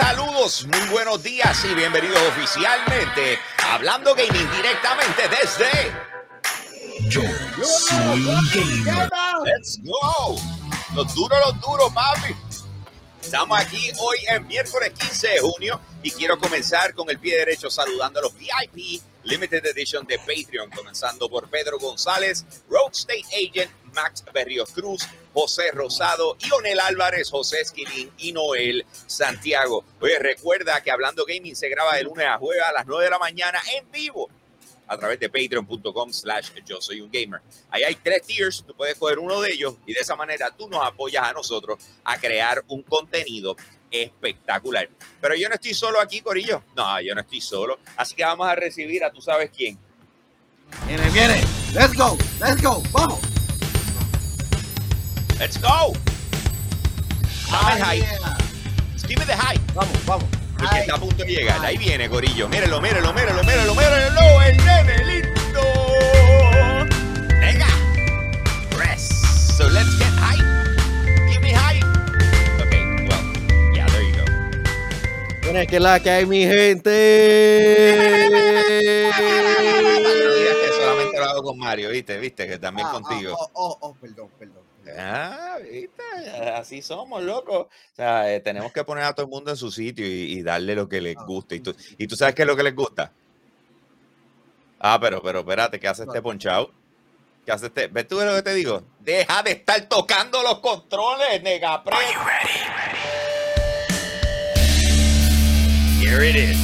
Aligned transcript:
Saludos, 0.00 0.66
muy 0.66 0.88
buenos 0.88 1.22
días 1.22 1.62
y 1.70 1.74
bienvenidos 1.74 2.18
oficialmente 2.28 3.38
a 3.58 3.74
Hablando 3.74 4.14
Gaming 4.14 4.50
directamente 4.50 5.22
desde 5.28 5.92
Yo 7.10 7.20
soy 7.62 8.24
gamer. 8.54 9.10
Let's 9.44 9.78
Go. 9.82 10.40
Los 10.94 11.14
duros, 11.14 11.38
los 11.46 11.60
duros, 11.60 11.92
papi. 11.92 12.34
Estamos 13.20 13.60
aquí 13.60 13.92
hoy 13.98 14.16
en 14.30 14.46
miércoles 14.46 14.90
15 14.98 15.28
de 15.28 15.40
junio 15.40 15.78
y 16.02 16.10
quiero 16.10 16.38
comenzar 16.38 16.94
con 16.94 17.10
el 17.10 17.18
pie 17.18 17.36
derecho 17.36 17.68
saludando 17.68 18.20
a 18.20 18.22
los 18.22 18.34
VIP 18.34 19.02
Limited 19.24 19.66
Edition 19.66 20.06
de 20.06 20.18
Patreon, 20.18 20.70
comenzando 20.70 21.28
por 21.28 21.50
Pedro 21.50 21.78
González, 21.78 22.46
Road 22.70 22.92
State 22.92 23.26
Agent, 23.34 23.70
Max 23.94 24.24
Berrios 24.32 24.70
Cruz, 24.72 25.06
José 25.32 25.70
Rosado, 25.72 26.36
Ionel 26.40 26.80
Álvarez, 26.80 27.30
José 27.30 27.60
Esquilín 27.60 28.10
y 28.18 28.32
Noel 28.32 28.84
Santiago. 29.06 29.84
Oye, 30.00 30.18
recuerda 30.18 30.80
que 30.82 30.90
Hablando 30.90 31.24
Gaming 31.24 31.56
se 31.56 31.68
graba 31.68 31.96
de 31.96 32.04
lunes 32.04 32.26
a 32.26 32.38
jueves 32.38 32.62
a 32.64 32.72
las 32.72 32.86
9 32.86 33.04
de 33.04 33.10
la 33.10 33.18
mañana 33.18 33.60
en 33.74 33.90
vivo 33.90 34.28
a 34.90 34.98
través 34.98 35.20
de 35.20 35.28
patreon.com 35.28 36.12
slash 36.12 36.50
yo 36.66 36.80
soy 36.80 37.00
un 37.00 37.10
gamer. 37.12 37.40
Ahí 37.70 37.84
hay 37.84 37.94
tres 37.94 38.22
tiers, 38.26 38.64
tú 38.66 38.74
puedes 38.74 38.96
coger 38.96 39.20
uno 39.20 39.40
de 39.40 39.52
ellos 39.52 39.76
y 39.86 39.94
de 39.94 40.00
esa 40.00 40.16
manera 40.16 40.50
tú 40.50 40.68
nos 40.68 40.84
apoyas 40.84 41.22
a 41.28 41.32
nosotros 41.32 41.78
a 42.02 42.18
crear 42.18 42.64
un 42.66 42.82
contenido 42.82 43.54
espectacular. 43.88 44.88
Pero 45.20 45.36
yo 45.36 45.48
no 45.48 45.54
estoy 45.54 45.74
solo 45.74 46.00
aquí, 46.00 46.20
Corillo. 46.20 46.64
No, 46.76 47.00
yo 47.00 47.14
no 47.14 47.20
estoy 47.20 47.40
solo. 47.40 47.78
Así 47.96 48.16
que 48.16 48.24
vamos 48.24 48.48
a 48.48 48.56
recibir 48.56 49.04
a 49.04 49.12
tú 49.12 49.20
sabes 49.20 49.50
quién. 49.56 49.78
Viene, 50.88 51.08
viene. 51.10 51.40
Let's 51.72 51.94
go, 51.94 52.18
let's 52.40 52.60
go. 52.60 52.82
Vamos. 52.90 53.39
Let's 55.40 55.56
go. 55.58 55.92
Dame 57.50 57.72
el 57.76 57.82
Ah, 57.82 57.86
hype. 57.86 58.06
Give 59.08 59.18
me 59.18 59.24
the 59.24 59.34
hype. 59.36 59.60
Vamos, 59.74 60.04
vamos. 60.06 60.24
Porque 60.58 60.80
está 60.80 60.94
a 60.94 60.98
punto 60.98 61.24
de 61.24 61.32
llegar. 61.32 61.64
Ahí 61.64 61.78
viene, 61.78 62.08
Corillo. 62.10 62.46
Mírenlo, 62.48 62.80
mírenlo, 62.80 63.12
mírenlo, 63.14 63.42
mírenlo, 63.42 63.74
mírenlo. 63.74 64.42
El 64.42 64.56
nene 64.58 65.04
listo. 65.06 65.62
Venga. 67.40 67.66
Press. 68.76 69.08
So 69.56 69.66
let's 69.70 69.96
get 69.98 70.12
hype. 70.20 70.44
Give 71.30 71.40
me 71.40 71.52
hype. 71.54 71.86
Okay, 72.62 72.84
well, 73.08 73.22
yeah, 73.74 73.86
there 73.86 74.04
you 74.04 74.14
go. 74.14 74.24
Viene 75.42 75.66
que 75.66 75.80
la 75.80 75.98
que 76.00 76.10
hay, 76.10 76.26
mi 76.26 76.44
gente. 76.44 76.90
Solamente 80.78 81.18
lo 81.18 81.24
hago 81.24 81.42
con 81.42 81.58
Mario, 81.58 81.88
¿viste? 81.90 82.18
¿Viste? 82.18 82.46
Que 82.46 82.58
también 82.58 82.86
Ah, 82.88 82.92
contigo. 82.92 83.34
Oh, 83.38 83.50
oh, 83.54 83.78
oh, 83.80 83.94
perdón, 83.94 84.28
perdón. 84.38 84.59
Ah, 84.98 85.58
¿viste? 85.62 86.02
Así 86.54 86.82
somos, 86.82 87.22
loco. 87.22 87.58
O 87.60 87.68
sea, 87.96 88.32
eh, 88.32 88.40
tenemos 88.40 88.72
que 88.72 88.84
poner 88.84 89.04
a 89.04 89.12
todo 89.14 89.26
el 89.26 89.30
mundo 89.30 89.50
en 89.50 89.56
su 89.56 89.70
sitio 89.70 90.06
y, 90.06 90.38
y 90.38 90.42
darle 90.42 90.74
lo 90.74 90.88
que 90.88 91.00
les 91.00 91.16
Ah, 91.16 91.24
guste. 91.26 91.56
¿Y 91.56 91.60
tú, 91.60 91.74
¿Y 91.98 92.06
tú 92.06 92.16
sabes 92.16 92.34
qué 92.34 92.42
es 92.42 92.48
lo 92.48 92.56
que 92.56 92.62
les 92.62 92.74
gusta? 92.74 93.12
Ah, 94.78 94.98
pero, 95.00 95.22
pero, 95.22 95.40
espérate, 95.40 95.78
¿qué 95.78 95.88
hace 95.88 96.04
este 96.04 96.22
ponchado? 96.22 96.70
¿Qué 97.44 97.52
hace 97.52 97.66
este? 97.66 97.88
¿Ves 97.88 98.08
tú 98.08 98.18
lo 98.20 98.34
que 98.34 98.42
te 98.42 98.54
digo? 98.54 98.82
Deja 99.00 99.42
de 99.42 99.52
estar 99.52 99.80
tocando 99.88 100.42
los 100.42 100.60
controles, 100.60 101.42
negapre. 101.42 101.94
Here 106.00 106.22
it 106.24 106.34
is. 106.36 106.56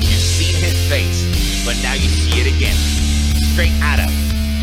You've 0.00 0.20
seen 0.20 0.54
his 0.62 0.76
face, 0.88 1.64
but 1.64 1.76
now 1.82 1.94
you 1.94 2.08
see 2.08 2.40
it 2.40 2.46
again. 2.56 2.76
Straight 3.52 3.72
out 3.82 4.00
of 4.00 4.10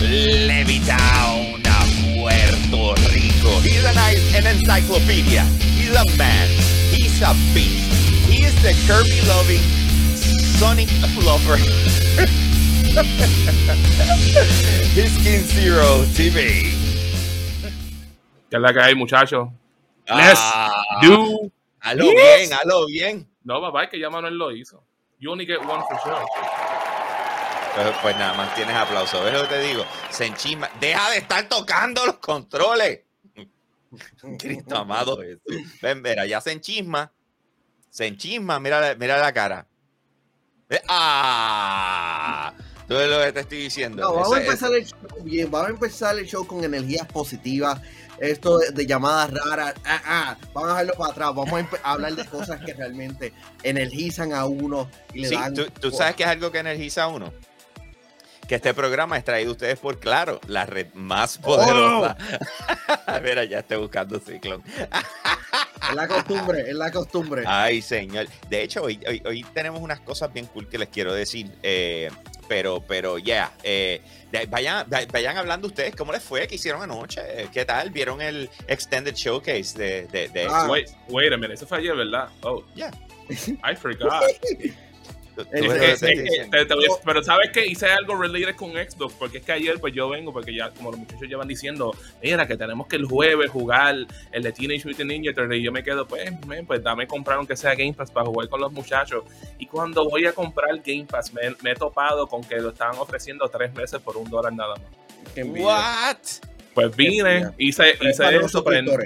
Levittown, 0.02 1.59
He's 3.80 4.36
an, 4.36 4.46
encyclopedia. 4.46 5.44
He's 5.56 5.96
a 5.96 6.04
man. 6.18 6.50
He's 6.92 7.22
a 7.22 7.32
beast. 7.56 7.88
He 8.28 8.44
is 8.44 8.54
the 8.62 8.74
Kirby 8.86 9.22
loving 9.26 9.64
Sonic 10.60 10.90
lover. 11.24 11.56
His 14.94 15.14
Skin 15.16 15.44
Zero 15.44 16.04
TV. 16.14 16.74
¿Qué 18.50 18.58
es 18.58 18.62
la 18.62 18.74
que 18.74 18.82
hay, 18.82 18.96
muchachos? 18.96 19.48
Let's 20.10 20.42
Ah, 20.44 20.84
Do. 21.02 21.50
Halo 21.80 22.04
bien, 22.04 22.50
halo 22.52 22.86
bien. 22.88 23.30
No, 23.46 23.62
papá, 23.62 23.86
es 23.86 23.92
que 23.92 23.98
ya 23.98 24.10
Manuel 24.10 24.38
lo 24.38 24.52
hizo. 24.52 24.84
You 25.20 25.32
only 25.32 25.46
get 25.46 25.60
one 25.60 25.82
for 25.88 25.98
sure. 26.04 26.20
Pues, 27.76 27.88
pues 28.02 28.18
nada 28.18 28.34
más 28.34 28.54
tienes 28.56 28.76
aplauso. 28.76 29.24
¿Ves 29.24 29.32
lo 29.32 29.44
que 29.44 29.48
te 29.56 29.62
digo? 29.62 29.86
Se 30.10 30.26
enchisma. 30.26 30.70
Deja 30.82 31.12
de 31.12 31.20
estar 31.20 31.48
tocando 31.48 32.06
los 32.06 32.18
controles. 32.18 33.04
Cristo 34.38 34.76
amado. 34.78 35.20
Ven, 35.82 36.02
mira, 36.02 36.26
ya 36.26 36.42
se 36.42 36.52
enchisma. 36.52 37.12
Se 37.90 38.06
enchisma. 38.06 38.60
Mira, 38.60 38.96
mira 38.96 39.18
la 39.18 39.34
cara. 39.34 39.68
¡Ah! 40.88 42.54
Tú 42.88 42.96
ves 42.96 43.10
lo 43.10 43.24
que 43.24 43.32
te 43.32 43.40
estoy 43.42 43.58
diciendo. 43.60 44.02
No, 44.02 44.14
vamos 44.14 44.34
a 44.36 44.42
empezar 44.42 44.74
el 44.74 44.86
show 44.86 45.00
bien. 45.24 45.52
Vamos 45.52 45.68
a 45.68 45.72
empezar 45.72 46.18
el 46.18 46.26
show 46.26 46.46
con 46.46 46.64
energías 46.64 47.08
positivas. 47.08 47.80
Esto 48.20 48.58
de, 48.58 48.72
de 48.72 48.86
llamadas 48.86 49.32
raras. 49.32 49.76
Ah, 49.86 50.02
ah, 50.06 50.38
vamos 50.54 50.70
a 50.70 50.74
dejarlo 50.74 50.94
para 50.94 51.12
atrás. 51.12 51.36
Vamos 51.36 51.66
a, 51.84 51.92
hablar 51.92 52.16
de 52.16 52.26
cosas 52.26 52.60
que 52.66 52.74
realmente 52.74 53.34
energizan 53.64 54.34
a 54.34 54.46
uno 54.46 54.90
y 55.14 55.22
le 55.22 55.30
Sí, 55.30 55.36
dan. 55.36 55.54
tú, 55.54 55.66
tú 55.80 55.92
sabes 55.92 56.16
que 56.16 56.24
es 56.24 56.30
algo 56.30 56.52
que 56.52 56.60
energiza 56.60 57.04
a 57.04 57.08
uno. 57.08 57.32
Que 58.50 58.56
este 58.56 58.74
programa 58.74 59.16
es 59.16 59.24
traído 59.24 59.52
a 59.52 59.54
ustedes 59.54 59.78
por 59.78 60.00
Claro, 60.00 60.42
la 60.48 60.66
red 60.66 60.88
más 60.96 61.38
poderosa. 61.38 62.18
Mira, 63.24 63.44
ya 63.46 63.60
estoy 63.60 63.78
buscando 63.78 64.20
Ciclón. 64.20 64.64
Es 65.88 65.96
la 65.96 66.08
costumbre, 66.08 66.62
es 66.68 66.74
la 66.76 66.92
costumbre. 66.92 67.44
Ay, 67.46 67.82
señor. 67.84 68.26
De 68.50 68.64
hecho, 68.64 68.82
hoy, 68.82 69.00
hoy, 69.08 69.22
hoy 69.24 69.46
tenemos 69.54 69.80
unas 69.82 70.00
cosas 70.00 70.34
bien 70.34 70.48
cool 70.48 70.68
que 70.68 70.80
les 70.80 70.90
quiero 70.90 71.14
decir. 71.14 71.52
eh, 71.62 72.10
pero, 72.48 72.82
pero, 72.88 73.20
ya. 73.20 73.52
eh, 73.62 74.02
de- 74.32 74.48
vayan, 74.48 74.88
va- 74.92 75.06
vayan 75.14 75.38
hablando 75.38 75.68
ustedes 75.68 75.96
cómo 75.96 76.12
les 76.12 76.24
fue, 76.24 76.48
qué 76.48 76.56
hicieron 76.56 76.82
anoche, 76.82 77.22
eh, 77.44 77.48
qué 77.54 77.64
tal, 77.64 77.92
vieron 77.92 78.20
el 78.24 78.50
Extended 78.68 79.14
Showcase 79.14 79.78
de, 79.78 80.08
de, 80.08 80.30
de 80.30 80.48
Ah. 80.50 80.66
Wait, 80.68 80.90
wait 81.10 81.32
a 81.32 81.38
minute, 81.38 81.54
eso 81.54 81.68
fue 81.68 81.78
ayer, 81.78 81.96
¿verdad? 81.96 82.30
Oh, 82.42 82.64
Yeah. 82.74 82.90
I 83.64 83.76
forgot. 83.76 84.24
Es 85.42 85.62
que 85.80 85.86
es 85.92 86.00
que- 86.00 86.48
te- 86.52 86.66
te 86.66 86.74
voy 86.74 86.86
a- 86.86 87.04
pero 87.06 87.24
sabes 87.24 87.50
que 87.52 87.66
hice 87.66 87.88
algo 87.88 88.16
related 88.16 88.56
con 88.56 88.72
Xbox, 88.72 89.14
porque 89.18 89.38
es 89.40 89.44
que 89.44 89.52
ayer 89.52 89.80
pues 89.80 89.94
yo 89.94 90.10
vengo, 90.10 90.32
porque 90.34 90.54
ya 90.54 90.70
como 90.72 90.92
los 90.92 91.00
muchachos 91.00 91.28
llevan 91.28 91.48
diciendo, 91.48 91.96
mira 92.22 92.48
que 92.48 92.58
tenemos 92.58 92.88
que 92.88 92.96
el 92.98 93.06
jueves 93.06 93.50
jugar 93.50 93.96
el 94.32 94.44
de 94.44 94.52
Teenage 94.52 94.88
Mutant 94.88 95.10
Ninja 95.10 95.34
Turtles", 95.34 95.60
y 95.60 95.64
yo 95.64 95.72
me 95.72 95.84
quedo, 95.84 96.08
pues, 96.08 96.32
men, 96.48 96.66
pues 96.66 96.82
dame 96.84 97.08
comprar 97.08 97.38
aunque 97.38 97.56
sea 97.56 97.76
Game 97.76 97.94
Pass 97.94 98.12
para 98.12 98.26
jugar 98.26 98.50
con 98.50 98.62
los 98.62 98.72
muchachos. 98.72 99.24
Y 99.58 99.66
cuando 99.66 100.08
voy 100.10 100.26
a 100.26 100.32
comprar 100.34 100.76
Game 100.86 101.06
Pass 101.06 101.34
me, 101.34 101.42
me 101.62 101.72
he 101.72 101.76
topado 101.76 102.28
con 102.28 102.44
que 102.44 102.58
lo 102.58 102.70
estaban 102.70 102.98
ofreciendo 102.98 103.48
tres 103.50 103.74
meses 103.74 104.00
por 104.02 104.18
un 104.18 104.30
dólar 104.30 104.54
nada 104.54 104.76
más. 104.76 105.34
Qué? 105.36 105.44
Pues 106.74 106.96
vine, 106.96 107.50
hice, 107.58 107.90
hice 108.10 108.24
eso, 108.46 108.64
pero, 108.64 108.98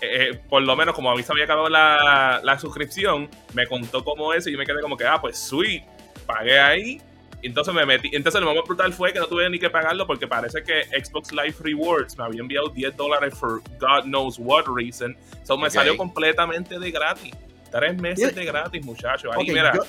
eh, 0.00 0.40
por 0.48 0.62
lo 0.62 0.74
menos 0.76 0.94
como 0.94 1.10
a 1.10 1.14
mí 1.16 1.22
se 1.22 1.32
había 1.32 1.44
acabado 1.44 1.68
la, 1.68 2.40
la 2.42 2.58
suscripción, 2.58 3.28
me 3.54 3.66
contó 3.66 4.04
como 4.04 4.32
eso 4.32 4.48
y 4.48 4.52
yo 4.52 4.58
me 4.58 4.66
quedé 4.66 4.80
como 4.80 4.96
que, 4.96 5.04
ah, 5.06 5.20
pues 5.20 5.38
sweet, 5.38 5.82
pagué 6.26 6.58
ahí. 6.58 7.00
Entonces 7.44 7.74
me 7.74 7.84
metí. 7.84 8.08
Entonces 8.12 8.40
lo 8.40 8.54
más 8.54 8.62
brutal 8.64 8.92
fue 8.92 9.12
que 9.12 9.18
no 9.18 9.26
tuve 9.26 9.50
ni 9.50 9.58
que 9.58 9.68
pagarlo 9.68 10.06
porque 10.06 10.28
parece 10.28 10.62
que 10.62 10.84
Xbox 11.04 11.32
Live 11.32 11.56
Rewards 11.60 12.16
me 12.16 12.24
había 12.24 12.40
enviado 12.40 12.68
10 12.68 12.96
dólares 12.96 13.34
for 13.36 13.60
God 13.80 14.04
knows 14.04 14.36
what 14.38 14.64
reason. 14.68 15.16
So 15.42 15.56
me 15.58 15.68
salió 15.70 15.92
completamente 15.96 16.78
de 16.78 16.90
gratis. 16.92 17.32
Tres 17.72 17.96
meses 18.00 18.32
de 18.34 18.44
gratis, 18.44 18.84
muchachos. 18.84 19.32
Ahí, 19.32 19.38
mira, 19.54 19.72
yo- 19.74 19.84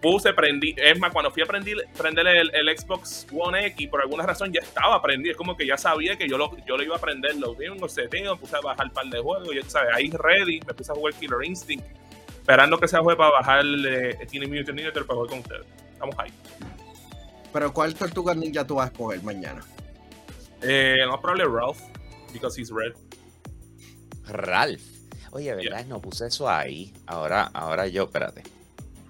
puse, 0.00 0.32
prendí. 0.32 0.74
Es 0.76 0.98
más, 0.98 1.12
cuando 1.12 1.30
fui 1.30 1.42
a 1.42 1.46
prender, 1.46 1.76
prender 1.96 2.26
el, 2.26 2.54
el 2.54 2.78
Xbox 2.78 3.26
One 3.32 3.66
X, 3.66 3.88
por 3.88 4.00
alguna 4.00 4.24
razón 4.24 4.52
ya 4.52 4.60
estaba 4.60 5.00
prendido. 5.02 5.32
Es 5.32 5.36
como 5.36 5.56
que 5.56 5.66
ya 5.66 5.76
sabía 5.76 6.16
que 6.16 6.28
yo 6.28 6.38
lo, 6.38 6.56
yo 6.66 6.76
lo 6.76 6.82
iba 6.82 6.96
a 6.96 7.00
prender. 7.00 7.36
Lo 7.36 7.54
vi 7.54 7.66
en 7.66 7.78
los 7.78 7.94
puse 8.40 8.56
a 8.56 8.60
bajar 8.60 8.86
un 8.86 8.92
par 8.92 9.06
de 9.06 9.20
juegos. 9.20 9.48
Y, 9.54 9.62
¿sabes? 9.70 9.90
Ahí 9.94 10.10
ready, 10.10 10.60
me 10.66 10.74
puse 10.74 10.92
a 10.92 10.94
jugar 10.94 11.14
Killer 11.14 11.44
Instinct. 11.44 11.84
Esperando 12.28 12.78
que 12.78 12.88
sea 12.88 13.00
juegue 13.00 13.18
para 13.18 13.30
bajar 13.30 13.64
eh, 13.64 14.26
Teenage 14.30 14.50
Mutant 14.50 14.76
Ninja 14.76 14.92
Turtles 14.92 15.06
para 15.06 15.16
jugar 15.16 15.30
con 15.30 15.38
ustedes. 15.40 15.66
Estamos 15.92 16.14
ahí. 16.18 16.32
Pero 17.52 17.72
¿cuál 17.72 17.94
tortuga 17.94 18.34
ninja 18.34 18.66
tú 18.66 18.76
vas 18.76 18.88
a 18.88 18.92
escoger 18.92 19.22
mañana? 19.22 19.62
Eh, 20.62 20.96
no 21.06 21.20
probable 21.20 21.44
Ralph, 21.44 21.80
because 22.32 22.60
he's 22.60 22.70
red. 22.70 22.92
Ralph. 24.26 24.82
Oye, 25.30 25.54
¿verdad? 25.54 25.84
No 25.86 26.00
puse 26.00 26.26
eso 26.26 26.48
ahí. 26.48 26.92
Ahora, 27.06 27.50
ahora 27.52 27.86
yo, 27.86 28.04
espérate. 28.04 28.42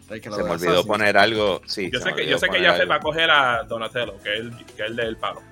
Que 0.09 0.23
Se 0.23 0.31
me 0.31 0.51
olvidó 0.51 0.85
poner 0.87 1.19
algo. 1.19 1.61
Sí, 1.67 1.91
Yo 1.93 2.01
sé 2.01 2.15
que, 2.15 2.27
yo 2.27 2.39
sé 2.39 2.49
que 2.49 2.63
ya 2.63 2.77
se 2.77 2.87
va 2.87 2.95
a 2.97 3.01
coger 3.01 3.31
a 3.31 3.63
Donatello, 3.65 4.17
que 4.23 4.33
es 4.35 4.41
el, 4.41 4.57
que 4.57 4.73
es 4.85 4.89
el 4.91 4.97
del 4.97 5.17
palo. 5.19 5.43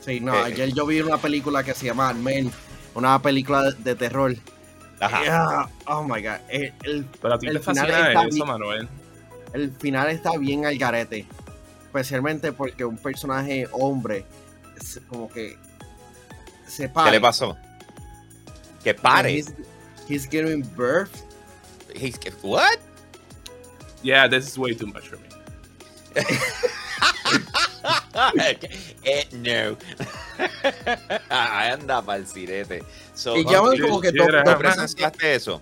Sí, 0.00 0.20
no, 0.20 0.34
Eh, 0.34 0.44
ayer 0.44 0.72
yo 0.72 0.86
vi 0.86 1.00
una 1.02 1.18
película 1.18 1.62
que 1.62 1.74
se 1.74 1.84
llama 1.86 2.12
Men, 2.14 2.50
una 2.94 3.20
película 3.20 3.70
de, 3.72 3.94
terror. 3.94 4.34
Ajá. 4.98 5.22
Yeah, 5.22 5.68
oh 5.86 6.02
my 6.02 6.22
god. 6.22 6.36
El, 6.48 6.72
el- 6.84 7.04
Pero 7.20 7.34
a 7.34 7.38
ti 7.38 7.46
El 7.48 7.54
te 7.54 7.60
final 7.60 7.76
fascina 7.88 8.08
está 8.08 8.22
eso, 8.22 8.34
bien. 8.34 8.46
Manuel. 8.46 8.88
el 9.52 9.72
final 9.72 10.08
está 10.08 10.36
bien 10.38 10.64
al 10.64 10.78
garete. 10.78 11.26
Especialmente 11.86 12.52
porque 12.52 12.84
un 12.84 12.96
personaje 12.96 13.68
hombre 13.72 14.24
es 14.80 15.00
como 15.08 15.28
que 15.28 15.58
se 16.66 16.84
¿Qué 16.84 16.88
pare. 16.88 17.10
le 17.10 17.20
pasó? 17.20 17.56
Que 18.82 18.94
pare. 18.94 19.34
He's, 19.36 19.52
he's 20.08 20.26
giving 20.28 20.62
birth. 20.76 21.10
He's- 21.94 22.18
what? 22.42 22.78
Yeah, 24.02 24.28
this 24.28 24.46
is 24.48 24.58
way 24.58 24.74
too 24.74 24.86
much 24.86 25.08
for 25.08 25.16
me. 25.18 25.28
eh, 29.04 29.28
no. 29.32 29.76
Anda 31.30 32.02
pa'l 32.02 32.26
sirete. 32.26 32.82
So, 33.14 33.36
Y 33.36 33.44
llevan 33.44 33.76
sí, 33.76 33.80
como 33.82 34.00
que 34.00 34.12
dos, 34.12 34.26
dos- 34.28 34.44
¿tú 34.54 34.58
presenciaste 34.58 35.34
eso? 35.34 35.60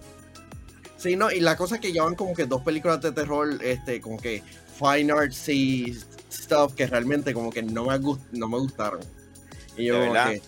Sí, 0.96 1.17
no, 1.17 1.31
y 1.31 1.40
la 1.40 1.56
cosa 1.56 1.76
es 1.76 1.81
que 1.81 1.93
llevan 1.93 2.14
como 2.14 2.35
que 2.35 2.44
dos 2.46 2.62
películas 2.62 3.00
de 3.00 3.12
terror, 3.12 3.58
este, 3.62 4.00
como 4.00 4.19
que 4.19 4.43
fine 4.79 5.12
arts 5.12 5.49
y 5.49 5.96
stuff 6.32 6.75
que 6.75 6.87
realmente 6.87 7.32
como 7.32 7.50
que 7.50 7.62
no 7.62 7.84
me, 7.84 7.99
gust- 8.00 8.26
no 8.32 8.49
me 8.49 8.58
gustaron. 8.58 9.00
Y 9.76 9.84
yo 9.87 9.94
¿De 9.94 10.00
como 10.00 10.12
verdad? 10.12 10.31
que, 10.32 10.43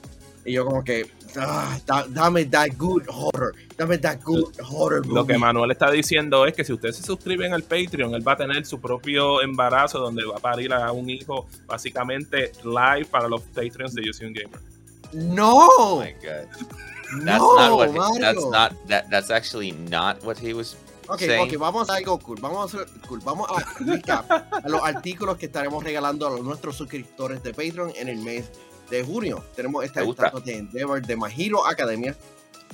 y 0.50 0.52
yo 0.54 0.64
como 0.64 0.82
que, 0.82 1.10
ah, 1.38 1.78
da- 1.86 2.06
dame 2.08 2.44
that 2.46 2.70
good 2.76 3.04
horror, 3.08 3.54
dame 3.76 3.98
that 3.98 4.20
good 4.24 4.52
horror 4.62 5.04
Lo 5.06 5.24
que 5.26 5.32
movie. 5.34 5.38
Manuel 5.38 5.70
está 5.70 5.90
diciendo 5.90 6.46
es 6.46 6.54
que 6.54 6.64
si 6.64 6.72
ustedes 6.72 6.96
se 6.96 7.02
suscriben 7.02 7.52
al 7.52 7.62
Patreon, 7.62 8.14
él 8.14 8.26
va 8.26 8.32
a 8.32 8.36
tener 8.36 8.64
su 8.66 8.80
propio 8.80 9.42
embarazo 9.42 9.98
donde 9.98 10.24
va 10.24 10.36
a 10.36 10.40
parir 10.40 10.72
a 10.72 10.90
un 10.92 11.08
hijo 11.10 11.46
básicamente 11.66 12.52
live 12.64 13.06
para 13.10 13.28
los 13.28 13.42
Patreons 13.42 13.94
de 13.94 14.04
Yo 14.06 14.12
Soy 14.12 14.26
un 14.28 14.32
Gamer. 14.34 14.60
No, 15.12 15.68
Oh 15.78 16.00
my 16.00 16.12
God. 16.12 16.46
That's 17.24 17.40
no, 17.40 17.56
not 17.56 17.72
what 17.76 17.88
he- 18.14 18.20
that's 18.20 18.46
not 18.46 18.72
that 18.86 19.10
that's 19.10 19.30
actually 19.30 19.72
not 19.72 20.22
what 20.24 20.38
he 20.38 20.54
was 20.54 20.76
Ok, 21.08 21.18
saying. 21.18 21.42
ok, 21.52 21.58
vamos 21.58 21.90
a 21.90 21.94
algo 21.96 22.20
cool. 22.20 22.38
Vamos 22.40 22.60
a 22.72 22.78
hacer 22.78 22.86
cool. 23.08 23.18
Vamos 23.24 23.48
a 23.50 23.64
recap 23.84 24.30
a 24.30 24.68
los 24.68 24.80
artículos 24.84 25.36
que 25.38 25.46
estaremos 25.46 25.82
regalando 25.82 26.28
a 26.28 26.30
los- 26.30 26.42
nuestros 26.44 26.76
suscriptores 26.76 27.42
de 27.42 27.52
Patreon 27.52 27.92
en 27.96 28.08
el 28.08 28.18
mes 28.18 28.48
de 28.90 29.04
junio. 29.04 29.44
Tenemos 29.54 29.84
esta 29.84 30.02
estatua 30.02 30.40
de 30.40 30.56
Endeavor 30.56 31.00
de 31.00 31.16
My 31.16 31.28
Hero 31.36 31.66
Academia. 31.66 32.16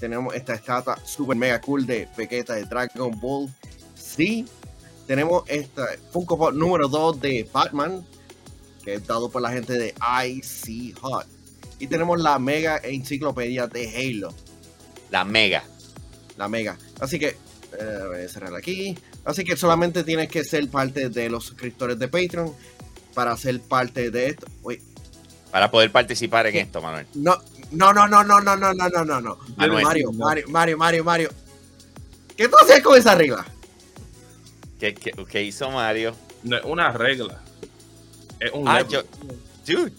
Tenemos 0.01 0.35
esta 0.35 0.55
estatua 0.55 0.99
super 1.05 1.37
mega 1.37 1.61
cool 1.61 1.87
de 1.87 2.09
Vegeta 2.17 2.55
de 2.55 2.65
Dragon 2.65 3.19
Ball. 3.21 3.49
Sí. 3.95 4.47
Tenemos 5.07 5.45
esta 5.47 5.87
Funko 6.11 6.37
Pop 6.37 6.53
número 6.53 6.89
2 6.89 7.21
de 7.21 7.49
Batman, 7.53 8.05
que 8.85 8.95
es 8.95 9.07
dado 9.07 9.31
por 9.31 9.41
la 9.41 9.53
gente 9.53 9.75
de 9.75 9.95
IC 10.27 10.99
Hot. 11.01 11.27
Y 11.79 11.87
tenemos 11.87 12.21
la 12.21 12.39
mega 12.39 12.79
enciclopedia 12.83 13.67
de 13.67 13.89
Halo. 13.95 14.35
la 15.11 15.25
mega. 15.25 15.63
la 16.37 16.49
mega. 16.49 16.77
Así 17.01 17.19
que, 17.19 17.29
eh, 17.29 18.05
voy 18.09 18.21
a 18.23 18.29
cerrar 18.29 18.55
aquí. 18.55 18.99
Así 19.25 19.45
que 19.45 19.57
solamente 19.57 20.03
tienes 20.05 20.29
que 20.29 20.45
ser 20.45 20.69
parte 20.69 21.09
de 21.09 21.31
los 21.31 21.45
suscriptores 21.45 21.99
de 21.99 22.09
Patreon 22.09 22.53
para 23.15 23.37
ser 23.37 23.61
parte 23.61 24.11
de 24.11 24.29
esto. 24.29 24.47
Uy, 24.63 24.81
Para 25.57 25.71
poder 25.71 25.91
participar 25.91 26.47
en 26.49 26.57
esto, 26.57 26.83
Manuel. 26.83 27.07
no, 27.15 27.35
no, 27.71 27.91
no, 27.95 28.07
no, 28.07 28.23
no, 28.23 28.43
no, 28.43 28.57
no, 28.57 28.75
no, 28.75 28.89
no, 28.91 29.05
no, 29.07 29.21
no. 29.23 29.39
Manuel. 29.57 29.85
Mario, 29.87 30.13
Mario, 30.13 30.45
Mario, 30.49 30.77
Mario, 30.77 31.03
Mario. 31.03 31.31
¿Qué 32.37 32.47
tú 32.47 32.57
haces 32.61 32.83
con 32.83 32.99
esa 32.99 33.15
regla? 33.15 33.43
¿Qué, 34.79 34.93
qué, 34.93 35.13
qué 35.27 35.43
hizo 35.45 35.71
Mario? 35.71 36.15
No 36.43 36.59
es 36.59 36.65
una 36.67 36.93
regla. 36.93 37.41
Es 38.39 38.51
un 38.53 38.69
Ah, 38.69 38.81
level. 38.83 38.93
yo. 38.93 39.03
Dude. 39.67 39.93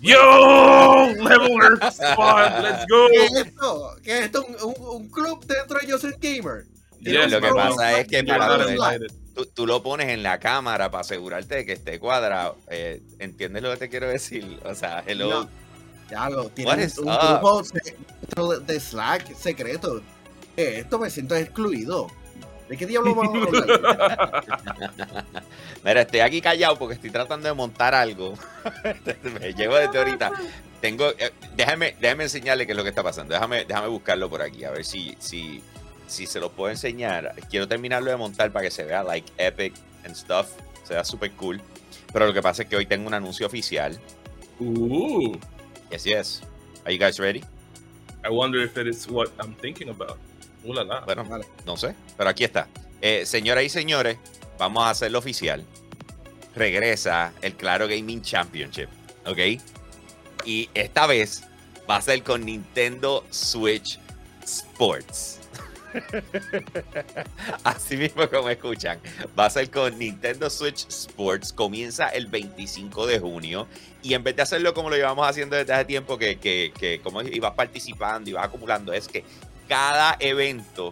Yo, 0.00 1.12
leveler 1.24 1.92
squad, 1.92 2.62
let's 2.62 2.86
go. 2.88 3.08
¿Qué 3.08 3.24
es 3.24 3.32
esto? 3.46 3.96
¿Qué 4.04 4.18
es 4.20 4.24
esto? 4.26 4.44
¿Un, 4.44 4.74
un- 4.76 4.96
un 5.02 5.08
club 5.10 5.44
dentro 5.44 5.80
de 5.80 5.88
Yo 5.88 5.98
Soy 5.98 6.14
Gamer? 6.20 6.66
Yes, 7.00 7.32
lo 7.32 7.40
que 7.40 7.48
pasa 7.52 7.98
es 7.98 8.06
que 8.06 8.22
para 8.22 8.46
poder-. 8.58 9.10
Tú, 9.34 9.46
tú 9.46 9.66
lo 9.66 9.82
pones 9.82 10.08
en 10.08 10.22
la 10.22 10.38
cámara 10.38 10.90
para 10.90 11.00
asegurarte 11.02 11.56
de 11.56 11.66
que 11.66 11.72
esté 11.72 11.98
cuadrado. 11.98 12.58
Eh, 12.68 13.00
¿Entiendes 13.18 13.62
lo 13.62 13.70
que 13.70 13.76
te 13.78 13.88
quiero 13.88 14.08
decir? 14.08 14.60
O 14.64 14.74
sea, 14.74 15.02
hello. 15.06 15.44
No. 15.44 15.62
Ya 16.10 16.28
lo 16.28 16.50
is 16.78 16.98
un 16.98 17.08
up? 17.08 17.40
grupo 17.40 17.62
de, 18.60 18.80
Slack 18.80 19.34
secreto. 19.34 20.02
¿Qué 20.54 20.78
es 20.78 20.84
Esto 20.84 20.98
me 20.98 21.08
siento 21.08 21.34
excluido. 21.34 22.08
¿De 22.68 22.76
qué 22.76 22.86
diablo 22.86 23.14
vamos 23.14 23.34
a 23.34 23.46
hablar? 23.46 24.44
Mira, 25.84 26.02
estoy 26.02 26.20
aquí 26.20 26.40
callado 26.40 26.78
porque 26.78 26.94
estoy 26.94 27.10
tratando 27.10 27.48
de 27.48 27.54
montar 27.54 27.94
algo. 27.94 28.34
Me 29.40 29.52
llevo 29.52 29.76
desde 29.76 29.98
ahorita. 29.98 30.32
Tengo, 30.80 31.10
eh, 31.18 31.32
déjame, 31.56 31.96
déjame 32.00 32.24
enseñarle 32.24 32.66
qué 32.66 32.72
es 32.72 32.76
lo 32.76 32.82
que 32.82 32.90
está 32.90 33.02
pasando. 33.02 33.34
Déjame, 33.34 33.64
déjame 33.64 33.88
buscarlo 33.88 34.28
por 34.28 34.42
aquí, 34.42 34.64
a 34.64 34.70
ver 34.70 34.84
si, 34.84 35.16
si, 35.18 35.62
si 36.12 36.26
se 36.26 36.38
lo 36.40 36.52
puedo 36.52 36.70
enseñar. 36.70 37.34
Quiero 37.50 37.66
terminarlo 37.66 38.10
de 38.10 38.16
montar 38.16 38.52
para 38.52 38.64
que 38.64 38.70
se 38.70 38.84
vea 38.84 39.02
like 39.02 39.30
epic 39.38 39.74
and 40.04 40.14
stuff. 40.14 40.48
Se 40.84 40.94
vea 40.94 41.04
super 41.04 41.30
cool. 41.32 41.60
Pero 42.12 42.26
lo 42.26 42.32
que 42.34 42.42
pasa 42.42 42.62
es 42.62 42.68
que 42.68 42.76
hoy 42.76 42.86
tengo 42.86 43.06
un 43.06 43.14
anuncio 43.14 43.46
oficial. 43.46 43.98
Ooh, 44.60 45.38
Yes, 45.90 46.04
yes. 46.04 46.42
Are 46.84 46.92
you 46.94 46.98
guys 46.98 47.18
ready? 47.18 47.42
I 48.24 48.30
wonder 48.30 48.62
if 48.62 48.76
it 48.78 48.86
is 48.86 49.06
what 49.08 49.28
I'm 49.40 49.54
thinking 49.56 49.88
about. 49.90 50.18
La 50.64 50.84
la. 50.84 51.00
Bueno, 51.00 51.24
Vale. 51.24 51.44
no 51.66 51.76
sé, 51.76 51.94
pero 52.16 52.30
aquí 52.30 52.44
está. 52.44 52.68
Eh, 53.00 53.26
señoras 53.26 53.64
y 53.64 53.68
señores, 53.68 54.16
vamos 54.58 54.84
a 54.84 54.90
hacerlo 54.90 55.18
oficial. 55.18 55.64
Regresa 56.54 57.32
el 57.42 57.54
Claro 57.56 57.88
Gaming 57.88 58.22
Championship, 58.22 58.88
¿ok? 59.26 59.60
Y 60.44 60.68
esta 60.74 61.06
vez 61.06 61.44
va 61.90 61.96
a 61.96 62.02
ser 62.02 62.22
con 62.22 62.44
Nintendo 62.44 63.24
Switch 63.30 63.98
Sports. 64.44 65.40
Así 67.64 67.96
mismo 67.96 68.28
como 68.28 68.48
escuchan, 68.48 68.98
va 69.38 69.46
a 69.46 69.50
ser 69.50 69.70
con 69.70 69.98
Nintendo 69.98 70.48
Switch 70.50 70.86
Sports. 70.88 71.52
Comienza 71.52 72.08
el 72.08 72.26
25 72.26 73.06
de 73.06 73.18
junio. 73.18 73.66
Y 74.02 74.14
en 74.14 74.24
vez 74.24 74.34
de 74.36 74.42
hacerlo 74.42 74.74
como 74.74 74.90
lo 74.90 74.96
llevamos 74.96 75.26
haciendo 75.28 75.56
desde 75.56 75.72
hace 75.72 75.84
tiempo, 75.84 76.18
que, 76.18 76.38
que, 76.38 76.72
que 76.78 77.00
como 77.00 77.22
ibas 77.22 77.52
participando 77.52 78.28
y 78.30 78.32
vas 78.32 78.46
acumulando, 78.46 78.92
es 78.92 79.06
que 79.08 79.24
cada 79.68 80.16
evento 80.18 80.90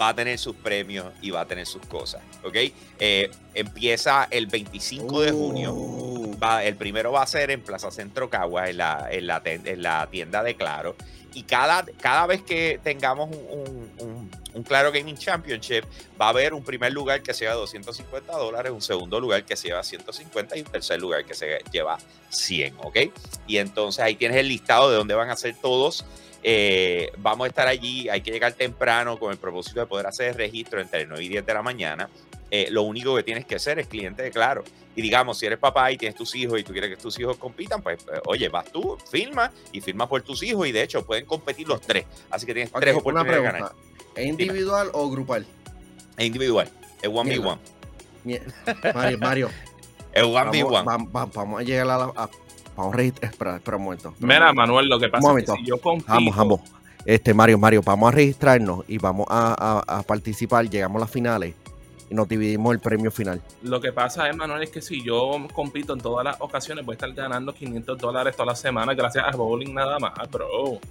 va 0.00 0.08
a 0.08 0.14
tener 0.14 0.38
sus 0.38 0.54
premios 0.56 1.06
y 1.22 1.30
va 1.30 1.42
a 1.42 1.46
tener 1.46 1.66
sus 1.66 1.80
cosas, 1.86 2.20
¿ok? 2.44 2.56
Eh, 2.98 3.30
empieza 3.54 4.26
el 4.30 4.46
25 4.46 5.20
de 5.22 5.32
junio. 5.32 5.72
Oh. 5.74 6.36
Va- 6.42 6.64
el 6.64 6.74
primero 6.74 7.12
va 7.12 7.22
a 7.22 7.26
ser 7.26 7.50
en 7.50 7.62
Plaza 7.62 7.90
Centro 7.90 8.28
Cagua, 8.28 8.68
en 8.68 8.76
la, 8.78 9.06
en 9.10 9.26
la, 9.26 9.40
en 9.44 9.82
la 9.82 10.06
tienda 10.10 10.42
de 10.42 10.54
Claro. 10.56 10.96
Y 11.36 11.42
cada, 11.42 11.84
cada 12.00 12.26
vez 12.26 12.40
que 12.42 12.80
tengamos 12.82 13.28
un, 13.28 13.90
un- 14.00 14.30
un- 14.54 14.62
Claro 14.62 14.90
Gaming 14.90 15.18
Championship, 15.18 15.84
va 16.18 16.26
a 16.26 16.28
haber 16.30 16.54
un 16.54 16.64
primer 16.64 16.90
lugar 16.90 17.22
que 17.22 17.34
se 17.34 17.44
lleva 17.44 17.56
250 17.56 18.32
dólares, 18.32 18.72
un 18.72 18.80
segundo 18.80 19.20
lugar 19.20 19.44
que 19.44 19.54
se 19.54 19.68
lleva 19.68 19.82
150 19.84 20.56
y 20.56 20.60
un 20.62 20.66
tercer 20.66 20.98
lugar 20.98 21.26
que 21.26 21.34
se 21.34 21.58
lleva 21.70 21.98
100, 22.30 22.74
¿ok? 22.78 22.96
Y 23.46 23.58
entonces 23.58 24.02
ahí 24.02 24.14
tienes 24.16 24.38
el 24.38 24.48
listado 24.48 24.90
de 24.90 24.96
dónde 24.96 25.14
van 25.14 25.28
a 25.28 25.36
ser 25.36 25.54
todos. 25.60 26.06
Eh, 26.48 27.10
vamos 27.18 27.46
a 27.46 27.48
estar 27.48 27.66
allí, 27.66 28.08
hay 28.08 28.20
que 28.20 28.30
llegar 28.30 28.52
temprano 28.52 29.18
con 29.18 29.32
el 29.32 29.36
propósito 29.36 29.80
de 29.80 29.86
poder 29.86 30.06
hacer 30.06 30.28
el 30.28 30.34
registro 30.36 30.80
entre 30.80 31.04
9 31.04 31.24
y 31.24 31.28
10 31.28 31.44
de 31.44 31.52
la 31.54 31.60
mañana. 31.60 32.08
Eh, 32.52 32.68
lo 32.70 32.82
único 32.84 33.16
que 33.16 33.24
tienes 33.24 33.44
que 33.44 33.56
hacer 33.56 33.80
es 33.80 33.88
cliente 33.88 34.22
de 34.22 34.30
Claro. 34.30 34.62
Y 34.94 35.02
digamos, 35.02 35.38
si 35.38 35.46
eres 35.46 35.58
papá 35.58 35.90
y 35.90 35.96
tienes 35.98 36.16
tus 36.16 36.32
hijos 36.36 36.60
y 36.60 36.62
tú 36.62 36.70
quieres 36.72 36.88
que 36.90 36.96
tus 36.96 37.18
hijos 37.18 37.36
compitan, 37.36 37.82
pues 37.82 37.98
eh, 38.04 38.20
oye, 38.26 38.48
vas 38.48 38.70
tú, 38.70 38.96
firma 39.10 39.50
y 39.72 39.80
firma 39.80 40.08
por 40.08 40.22
tus 40.22 40.40
hijos 40.44 40.68
y 40.68 40.72
de 40.72 40.82
hecho 40.84 41.04
pueden 41.04 41.26
competir 41.26 41.66
los 41.66 41.80
tres. 41.80 42.06
Así 42.30 42.46
que 42.46 42.54
tienes 42.54 42.72
tres 42.72 42.94
oportunidades 42.94 43.42
de 43.42 43.52
ganar. 43.52 43.72
¿Es 44.14 44.24
individual 44.26 44.90
o 44.92 45.10
grupal? 45.10 45.44
Es 46.16 46.24
individual, 46.26 46.70
es 47.02 47.10
1v1. 47.10 47.58
Mie- 48.24 48.42
Mario, 48.94 49.18
Mario. 49.18 49.50
Es 50.12 50.22
Vamos, 50.22 50.54
1v1. 50.56 50.84
vam- 50.84 51.10
vam- 51.10 51.32
vamos 51.34 51.60
a 51.60 51.64
llegar 51.64 51.90
a 51.90 51.98
la. 51.98 52.12
a- 52.16 52.30
vamos 52.76 52.94
a 52.94 52.96
registrar. 52.96 53.32
Espera, 53.32 53.56
espera 53.56 53.76
un 53.76 53.84
momento. 53.84 54.14
Mira, 54.20 54.52
Manuel, 54.52 54.88
lo 54.88 54.98
que 54.98 55.08
pasa 55.08 55.28
es 55.38 55.44
que 55.46 55.52
si 55.56 55.64
yo 55.64 55.80
compito, 55.80 56.12
Vamos, 56.12 56.36
vamos. 56.36 56.60
Este, 57.04 57.32
Mario, 57.34 57.56
Mario, 57.58 57.82
vamos 57.84 58.08
a 58.08 58.12
registrarnos 58.12 58.84
y 58.88 58.98
vamos 58.98 59.26
a, 59.30 59.82
a- 59.86 59.98
a 59.98 60.02
participar. 60.02 60.68
Llegamos 60.68 60.96
a 60.96 61.00
las 61.00 61.10
finales 61.10 61.54
y 62.08 62.14
nos 62.14 62.28
dividimos 62.28 62.72
el 62.72 62.80
premio 62.80 63.10
final. 63.10 63.40
lo 63.62 63.80
que 63.80 63.92
pasa 63.92 64.28
es, 64.28 64.36
Manuel, 64.36 64.62
es 64.62 64.70
que 64.70 64.80
si 64.80 65.02
yo 65.02 65.30
compito 65.52 65.92
en 65.92 66.00
todas 66.00 66.24
las 66.24 66.36
ocasiones, 66.40 66.84
voy 66.84 66.92
a 66.92 66.96
estar 66.96 67.12
ganando 67.12 67.52
500 67.54 67.98
dólares 67.98 68.34
todas 68.36 68.46
las 68.52 68.60
semanas 68.60 68.96
gracias 68.96 69.24
a 69.26 69.30
bowling 69.36 69.74
nada 69.74 69.98
más, 69.98 70.12
bro. 70.30 70.78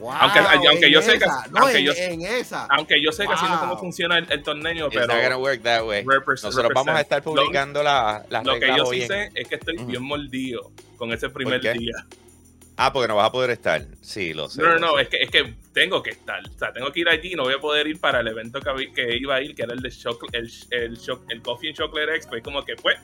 Aunque- 0.00 0.38
aunque 0.68 0.90
yo 0.92 1.02
sé 1.02 1.18
que- 1.18 1.24
esa, 1.24 1.46
no, 1.50 1.58
aunque 1.62 1.78
en, 1.78 1.84
yo- 1.84 1.92
en 1.96 2.22
esa. 2.22 2.66
Aunque 2.70 3.02
yo 3.02 3.10
sé 3.10 3.26
que 3.26 3.32
así 3.32 3.44
no 3.46 3.54
es 3.54 3.58
como 3.58 3.72
Wow. 3.72 3.80
funciona 3.80 4.18
el, 4.18 4.30
el 4.30 4.42
torneo, 4.44 4.86
It's 4.86 4.94
pero 4.94 5.06
not 5.30 5.40
work 5.40 5.62
that 5.62 5.84
way. 5.84 6.04
Nosotros 6.04 6.70
vamos 6.72 6.94
a 6.94 7.00
estar 7.00 7.20
publicando 7.22 7.82
la- 7.82 8.24
las 8.30 8.44
Lo, 8.44 8.54
lo 8.54 8.60
que 8.60 8.68
yo 8.76 8.86
sí 8.86 9.06
sé 9.06 9.30
es 9.34 9.48
que 9.48 9.56
estoy 9.56 9.76
bien 9.84 10.02
mordido 10.02 10.70
con 10.96 11.12
ese 11.12 11.28
primer 11.30 11.60
día. 11.60 12.06
Ah, 12.80 12.92
porque 12.92 13.08
no 13.08 13.16
vas 13.16 13.26
a 13.26 13.32
poder 13.32 13.50
estar. 13.50 13.84
Sí, 14.02 14.32
lo 14.32 14.48
sé. 14.48 14.62
No, 14.62 14.68
no, 14.74 14.78
no, 14.78 14.98
es 15.00 15.08
que, 15.08 15.16
es 15.20 15.30
que 15.30 15.54
tengo 15.72 16.00
que 16.00 16.10
estar. 16.10 16.40
O 16.48 16.58
sea, 16.58 16.72
tengo 16.72 16.92
que 16.92 17.00
ir 17.00 17.08
allí. 17.08 17.34
No 17.34 17.42
voy 17.42 17.54
a 17.54 17.58
poder 17.58 17.88
ir 17.88 17.98
para 18.00 18.20
el 18.20 18.28
evento 18.28 18.60
que, 18.60 18.92
que 18.92 19.16
iba 19.16 19.34
a 19.34 19.42
ir, 19.42 19.54
que 19.56 19.62
era 19.64 19.74
el 19.74 19.80
de 19.80 19.88
choc- 19.88 20.28
el, 20.32 20.48
el, 20.70 20.96
choc- 20.96 21.24
el 21.28 21.42
Coffee 21.42 21.70
and 21.70 21.76
Chocolate 21.76 22.14
Expo. 22.14 22.36
Y 22.36 22.42
como 22.42 22.64
que, 22.64 22.76
pues, 22.76 22.96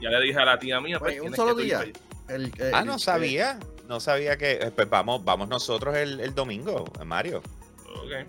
ya 0.00 0.08
le 0.08 0.20
dije 0.24 0.38
a 0.38 0.46
la 0.46 0.58
tía 0.58 0.80
mía, 0.80 0.98
pues, 0.98 1.12
Oye, 1.12 1.20
un 1.28 1.36
solo 1.36 1.54
día. 1.54 1.82
El- 2.28 2.50
el- 2.58 2.74
Ah, 2.74 2.82
no 2.84 2.94
el- 2.94 3.00
sabía. 3.00 3.58
No 3.86 4.00
sabía 4.00 4.38
que. 4.38 4.52
eh, 4.52 4.70
Pues 4.74 4.88
vamos, 4.88 5.22
vamos 5.24 5.46
nosotros 5.48 5.94
el, 5.96 6.20
el 6.20 6.34
domingo, 6.34 6.84
Mario. 7.04 7.42
Ok. 7.96 8.26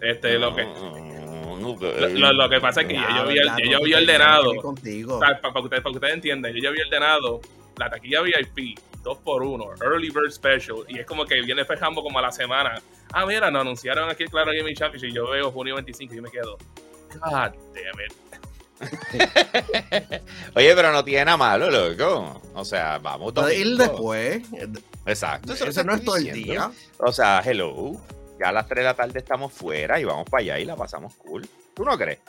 Este, 0.00 0.38
lo 0.38 0.54
que. 0.56 0.64
No, 0.64 1.56
no, 1.56 1.76
Lo, 1.78 2.08
lo- 2.08 2.32
lo 2.32 2.48
que 2.48 2.60
pasa 2.60 2.80
es 2.80 2.88
que 2.88 2.94
yo, 2.94 3.00
yo 3.00 3.06
había, 3.22 3.44
ya, 3.44 3.56
yo, 3.58 3.64
no, 3.64 3.70
yo 3.70 3.78
había 3.78 3.98
ordenado. 3.98 4.56
Contigo. 4.56 5.18
o 5.18 5.20
sea, 5.20 5.40
para, 5.40 5.52
que 5.54 5.60
ustedes, 5.60 5.82
para 5.82 5.92
que 5.92 5.96
ustedes 5.98 6.14
entiendan, 6.14 6.52
yo 6.54 6.62
ya 6.62 6.68
había 6.70 6.84
ordenado 6.86 7.40
la 7.76 7.90
taquilla 7.90 8.22
VIP, 8.22 8.78
2 9.02 9.18
por 9.18 9.42
1 9.42 9.64
Early 9.82 10.10
Bird 10.10 10.30
Special, 10.30 10.84
y 10.88 10.98
es 10.98 11.06
como 11.06 11.24
que 11.24 11.40
viene 11.42 11.64
fejando 11.64 12.02
como 12.02 12.18
a 12.18 12.22
la 12.22 12.32
semana. 12.32 12.80
Ah, 13.12 13.26
mira, 13.26 13.50
nos 13.50 13.62
anunciaron 13.62 14.08
aquí 14.10 14.24
el 14.24 14.30
Claro 14.30 14.52
Gaming 14.56 14.74
Championship 14.74 15.10
y 15.10 15.14
yo 15.14 15.28
veo 15.30 15.50
junio 15.50 15.74
25 15.74 16.12
y 16.12 16.16
yo 16.16 16.22
me 16.22 16.30
quedo. 16.30 16.56
God 17.14 17.52
damn 17.74 18.00
it. 18.06 18.12
Oye, 20.54 20.74
pero 20.74 20.92
no 20.92 21.04
tiene 21.04 21.26
nada 21.26 21.36
malo, 21.36 21.70
loco. 21.70 22.40
O 22.54 22.64
sea, 22.64 22.98
vamos 22.98 23.32
Puede 23.32 23.58
ir 23.58 23.76
después. 23.76 24.42
Exacto. 25.04 25.52
eso 25.52 25.66
Ese 25.66 25.80
te 25.80 25.86
no 25.86 25.94
es 25.94 26.04
todo 26.04 26.16
el 26.16 26.32
día. 26.32 26.70
O 26.98 27.12
sea, 27.12 27.42
hello. 27.44 27.92
Ya 28.38 28.48
a 28.48 28.52
las 28.52 28.66
3 28.66 28.78
de 28.78 28.84
la 28.84 28.94
tarde 28.94 29.18
estamos 29.18 29.52
fuera 29.52 30.00
y 30.00 30.04
vamos 30.04 30.24
para 30.30 30.42
allá 30.42 30.58
y 30.58 30.64
la 30.64 30.76
pasamos 30.76 31.14
cool. 31.16 31.46
¿Tú 31.74 31.84
no 31.84 31.98
crees? 31.98 32.20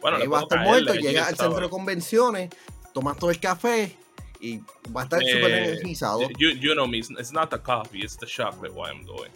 Bueno, 0.00 0.18
Ahí 0.18 0.24
le 0.24 0.28
va 0.28 0.40
a 0.40 0.42
estar 0.42 0.60
muerto, 0.60 0.92
allí 0.92 1.00
llega 1.00 1.22
el 1.22 1.28
al 1.28 1.36
centro 1.36 1.60
de 1.60 1.70
convenciones, 1.70 2.50
tomas 2.92 3.16
todo 3.16 3.30
el 3.30 3.40
café 3.40 3.96
y 4.40 4.58
va 4.94 5.02
a 5.02 5.04
estar 5.04 5.22
Eh, 5.22 5.32
súper 5.32 5.50
energizado. 5.52 6.20
You, 6.38 6.50
you 6.50 6.72
know 6.74 6.86
me, 6.86 6.98
it's 6.98 7.10
it's 7.10 7.32
not 7.32 7.50
the 7.50 7.58
coffee, 7.58 8.00
it's 8.04 8.16
the 8.16 8.26
chocolate 8.26 8.72
why 8.74 8.90
I'm 8.90 9.04
going. 9.04 9.30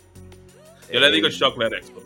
Yo 0.93 1.01
le 1.01 1.11
digo 1.11 1.27
Eh, 1.29 1.33
chocolate 1.33 1.77
expo. 1.77 2.03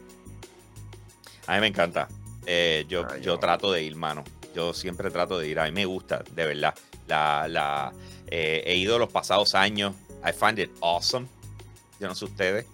A 1.46 1.54
mí 1.54 1.60
me 1.60 1.66
encanta. 1.68 2.08
Eh, 2.46 2.84
yo, 2.88 3.02
Ah, 3.08 3.16
yo 3.16 3.22
yo. 3.34 3.38
trato 3.38 3.72
de 3.72 3.82
ir, 3.82 3.96
mano. 3.96 4.24
Yo 4.54 4.72
siempre 4.72 5.10
trato 5.10 5.38
de 5.38 5.48
ir. 5.48 5.58
A 5.60 5.64
mí 5.64 5.72
me 5.72 5.84
gusta, 5.84 6.22
de 6.34 6.46
verdad. 6.46 6.74
La, 7.08 7.46
la, 7.48 7.92
eh, 8.28 8.62
he 8.66 8.76
ido 8.76 8.98
los 8.98 9.10
pasados 9.10 9.54
años. 9.54 9.94
I 10.24 10.32
find 10.32 10.58
it 10.58 10.70
awesome. 10.80 11.26
Yo 12.00 12.08
no 12.08 12.14
sé 12.14 12.24
ustedes. 12.24 12.66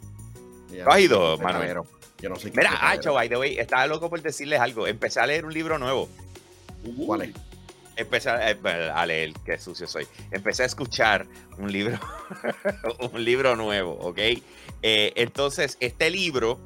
Ya 0.71 0.85
¿tú 0.85 0.91
has 0.91 0.97
no 0.97 1.01
ido, 1.01 1.39
Manuel? 1.39 1.77
Yo 2.21 2.29
no 2.31 2.37
soy 2.37 2.53
Mira. 2.53 2.79
Acho, 2.91 3.13
by 3.15 3.29
the 3.29 3.37
way, 3.37 3.59
estaba 3.59 3.87
loco 3.87 4.09
por 4.09 4.23
decirles 4.23 4.61
algo. 4.61 4.87
Empecé 4.87 5.21
a 5.21 5.27
leer 5.27 5.45
un 5.45 5.53
libro 5.53 5.79
nuevo. 5.79 6.09
¿Cuál 7.07 7.23
es? 7.23 7.31
Empecé 7.97 8.31
a, 8.31 8.51
eh, 8.51 8.59
a 8.95 9.05
leer, 9.07 9.33
qué 9.45 9.59
sucio 9.59 9.87
soy. 9.87 10.07
Empecé 10.31 10.63
a 10.63 10.67
escuchar 10.67 11.27
un 11.59 11.71
libro, 11.71 11.99
un 13.13 13.25
libro 13.25 13.55
nuevo, 13.57 13.93
¿ok? 14.01 14.19
Eh, 14.19 15.13
entonces, 15.17 15.77
este 15.81 16.11
libro 16.11 16.59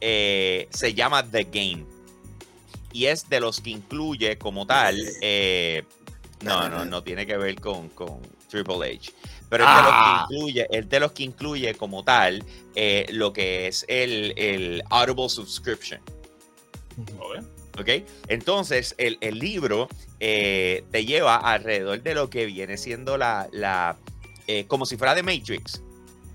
eh, 0.00 0.66
se 0.70 0.94
llama 0.94 1.22
The 1.28 1.44
Game. 1.44 1.84
Y 2.92 3.06
es 3.06 3.28
de 3.28 3.40
los 3.40 3.60
que 3.60 3.70
incluye 3.70 4.38
como 4.38 4.66
tal. 4.66 4.96
eh, 5.20 5.82
no, 6.42 6.68
no, 6.68 6.84
no 6.84 7.02
tiene 7.02 7.26
que 7.26 7.36
ver 7.36 7.60
con, 7.60 7.88
con 7.90 8.20
Triple 8.48 8.94
H. 8.96 9.12
Pero 9.48 9.64
es 9.64 9.70
de 9.70 9.82
los 9.82 9.90
Ah. 9.92 10.26
que 10.28 10.34
incluye, 10.34 10.66
es 10.70 10.88
de 10.88 11.00
los 11.00 11.12
que 11.12 11.22
incluye 11.22 11.74
como 11.74 12.04
tal 12.04 12.44
eh, 12.74 13.06
lo 13.10 13.32
que 13.32 13.66
es 13.66 13.84
el, 13.88 14.32
el 14.36 14.82
Audible 14.90 15.28
Subscription. 15.28 16.00
¿ok? 17.18 17.44
¿Ok? 17.78 18.06
Entonces, 18.28 18.94
el, 18.98 19.18
el 19.20 19.38
libro 19.38 19.88
eh, 20.20 20.84
te 20.90 21.04
lleva 21.04 21.36
alrededor 21.36 22.02
de 22.02 22.14
lo 22.14 22.30
que 22.30 22.46
viene 22.46 22.76
siendo 22.76 23.16
la. 23.16 23.48
la 23.52 23.96
eh, 24.46 24.66
como 24.66 24.86
si 24.86 24.96
fuera 24.96 25.14
de 25.14 25.22
Matrix. 25.22 25.82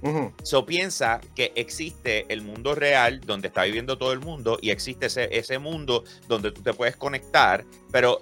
Ujú. 0.02 0.34
So 0.44 0.66
piensa 0.66 1.20
que 1.36 1.52
existe 1.56 2.26
el 2.30 2.42
mundo 2.42 2.74
real 2.74 3.20
donde 3.22 3.50
está 3.50 3.64
viviendo 3.64 3.98
todo 3.98 4.14
el 4.14 4.20
mundo 4.20 4.58
y 4.62 4.70
existe 4.70 5.08
ese, 5.08 5.28
ese 5.38 5.60
mundo 5.60 6.06
donde 6.28 6.52
tú 6.52 6.62
te 6.62 6.74
puedes 6.74 6.96
conectar, 6.96 7.66
pero 7.92 8.22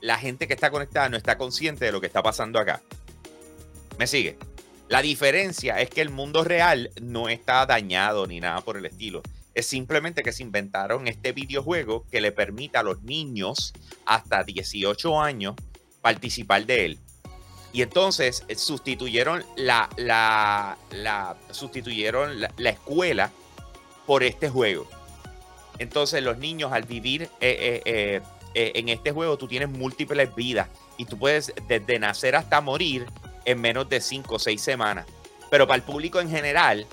la 0.00 0.16
gente 0.16 0.46
que 0.46 0.54
está 0.54 0.70
conectada 0.70 1.08
no 1.08 1.16
está 1.16 1.36
consciente 1.36 1.84
de 1.84 1.92
lo 1.92 2.00
que 2.00 2.06
está 2.06 2.22
pasando 2.22 2.58
acá. 2.58 2.82
¿Me 3.98 4.06
sigue? 4.06 4.38
La 4.88 5.02
diferencia 5.02 5.80
es 5.80 5.90
que 5.90 6.00
el 6.00 6.08
mundo 6.08 6.44
real 6.44 6.90
no 7.02 7.28
está 7.28 7.66
dañado 7.66 8.26
ni 8.26 8.40
nada 8.40 8.60
por 8.62 8.76
el 8.76 8.86
estilo. 8.86 9.22
Es 9.58 9.66
simplemente 9.66 10.22
que 10.22 10.30
se 10.30 10.44
inventaron 10.44 11.08
este 11.08 11.32
videojuego 11.32 12.06
que 12.12 12.20
le 12.20 12.30
permite 12.30 12.78
a 12.78 12.84
los 12.84 13.02
niños 13.02 13.72
hasta 14.06 14.44
18 14.44 15.20
años 15.20 15.56
participar 16.00 16.64
de 16.64 16.84
él. 16.84 16.98
Y 17.72 17.82
entonces 17.82 18.44
eh, 18.46 18.54
sustituyeron 18.54 19.44
la, 19.56 19.90
la, 19.96 21.36
sustituyeron 21.50 22.40
la, 22.40 22.54
la 22.56 22.70
escuela 22.70 23.32
por 24.06 24.22
este 24.22 24.48
juego. 24.48 24.86
Entonces 25.80 26.22
los 26.22 26.38
niños 26.38 26.72
al 26.72 26.84
vivir 26.84 27.28
eh, 27.40 27.82
eh, 27.84 28.22
en 28.54 28.88
este 28.88 29.10
juego 29.10 29.38
tú 29.38 29.48
tienes 29.48 29.70
múltiples 29.70 30.32
vidas 30.36 30.68
y 30.98 31.04
tú 31.04 31.18
puedes 31.18 31.52
desde 31.66 31.98
nacer 31.98 32.36
hasta 32.36 32.60
morir 32.60 33.06
en 33.44 33.60
menos 33.60 33.88
de 33.88 34.00
5 34.00 34.36
o 34.36 34.38
6 34.38 34.62
semanas. 34.62 35.04
Pero 35.50 35.66
para 35.66 35.78
el 35.78 35.82
público 35.82 36.20
en 36.20 36.30
general 36.30 36.86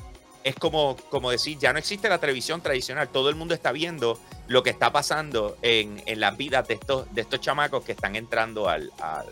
es 0.46 0.56
como, 0.56 0.96
como 1.10 1.32
decir, 1.32 1.58
ya 1.58 1.74
no 1.74 1.80
existe 1.80 2.08
la 2.08 2.20
televisión 2.20 2.62
tradicional, 2.62 3.10
todo 3.10 3.30
el 3.30 3.36
mundo 3.36 3.56
está 3.56 3.72
viendo 3.72 4.20
lo 4.48 4.62
que 4.62 4.70
está 4.70 4.92
pasando 4.92 5.58
en, 5.64 6.04
en 6.06 6.20
las 6.20 6.38
vidas 6.38 6.68
de 6.68 6.76
estos, 6.76 7.12
de 7.16 7.22
estos 7.22 7.42
chamacos 7.42 7.84
que 7.84 7.94
están 7.94 8.16
entrando 8.16 8.70
al, 8.70 8.92
al 9.02 9.26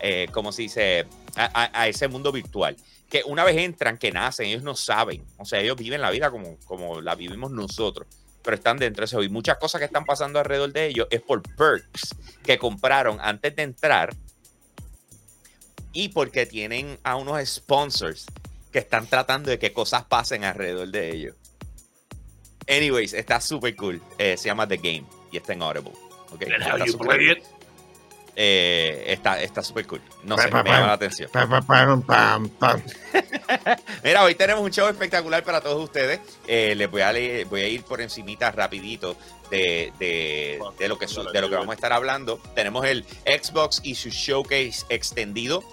eh, 0.00 0.26
como 0.32 0.50
se 0.50 0.62
dice, 0.62 1.06
a, 1.36 1.86
ese 1.86 2.08
mundo 2.08 2.32
virtual. 2.32 2.76
Que 3.08 3.22
una 3.24 3.44
vez 3.44 3.56
entran, 3.56 3.98
que 3.98 4.10
nacen, 4.10 4.46
ellos 4.46 4.64
no 4.64 4.74
saben. 4.74 5.24
O 5.36 5.44
sea, 5.44 5.60
ellos 5.60 5.76
viven 5.76 6.00
la 6.00 6.10
vida 6.10 6.28
como, 6.28 6.56
como 6.66 7.00
la 7.00 7.14
vivimos 7.14 7.52
nosotros. 7.52 8.08
Pero 8.42 8.56
están 8.56 8.78
dentro 8.78 9.02
de 9.02 9.06
eso. 9.06 9.22
Y 9.22 9.28
muchas 9.28 9.58
cosas 9.58 9.78
que 9.78 9.84
están 9.84 10.04
pasando 10.04 10.40
alrededor 10.40 10.72
de 10.72 10.88
ellos 10.88 11.06
es 11.10 11.22
por 11.22 11.40
perks 11.42 12.16
que 12.42 12.58
compraron 12.58 13.18
antes 13.20 13.54
de 13.54 13.62
entrar. 13.62 14.12
Y 15.92 16.08
porque 16.08 16.46
tienen 16.46 16.98
a 17.04 17.14
unos 17.14 17.48
sponsors 17.48 18.26
que 18.78 18.84
están 18.84 19.06
tratando 19.08 19.50
de 19.50 19.58
que 19.58 19.72
cosas 19.72 20.04
pasen 20.04 20.44
alrededor 20.44 20.86
de 20.88 21.10
ellos. 21.12 21.34
Anyways, 22.68 23.12
está 23.12 23.40
súper 23.40 23.74
cool. 23.76 24.00
Eh, 24.18 24.36
se 24.36 24.44
llama 24.46 24.68
The 24.68 24.76
Game 24.76 25.04
y 25.32 25.36
está 25.36 25.52
en 25.54 25.62
Audible. 25.62 25.92
Está 26.38 26.78
you 26.84 26.92
súper 26.92 27.16
cool. 27.18 27.30
it. 27.32 27.38
Eh, 28.36 29.04
está 29.08 29.42
está 29.42 29.64
súper 29.64 29.84
cool. 29.88 30.00
No 30.22 30.36
sé, 30.38 30.44
Pa, 30.48 30.58
pa, 30.58 30.62
me 30.62 30.70
llama 30.70 30.82
pa. 30.82 30.86
la 30.86 30.92
atención. 30.92 31.28
Mira, 34.04 34.22
hoy 34.22 34.34
tenemos 34.36 34.62
un 34.62 34.70
show 34.70 34.86
espectacular 34.88 35.42
para 35.42 35.60
todos 35.60 35.82
ustedes. 35.82 36.20
Eh, 36.46 36.74
les 36.76 36.88
voy 36.88 37.00
a, 37.00 37.12
leer- 37.12 37.46
voy 37.48 37.62
a 37.62 37.68
ir 37.68 37.82
por 37.82 38.00
encimita 38.00 38.52
rapidito 38.52 39.16
de, 39.50 39.92
de- 39.98 40.60
de 40.78 40.88
lo 40.88 40.96
que, 40.98 41.08
su- 41.08 41.24
de 41.24 41.40
lo 41.40 41.48
que 41.48 41.56
vamos 41.56 41.72
a 41.72 41.74
estar 41.74 41.92
hablando. 41.92 42.38
Tenemos 42.54 42.86
el 42.86 43.04
Xbox 43.24 43.80
y 43.82 43.96
su 43.96 44.10
showcase 44.10 44.84
extendido, 44.88 45.64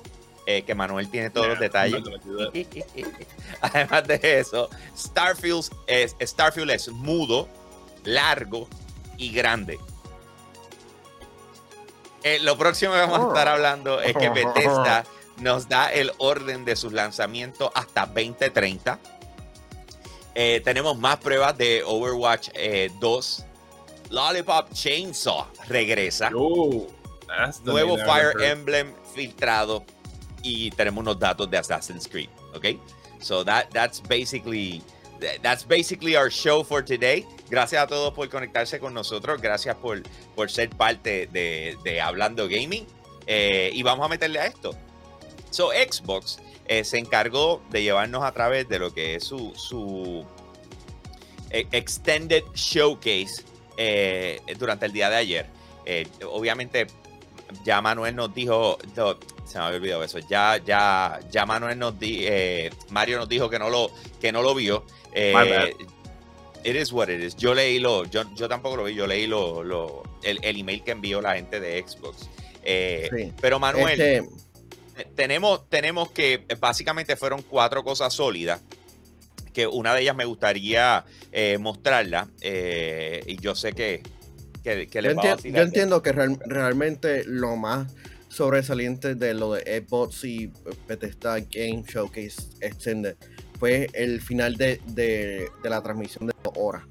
eh, 0.45 0.63
que 0.63 0.75
Manuel 0.75 1.09
tiene 1.09 1.29
todos 1.29 1.47
los 1.47 1.59
detalles. 1.59 2.03
Además 3.61 4.07
de 4.07 4.39
eso, 4.39 4.69
Starfield 4.97 5.65
es, 5.87 6.15
Starfield 6.21 6.71
es 6.71 6.89
mudo, 6.89 7.47
largo 8.03 8.67
y 9.17 9.31
grande. 9.31 9.79
Eh, 12.23 12.39
lo 12.41 12.57
próximo 12.57 12.93
que 12.93 12.99
vamos 12.99 13.19
a 13.19 13.27
estar 13.27 13.47
hablando 13.47 14.01
es 14.01 14.15
que 14.15 14.29
Bethesda 14.31 15.05
nos 15.37 15.69
da 15.69 15.91
el 15.91 16.11
orden 16.17 16.65
de 16.65 16.75
sus 16.75 16.93
lanzamientos 16.93 17.69
hasta 17.75 18.05
2030. 18.07 18.99
Eh, 20.33 20.61
tenemos 20.65 20.97
más 20.97 21.17
pruebas 21.17 21.57
de 21.57 21.83
Overwatch 21.85 22.49
eh, 22.55 22.91
2. 22.99 23.45
Lollipop 24.09 24.71
Chainsaw 24.73 25.47
regresa. 25.67 26.29
The 26.29 27.61
Nuevo 27.63 27.97
Fire. 27.97 28.33
Emblem 28.41 28.93
filtrado. 29.13 29.85
Y 30.45 30.69
tenemos 30.71 31.01
unos 31.01 31.17
datos 31.17 31.49
de 31.49 31.57
Assassin's 31.57 32.07
Creed. 32.07 32.29
¿Ok? 32.53 32.79
So 33.19 33.43
that, 33.43 33.71
that's 33.71 33.99
basically. 33.99 34.83
That's 35.41 35.65
basically 35.65 36.15
our 36.15 36.29
show 36.29 36.63
for 36.63 36.83
today. 36.83 37.25
Gracias 37.49 37.81
a 37.81 37.87
todos 37.87 38.13
por 38.13 38.29
conectarse 38.29 38.79
con 38.79 38.93
nosotros. 38.93 39.41
Gracias 39.41 39.75
por, 39.77 40.03
por 40.35 40.51
ser 40.51 40.69
parte 40.69 41.27
de, 41.27 41.77
de 41.83 42.01
Hablando 42.01 42.47
Gaming. 42.49 42.85
Eh, 43.25 43.71
y 43.73 43.81
vamos 43.81 44.05
a 44.05 44.09
meterle 44.09 44.39
a 44.39 44.45
esto. 44.45 44.75
So, 45.49 45.69
Xbox 45.71 46.39
eh, 46.67 46.83
se 46.83 46.97
encargó 46.97 47.63
de 47.69 47.81
llevarnos 47.81 48.23
a 48.23 48.31
través 48.33 48.67
de 48.67 48.77
lo 48.77 48.93
que 48.93 49.15
es 49.15 49.23
su, 49.23 49.53
su 49.55 50.25
eh, 51.49 51.65
Extended 51.71 52.43
Showcase 52.53 53.43
durante 54.59 54.85
el 54.85 54.91
día 54.91 55.09
de 55.09 55.15
ayer. 55.15 55.45
Obviamente, 56.29 56.87
ya 57.63 57.81
Manuel 57.81 58.15
nos 58.15 58.33
dijo, 58.33 58.77
se 59.45 59.57
me 59.59 59.63
había 59.65 59.77
olvidado 59.77 60.03
eso, 60.03 60.19
ya, 60.19 60.57
ya, 60.65 61.19
ya 61.31 61.45
Manuel 61.45 61.77
nos 61.79 61.99
di, 61.99 62.19
eh, 62.27 62.71
Mario 62.89 63.17
nos 63.19 63.29
dijo 63.29 63.49
que 63.49 63.59
no 63.59 63.69
lo, 63.69 63.91
que 64.19 64.31
no 64.31 64.41
lo 64.41 64.53
vio. 64.55 64.85
Eh, 65.13 65.73
it 66.63 66.75
is 66.75 66.91
what 66.91 67.09
it 67.09 67.21
is. 67.21 67.35
Yo 67.35 67.53
leí 67.53 67.79
lo, 67.79 68.05
yo, 68.05 68.23
yo 68.35 68.49
tampoco 68.49 68.75
lo 68.77 68.83
vi, 68.85 68.95
yo 68.95 69.07
leí 69.07 69.27
lo, 69.27 69.63
lo- 69.63 70.03
el, 70.23 70.39
el 70.43 70.59
email 70.59 70.83
que 70.83 70.91
envió 70.91 71.21
la 71.21 71.35
gente 71.35 71.59
de 71.59 71.83
Xbox. 71.87 72.27
Eh, 72.63 73.09
Sí. 73.15 73.33
Pero 73.39 73.59
Manuel, 73.59 73.99
Este, 74.01 74.27
tenemos, 75.15 75.69
tenemos 75.69 76.09
que 76.11 76.43
básicamente 76.59 77.15
fueron 77.15 77.41
cuatro 77.43 77.83
cosas 77.83 78.13
sólidas. 78.13 78.61
Que 79.53 79.67
una 79.67 79.93
de 79.93 80.01
ellas 80.01 80.15
me 80.15 80.25
gustaría 80.25 81.05
eh, 81.31 81.57
mostrarla. 81.59 82.27
y 82.41 83.37
yo 83.39 83.55
sé 83.55 83.73
que, 83.73 84.01
que, 84.63 84.87
que 84.87 85.01
yo, 85.01 85.15
va 85.15 85.21
a 85.21 85.25
enti- 85.25 85.35
vacilar. 85.35 85.57
yo 85.61 85.63
entiendo 85.67 86.01
que 86.01 86.11
real- 86.11 86.39
realmente 86.45 87.23
lo 87.25 87.55
más 87.55 87.87
sobresaliente 88.35 89.15
de 89.15 89.33
lo 89.33 89.53
de 89.53 89.83
Xbox 89.87 90.23
y 90.25 90.51
Bethesda 90.87 91.39
Game 91.39 91.83
Showcase 91.87 92.35
Extended 92.61 93.15
fue 93.59 93.87
el 93.93 94.19
final 94.21 94.55
de, 94.57 94.81
de- 94.87 95.47
de 95.63 95.69
la 95.69 95.81
transmisión 95.81 96.27
de 96.27 96.33
dos 96.43 96.53
horas, 96.57 96.83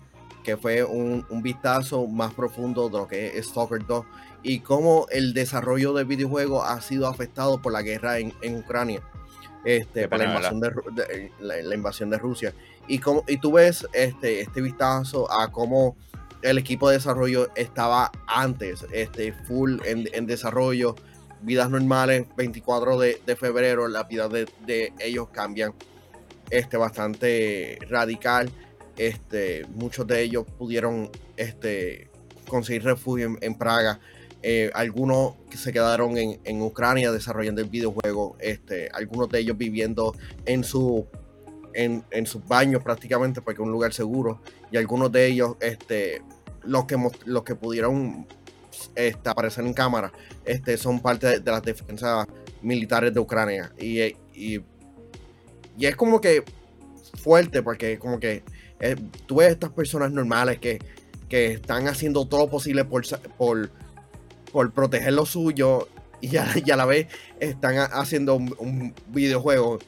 que 0.42 0.56
fue 0.56 0.82
un, 0.82 1.26
un 1.28 1.42
vistazo 1.42 2.06
más 2.06 2.32
profundo 2.32 2.88
de 2.88 2.96
lo 2.98 3.06
que 3.06 3.36
es 3.38 3.46
Stalker 3.48 3.84
2 3.86 4.04
y 4.42 4.60
cómo 4.60 5.06
el 5.10 5.34
desarrollo 5.34 5.92
del 5.92 6.06
videojuego 6.06 6.64
ha 6.64 6.80
sido 6.80 7.06
afectado 7.08 7.60
por 7.60 7.72
la 7.72 7.82
guerra 7.82 8.18
en, 8.18 8.32
en 8.42 8.56
Ucrania. 8.58 9.02
este, 9.66 10.08
por 10.08 10.18
la 10.18 10.24
invasión 10.26 10.60
de, 10.60 11.30
la, 11.40 11.56
la 11.62 11.74
invasión 11.74 12.10
de 12.10 12.18
Rusia. 12.18 12.54
Y, 12.88 12.98
como, 12.98 13.24
y 13.26 13.38
tú 13.38 13.52
ves 13.52 13.86
este, 13.94 14.40
este 14.40 14.60
vistazo 14.62 15.30
a 15.32 15.50
cómo 15.52 15.96
el 16.42 16.58
equipo 16.58 16.88
de 16.90 16.96
desarrollo 16.96 17.48
estaba 17.56 18.10
antes, 18.26 18.84
este, 18.92 19.32
full 19.32 19.78
en, 19.86 20.06
en 20.12 20.26
desarrollo, 20.26 20.94
vidas 21.44 21.70
normales, 21.70 22.26
24 22.36 22.98
de, 22.98 23.20
de 23.24 23.36
febrero, 23.36 23.88
las 23.88 24.08
vidas 24.08 24.30
de, 24.30 24.48
de 24.66 24.92
ellos 25.00 25.28
cambian 25.30 25.74
este, 26.50 26.76
bastante 26.76 27.78
radical. 27.88 28.50
Este, 28.96 29.66
muchos 29.74 30.06
de 30.06 30.22
ellos 30.22 30.44
pudieron 30.58 31.10
este, 31.36 32.08
conseguir 32.48 32.84
refugio 32.84 33.36
en, 33.40 33.54
Praga. 33.56 34.00
Eh, 34.42 34.70
algunos 34.74 35.34
que 35.50 35.56
se 35.56 35.72
quedaron 35.72 36.16
en, 36.18 36.38
en 36.44 36.62
Ucrania 36.62 37.10
desarrollando 37.10 37.60
el 37.60 37.68
videojuego. 37.68 38.36
Este, 38.38 38.88
algunos 38.92 39.28
de 39.28 39.40
ellos 39.40 39.56
viviendo 39.56 40.14
en 40.44 40.64
su 40.64 41.06
en, 41.72 42.04
en 42.12 42.24
sus 42.26 42.46
baños 42.46 42.84
prácticamente 42.84 43.42
porque 43.42 43.60
es 43.60 43.66
un 43.66 43.72
lugar 43.72 43.92
seguro. 43.92 44.40
Y 44.70 44.76
algunos 44.76 45.10
de 45.10 45.26
ellos, 45.26 45.56
este, 45.60 46.22
los 46.62 46.84
que 46.84 46.96
los 47.24 47.42
que 47.42 47.54
pudieron 47.56 48.26
este, 48.95 49.28
aparecer 49.28 49.64
en 49.64 49.73
cámara, 49.75 50.12
este, 50.45 50.76
son 50.76 51.00
parte 51.00 51.40
de, 51.40 51.50
las 51.50 51.62
defensas 51.62 52.26
militares 52.62 53.12
de 53.12 53.21
Ucrania. 53.21 53.73
Y, 53.78 54.00
y, 54.35 54.61
y 55.76 55.87
es 55.87 55.97
como 55.97 56.21
que 56.21 56.45
fuerte 57.21 57.62
porque 57.62 57.99
como 57.99 58.19
que 58.21 58.43
eh, 58.81 58.97
tú 59.26 59.37
ves 59.37 59.52
estas 59.52 59.71
personas 59.71 60.12
normales 60.12 60.59
que, 60.59 60.78
que 61.28 61.52
están 61.52 61.88
haciendo 61.88 62.26
todo 62.26 62.40
lo 62.40 62.50
posible 62.50 62.85
por, 62.85 63.04
por, 63.37 63.71
por 64.52 64.73
proteger 64.73 65.12
lo 65.12 65.26
suyo 65.26 65.88
y 66.21 66.37
a, 66.37 66.47
y 66.64 66.71
a 66.71 66.76
la 66.76 66.87
vez 66.87 67.09
están 67.40 67.78
ha- 67.78 67.85
haciendo 67.85 68.35
un, 68.37 68.54
un 68.59 68.95
videojuego. 69.09 69.78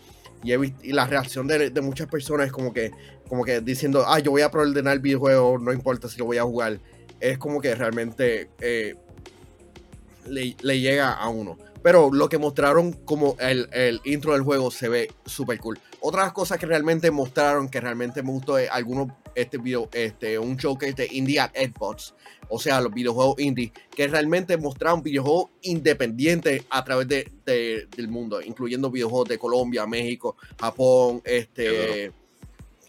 Y, 0.43 0.53
he 0.53 0.59
visto- 0.59 0.81
y 0.85 0.93
la 0.93 1.07
reacción 1.07 1.47
de, 1.47 1.71
de 1.71 1.81
muchas 1.81 2.09
personas 2.09 2.47
es 2.47 2.53
como 2.53 2.73
que, 2.73 2.91
como 3.29 3.45
que 3.45 3.61
diciendo, 3.61 4.05
ah, 4.07 4.19
yo 4.19 4.31
voy 4.31 4.43
a 4.43 4.51
preordenar 4.51 4.95
el 4.95 5.01
videojuego, 5.01 5.59
no 5.59 5.73
importa 5.73 6.09
si 6.09 6.19
lo 6.19 6.27
voy 6.27 6.39
a 6.39 6.45
jugar. 6.45 6.79
Es 7.21 7.39
como 7.39 7.61
que 7.61 7.75
realmente 7.75 8.51
eh, 8.61 8.95
le, 10.27 10.57
le 10.61 10.81
llega 10.81 11.13
a 11.13 11.29
uno. 11.29 11.59
Pero 11.83 12.11
lo 12.13 12.29
que 12.29 12.39
mostraron 12.39 12.93
como 12.93 13.37
el, 13.39 13.69
el 13.73 14.01
intro 14.05 14.33
del 14.33 14.43
juego 14.43 14.71
se 14.71 14.89
ve 14.89 15.13
súper 15.25 15.59
cool. 15.61 15.79
Otras 16.01 16.33
cosas 16.33 16.59
que 16.59 16.67
realmente 16.67 17.11
mostraron 17.11 17.69
que 17.69 17.81
realmente 17.81 18.23
me 18.23 18.31
gustó 18.33 18.59
es 18.59 18.69
algunos, 18.71 19.09
este 19.37 19.59
video, 19.59 19.89
este, 19.93 20.37
un 20.39 20.57
showcase 20.57 20.95
de 20.95 21.09
Indie 21.13 21.41
Xbox. 21.55 22.15
O 22.49 22.59
sea, 22.59 22.81
los 22.81 22.93
videojuegos 22.93 23.39
indie, 23.41 23.73
que 23.95 24.07
realmente 24.09 24.57
mostraron 24.57 25.03
videojuegos 25.03 25.51
independientes 25.63 26.65
a 26.71 26.85
través 26.85 27.09
de- 27.09 27.29
del 27.45 28.09
mundo, 28.09 28.41
incluyendo 28.41 28.91
videojuegos 28.91 29.29
de 29.29 29.39
Colombia, 29.39 29.87
México, 29.87 30.37
Japón, 30.61 31.23
este, 31.25 32.13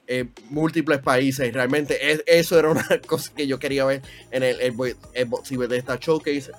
eh, 0.07 0.25
múltiples 0.49 0.99
países. 0.99 1.53
Realmente 1.53 2.11
es- 2.11 2.23
eso 2.25 2.57
era 2.57 2.69
una 2.69 2.85
cosa 3.07 3.31
que 3.35 3.45
yo 3.47 3.59
quería 3.59 3.85
ver 3.85 4.01
en 4.31 4.43
el 4.43 4.57
Xbox 4.57 4.95
Xbox 5.15 5.51
y 5.51 5.57
Bethesda 5.57 5.97
Showcase. 5.99 6.51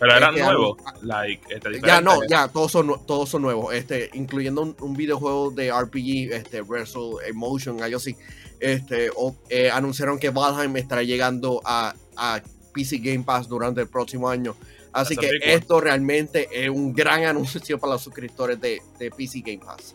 Pero 0.00 0.16
eran 0.16 0.34
Este, 0.34 0.44
nuevos. 0.46 0.78
Like, 1.02 1.54
este, 1.54 1.80
Ya 1.86 2.00
no, 2.00 2.26
ya, 2.28 2.48
todos 2.48 2.72
son, 2.72 3.06
todos 3.06 3.28
son 3.28 3.42
nuevos, 3.42 3.72
este, 3.72 4.10
incluyendo 4.14 4.62
un, 4.62 4.76
un 4.80 4.94
videojuego 4.94 5.52
de 5.52 5.70
RPG, 5.70 6.32
este, 6.32 6.60
Wrestle 6.62 7.12
Emotion, 7.28 7.80
algo 7.82 7.98
así. 7.98 8.16
Este, 8.58 9.10
o- 9.14 9.36
eh, 9.48 9.70
anunciaron 9.70 10.18
que 10.18 10.30
Valheim 10.30 10.76
estará 10.76 11.04
llegando 11.04 11.60
a, 11.64 11.94
a 12.16 12.40
PC 12.72 12.98
Game 12.98 13.22
Pass 13.22 13.48
durante 13.48 13.80
el 13.82 13.86
próximo 13.88 14.28
año. 14.28 14.56
Así 14.92 15.14
That's 15.14 15.28
que 15.40 15.54
esto 15.54 15.80
realmente 15.80 16.48
es 16.52 16.68
un 16.68 16.92
gran 16.92 17.24
anuncio 17.26 17.78
para 17.78 17.92
los 17.92 18.02
suscriptores 18.02 18.60
de, 18.60 18.82
de 18.98 19.10
PC 19.12 19.40
Game 19.40 19.58
Pass. 19.64 19.94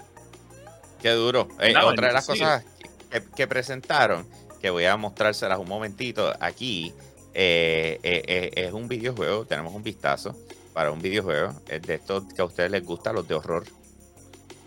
Qué 1.01 1.09
duro. 1.11 1.47
Eh, 1.59 1.73
No, 1.73 1.87
otra 1.87 2.07
de 2.07 2.13
las 2.13 2.25
sí. 2.25 2.31
cosas 2.31 2.63
que, 3.09 3.23
que 3.35 3.47
presentaron, 3.47 4.27
que 4.61 4.69
voy 4.69 4.85
a 4.85 4.97
mostrárselas 4.97 5.59
un 5.59 5.67
momentito 5.67 6.33
aquí, 6.39 6.93
eh, 7.39 7.99
eh, 8.01 8.23
eh, 8.27 8.51
es 8.55 8.73
un 8.73 8.87
videojuego. 8.87 9.45
Tenemos 9.45 9.71
un 9.73 9.83
vistazo 9.83 10.35
para 10.73 10.91
un 10.91 10.99
videojuego. 10.99 11.53
Es 11.67 11.83
de 11.83 11.93
estos 11.93 12.33
que 12.33 12.41
a 12.41 12.45
ustedes 12.45 12.71
les 12.71 12.83
gustan, 12.83 13.13
los 13.13 13.27
de 13.27 13.35
horror. 13.35 13.63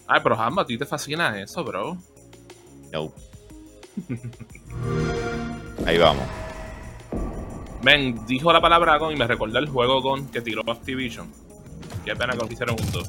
Ay, 0.07 0.21
pero 0.23 0.37
Jamba, 0.37 0.63
a 0.63 0.67
ti 0.67 0.79
te 0.79 0.87
fascina 0.87 1.41
eso, 1.41 1.65
bro. 1.65 1.99
No. 2.93 3.13
Ahí 5.85 5.99
vamos. 5.99 6.25
Men, 7.83 8.25
dijo 8.27 8.53
la 8.53 8.61
palabra 8.61 8.99
Gon 8.99 9.15
y 9.15 9.17
me 9.17 9.27
recordó 9.27 9.59
el 9.59 9.69
juego 9.69 10.01
Gon 10.01 10.29
que 10.29 10.41
tiró 10.41 10.63
Activision. 10.71 11.29
Qué 12.05 12.15
pena 12.15 12.35
que 12.35 12.39
lo 12.39 12.53
hicieron 12.53 12.79
juntos. 12.79 13.09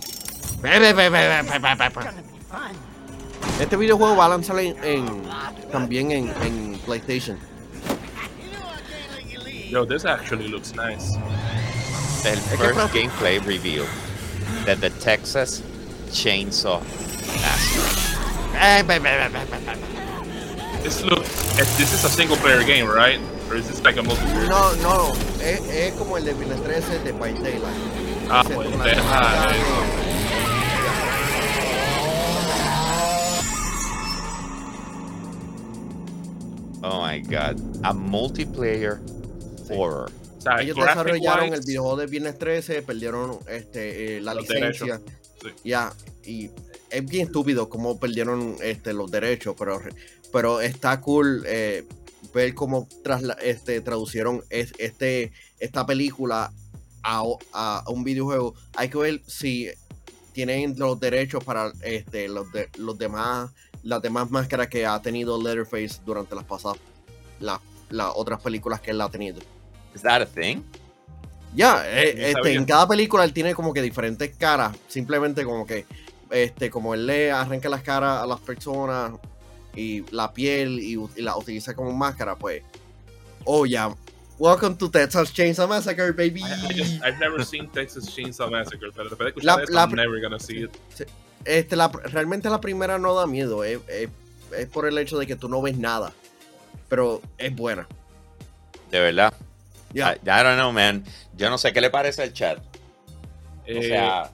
Este 3.60 3.76
videojuego 3.78 4.16
va 4.16 4.26
a 4.26 4.30
lanzar 4.30 4.60
en, 4.60 4.76
en- 4.84 5.24
también 5.72 6.12
en, 6.12 6.34
en 6.44 6.80
PlayStation. 6.86 7.38
Yo, 9.70 9.86
this 9.86 10.04
actually 10.06 10.48
looks 10.50 10.74
nice. 10.76 11.18
El 12.26 12.38
first 12.58 12.94
gameplay 12.94 13.40
reveal 13.40 13.86
de 14.66 14.76
The 14.76 14.90
Texas 14.92 15.64
Chainsaw 16.12 16.82
Massacre. 17.42 18.12
This 20.84 21.04
look, 21.04 21.24
this 21.78 21.94
is 21.94 22.04
a 22.04 22.10
single 22.10 22.38
player 22.38 22.64
game, 22.64 22.88
right? 22.88 23.20
Or 23.50 23.56
is 23.56 23.68
this 23.68 23.82
like 23.84 23.98
a 23.98 24.02
multiplayer? 24.04 24.50
No, 24.50 24.74
no, 24.82 25.14
es, 25.42 25.62
es 25.70 25.94
como 25.94 26.18
el 26.18 26.26
de 26.26 26.34
Viernes 26.34 26.62
13 26.64 27.00
de 27.00 27.12
By 27.14 27.34
Daylight. 27.34 27.64
Ah, 28.30 28.42
Ese 28.46 28.54
pues 28.56 28.70
deja 28.84 29.52
eso. 29.52 30.21
My 37.12 37.22
god. 37.22 37.60
A 37.84 37.94
multiplayer 37.94 39.00
horror. 39.70 40.12
O 40.38 40.42
sea, 40.42 40.62
Ellos 40.62 40.76
desarrollaron 40.76 41.46
wise, 41.46 41.56
el 41.56 41.62
videojuego 41.66 41.98
de 41.98 42.08
Viernes 42.08 42.38
13, 42.40 42.82
perdieron 42.82 43.40
este, 43.48 44.18
eh, 44.18 44.22
la 44.22 44.34
licencia. 44.34 45.00
Sí. 45.42 45.50
Ya, 45.64 45.94
y 46.26 46.50
es 46.90 47.06
bien 47.06 47.28
estúpido 47.28 47.70
cómo 47.70 48.00
perdieron 48.00 48.56
este, 48.64 48.94
los 48.94 49.10
derechos, 49.12 49.56
pero, 49.58 49.80
pero 50.32 50.62
está 50.62 51.00
cool 51.02 51.44
eh, 51.48 51.86
ver 52.34 52.54
cómo 52.54 52.88
trasla- 53.04 53.38
este, 53.42 53.82
traducieron 53.82 54.44
es- 54.50 54.74
este, 54.78 55.32
esta 55.60 55.86
película 55.86 56.52
a, 57.04 57.24
o- 57.24 57.40
a 57.54 57.84
un 57.88 58.04
videojuego. 58.04 58.56
Hay 58.76 58.90
que 58.90 58.98
ver 58.98 59.22
si 59.28 59.70
tienen 60.34 60.76
los 60.78 61.00
derechos 61.00 61.44
para 61.44 61.72
este, 61.84 62.28
los, 62.28 62.52
de- 62.52 62.70
los 62.78 62.98
demás, 62.98 63.52
las 63.84 64.02
demás 64.02 64.30
máscaras 64.32 64.68
que 64.70 64.86
ha 64.86 65.00
tenido 65.02 65.42
Letterface 65.42 66.02
durante 66.06 66.36
las 66.36 66.46
pasadas, 66.46 66.78
la- 67.42 67.60
las 67.90 68.12
otras 68.16 68.40
películas 68.42 68.80
que 68.82 68.92
él 68.92 69.02
ha 69.02 69.10
tenido. 69.10 69.40
Is 69.94 70.02
that 70.04 70.22
a 70.22 70.26
thing? 70.26 70.62
Ya, 71.54 71.84
eh, 71.86 72.14
Ni 72.16 72.24
este, 72.24 72.54
en 72.54 72.64
cada 72.66 72.88
película 72.88 73.26
él 73.26 73.34
tiene 73.34 73.54
como 73.54 73.74
que 73.74 73.82
diferentes 73.82 74.34
caras. 74.38 74.76
Simplemente 74.88 75.44
como 75.44 75.66
que, 75.66 75.86
este, 76.30 76.70
como 76.70 76.94
él 76.94 77.06
le 77.06 77.32
arranca 77.32 77.68
las 77.68 77.82
caras 77.84 78.24
a 78.24 78.26
las 78.26 78.40
personas 78.40 79.12
y 79.76 80.06
la 80.12 80.32
piel 80.34 80.80
y, 80.80 80.94
y 81.18 81.22
la 81.22 81.36
utiliza 81.36 81.74
como 81.76 81.92
máscara, 81.92 82.38
pues. 82.38 82.64
Oh, 83.44 83.66
ya. 83.66 83.94
Welcome 84.40 84.76
to 84.78 84.90
Texas 84.90 85.34
Chainsaw 85.34 85.68
Massacre, 85.68 86.12
baby. 86.14 86.42
I, 86.42 86.46
I 86.70 86.74
just, 86.74 86.94
I've 87.04 87.20
never 87.20 87.44
seen 87.46 87.70
Texas 87.70 88.08
Chainsaw 88.16 88.50
Massacre, 88.50 88.90
pero 88.96 89.10
después 89.10 89.36
de 89.36 89.44
La- 89.44 89.54
escuchar 89.56 89.64
esto, 89.64 89.74
la- 89.74 89.82
I'm 89.84 89.96
never 89.96 90.22
gonna 90.22 90.40
see 90.40 90.64
it. 90.64 90.72
Este, 91.44 91.76
la, 91.76 91.90
realmente 91.90 92.50
la 92.50 92.62
primera 92.62 92.98
no 92.98 93.14
da 93.14 93.28
miedo. 93.28 93.64
Es, 93.66 93.80
es- 93.90 94.10
es 94.58 94.68
por 94.68 94.88
el 94.88 94.98
hecho 94.98 95.18
de 95.20 95.28
que 95.28 95.36
tú 95.36 95.48
no 95.50 95.62
ves 95.62 95.78
nada. 95.78 96.14
Pero 96.90 97.22
es 97.38 97.56
buena. 97.56 97.88
De 98.90 99.00
verdad. 99.00 99.34
Ya. 99.94 100.14
I, 100.14 100.20
I 100.24 100.44
don't 100.44 100.56
know, 100.56 100.72
man. 100.72 101.04
Yo 101.36 101.50
no 101.50 101.58
sé 101.58 101.72
qué 101.74 101.82
le 101.82 101.90
parece 101.90 102.24
al 102.24 102.34
chat. 102.34 102.58
O 102.60 102.64
Eh, 103.66 103.88
sea, 103.88 104.32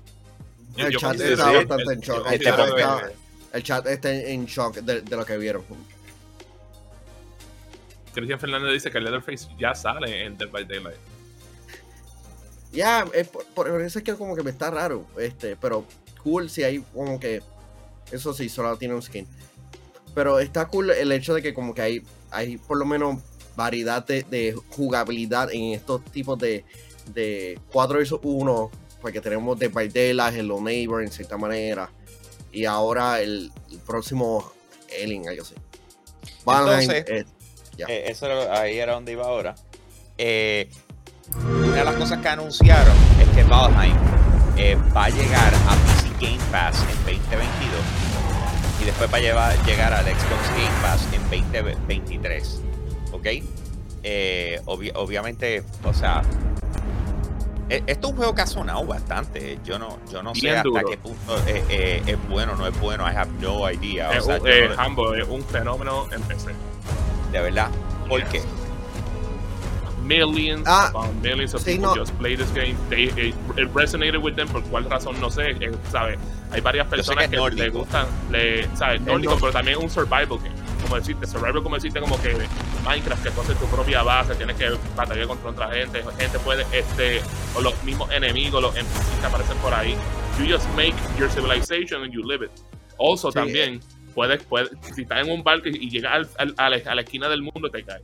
el 0.78 0.92
yo 0.92 1.00
chat 1.00 1.20
está 1.20 1.52
bastante 1.52 1.94
en 1.94 2.00
shock. 2.00 2.32
El 2.32 2.40
chat 2.42 2.60
está, 2.60 3.12
el 3.54 3.64
chat 3.64 3.88
está 3.88 4.14
en 4.14 4.46
shock 4.46 4.76
de, 4.78 5.02
de 5.02 5.16
lo 5.16 5.26
que 5.26 5.38
vieron. 5.38 5.64
Cristian 8.14 8.40
Fernández 8.40 8.74
dice 8.74 8.90
que 8.90 9.00
Leatherface 9.00 9.48
ya 9.60 9.76
sale 9.76 10.26
en 10.26 10.38
Dead 10.38 10.50
by 10.50 10.66
Daylight. 10.66 10.98
Ya, 12.72 13.06
es 13.14 13.28
por, 13.28 13.46
por 13.48 13.82
eso 13.82 14.00
es 14.00 14.04
que 14.06 14.16
como 14.16 14.36
que 14.36 14.44
me 14.44 14.50
está 14.50 14.72
raro, 14.72 15.06
este, 15.20 15.56
pero 15.56 15.86
cool 16.24 16.50
si 16.50 16.64
hay 16.64 16.80
como 16.94 17.20
que, 17.20 17.42
eso 18.12 18.34
sí, 18.34 18.50
solo 18.50 18.76
tiene 18.78 18.94
un 18.96 19.02
skin. 19.02 19.28
Pero 20.16 20.40
está 20.40 20.68
cool 20.68 20.90
el 20.92 21.12
hecho 21.12 21.34
de 21.34 21.42
que 21.42 21.54
como 21.54 21.74
que 21.74 21.82
hay, 21.82 22.04
hay 22.32 22.58
por 22.58 22.78
lo 22.78 22.86
menos 22.86 23.18
variedad 23.56 24.06
de, 24.06 24.24
de 24.24 24.56
jugabilidad 24.70 25.52
en 25.52 25.74
estos 25.74 26.04
tipos 26.06 26.38
de, 26.40 26.64
de 27.14 27.60
4 27.72 28.00
vs 28.00 28.14
1, 28.22 28.72
porque 29.02 29.20
tenemos 29.22 29.58
Dead 29.58 29.72
by 29.72 29.90
Daylight, 29.90 30.36
Hello 30.36 30.62
Neighbor 30.62 31.02
en 31.04 31.12
cierta 31.12 31.38
manera, 31.38 31.90
y 32.52 32.66
ahora 32.66 33.20
el, 33.22 33.52
el 33.72 33.80
próximo 33.80 34.52
algo 35.28 35.42
así. 35.42 35.56
Valheim, 36.46 36.90
Entonces- 36.92 37.06
eh, 37.08 37.26
eh, 37.88 38.04
eso 38.08 38.26
era- 38.26 38.60
ahí 38.62 38.78
era 38.78 38.94
donde 38.94 39.12
iba 39.12 39.26
ahora. 39.26 39.56
Eh, 40.18 40.70
una 41.36 41.76
de 41.78 41.84
las 41.84 41.96
cosas 41.96 42.20
que 42.22 42.28
anunciaron 42.30 42.96
es 43.22 43.28
que 43.36 43.44
Valheim 43.44 43.96
eh, 44.56 44.76
va 44.96 45.06
a 45.06 45.10
llegar 45.10 45.54
a 45.54 45.76
PC 45.76 46.10
Game 46.26 46.44
Pass 46.52 46.80
en 46.82 46.98
2022 47.18 47.82
después 48.88 49.12
va 49.14 49.18
a 49.18 49.22
llevar- 49.22 49.66
llegar 49.66 49.94
al 49.94 50.06
Xbox 50.06 50.50
Game 50.56 50.82
Pass 50.82 51.02
en 51.14 51.17
2023. 51.30 52.62
¿Ok? 53.12 53.26
Eh, 54.04 54.62
obvi- 54.66 54.92
obviamente, 54.96 55.64
o 55.84 55.94
sea, 55.94 56.22
e- 57.70 57.84
esto 57.88 58.08
es 58.08 58.12
un 58.14 58.18
juego 58.18 58.36
que 58.36 58.42
ha 58.42 58.48
sonado 58.48 58.86
bastante. 58.86 59.60
Yo 59.66 59.78
no, 59.80 59.98
yo 60.12 60.24
no 60.24 60.34
sé 60.36 60.52
hasta 60.52 60.64
duro. 60.64 60.88
qué 60.90 60.98
punto 60.98 61.38
eh, 61.48 61.64
eh, 61.70 62.04
es 62.06 62.30
bueno 62.30 62.54
o 62.54 62.56
no 62.56 62.68
es 62.68 62.80
bueno. 62.80 63.06
I 63.06 63.16
have 63.16 63.32
no 63.42 63.70
idea. 63.72 64.10
O 64.10 64.14
Es 64.14 64.26
sea, 64.26 64.40
un, 64.40 64.48
eh, 64.48 64.70
no- 64.76 64.88
Humble, 64.88 65.22
es 65.24 65.28
un 65.28 65.44
fenómeno 65.44 66.06
en 66.14 66.22
PC. 66.24 66.52
de 67.32 67.42
verdad. 67.42 67.70
¿Por 68.08 68.22
Yes. 68.22 68.30
qué? 68.30 68.42
Millions 70.04 70.64
Ah, 70.66 70.88
upon 70.90 71.22
millions 71.22 71.54
of 71.54 71.62
sí, 71.62 71.72
people 71.72 71.88
no. 71.88 71.96
just 71.96 72.14
play 72.14 72.38
this 72.38 72.50
game. 72.54 72.76
They, 72.90 73.06
it, 73.18 73.36
it 73.58 73.70
resonated 73.74 74.22
with 74.24 74.36
them 74.36 74.48
por 74.48 74.64
cuál 74.64 74.90
razón 74.90 75.20
no 75.20 75.30
sé, 75.30 75.52
eh, 75.60 75.72
¿sabes? 75.92 76.18
Hay 76.52 76.62
varias 76.62 76.88
personas 76.88 77.26
que 77.26 77.32
que, 77.32 77.36
es 77.36 77.42
le 77.42 77.58
nórdico. 77.66 77.80
gustan, 77.80 78.06
le, 78.32 78.74
¿sabes? 78.78 79.02
Nórdico, 79.02 79.34
no- 79.34 79.40
pero 79.42 79.52
también 79.52 79.80
un 79.80 79.90
survival 79.90 80.40
game. 80.42 80.56
Como 80.84 80.96
decirte, 80.96 81.26
survival 81.28 81.64
como 81.64 81.76
decirte 81.76 82.00
como 82.00 82.22
que 82.22 82.36
Minecraft, 82.84 83.24
que 83.24 83.32
tú 83.32 83.42
haces 83.42 83.58
tu 83.60 83.66
propia 83.68 84.04
base, 84.04 84.36
tienes 84.36 84.56
que 84.58 84.70
batallar 84.96 85.28
contra 85.28 85.50
otra 85.50 85.72
gente, 85.72 86.04
gente 86.18 86.40
puede, 86.40 86.66
este, 86.72 87.22
o 87.56 87.62
los 87.62 87.84
mismos 87.84 88.10
enemigos, 88.12 88.62
los 88.62 88.76
NPCs 88.76 89.20
que 89.20 89.26
aparecen 89.26 89.58
por 89.58 89.74
ahí. 89.74 89.96
You 90.40 90.46
just 90.56 90.68
make 90.76 90.94
your 91.18 91.30
civilization 91.30 92.04
and 92.04 92.14
you 92.14 92.24
live 92.24 92.46
it. 92.46 92.52
Also 93.00 93.32
Sí, 93.32 93.36
también, 93.36 93.80
puedes, 94.16 94.42
puedes, 94.44 94.70
si 94.96 95.02
estás 95.02 95.26
en 95.26 95.32
un 95.34 95.44
barco 95.44 95.68
y, 95.68 95.90
llegas 95.90 96.14
al- 96.14 96.30
al- 96.38 96.54
a, 96.58 96.70
la, 96.70 96.92
a 96.92 96.96
la 96.96 97.02
esquina 97.02 97.28
del 97.30 97.42
mundo, 97.42 97.70
te 97.70 97.84
caes. 97.84 98.02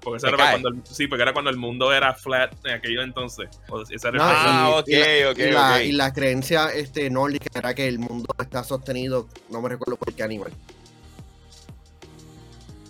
Porque 0.00 0.18
eso 0.18 0.26
¿Te 0.28 0.34
era 0.34 0.36
cae? 0.38 0.50
cuando 0.52 0.68
el, 0.68 0.80
sí, 0.84 1.08
porque 1.08 1.22
era 1.22 1.32
cuando 1.32 1.50
el 1.50 1.56
mundo 1.56 1.92
era 1.92 2.14
flat 2.14 2.52
en 2.64 2.74
aquello 2.74 3.02
entonces. 3.02 3.48
O 3.68 3.84
sea, 3.84 3.96
era 4.10 4.18
No, 4.18 4.24
Ah, 4.24 4.84
y- 4.86 4.92
y 4.92 4.98
la- 4.98 5.30
ok, 5.30 5.32
ok, 5.32 5.38
y 5.38 5.50
la, 5.50 5.74
ok. 5.76 5.80
y 5.84 5.92
la 5.92 6.12
creencia 6.12 6.68
este, 6.72 7.10
nórdica 7.10 7.46
era 7.58 7.74
que 7.74 7.88
el 7.88 7.98
mundo 7.98 8.28
está 8.38 8.62
sostenido, 8.62 9.26
no 9.50 9.60
me 9.60 9.68
recuerdo 9.68 9.96
por 9.96 10.14
qué 10.14 10.22
animal. 10.22 10.52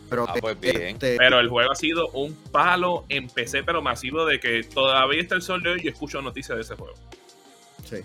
Pero 0.08 0.24
Ah, 0.28 0.34
pues 0.40 0.60
bien. 0.60 0.82
este, 0.82 1.16
Pero 1.16 1.40
el 1.40 1.48
juego 1.48 1.70
ha 1.72 1.74
sido 1.74 2.08
un 2.10 2.32
palo 2.52 3.04
en 3.08 3.28
PC, 3.28 3.62
pero 3.64 3.82
masivo 3.82 4.24
de 4.24 4.38
que 4.38 4.62
todavía 4.62 5.20
está 5.20 5.34
el 5.34 5.42
sol 5.42 5.62
de 5.62 5.70
hoy 5.70 5.80
y 5.82 5.88
escucho 5.88 6.22
noticias 6.22 6.56
de 6.56 6.62
ese 6.62 6.74
juego. 6.76 6.94
sí. 7.84 7.96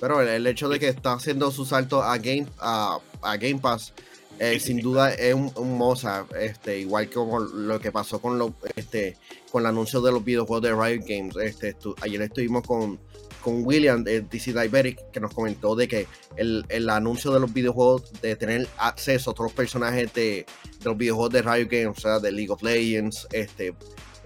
Pero 0.00 0.20
el, 0.20 0.28
el 0.28 0.46
hecho 0.46 0.68
de 0.68 0.78
que 0.78 0.86
está 0.86 1.14
haciendo 1.14 1.50
su 1.50 1.64
salto 1.64 2.00
a 2.04 2.16
Game, 2.18 2.46
a, 2.60 3.00
a 3.20 3.36
Game 3.36 3.58
Pass, 3.58 3.92
eh, 4.38 4.60
sin 4.60 4.80
duda 4.80 5.12
es 5.12 5.34
un, 5.34 5.50
un 5.56 5.76
moza, 5.76 6.24
este, 6.40 6.78
igual 6.78 7.08
que 7.08 7.14
como 7.16 7.40
lo 7.40 7.80
que 7.80 7.90
pasó 7.90 8.20
con 8.20 8.38
lo, 8.38 8.54
este, 8.76 9.16
con 9.50 9.62
el 9.62 9.66
anuncio 9.66 10.00
de 10.00 10.12
los 10.12 10.22
videojuegos 10.24 10.62
de 10.62 10.70
Riot 10.72 11.02
Games. 11.04 11.36
Este, 11.38 11.76
estu- 11.76 11.96
ayer 12.00 12.22
estuvimos 12.22 12.62
con, 12.64 13.00
con 13.42 13.64
William 13.66 14.04
de 14.04 14.20
DC 14.22 14.52
Liberic 14.52 15.10
que 15.10 15.20
nos 15.20 15.32
comentó 15.34 15.74
de 15.76 15.88
que 15.88 16.06
el, 16.36 16.64
el 16.68 16.88
anuncio 16.90 17.32
de 17.32 17.40
los 17.40 17.52
videojuegos, 17.52 18.12
de 18.20 18.36
tener 18.36 18.68
acceso 18.78 19.30
a 19.30 19.34
todos 19.34 19.46
los 19.50 19.52
personajes 19.52 20.12
de, 20.12 20.46
de 20.78 20.84
los 20.84 20.96
videojuegos 20.96 21.32
de 21.32 21.42
Riot 21.42 21.68
Games, 21.70 21.98
o 21.98 22.00
sea, 22.00 22.18
de 22.18 22.32
League 22.32 22.50
of 22.50 22.62
Legends, 22.62 23.26
este, 23.32 23.74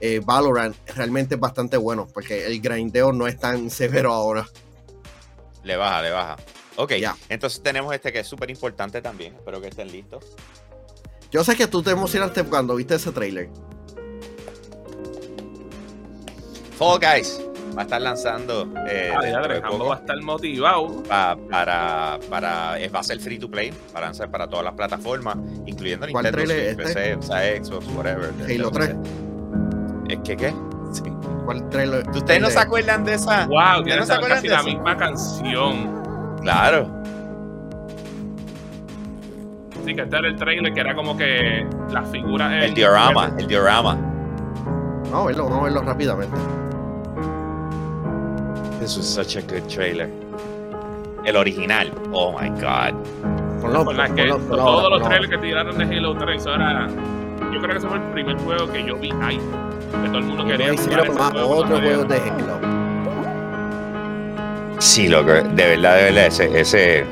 eh, 0.00 0.20
Valorant, 0.24 0.76
realmente 0.94 1.34
es 1.36 1.40
bastante 1.40 1.76
bueno, 1.76 2.08
porque 2.12 2.46
el 2.46 2.60
grindeo 2.60 3.12
no 3.12 3.26
es 3.26 3.38
tan 3.38 3.70
severo 3.70 4.12
ahora. 4.12 4.46
Le 5.64 5.76
baja, 5.76 6.02
le 6.02 6.10
baja. 6.10 6.36
Ok, 6.76 6.92
Ya. 6.94 7.16
entonces 7.28 7.62
tenemos 7.62 7.94
este 7.94 8.12
que 8.12 8.20
es 8.20 8.26
súper 8.26 8.50
importante 8.50 9.00
también. 9.02 9.34
Espero 9.34 9.60
que 9.60 9.68
estén 9.68 9.92
listos. 9.92 10.24
Yo 11.30 11.44
sé 11.44 11.54
que 11.56 11.66
tú 11.66 11.82
te 11.82 11.90
emocionaste 11.90 12.44
cuando 12.44 12.74
viste 12.74 12.94
ese 12.96 13.12
trailer. 13.12 13.48
Fall 16.78 16.98
Guys 16.98 17.38
va 17.76 17.82
a 17.82 17.84
estar 17.84 18.00
lanzando 18.02 18.68
eh, 18.88 19.12
Ah, 19.16 19.22
de 19.48 19.60
poco 19.62 19.86
va 19.86 19.94
a 19.96 19.98
estar 19.98 20.20
motivado. 20.22 21.02
pa- 21.04 21.36
para, 21.50 22.18
para, 22.28 22.78
es- 22.78 22.94
va 22.94 23.00
a 23.00 23.02
ser 23.02 23.18
free 23.20 23.38
to 23.38 23.50
play, 23.50 23.72
para 23.92 24.06
lanzar 24.06 24.30
para 24.30 24.46
todas 24.48 24.64
las 24.64 24.74
plataformas, 24.74 25.36
incluyendo 25.66 26.06
¿Cuál 26.10 26.24
Nintendo 26.24 26.52
Switch, 26.52 26.66
es 26.68 26.76
PC, 26.76 27.14
o 27.16 27.22
sea, 27.22 27.64
Xbox, 27.64 27.86
whatever. 27.96 28.30
Halo 28.48 28.70
3. 28.70 28.96
¿Es 30.08 30.18
que 30.24 30.36
qué? 30.36 30.54
Sí. 30.92 31.02
¿Cuál 31.44 31.68
trailer? 31.70 32.08
¿Ustedes 32.10 32.40
no 32.40 32.46
el 32.48 32.52
se 32.52 32.58
acuerdan 32.60 33.04
de 33.04 33.14
esa? 33.14 33.46
Wow, 33.46 33.56
¿Ustedes 33.78 33.84
tiene 33.84 34.00
no 34.00 34.06
se 34.06 34.12
acuerdan 34.12 34.36
casi 34.38 34.48
de 34.48 34.54
la 34.54 34.60
eso? 34.60 34.68
misma 34.68 34.96
canción. 34.96 36.02
Claro. 36.42 37.02
Sí, 39.84 39.94
que 39.96 40.02
este 40.02 40.16
era 40.16 40.28
el 40.28 40.36
trailer 40.36 40.72
que 40.72 40.80
era 40.80 40.94
como 40.94 41.16
que 41.16 41.66
las 41.90 42.08
figuras. 42.10 42.52
El 42.52 42.62
en- 42.68 42.74
diorama, 42.74 43.32
el 43.38 43.46
diorama. 43.48 43.94
Vamos 45.10 45.24
a 45.24 45.26
verlo, 45.26 45.44
vamos 45.44 45.60
a 45.60 45.64
verlo 45.64 45.82
rápidamente. 45.82 46.36
This 48.82 48.96
was 48.96 49.06
such 49.08 49.36
a 49.36 49.42
good 49.42 49.70
trailer. 49.70 50.10
El 51.24 51.36
original. 51.36 51.92
Oh 52.12 52.32
my 52.32 52.48
god. 52.60 52.94
Pues, 53.60 53.96
la 53.96 54.12
que 54.12 54.26
todos 54.26 54.58
ahora, 54.58 54.96
los 54.96 55.06
trailers 55.06 55.30
que 55.30 55.38
tiraron 55.38 55.78
de 55.78 55.84
Halo 55.84 56.16
3, 56.16 56.40
eso 56.40 56.52
era. 56.52 56.88
Yo 57.52 57.60
creo 57.60 57.68
que 57.68 57.76
ese 57.78 57.86
fue 57.86 57.98
el 57.98 58.02
primer 58.10 58.36
juego 58.38 58.72
que 58.72 58.84
yo 58.84 58.96
vi 58.96 59.12
ahí. 59.22 59.38
Que 59.38 60.08
todo 60.08 60.18
el 60.18 60.24
mundo 60.24 60.42
ahora. 60.42 60.56
quería 60.56 60.72
jugar 60.72 60.84
hicieron 60.84 61.06
ese 61.06 61.16
más 61.16 61.30
juego 61.30 61.48
otros 61.48 61.70
cuando 61.70 61.88
juegos 61.88 62.08
de. 62.08 62.16
Halo. 62.28 62.58
Sí, 64.80 65.08
loco, 65.08 65.30
de 65.30 65.40
verdad, 65.42 65.96
de 65.98 66.02
verdad, 66.02 66.26
ese, 66.26 66.60
ese, 66.60 67.04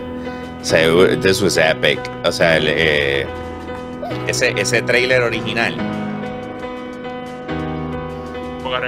o 0.60 0.64
sea, 0.64 1.20
this 1.20 1.40
was 1.40 1.56
epic. 1.56 2.00
O 2.24 2.32
sea, 2.32 2.56
el, 2.56 2.66
eh, 2.66 3.26
ese, 4.26 4.60
ese 4.60 4.82
trailer 4.82 5.22
original, 5.22 5.76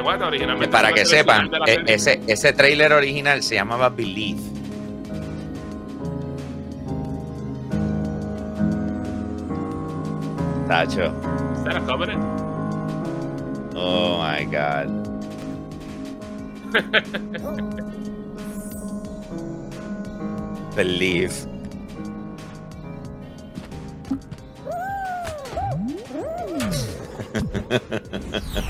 Originalmente. 0.01 0.69
para 0.69 0.93
que 0.93 1.05
sepan, 1.05 1.51
e- 1.67 1.75
serie. 1.75 1.95
ese, 1.95 2.21
ese 2.27 2.53
trailer 2.53 2.93
original 2.93 3.43
se 3.43 3.57
llamaba 3.57 3.91
Believe. 3.91 4.41
Tacho, 10.69 11.13
¿Is 11.57 11.65
that 11.65 11.77
a 11.77 11.81
Covenant? 11.87 12.23
oh 13.75 14.19
my 14.19 14.45
god. 14.45 14.89
Believe. 20.75 21.47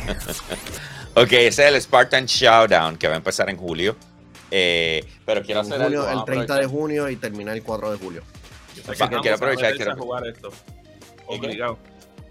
ok, 1.15 1.33
ese 1.33 1.47
es 1.69 1.75
el 1.75 1.81
Spartan 1.81 2.27
Showdown 2.27 2.97
que 2.97 3.09
va 3.09 3.15
a 3.15 3.17
empezar 3.19 3.49
en 3.51 3.57
julio. 3.57 3.97
Eh, 4.51 5.05
pero 5.25 5.43
quiero 5.43 5.61
En 5.61 5.67
hacer 5.67 5.83
junio, 5.83 6.01
algo, 6.01 6.11
el 6.11 6.17
vamos 6.17 6.23
a 6.23 6.33
30 6.33 6.57
de 6.59 6.67
junio 6.67 7.09
y 7.09 7.17
termina 7.17 7.53
el 7.53 7.63
4 7.63 7.93
de 7.93 7.99
julio. 7.99 8.23
Yo 8.75 8.83
sé 8.83 8.93
Quiero 8.93 9.09
que 9.23 9.29
vamos 9.31 9.33
aprovechar, 9.33 9.73
a 9.73 9.77
quiero- 9.77 9.97
jugar 9.97 10.27
esto. 10.27 10.51
Obligado. 11.27 11.79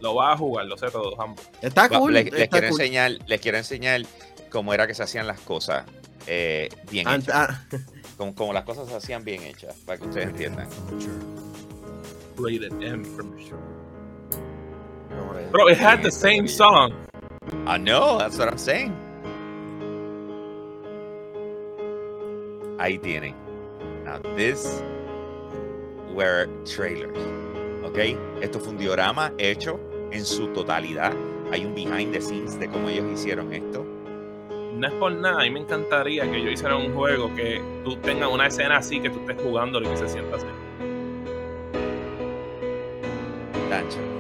Lo 0.02 0.16
vas 0.16 0.34
a 0.34 0.38
jugar, 0.38 0.66
lo 0.66 0.78
sé 0.78 0.90
todo, 0.90 1.20
ambos. 1.22 1.48
Está 1.62 1.88
cool. 1.90 2.14
les, 2.14 2.26
les 2.26 2.34
está 2.42 2.48
quiero 2.58 2.70
cool. 2.70 2.82
enseñar, 2.82 3.12
les 3.28 3.42
quiero 3.42 3.58
enseñar 3.58 4.02
cómo 4.50 4.74
era 4.74 4.86
que 4.88 4.94
se 4.96 5.04
hacían 5.04 5.28
las 5.28 5.40
cosas 5.42 5.86
eh, 6.28 6.70
bien 6.90 7.08
hechas. 7.08 7.30
ah, 7.34 7.64
Como, 8.18 8.36
como 8.36 8.54
las 8.54 8.64
cosas 8.66 8.88
se 8.88 8.96
hacían 8.96 9.24
bien 9.24 9.42
hechas, 9.44 9.76
para 9.86 9.98
que 10.00 10.06
ustedes 10.08 10.28
entiendan. 10.28 10.68
Rated 12.38 12.72
M 12.82 13.04
from 13.16 13.36
sure. 13.40 13.58
Bro, 15.52 15.70
it 15.70 15.80
had 15.80 16.02
the 16.04 16.12
same 16.12 16.48
song. 16.48 16.94
I 17.72 17.78
know, 17.78 18.20
that's 18.20 18.38
what 18.38 18.48
I'm 18.50 18.58
saying. 18.58 18.94
Ahí 22.78 23.00
tienen. 23.02 23.34
Now 24.04 24.20
this 24.36 24.84
were 26.14 26.48
trailers. 26.66 27.18
¿Ok? 27.84 27.98
Esto 28.42 28.60
fue 28.60 28.74
un 28.74 28.78
diorama 28.78 29.34
hecho 29.38 29.80
en 30.12 30.24
su 30.24 30.48
totalidad. 30.50 31.14
Hay 31.52 31.66
un 31.66 31.74
behind 31.74 32.14
the 32.14 32.22
scenes 32.22 32.60
de 32.60 32.68
cómo 32.68 32.90
ellos 32.90 33.06
hicieron 33.12 33.54
esto. 33.54 33.86
No 34.76 34.88
es 34.88 34.94
por 34.94 35.12
nada, 35.12 35.42
a 35.42 35.44
mí 35.44 35.52
me 35.52 35.62
encantaría 35.62 36.30
que 36.30 36.44
yo 36.44 36.50
hiciera 36.52 36.76
un 36.76 36.94
juego 36.94 37.34
que 37.36 37.62
tú 37.84 37.96
tengas 37.98 38.30
una 38.32 38.48
escena 38.48 38.78
así, 38.78 39.00
que 39.00 39.10
tú 39.10 39.20
estés 39.20 39.42
jugando 39.42 39.82
y 39.82 39.86
que 39.86 39.98
se 39.98 40.08
sienta 40.08 40.38
así. 40.38 40.48
Tancho. 43.70 44.11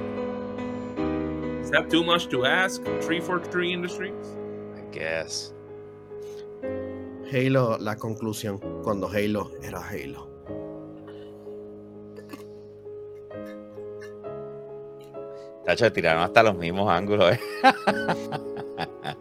Is 1.71 1.77
that 1.79 1.89
too 1.89 2.03
much 2.03 2.27
to 2.31 2.43
ask? 2.45 2.83
343 2.83 3.71
Industries? 3.71 4.37
I 4.75 4.81
guess. 4.91 5.53
Halo, 7.31 7.77
la 7.77 7.95
conclusión. 7.95 8.59
Cuando 8.83 9.07
Halo 9.07 9.53
era 9.63 9.79
Halo. 9.79 10.27
Tacho, 15.65 15.93
tiraron 15.93 16.23
hasta 16.23 16.43
los 16.43 16.57
mismos 16.57 16.91
ángulos. 16.91 17.35
¿eh? 17.35 17.39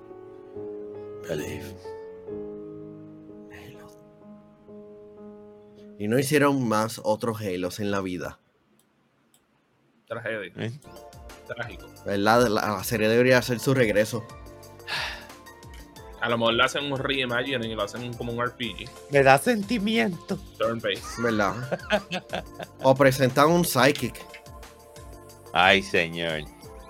Believe. 1.28 1.76
Halo. 3.52 3.86
Y 6.00 6.08
no 6.08 6.18
hicieron 6.18 6.66
más 6.66 7.00
otros 7.04 7.40
Halos 7.40 7.78
en 7.78 7.92
la 7.92 8.00
vida. 8.00 8.40
Tragedia. 10.08 10.52
¿Eh? 10.56 10.72
Trágico. 11.54 11.86
¿Verdad? 12.04 12.48
La, 12.48 12.68
la 12.68 12.84
serie 12.84 13.08
debería 13.08 13.38
hacer 13.38 13.60
su 13.60 13.74
regreso. 13.74 14.24
A 16.20 16.28
lo 16.28 16.36
mejor 16.36 16.54
le 16.54 16.64
hacen 16.64 16.92
un 16.92 16.98
reimagining 16.98 17.70
y 17.70 17.74
lo 17.74 17.82
hacen 17.82 18.12
como 18.14 18.32
un 18.32 18.44
RPG. 18.44 18.88
Me 19.10 19.22
da 19.22 19.38
sentimiento. 19.38 20.38
Turn-based. 20.58 21.22
¿Verdad? 21.22 21.80
o 22.82 22.94
presentan 22.94 23.48
un 23.48 23.64
psychic. 23.64 24.22
Ay, 25.52 25.82
señor. 25.82 26.42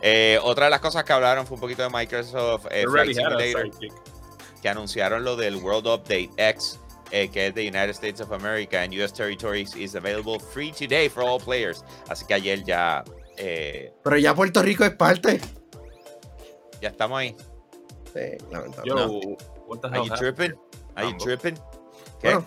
Eh, 0.03 0.39
otra 0.43 0.65
de 0.65 0.71
las 0.71 0.81
cosas 0.81 1.05
que 1.05 1.13
hablaron 1.13 1.47
fue 1.47 1.57
un 1.57 1.61
poquito 1.61 1.83
de 1.83 1.91
Microsoft 1.91 2.67
eh, 2.71 2.85
Flight 2.91 3.15
Simulator, 3.15 3.71
que 4.61 4.69
anunciaron 4.69 5.25
lo 5.25 5.37
del 5.37 5.57
World 5.57 5.87
Update 5.87 6.31
X, 6.37 6.81
eh, 7.11 7.29
que 7.29 7.49
es 7.49 7.55
de 7.55 7.63
United 7.63 7.91
States 7.91 8.21
of 8.21 8.33
America 8.33 8.83
and 8.83 8.93
US 8.95 9.13
territories 9.13 9.75
is 9.77 9.95
available 9.95 10.39
free 10.41 10.73
today 10.73 11.09
for 11.09 11.23
all 11.23 11.39
players. 11.39 11.85
Así 12.09 12.25
que 12.27 12.35
ayer 12.35 12.65
ya, 12.65 13.05
eh, 13.41 13.93
Pero 14.03 14.17
ya 14.19 14.35
Puerto 14.35 14.63
Rico 14.63 14.85
es 14.85 14.91
parte. 14.95 15.41
ya 16.81 16.89
estamos 16.91 17.19
ahí. 17.19 17.37
Sí, 18.15 18.21
lamentable. 18.51 18.89
Yo, 18.89 18.95
No. 18.95 19.07
what 19.67 19.81
the 19.81 19.87
Are 19.89 19.97
hell 19.99 20.05
you 20.07 20.13
happened? 20.13 20.19
tripping? 20.37 20.59
Are 20.97 21.05
you 21.07 21.11
Mambo. 21.13 21.25
tripping? 21.25 21.55
¿Qué? 22.21 22.35
Bueno, 22.35 22.47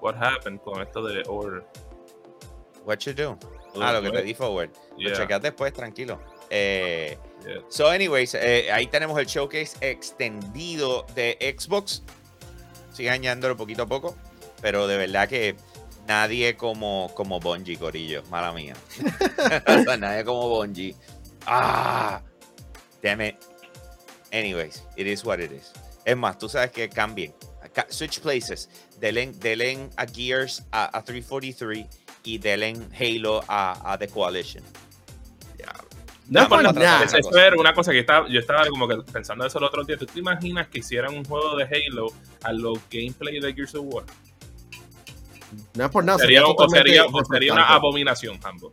What 0.00 0.16
happened 0.16 0.60
con 0.62 0.82
esto 0.82 1.02
de 1.04 1.22
order? 1.28 1.62
What 2.84 2.98
you 3.06 3.12
do? 3.12 3.38
Ah, 3.80 3.92
lo 3.92 4.02
que 4.02 4.10
te 4.10 4.22
di 4.22 4.34
forward. 4.34 4.70
Lo 4.98 5.14
chequeas 5.14 5.40
después, 5.40 5.72
tranquilo. 5.72 6.20
Eh, 6.50 7.16
yeah. 7.46 7.60
So, 7.68 7.88
anyways, 7.88 8.34
eh, 8.34 8.70
ahí 8.72 8.88
tenemos 8.88 9.16
el 9.20 9.26
showcase 9.26 9.76
extendido 9.80 11.06
de 11.14 11.38
Xbox. 11.56 12.02
Sigue 12.92 13.10
añadiéndolo 13.10 13.56
poquito 13.56 13.84
a 13.84 13.86
poco. 13.86 14.16
Pero 14.60 14.86
de 14.88 14.96
verdad 14.96 15.28
que 15.28 15.54
nadie 16.12 16.56
como, 16.56 17.10
como 17.14 17.40
Bungie, 17.40 17.76
Corillo. 17.78 18.22
Mala 18.30 18.52
mía. 18.52 18.74
Nadie 19.98 20.24
como 20.24 20.48
Bungie. 20.48 20.94
Ah, 21.46 22.20
damn 23.02 23.20
it. 23.22 23.36
Anyways, 24.30 24.82
it 24.96 25.06
is 25.06 25.24
what 25.24 25.40
it 25.40 25.50
is. 25.52 25.72
Es 26.04 26.16
más, 26.16 26.38
tú 26.38 26.48
sabes 26.48 26.70
que 26.70 26.88
cambien. 26.88 27.32
Ca- 27.72 27.86
Switch 27.88 28.20
places. 28.20 28.68
Delen, 29.00 29.32
delen 29.40 29.90
a 29.96 30.06
Gears 30.06 30.62
a, 30.70 30.96
a 30.96 31.02
343 31.02 31.86
y 32.24 32.38
delen 32.38 32.88
Halo 32.98 33.42
a, 33.48 33.92
a 33.92 33.98
The 33.98 34.08
Coalition. 34.08 34.62
no 36.28 36.42
es 36.42 36.48
por 36.48 36.62
nada. 36.62 37.04
Eso 37.04 37.36
era 37.38 37.56
una 37.58 37.74
cosa 37.74 37.92
que 37.92 38.00
estaba, 38.00 38.28
yo 38.28 38.38
estaba 38.38 38.66
como 38.68 38.86
que 38.86 38.96
pensando 39.12 39.44
eso 39.46 39.58
el 39.58 39.64
otro 39.64 39.82
día. 39.84 39.96
¿Tú 39.96 40.06
te 40.06 40.18
imaginas 40.18 40.68
que 40.68 40.78
hicieran 40.80 41.14
un 41.14 41.24
juego 41.24 41.56
de 41.56 41.64
Halo 41.64 42.12
a 42.42 42.52
los 42.52 42.78
gameplay 42.90 43.40
de 43.40 43.52
Gears 43.54 43.74
of 43.74 43.86
War? 43.86 44.04
No 45.74 45.84
es 45.84 45.90
por 45.90 46.04
nada. 46.04 46.18
Sería, 46.18 46.46
o 46.46 46.68
sería, 46.68 47.04
o 47.04 47.24
sería 47.24 47.52
una 47.52 47.66
abominación, 47.66 48.38
ambos. 48.42 48.72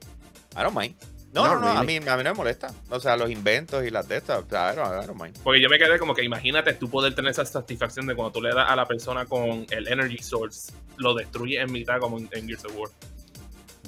I 0.55 0.63
don't 0.63 0.75
mind. 0.75 0.95
No, 1.31 1.45
No, 1.45 1.59
no, 1.59 1.67
a, 1.67 1.83
mí, 1.83 1.97
a 1.97 2.17
mí 2.17 2.23
no 2.23 2.31
me 2.31 2.33
molesta. 2.33 2.73
O 2.89 2.99
sea, 2.99 3.15
los 3.15 3.29
inventos 3.29 3.85
y 3.85 3.91
las 3.91 4.07
de 4.07 4.17
estas, 4.17 4.43
o 4.43 4.49
sea, 4.49 4.73
I 4.73 4.75
don't, 4.75 5.03
I 5.03 5.07
don't 5.07 5.21
mind. 5.21 5.37
Porque 5.43 5.61
yo 5.61 5.69
me 5.69 5.77
quedé 5.77 5.99
como 5.99 6.15
que 6.15 6.23
imagínate 6.23 6.73
tú 6.73 6.89
poder 6.89 7.13
tener 7.13 7.31
esa 7.31 7.45
satisfacción 7.45 8.07
de 8.07 8.15
cuando 8.15 8.31
tú 8.31 8.41
le 8.41 8.49
das 8.53 8.69
a 8.69 8.75
la 8.75 8.85
persona 8.85 9.25
con 9.25 9.65
el 9.69 9.87
energy 9.87 10.17
source, 10.17 10.73
lo 10.97 11.13
destruye 11.13 11.61
en 11.61 11.71
mitad 11.71 11.99
como 11.99 12.17
en, 12.17 12.29
en 12.31 12.47
Gears 12.47 12.65
of 12.65 12.75
War. 12.75 12.89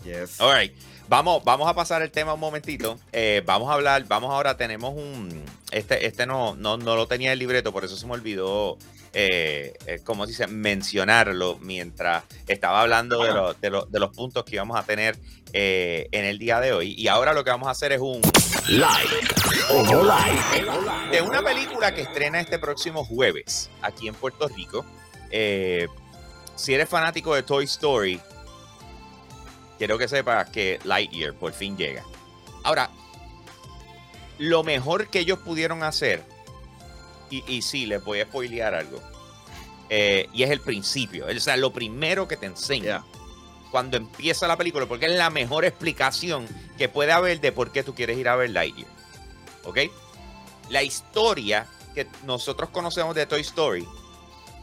Yes. 0.04 0.40
All 0.40 0.56
right. 0.56 0.74
Vamos, 1.08 1.44
vamos 1.44 1.68
a 1.68 1.74
pasar 1.74 2.02
el 2.02 2.12
tema 2.12 2.34
un 2.34 2.40
momentito. 2.40 2.98
Eh, 3.12 3.44
vamos 3.46 3.70
a 3.70 3.74
hablar, 3.74 4.06
vamos 4.08 4.32
ahora, 4.32 4.56
tenemos 4.56 4.94
un. 4.96 5.44
Este, 5.72 6.06
este 6.06 6.26
no, 6.26 6.56
no, 6.56 6.78
no 6.78 6.96
lo 6.96 7.08
tenía 7.08 7.30
en 7.30 7.34
el 7.34 7.40
libreto, 7.40 7.74
por 7.74 7.84
eso 7.84 7.98
se 7.98 8.06
me 8.06 8.14
olvidó, 8.14 8.78
eh, 9.14 9.74
eh, 9.86 10.00
como 10.04 10.26
dice, 10.26 10.48
mencionarlo 10.48 11.58
mientras 11.62 12.24
estaba 12.48 12.82
hablando 12.82 13.24
de, 13.24 13.34
lo- 13.34 13.54
de, 13.54 13.70
lo- 13.70 13.86
de 13.86 14.00
los 14.00 14.16
puntos 14.16 14.44
que 14.46 14.56
íbamos 14.56 14.78
a 14.80 14.84
tener 14.84 15.18
eh, 15.54 16.08
en 16.12 16.26
el 16.26 16.38
día 16.40 16.60
de 16.60 16.72
hoy. 16.74 16.94
Y 16.98 17.08
ahora 17.08 17.34
lo 17.34 17.44
que 17.44 17.50
vamos 17.52 17.68
a 17.68 17.72
hacer 17.72 17.92
es 17.92 18.00
un. 18.00 18.22
Like 18.68 19.10
o 19.72 19.84
no 19.84 20.04
like. 20.04 20.64
de 21.12 21.22
una 21.22 21.42
película 21.42 21.94
que 21.94 22.02
estrena 22.02 22.40
este 22.40 22.58
próximo 22.60 23.04
jueves 23.04 23.70
aquí 23.82 24.08
en 24.08 24.14
Puerto 24.16 24.48
Rico. 24.48 24.86
Si 26.56 26.74
eres 26.74 26.88
fanático 26.88 27.34
de 27.34 27.44
Toy 27.44 27.66
Story, 27.66 28.20
quiero 29.78 29.98
que 29.98 30.08
sepas 30.08 30.50
que 30.50 30.80
Lightyear 30.84 31.34
por 31.34 31.54
fin 31.54 31.76
llega. 31.76 32.04
Ahora, 32.64 32.90
lo 34.38 34.64
mejor 34.64 35.08
que 35.08 35.20
ellos 35.20 35.40
pudieron 35.40 35.84
hacer, 35.84 36.24
y, 37.32 37.44
y 37.48 37.62
sí, 37.64 37.86
les 37.88 38.04
voy 38.04 38.20
a 38.20 38.26
spoilear 38.26 38.76
algo, 38.76 39.02
eh, 39.90 40.28
y 40.34 40.44
es 40.44 40.52
el 40.52 40.60
principio, 40.62 41.26
o 41.28 41.40
sea, 41.40 41.58
lo 41.58 41.72
primero 41.74 42.28
que 42.28 42.38
te 42.38 42.46
enseña 42.46 42.84
Yeah. 42.84 43.04
cuando 43.72 43.98
empieza 43.98 44.48
la 44.48 44.58
película, 44.58 44.86
porque 44.86 45.06
es 45.08 45.14
la 45.14 45.30
mejor 45.30 45.66
explicación 45.66 46.48
que 46.78 46.90
puede 46.90 47.12
haber 47.12 47.40
de 47.42 47.52
por 47.52 47.72
qué 47.72 47.84
tú 47.84 47.96
quieres 47.96 48.18
ir 48.18 48.28
a 48.30 48.36
ver 48.36 48.50
Lightyear. 48.52 48.88
¿Ok? 49.64 49.78
La 50.70 50.84
historia 50.84 51.68
que 51.96 52.08
nosotros 52.26 52.70
conocemos 52.70 53.16
de 53.16 53.26
Toy 53.26 53.42
Story, 53.42 53.86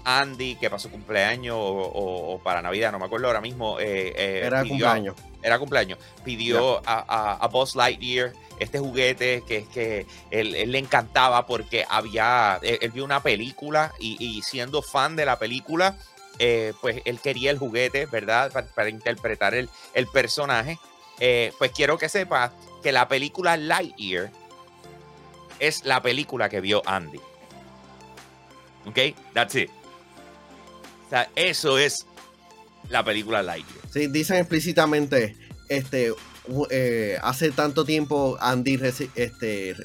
Andy, 0.05 0.57
que 0.57 0.71
pasó 0.71 0.91
cumpleaños 0.91 1.57
o, 1.57 1.61
o- 1.61 2.35
o 2.35 2.39
para 2.43 2.63
Navidad, 2.63 2.93
no 2.93 2.99
me 2.99 3.05
acuerdo 3.07 3.27
ahora 3.27 3.41
mismo. 3.41 3.79
eh, 3.79 4.13
eh, 4.17 4.41
Era 4.45 4.63
pidió- 4.63 4.69
cumpleaños. 4.71 5.17
Era 5.43 5.59
cumpleaños. 5.59 5.99
Pidió 6.25 6.79
a, 6.87 7.05
a, 7.09 7.35
a 7.35 7.49
Buzz 7.49 7.77
Lightyear 7.77 8.33
este 8.59 8.79
juguete 8.81 9.45
que, 9.47 9.67
que 9.67 10.07
él, 10.31 10.55
él 10.55 10.73
le 10.73 10.79
encantaba 10.79 11.47
porque 11.47 11.85
había, 11.89 12.59
él, 12.63 12.79
él 12.81 12.91
vio 12.91 13.05
una 13.05 13.23
película 13.23 13.93
y, 14.01 14.17
y 14.19 14.43
siendo 14.43 14.83
fan 14.83 15.15
de 15.15 15.25
la 15.25 15.39
película, 15.39 15.97
eh, 16.41 16.73
pues 16.81 17.01
él 17.05 17.21
quería 17.21 17.51
el 17.51 17.59
juguete, 17.59 18.07
¿verdad? 18.07 18.51
Para, 18.53 18.67
para 18.67 18.89
interpretar 18.89 19.55
el, 19.55 19.69
el 19.95 20.07
personaje. 20.09 20.79
Eh, 21.21 21.53
pues 21.59 21.73
quiero 21.73 21.99
que 21.99 22.09
sepas 22.09 22.53
que 22.83 22.93
la 22.93 23.09
película 23.09 23.57
Lightyear 23.57 24.31
es 25.59 25.85
la 25.85 26.01
película 26.03 26.49
que 26.49 26.61
vio 26.61 26.83
Andy. 26.87 27.21
¿Ok? 28.87 28.99
That's 29.35 29.55
it. 29.57 29.71
O 31.07 31.11
sea, 31.11 31.29
eso 31.35 31.79
es 31.79 32.07
la 32.89 33.05
película 33.05 33.43
Lightyear. 33.43 33.81
Sí, 33.93 34.07
dicen 34.09 34.37
explícitamente, 34.39 35.37
este, 35.69 36.13
eh, 36.71 37.19
hace 37.23 37.51
tanto 37.51 37.85
tiempo 37.85 38.37
Andy 38.41 38.81
este, 39.15 39.77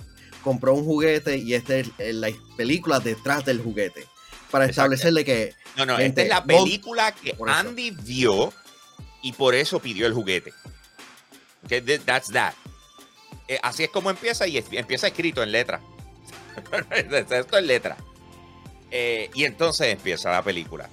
compró 0.43 0.73
un 0.73 0.85
juguete 0.85 1.37
y 1.37 1.53
esta 1.53 1.75
es 1.77 1.89
la 1.97 2.29
película 2.57 2.99
detrás 2.99 3.45
del 3.45 3.61
juguete. 3.61 4.05
Para 4.51 4.65
Exacto. 4.65 4.93
establecerle 4.93 5.25
que 5.25 5.53
No, 5.77 5.85
no, 5.85 5.97
esta 5.97 6.21
es 6.21 6.29
la 6.29 6.43
película 6.43 7.11
que. 7.13 7.35
Andy 7.47 7.91
vio 7.91 8.53
y 9.23 9.31
por 9.33 9.55
eso 9.55 9.79
pidió 9.79 10.05
el 10.05 10.13
juguete. 10.13 10.53
Okay, 11.65 11.81
th- 11.81 12.01
that's 12.05 12.29
that. 12.31 12.53
Eh, 13.47 13.57
así 13.63 13.83
es 13.83 13.89
como 13.89 14.09
empieza 14.09 14.45
y 14.47 14.57
es- 14.57 14.65
empieza 14.71 15.07
escrito 15.07 15.41
en 15.41 15.51
letra. 15.51 15.81
Esto 17.31 17.57
es 17.57 17.63
letra. 17.65 17.97
Eh, 18.91 19.29
y 19.33 19.45
entonces 19.45 19.87
empieza 19.87 20.31
la 20.31 20.43
película. 20.43 20.87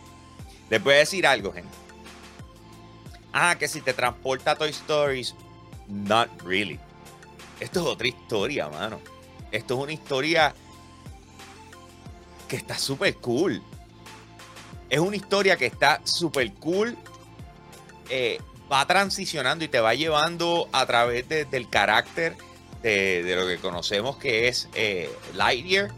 Les 0.70 0.82
voy 0.82 0.94
a 0.94 0.98
decir 0.98 1.26
algo, 1.26 1.52
gente. 1.52 1.68
Ah, 3.32 3.56
que 3.58 3.68
si 3.68 3.80
te 3.80 3.92
transporta 3.92 4.52
a 4.52 4.56
Toy 4.56 4.70
Stories. 4.70 5.34
Not 5.88 6.28
really. 6.42 6.78
Esto 7.60 7.80
es 7.80 7.86
otra 7.86 8.08
historia, 8.08 8.68
mano. 8.68 9.00
Esto 9.52 9.74
es 9.74 9.80
una 9.80 9.92
historia 9.92 10.54
que 12.48 12.56
está 12.56 12.76
súper 12.78 13.16
cool. 13.16 13.62
Es 14.88 14.98
una 14.98 15.16
historia 15.16 15.56
que 15.56 15.66
está 15.66 16.00
súper 16.04 16.52
cool. 16.54 16.96
eh, 18.12 18.40
va 18.72 18.84
transicionando 18.86 19.64
y 19.64 19.68
te 19.68 19.78
va 19.80 19.94
llevando 19.94 20.68
a 20.72 20.84
través 20.86 21.28
de- 21.28 21.44
del 21.44 21.68
carácter 21.68 22.36
de, 22.82 23.34
lo 23.36 23.46
que 23.46 23.58
conocemos 23.58 24.16
que 24.16 24.48
es 24.48 24.68
eh, 24.74 25.08
Lightyear 25.34 25.90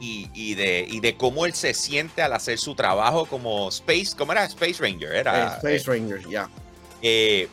y, 0.00 0.28
y 0.34 0.54
de, 0.54 0.86
y 0.88 1.00
de 1.00 1.16
cómo 1.16 1.44
él 1.46 1.54
se 1.54 1.74
siente 1.74 2.22
al 2.22 2.32
hacer 2.32 2.58
su 2.58 2.74
trabajo 2.74 3.26
como 3.26 3.68
Space, 3.68 4.10
¿cómo 4.16 4.32
era? 4.32 4.44
Space 4.44 4.76
Ranger, 4.80 5.12
eh, 5.14 5.18
era. 5.20 5.56
Space 5.56 5.84
Rangers, 5.86 6.28
ya. 6.28 6.48
eh, 7.02 7.48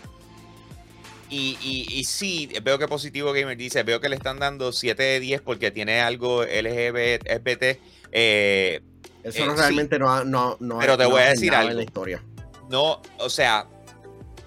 y, 1.30 1.58
y, 1.62 1.88
y 2.00 2.04
sí, 2.04 2.50
veo 2.62 2.78
que 2.78 2.88
Positivo 2.88 3.34
Gamer 3.34 3.58
dice, 3.58 3.82
veo 3.84 4.00
que 4.00 4.10
le 4.10 4.16
están 4.16 4.38
dando 4.40 4.72
7 4.72 5.02
de 5.02 5.20
10 5.20 5.42
porque 5.42 5.72
tiene 5.72 6.00
algo 6.02 6.44
LGBT. 6.44 7.80
Eh, 8.12 8.82
Eso 9.24 9.44
Eh, 9.44 9.46
no 9.48 9.54
sí. 9.54 9.60
realmente 9.60 9.98
no, 9.98 10.24
no, 10.24 10.56
no 10.60 10.78
Pero 10.80 10.98
te 10.98 11.04
no 11.06 11.10
voy 11.10 11.22
a 11.24 11.30
decir 11.30 11.54
algo. 11.56 11.72
en 11.72 11.78
la 11.78 11.84
historia. 11.84 12.24
no, 12.70 13.02
o 13.18 13.30
sea, 13.30 13.66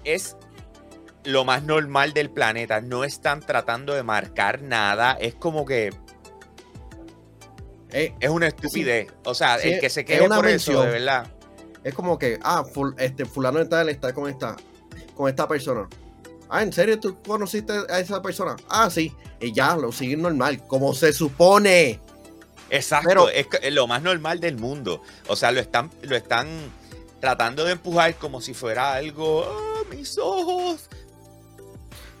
es 0.05 0.37
lo 1.25 1.43
más 1.43 1.63
normal 1.63 2.13
del 2.13 2.29
planeta. 2.29 2.79
No 2.79 3.03
están 3.03 3.41
tratando 3.41 3.93
de 3.93 4.03
marcar 4.03 4.61
nada. 4.61 5.17
Es 5.19 5.35
como 5.35 5.65
que 5.65 5.93
Eh, 7.91 8.13
es 8.19 8.29
una 8.29 8.47
estupidez. 8.47 9.07
O 9.25 9.33
sea, 9.33 9.57
Sí, 9.59 9.69
el 9.69 9.79
que 9.79 9.89
se 9.89 10.01
es 10.01 10.05
quede 10.05 10.21
una 10.25 10.35
por 10.37 10.47
eso, 10.47 10.71
mención. 10.71 10.85
de 10.87 10.99
verdad. 10.99 11.27
es 11.83 11.93
como 11.93 12.19
que, 12.19 12.37
ah, 12.43 12.63
ful- 12.63 12.93
este 12.99 13.25
fulano 13.25 13.59
de 13.59 13.65
tal 13.65 13.87
está 13.89 14.13
con 14.13 14.29
esta, 14.29 14.55
con 15.15 15.29
esta 15.29 15.47
persona. 15.47 15.87
Ah, 16.49 16.61
¿en 16.63 16.73
serio 16.73 16.99
tú 16.99 17.17
conociste 17.25 17.73
a 17.89 17.99
esa 17.99 18.21
persona? 18.21 18.55
Ah, 18.67 18.89
sí. 18.89 19.13
Y 19.39 19.53
ya, 19.53 19.75
lo 19.77 19.91
siguen 19.91 20.21
normal, 20.21 20.65
como 20.67 20.93
se 20.93 21.13
supone. 21.13 21.99
Exacto, 22.69 23.07
Pero- 23.09 23.29
es, 23.29 23.47
es 23.61 23.73
lo 23.73 23.87
más 23.87 24.01
normal 24.03 24.39
del 24.39 24.57
mundo. 24.57 25.01
O 25.27 25.35
sea, 25.35 25.51
lo 25.51 25.59
están, 25.59 25.89
lo 26.01 26.15
están 26.15 26.47
tratando 27.19 27.63
de 27.65 27.71
empujar 27.73 28.15
como 28.15 28.41
si 28.41 28.53
fuera 28.53 28.93
algo. 28.93 29.43
"Ah, 29.45 29.83
mis 29.95 30.17
ojos. 30.17 30.89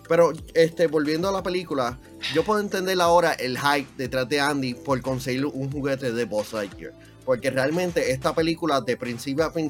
Pero, 0.09 0.33
este, 0.55 0.87
volviendo 0.87 1.29
a 1.29 1.31
la 1.31 1.43
película, 1.43 1.99
yo 2.33 2.43
puedo 2.43 2.59
entender 2.59 2.99
ahora 2.99 3.33
el 3.33 3.59
hype 3.59 3.87
detrás 3.95 4.27
de 4.27 4.39
Andy 4.39 4.73
por 4.73 4.99
conseguir 5.01 5.45
un 5.45 5.71
juguete 5.71 6.11
de 6.11 6.25
Buzz 6.25 6.51
Lightyear. 6.51 6.93
porque 7.23 7.51
realmente 7.51 8.11
esta 8.11 8.33
película 8.33 8.81
de 8.81 8.97
principio 8.97 9.45
a 9.45 9.51
fin, 9.51 9.69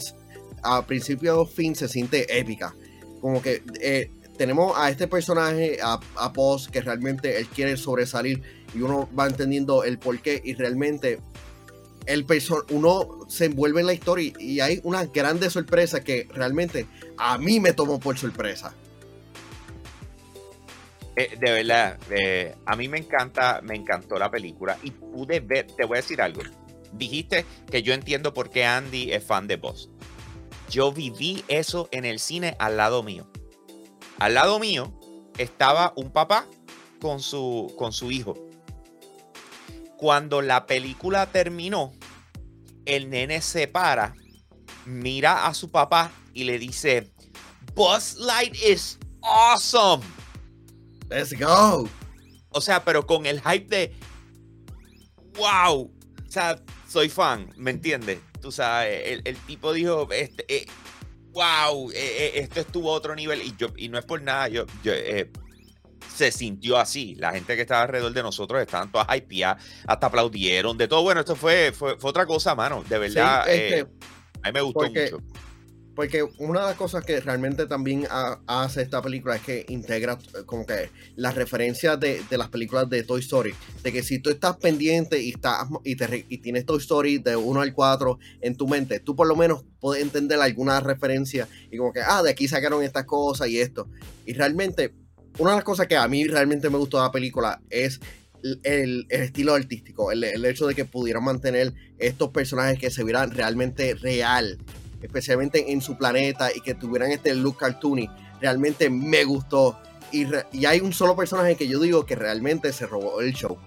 a 0.63 0.85
principio 0.85 1.41
a 1.41 1.45
fin 1.45 1.75
se 1.75 1.89
siente 1.89 2.39
épica. 2.39 2.73
Como 3.19 3.41
que 3.41 3.61
eh, 3.81 4.11
tenemos 4.37 4.77
a 4.77 4.89
este 4.89 5.09
personaje, 5.09 5.79
a, 5.83 5.99
a 6.15 6.33
que 6.71 6.79
realmente 6.79 7.37
él 7.37 7.47
quiere 7.47 7.75
sobresalir 7.75 8.41
y 8.73 8.81
uno 8.81 9.09
va 9.17 9.27
entendiendo 9.27 9.83
el 9.83 9.99
porqué 9.99 10.41
y 10.41 10.53
realmente 10.53 11.19
el 12.05 12.25
uno 12.69 13.25
se 13.27 13.45
envuelve 13.45 13.81
en 13.81 13.87
la 13.87 13.93
historia 13.93 14.31
y 14.39 14.61
hay 14.61 14.79
una 14.83 15.05
grande 15.05 15.49
sorpresa 15.49 16.01
que 16.01 16.29
realmente 16.33 16.87
a 17.17 17.37
mí 17.37 17.59
me 17.59 17.73
tomó 17.73 17.99
por 17.99 18.17
sorpresa. 18.17 18.73
Eh, 21.19 21.35
de 21.37 21.51
verdad, 21.51 21.99
eh, 22.11 22.55
a 22.65 22.77
mí 22.77 22.87
me 22.87 22.97
encanta, 22.97 23.59
me 23.61 23.75
encantó 23.75 24.17
la 24.17 24.31
película 24.31 24.77
y 24.81 24.91
pude 24.91 25.41
ver, 25.41 25.67
te 25.67 25.83
voy 25.83 25.97
a 25.97 26.01
decir 26.01 26.21
algo. 26.21 26.43
Dijiste 26.93 27.45
que 27.69 27.83
yo 27.83 27.93
entiendo 27.93 28.33
por 28.33 28.49
qué 28.49 28.63
Andy 28.63 29.11
es 29.11 29.21
fan 29.21 29.45
de 29.45 29.57
Boss. 29.57 29.89
Yo 30.69 30.93
viví 30.93 31.43
eso 31.49 31.89
en 31.91 32.05
el 32.05 32.19
cine 32.19 32.55
al 32.57 32.77
lado 32.77 33.03
mío. 33.03 33.29
Al 34.17 34.35
lado 34.35 34.59
mío 34.59 34.97
estaba 35.37 35.91
un 35.97 36.09
papá 36.09 36.45
con 37.01 37.19
su, 37.19 37.75
con 37.77 37.91
su 37.91 38.11
hijo. 38.11 38.37
Cuando 39.97 40.41
la 40.41 40.67
película 40.67 41.25
terminó, 41.33 41.91
el 42.85 43.09
nene 43.09 43.41
se 43.41 43.67
para, 43.67 44.15
mira 44.85 45.47
a 45.47 45.53
su 45.53 45.69
papá 45.69 46.13
y 46.33 46.45
le 46.45 46.57
dice, 46.59 47.11
Buzz 47.75 48.15
Light 48.19 48.55
is 48.55 48.97
awesome. 49.21 50.01
Let's 51.09 51.37
go. 51.37 51.87
O 52.49 52.61
sea, 52.61 52.83
pero 52.83 53.05
con 53.05 53.25
el 53.25 53.41
hype 53.41 53.67
de 53.75 53.93
wow. 55.35 55.91
O 56.27 56.31
sea, 56.31 56.59
soy 56.87 57.09
fan, 57.09 57.49
¿me 57.57 57.71
entiendes? 57.71 58.19
Tú 58.41 58.51
sabes, 58.51 59.01
el, 59.05 59.21
el 59.25 59.35
tipo 59.37 59.73
dijo, 59.73 60.07
este, 60.11 60.45
eh, 60.47 60.65
wow, 61.31 61.89
eh, 61.91 61.95
eh, 61.95 62.31
esto 62.35 62.59
estuvo 62.59 62.91
a 62.91 62.95
otro 62.95 63.15
nivel. 63.15 63.41
Y 63.41 63.55
yo, 63.57 63.67
y 63.75 63.89
no 63.89 63.97
es 63.97 64.05
por 64.05 64.21
nada, 64.21 64.47
yo, 64.47 64.65
yo 64.83 64.93
eh, 64.93 65.31
se 66.15 66.31
sintió 66.31 66.77
así. 66.77 67.15
La 67.15 67.31
gente 67.31 67.55
que 67.55 67.63
estaba 67.63 67.81
alrededor 67.83 68.13
de 68.13 68.21
nosotros 68.23 68.61
estaban 68.61 68.91
todas 68.91 69.07
hypeadas, 69.15 69.63
hasta 69.87 70.07
aplaudieron, 70.07 70.77
de 70.77 70.87
todo. 70.87 71.01
Bueno, 71.03 71.21
esto 71.21 71.35
fue, 71.35 71.71
fue, 71.71 71.97
fue 71.97 72.09
otra 72.11 72.25
cosa, 72.25 72.53
mano. 72.55 72.83
De 72.87 72.97
verdad, 72.99 73.43
Sí, 73.45 73.51
este, 73.51 73.81
a 74.43 74.47
mí 74.47 74.53
me 74.53 74.61
gustó 74.61 74.79
porque- 74.81 75.11
mucho. 75.11 75.23
Porque 75.99 76.23
una 76.37 76.61
de 76.61 76.67
las 76.67 76.77
cosas 76.77 77.03
que 77.03 77.19
realmente 77.19 77.65
también 77.65 78.07
ha- 78.09 78.39
hace 78.47 78.81
esta 78.81 79.01
película 79.01 79.35
es 79.35 79.41
que 79.41 79.65
integra 79.67 80.13
eh, 80.13 80.43
como 80.45 80.65
que 80.65 80.89
las 81.17 81.35
referencias 81.35 81.99
de, 81.99 82.23
las 82.29 82.47
películas 82.47 82.89
de 82.89 83.03
Toy 83.03 83.19
Story. 83.19 83.53
De 83.83 83.91
que 83.91 84.01
si 84.01 84.19
tú 84.19 84.29
estás 84.29 84.55
pendiente 84.55 85.21
y, 85.21 85.31
estás, 85.31 85.67
y, 85.83 86.37
tienes 86.37 86.65
Toy 86.65 86.77
Story 86.77 87.17
de 87.17 87.35
1 87.35 87.59
al 87.59 87.73
4 87.73 88.17
en 88.39 88.55
tu 88.55 88.65
mente, 88.65 89.01
tú 89.01 89.13
por 89.13 89.27
lo 89.27 89.35
menos 89.35 89.65
puedes 89.81 90.01
entender 90.01 90.39
alguna 90.39 90.79
referencia 90.79 91.49
y 91.69 91.75
como 91.75 91.91
que, 91.91 91.99
ah, 91.99 92.23
de 92.23 92.29
aquí 92.29 92.47
sacaron 92.47 92.81
estas 92.81 93.03
cosas 93.03 93.49
y 93.49 93.59
esto. 93.59 93.89
Y 94.25 94.31
realmente, 94.31 94.93
una 95.37 95.49
de 95.49 95.55
las 95.57 95.65
cosas 95.65 95.87
que 95.87 95.97
a 95.97 96.07
mí 96.07 96.25
realmente 96.25 96.69
me 96.69 96.77
gustó 96.77 96.95
de 96.95 97.03
la 97.03 97.11
película 97.11 97.61
es 97.69 97.99
el 98.63 99.05
estilo 99.09 99.53
artístico, 99.53 100.13
el, 100.13 100.23
el 100.23 100.45
hecho 100.45 100.65
de 100.65 100.75
que 100.75 100.85
pudieran 100.85 101.25
mantener 101.25 101.73
estos 101.97 102.29
personajes 102.29 102.79
que 102.79 102.89
se 102.89 103.03
vieran 103.03 103.31
realmente 103.31 103.95
real 103.95 104.59
especialmente 105.01 105.71
en 105.71 105.81
su 105.81 105.97
planeta 105.97 106.49
y 106.53 106.61
que 106.61 106.73
tuvieran 106.75 107.11
este 107.11 107.33
look 107.35 107.57
cartoony, 107.57 108.09
realmente 108.41 108.89
me 108.89 109.23
gustó. 109.23 109.79
Y, 110.11 110.25
re- 110.25 110.45
y 110.51 110.65
hay 110.65 110.79
un 110.81 110.91
solo 110.93 111.15
personaje 111.15 111.55
que 111.55 111.67
yo 111.67 111.79
digo 111.79 112.05
que 112.05 112.15
realmente 112.15 112.73
se 112.73 112.87
robó 112.87 113.21
el 113.21 113.33
show. 113.33 113.57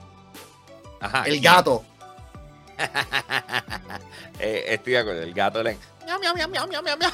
Ajá, 1.00 1.24
El 1.24 1.40
gato. 1.40 1.84
Eh, 4.38 4.64
estoy 4.68 4.94
de 4.94 4.98
acuerdo, 4.98 5.22
el 5.22 5.34
gato 5.34 5.62
le... 5.62 5.76
Miau, 6.04 6.18
miau, 6.18 6.34
miau, 6.34 6.48
miau, 6.48 6.66
miau, 6.66 6.82
miau, 6.82 6.96
miau. 6.98 7.10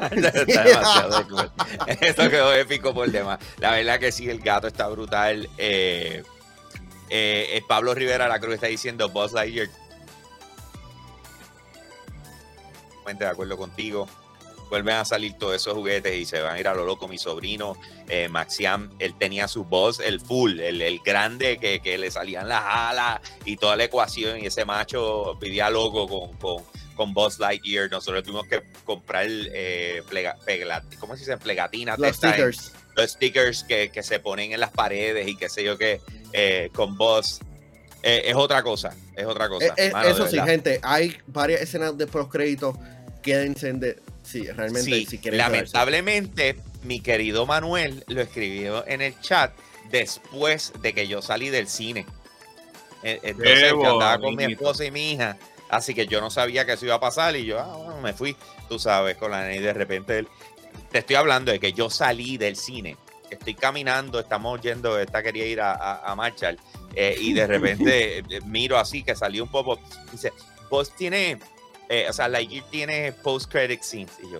Está 0.46 0.64
demasiado 0.64 1.28
cool. 1.28 1.50
Eso 2.00 2.28
quedó 2.28 2.52
épico 2.54 2.92
por 2.92 3.08
demás. 3.08 3.38
La 3.58 3.72
verdad 3.72 4.00
que 4.00 4.10
sí, 4.10 4.28
el 4.28 4.40
gato 4.40 4.66
está 4.66 4.88
brutal. 4.88 5.48
Eh, 5.58 6.24
eh, 7.08 7.46
eh, 7.52 7.62
Pablo 7.68 7.94
Rivera 7.94 8.26
La 8.26 8.40
Cruz 8.40 8.54
está 8.54 8.66
diciendo 8.66 9.10
Buzz 9.10 9.32
Lightyear. 9.32 9.68
De 13.06 13.26
acuerdo 13.26 13.56
contigo. 13.56 14.08
Vuelven 14.70 14.94
a 14.94 15.04
salir 15.04 15.34
todos 15.34 15.54
esos 15.56 15.74
juguetes 15.74 16.14
y 16.14 16.24
se 16.24 16.40
van 16.40 16.54
a 16.54 16.58
ir 16.60 16.66
a 16.66 16.72
lo 16.72 16.86
loco. 16.86 17.06
Mi 17.06 17.18
sobrino, 17.18 17.76
eh, 18.08 18.28
Maxiam, 18.30 18.90
él 19.00 19.14
tenía 19.18 19.46
su 19.46 19.64
Buzz, 19.64 20.00
el 20.00 20.18
full, 20.18 20.60
el, 20.60 20.80
el 20.80 20.98
grande 21.00 21.58
que, 21.58 21.80
que 21.80 21.98
le 21.98 22.10
salían 22.10 22.48
las 22.48 22.62
alas 22.64 23.20
y 23.44 23.56
toda 23.58 23.76
la 23.76 23.84
ecuación. 23.84 24.40
Y 24.42 24.46
ese 24.46 24.64
macho 24.64 25.34
vivía 25.34 25.68
loco 25.68 26.08
con, 26.08 26.32
con, 26.38 26.64
con 26.96 27.12
Buzz 27.12 27.38
Lightyear. 27.38 27.90
Nosotros 27.90 28.22
tuvimos 28.24 28.46
que 28.48 28.62
comprar 28.84 29.26
eh, 29.28 30.02
plega- 30.08 30.38
pegla- 30.46 30.82
¿cómo 30.98 31.14
se 31.16 31.20
dice? 31.20 31.36
Plegatinas 31.36 31.98
Los 31.98 32.08
en- 32.08 32.14
stickers. 32.14 32.72
los 32.96 33.10
stickers 33.10 33.64
que, 33.64 33.90
que 33.90 34.02
se 34.02 34.20
ponen 34.20 34.52
en 34.52 34.60
las 34.60 34.70
paredes 34.70 35.28
y 35.28 35.36
qué 35.36 35.50
sé 35.50 35.64
yo 35.64 35.76
qué, 35.76 36.00
eh, 36.32 36.70
con 36.74 36.96
Buzz. 36.96 37.40
Eh, 38.02 38.22
es 38.26 38.34
otra 38.34 38.62
cosa, 38.62 38.94
es 39.14 39.26
otra 39.26 39.48
cosa. 39.48 39.66
Eh, 39.66 39.72
eh, 39.76 39.90
mano, 39.92 40.08
eso 40.08 40.26
sí, 40.26 40.38
gente, 40.40 40.80
hay 40.82 41.16
varias 41.26 41.60
escenas 41.60 41.96
de 41.96 42.06
post 42.06 42.30
créditos. 42.30 42.76
Quédense 43.22 43.68
en 43.68 43.80
de. 43.80 44.00
Sí, 44.24 44.44
realmente, 44.50 44.82
Sí, 44.90 45.06
si 45.06 45.18
quieren. 45.18 45.38
saber. 45.40 45.52
lamentablemente, 45.58 46.56
mi 46.82 47.00
querido 47.00 47.46
Manuel 47.46 48.04
lo 48.08 48.20
escribió 48.20 48.84
en 48.86 49.02
el 49.02 49.18
chat 49.20 49.52
después 49.90 50.72
de 50.80 50.92
que 50.92 51.06
yo 51.06 51.22
salí 51.22 51.50
del 51.50 51.68
cine. 51.68 52.06
Eh, 53.02 53.20
Entonces, 53.22 53.60
Qué 53.62 53.68
yo 53.70 53.92
andaba 53.92 54.18
con 54.18 54.34
mi 54.36 54.44
esposa 54.44 54.84
y 54.84 54.90
mi 54.90 55.12
hija, 55.12 55.36
así 55.68 55.94
que 55.94 56.06
yo 56.06 56.20
no 56.20 56.30
sabía 56.30 56.64
que 56.64 56.72
eso 56.72 56.84
iba 56.86 56.94
a 56.96 57.00
pasar 57.00 57.34
y 57.36 57.44
yo, 57.44 57.58
ah, 57.60 57.76
bueno, 57.76 58.00
me 58.00 58.12
fui, 58.12 58.36
tú 58.68 58.78
sabes, 58.78 59.16
con 59.16 59.30
la 59.32 59.42
nena 59.42 59.54
y 59.56 59.60
de 59.60 59.72
repente 59.72 60.18
él- 60.20 60.28
te 60.90 60.98
estoy 60.98 61.16
hablando 61.16 61.50
de 61.52 61.58
que 61.60 61.72
yo 61.72 61.90
salí 61.90 62.36
del 62.38 62.56
cine, 62.56 62.96
estoy 63.30 63.54
caminando, 63.54 64.20
estamos 64.20 64.60
yendo, 64.60 64.98
esta 65.00 65.22
quería 65.22 65.46
ir 65.46 65.60
a, 65.60 65.72
a, 65.72 66.12
a 66.12 66.14
Marshall, 66.14 66.58
eh, 66.94 67.16
y 67.18 67.32
de 67.32 67.46
repente 67.46 68.18
eh, 68.18 68.24
miro 68.46 68.78
así 68.78 69.02
que 69.02 69.14
salió 69.14 69.42
un 69.44 69.50
poco, 69.50 69.78
dice, 70.10 70.32
vos 70.70 70.94
tiene, 70.94 71.38
eh, 71.88 72.06
o 72.08 72.12
sea, 72.12 72.28
Lightyear 72.28 72.64
tiene 72.70 73.12
post-credit 73.12 73.82
scenes, 73.82 74.12
y 74.22 74.30
yo, 74.32 74.38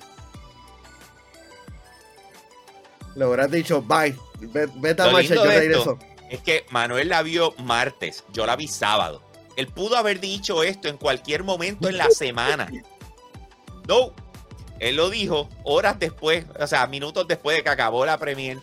Le 3.14 3.26
hubieras 3.26 3.50
dicho, 3.50 3.82
bye. 3.82 4.16
Ve- 4.40 4.68
Vete 4.76 5.02
a 5.02 5.10
marcha, 5.10 5.34
yo 5.34 5.44
regreso. 5.44 5.98
Es 6.30 6.40
que 6.40 6.64
Manuel 6.70 7.10
la 7.10 7.22
vio 7.22 7.52
martes, 7.58 8.24
yo 8.32 8.46
la 8.46 8.56
vi 8.56 8.66
sábado. 8.68 9.22
Él 9.56 9.66
pudo 9.68 9.96
haber 9.98 10.18
dicho 10.18 10.62
esto 10.62 10.88
en 10.88 10.96
cualquier 10.96 11.42
momento 11.44 11.90
en 11.90 11.98
la 11.98 12.08
semana. 12.10 12.70
No, 13.86 14.12
él 14.78 14.96
lo 14.96 15.10
dijo 15.10 15.50
horas 15.64 15.98
después, 15.98 16.46
o 16.58 16.66
sea, 16.66 16.86
minutos 16.86 17.28
después 17.28 17.58
de 17.58 17.62
que 17.62 17.68
acabó 17.68 18.06
la 18.06 18.16
premier. 18.16 18.58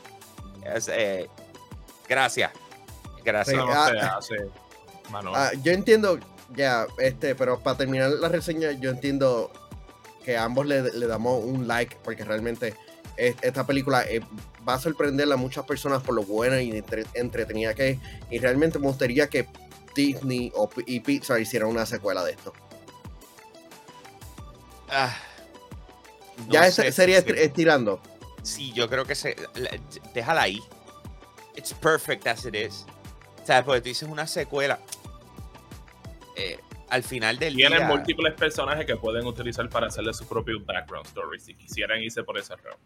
Es, 0.66 0.88
eh, 0.92 1.30
gracias, 2.08 2.52
gracias. 3.32 3.56
Sí, 3.58 3.64
ah. 4.02 4.12
Ah, 5.36 5.52
yo 5.64 5.72
entiendo, 5.72 6.20
ya, 6.56 6.86
este, 7.00 7.36
pero 7.36 7.60
para 7.60 7.78
terminar 7.78 8.10
la 8.12 8.30
reseña, 8.30 8.72
yo 8.74 8.90
entiendo 8.92 9.52
que 10.24 10.38
a 10.38 10.44
ambos 10.44 10.66
le, 10.66 10.82
le 10.94 11.08
damos 11.08 11.44
un 11.44 11.68
like, 11.68 11.98
porque 12.04 12.24
realmente 12.24 12.76
es- 13.18 13.36
esta 13.42 13.66
película 13.66 14.04
eh, 14.04 14.22
va 14.68 14.76
a 14.76 14.80
sorprender 14.80 15.32
a 15.32 15.36
muchas 15.36 15.66
personas 15.66 16.04
por 16.04 16.14
lo 16.16 16.24
buena 16.24 16.62
y 16.62 16.72
entre- 16.78 17.06
entretenida 17.16 17.74
que 17.74 17.90
es. 17.92 18.00
Y 18.30 18.38
realmente 18.40 18.78
me 18.80 18.86
gustaría 18.88 19.28
que 19.28 19.48
Disney 19.96 20.52
o, 20.56 20.70
y 20.86 21.00
Pixar 21.00 21.40
hicieran 21.42 21.70
una 21.70 21.86
secuela 21.86 22.24
de 22.24 22.32
esto. 22.32 22.54
Ah, 24.90 25.16
no 26.48 26.54
ya 26.54 26.72
sé 26.72 26.92
sería 26.92 27.22
se- 27.22 27.28
esti- 27.28 27.40
estirando. 27.40 28.02
Sí, 28.44 28.72
yo 28.74 28.90
creo 28.90 29.06
que 29.06 29.16
se. 29.16 29.36
la- 29.56 29.72
déjala 30.14 30.44
ahí. 30.44 30.60
It's 31.56 31.74
perfect 31.74 32.26
as 32.28 32.46
it 32.46 32.56
is. 32.56 32.86
¿Sabes? 33.50 33.64
Porque 33.66 33.82
tú 33.82 33.88
dices 33.90 34.08
una 34.08 34.28
secuela. 34.28 34.78
eh, 36.36 36.60
al 36.90 37.02
final 37.02 37.40
del 37.40 37.56
Tienen 37.56 37.80
día. 37.80 37.88
múltiples 37.88 38.36
personajes 38.36 38.86
que 38.86 38.96
pueden 38.96 39.26
utilizar 39.26 39.68
para 39.70 39.88
hacerle 39.88 40.14
su 40.14 40.28
propio 40.28 40.60
background 40.64 41.08
story 41.08 41.40
si 41.40 41.56
quisieran 41.56 42.00
irse 42.00 42.22
por 42.24 42.38
ese 42.38 42.56
route. 42.56 42.78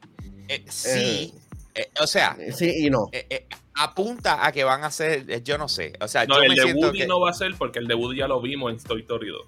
eh, 0.47 0.63
sí. 0.69 1.33
eh, 1.75 1.89
o 2.01 2.07
sea, 2.07 2.37
Sí 2.53 2.85
y 2.85 2.89
no. 2.89 3.09
eh, 3.11 3.27
eh, 3.29 3.45
apunta 3.75 4.45
a 4.45 4.53
que 4.53 4.63
van 4.63 4.85
a 4.85 4.91
ser. 4.91 5.43
yo 5.43 5.57
no 5.57 5.67
sé. 5.67 5.91
O 5.99 6.07
sea, 6.07 6.25
No, 6.25 6.35
yo 6.37 6.43
el 6.43 6.49
me 6.49 6.55
de 6.55 6.73
Woody 6.73 6.99
que. 6.99 7.07
no 7.07 7.19
va 7.19 7.29
a 7.31 7.33
ser 7.33 7.55
porque 7.57 7.79
el 7.79 7.87
de 7.87 7.95
Woody 7.95 8.19
ya 8.19 8.29
lo 8.29 8.39
vimos 8.41 8.71
en 8.71 8.79
Toy 8.81 9.01
Story 9.01 9.27
2. 9.31 9.41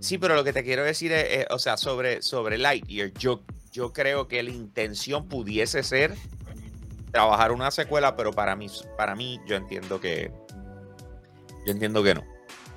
Sí, 0.00 0.16
pero 0.16 0.34
lo 0.36 0.42
que 0.42 0.54
te 0.54 0.64
quiero 0.64 0.82
decir 0.84 1.12
es, 1.12 1.24
eh, 1.24 1.46
o 1.50 1.58
sea, 1.58 1.76
sobre, 1.76 2.22
sobre 2.22 2.56
Lightyear, 2.56 3.12
yo, 3.18 3.42
yo 3.72 3.92
creo 3.92 4.26
que 4.26 4.42
la 4.42 4.48
intención 4.50 5.28
pudiese 5.28 5.82
ser 5.82 6.14
trabajar 7.12 7.52
una 7.52 7.70
secuela, 7.70 8.16
pero 8.16 8.32
para 8.32 8.54
mí, 8.56 8.66
para 8.96 9.14
mí, 9.14 9.40
yo 9.46 9.56
entiendo 9.56 10.00
que. 10.00 10.32
Yo 11.66 11.72
entiendo 11.72 12.02
que 12.02 12.14
no. 12.14 12.24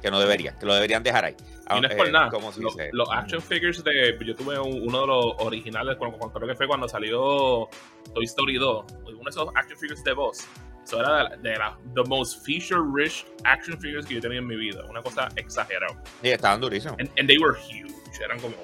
Que 0.02 0.12
no 0.12 0.20
debería, 0.20 0.56
que 0.58 0.66
lo 0.66 0.74
deberían 0.74 1.02
dejar 1.04 1.26
ahí. 1.26 1.36
Y 1.76 1.80
no 1.80 1.88
es 1.88 1.94
Eh, 1.94 1.98
por 1.98 2.12
nada. 2.12 2.30
¿cómo 2.30 2.52
se 2.52 2.62
Lo- 2.62 2.70
dice? 2.72 2.90
Los 2.92 3.10
action 3.12 3.42
figures 3.42 3.82
de. 3.84 4.18
Yo 4.26 4.36
tuve 4.36 4.60
un- 4.60 4.82
uno 4.88 5.02
de 5.02 5.08
los 5.08 5.26
originales, 5.40 5.96
cuando, 5.98 6.18
cuando- 6.18 6.38
creo 6.38 6.50
que 6.50 6.56
fue 6.56 6.68
cuando 6.68 6.90
salió 6.90 7.70
Toy 8.14 8.26
Story 8.26 8.58
2. 8.58 8.86
Uno 9.06 9.24
de 9.24 9.30
esos 9.30 9.48
action 9.56 9.78
figures 9.80 10.04
de 10.04 10.14
Boss. 10.14 10.46
Eso 10.84 11.00
era 11.00 11.30
de, 11.30 11.38
de 11.50 11.56
la 11.58 11.78
the 11.96 12.04
most 12.10 12.46
feature 12.46 12.82
rich 12.94 13.26
action 13.46 13.80
figures 13.80 14.06
que 14.06 14.16
yo 14.16 14.20
tenía 14.20 14.40
en 14.40 14.48
mi 14.48 14.58
vida. 14.58 14.84
Una 14.90 15.02
cosa 15.02 15.30
exagerada. 15.38 16.04
Y 16.22 16.28
estaban 16.30 16.60
durísimos. 16.60 16.98
And, 17.00 17.10
and 17.18 17.26
they 17.30 17.38
were 17.38 17.58
huge. 17.58 17.94
Eran 18.22 18.38
como. 18.42 18.56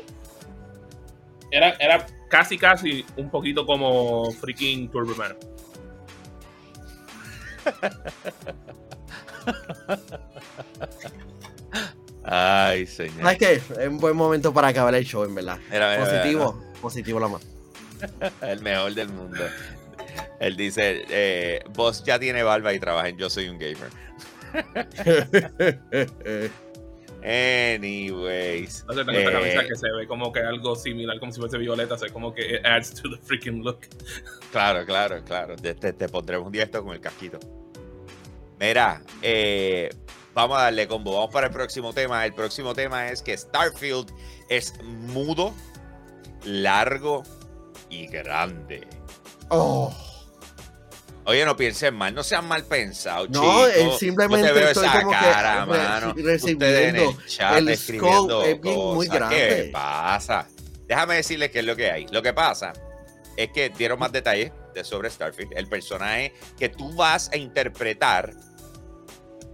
Era, 1.51 1.69
era 1.79 2.05
casi, 2.29 2.57
casi 2.57 3.05
un 3.15 3.29
poquito 3.31 3.65
como 3.65 4.29
freaking 4.33 4.89
Turbo 4.91 5.15
Man. 5.15 5.35
Ay, 12.23 12.85
señor. 12.85 13.21
¿Sabes 13.21 13.37
qué? 13.37 13.53
Es 13.53 13.87
un 13.87 13.97
buen 13.97 14.15
momento 14.15 14.53
para 14.53 14.67
acabar 14.67 14.93
el 14.95 15.05
show, 15.05 15.23
en 15.23 15.33
verdad. 15.33 15.57
Mira, 15.71 15.91
mira, 15.91 16.05
positivo, 16.05 16.63
positivo 16.81 17.19
la 17.19 17.27
más. 17.27 17.41
El 18.41 18.61
mejor 18.61 18.93
del 18.93 19.09
mundo. 19.09 19.39
Él 20.39 20.55
dice, 20.55 21.05
eh, 21.09 21.63
vos 21.73 22.03
ya 22.03 22.19
tiene 22.19 22.43
barba 22.43 22.73
y 22.73 22.79
trabaja 22.79 23.09
en 23.09 23.17
Yo 23.17 23.29
Soy 23.29 23.49
un 23.49 23.57
Gamer. 23.57 23.89
Anyways. 27.23 28.85
No 28.87 28.93
sé, 28.93 29.05
tengo 29.05 29.17
esta 29.19 29.31
eh, 29.31 29.33
camisa 29.33 29.67
que 29.67 29.75
se 29.75 29.91
ve 29.91 30.07
como 30.07 30.31
que 30.31 30.39
algo 30.39 30.75
similar, 30.75 31.19
como 31.19 31.31
si 31.31 31.39
fuese 31.39 31.57
violeta. 31.57 31.97
Se 31.97 32.05
ve 32.05 32.11
como 32.11 32.33
que 32.33 32.55
it 32.55 32.65
adds 32.65 32.93
to 32.93 33.09
the 33.09 33.17
freaking 33.21 33.63
look. 33.63 33.81
Claro, 34.51 34.85
claro, 34.85 35.23
claro. 35.23 35.55
Te, 35.55 35.75
te, 35.75 35.93
te 35.93 36.09
pondremos 36.09 36.47
un 36.47 36.51
día 36.51 36.63
esto 36.63 36.83
con 36.83 36.93
el 36.93 37.01
casquito. 37.01 37.39
Mira, 38.59 39.01
eh, 39.21 39.89
vamos 40.33 40.57
a 40.57 40.63
darle 40.63 40.87
combo. 40.87 41.13
Vamos 41.13 41.33
para 41.33 41.47
el 41.47 41.53
próximo 41.53 41.93
tema. 41.93 42.25
El 42.25 42.33
próximo 42.33 42.73
tema 42.73 43.09
es 43.09 43.21
que 43.21 43.37
Starfield 43.37 44.11
es 44.49 44.73
mudo, 44.83 45.53
largo 46.45 47.23
y 47.89 48.07
grande. 48.07 48.87
Oh, 49.49 49.93
Oye, 51.29 51.45
no 51.45 51.55
piensen 51.55 51.93
mal, 51.95 52.13
no 52.13 52.23
sean 52.23 52.47
mal 52.47 52.63
pensados, 52.65 53.29
no, 53.29 53.67
chicos. 53.69 53.99
simplemente 53.99 54.47
no 54.47 54.53
te 54.53 54.59
veo 54.59 54.69
estoy 54.69 54.85
esa 54.87 54.99
como 54.99 55.11
cara, 55.11 55.59
que 55.61 55.69
mano. 55.69 56.15
reci- 56.15 56.53
Ustedes 56.53 56.87
en 56.89 56.95
recibiendo 56.95 57.09
el 57.21 57.25
chat 57.27 57.57
el 57.57 57.69
escribiendo 57.69 58.43
es 58.43 58.61
bien 58.61 58.75
muy 58.75 59.07
cosas. 59.07 59.29
¿Qué 59.29 59.37
grande. 59.45 59.69
pasa? 59.71 60.47
Déjame 60.87 61.15
decirles 61.15 61.51
qué 61.51 61.59
es 61.59 61.65
lo 61.65 61.75
que 61.75 61.91
hay. 61.91 62.07
Lo 62.11 62.21
que 62.23 62.33
pasa 62.33 62.73
es 63.37 63.51
que 63.51 63.69
dieron 63.69 63.99
más 63.99 64.11
detalles 64.11 64.51
de 64.73 64.83
sobre 64.83 65.09
Starfield. 65.09 65.53
El 65.55 65.67
personaje 65.67 66.33
que 66.57 66.69
tú 66.69 66.93
vas 66.95 67.29
a 67.31 67.37
interpretar 67.37 68.33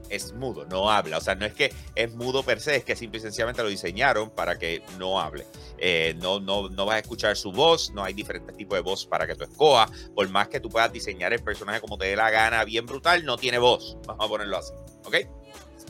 es 0.10 0.34
mudo, 0.34 0.66
no 0.66 0.89
habla. 0.89 1.18
O 1.18 1.22
sea, 1.22 1.36
no 1.36 1.45
es 1.45 1.53
que 1.53 1.74
es 1.95 2.14
mudo 2.14 2.43
per 2.43 2.60
se, 2.60 2.78
es 2.78 2.84
que 2.84 2.95
simple 2.95 3.20
y 3.20 3.22
sencillamente 3.22 3.64
lo 3.64 3.70
diseñaron 3.70 4.30
para 4.30 4.58
que 4.58 4.84
no 4.97 5.20
hable. 5.20 5.45
Eh, 5.78 6.16
no, 6.22 6.39
no, 6.39 6.70
no 6.70 6.86
vas 6.86 6.95
a 6.95 6.99
escuchar 6.99 7.36
su 7.36 7.51
voz, 7.51 7.91
no 7.91 8.03
hay 8.03 8.14
diferentes 8.14 8.56
tipos 8.56 8.78
de 8.78 8.82
voz 8.82 9.06
para 9.06 9.28
que 9.28 9.36
tú 9.36 9.43
escojas. 9.43 9.91
Por 10.14 10.30
más 10.30 10.47
que 10.47 10.60
tú 10.60 10.70
puedas 10.70 10.91
diseñar 10.91 11.34
el 11.34 11.43
personaje 11.43 11.82
como 11.82 11.97
te 11.97 12.08
dé 12.08 12.16
la 12.16 12.30
gana, 12.30 12.64
bien 12.64 12.86
brutal, 12.86 13.26
no 13.26 13.38
tiene 13.38 13.58
voz. 13.58 13.97
Vamos 14.06 14.26
a 14.26 14.30
ponerlo 14.30 14.58
así, 14.58 14.74
¿ok? 15.06 15.16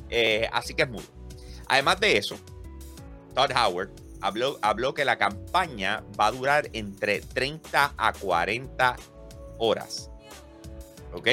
Eh, 0.09 0.49
así 0.51 0.73
que 0.73 0.83
es 0.83 0.89
mudo. 0.89 1.05
Además 1.67 1.99
de 1.99 2.17
eso, 2.17 2.37
Todd 3.33 3.51
Howard 3.51 3.89
habló, 4.21 4.57
habló 4.61 4.93
que 4.93 5.05
la 5.05 5.17
campaña 5.17 6.03
va 6.19 6.27
a 6.27 6.31
durar 6.31 6.69
entre 6.73 7.21
30 7.21 7.93
a 7.97 8.13
40 8.13 8.95
horas. 9.59 10.09
¿Ok? 11.13 11.29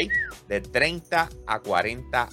De 0.48 0.60
30 0.60 1.28
a 1.46 1.60
40 1.60 2.28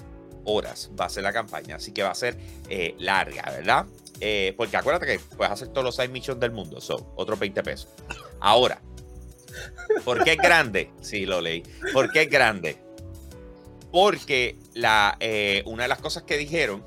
horas 0.50 0.89
va 1.00 1.06
a 1.06 1.10
ser 1.10 1.24
la 1.24 1.34
campaña. 1.34 1.76
Así 1.78 1.91
que 1.91 2.04
va 2.04 2.12
a 2.12 2.16
ser 2.16 2.38
eh, 2.70 2.95
larga, 3.00 3.43
¿verdad? 3.52 3.86
Eh, 4.22 4.54
porque 4.58 4.76
acuérdate 4.78 5.06
que 5.06 5.20
puedes 5.38 5.52
hacer 5.54 5.70
todos 5.70 5.84
los 5.84 5.95
side 5.95 6.10
missions 6.10 6.39
del 6.39 6.52
mundo. 6.52 6.82
Son 6.82 7.06
otros 7.16 7.39
20 7.39 7.64
pesos. 7.64 7.89
Ahora, 8.41 8.82
¿por 10.04 10.24
qué 10.24 10.34
es 10.34 10.38
grande? 10.38 10.91
Sí, 11.02 11.26
lo 11.26 11.39
leí. 11.41 11.64
¿Por 11.93 12.12
qué 12.12 12.24
es 12.24 12.30
grande? 12.30 12.78
Porque 13.91 14.58
la, 14.74 15.18
eh, 15.20 15.64
una 15.66 15.84
de 15.84 15.89
las 15.89 16.00
cosas 16.00 16.24
que 16.24 16.38
dijeron 16.38 16.86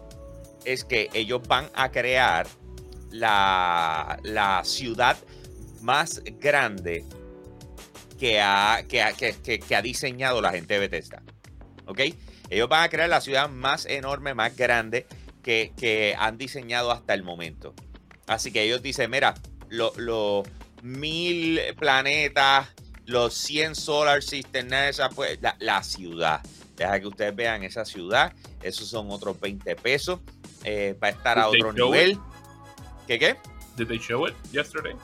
es 0.64 0.84
que 0.84 1.08
ellos 1.14 1.42
van 1.48 1.68
a 1.74 1.90
crear 1.90 2.46
la, 3.10 4.18
la 4.22 4.62
ciudad 4.64 5.16
más 5.80 6.22
grande 6.38 7.04
que 8.18 8.40
ha, 8.40 8.84
que, 8.88 9.02
ha, 9.02 9.12
que, 9.14 9.34
que- 9.58 9.74
ha 9.74 9.82
diseñado 9.82 10.40
la 10.40 10.52
gente 10.52 10.74
de 10.74 10.80
Bethesda. 10.80 11.22
¿Ok? 11.86 12.00
Ellos 12.52 12.68
van 12.68 12.84
a 12.84 12.90
crear 12.90 13.08
la 13.08 13.22
ciudad 13.22 13.48
más 13.48 13.86
enorme, 13.86 14.34
más 14.34 14.54
grande 14.54 15.06
que, 15.42 15.72
que 15.74 16.14
han 16.18 16.36
diseñado 16.36 16.92
hasta 16.92 17.14
el 17.14 17.22
momento. 17.22 17.72
Así 18.26 18.52
que 18.52 18.62
ellos 18.62 18.82
dicen, 18.82 19.10
mira, 19.10 19.32
los 19.70 20.46
mil 20.82 21.58
planetas, 21.78 22.68
los 23.06 23.32
100 23.32 23.74
solar 23.74 24.22
systems, 24.22 24.70
esa, 24.70 25.08
pues, 25.08 25.40
la, 25.40 25.56
la 25.60 25.82
ciudad. 25.82 26.42
Deja 26.76 27.00
que 27.00 27.06
ustedes 27.06 27.34
vean 27.34 27.62
esa 27.62 27.86
ciudad. 27.86 28.34
Esos 28.60 28.86
son 28.86 29.10
otros 29.10 29.40
20 29.40 29.74
pesos. 29.76 30.20
Eh, 30.64 30.94
va 31.02 31.06
a 31.06 31.10
estar 31.10 31.38
a 31.38 31.48
Did 31.48 31.64
otro 31.64 31.72
nivel. 31.72 32.18
¿Qué 33.06 33.18
qué? 33.18 33.36
Did 33.78 33.86
they 33.86 33.98
show 33.98 34.28
it 34.28 34.34
yesterday? 34.52 34.94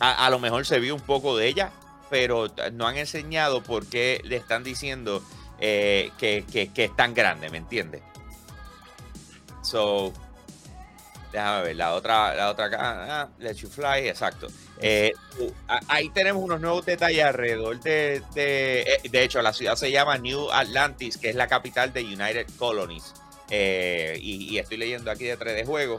A, 0.00 0.24
a 0.24 0.30
lo 0.30 0.38
mejor 0.38 0.64
se 0.64 0.80
vio 0.80 0.94
un 0.94 1.02
poco 1.02 1.36
de 1.36 1.48
ella, 1.48 1.70
pero 2.08 2.46
no 2.72 2.86
han 2.86 2.96
enseñado 2.96 3.62
por 3.62 3.86
qué 3.86 4.22
le 4.24 4.36
están 4.36 4.64
diciendo 4.64 5.22
eh, 5.60 6.10
que, 6.18 6.44
que- 6.50 6.68
que 6.68 6.84
es 6.84 6.96
tan 6.96 7.14
grande, 7.14 7.48
¿me 7.50 7.58
entiendes? 7.58 8.02
So, 9.62 10.12
déjame 11.32 11.62
ver, 11.62 11.76
la 11.76 11.94
otra, 11.94 12.34
la 12.34 12.50
otra 12.50 12.66
acá, 12.66 13.22
ah, 13.22 13.28
Let 13.38 13.54
You 13.54 13.68
Fly, 13.68 14.08
exacto. 14.08 14.46
Eh, 14.80 15.12
ahí 15.88 16.10
tenemos 16.10 16.42
unos 16.44 16.60
nuevos 16.60 16.84
detalles 16.86 17.24
alrededor 17.24 17.80
de, 17.80 18.22
de, 18.34 18.82
eh, 18.82 19.00
de 19.10 19.22
hecho, 19.24 19.40
la 19.42 19.52
ciudad 19.52 19.74
se 19.76 19.90
llama 19.90 20.18
New 20.18 20.50
Atlantis, 20.52 21.16
que 21.18 21.30
es 21.30 21.34
la 21.34 21.48
capital 21.48 21.92
de 21.92 22.02
United 22.04 22.46
Colonies. 22.58 23.14
Eh, 23.50 24.18
y, 24.20 24.52
y 24.54 24.58
estoy 24.58 24.76
leyendo 24.76 25.10
aquí 25.10 25.24
de 25.24 25.64
juego. 25.64 25.96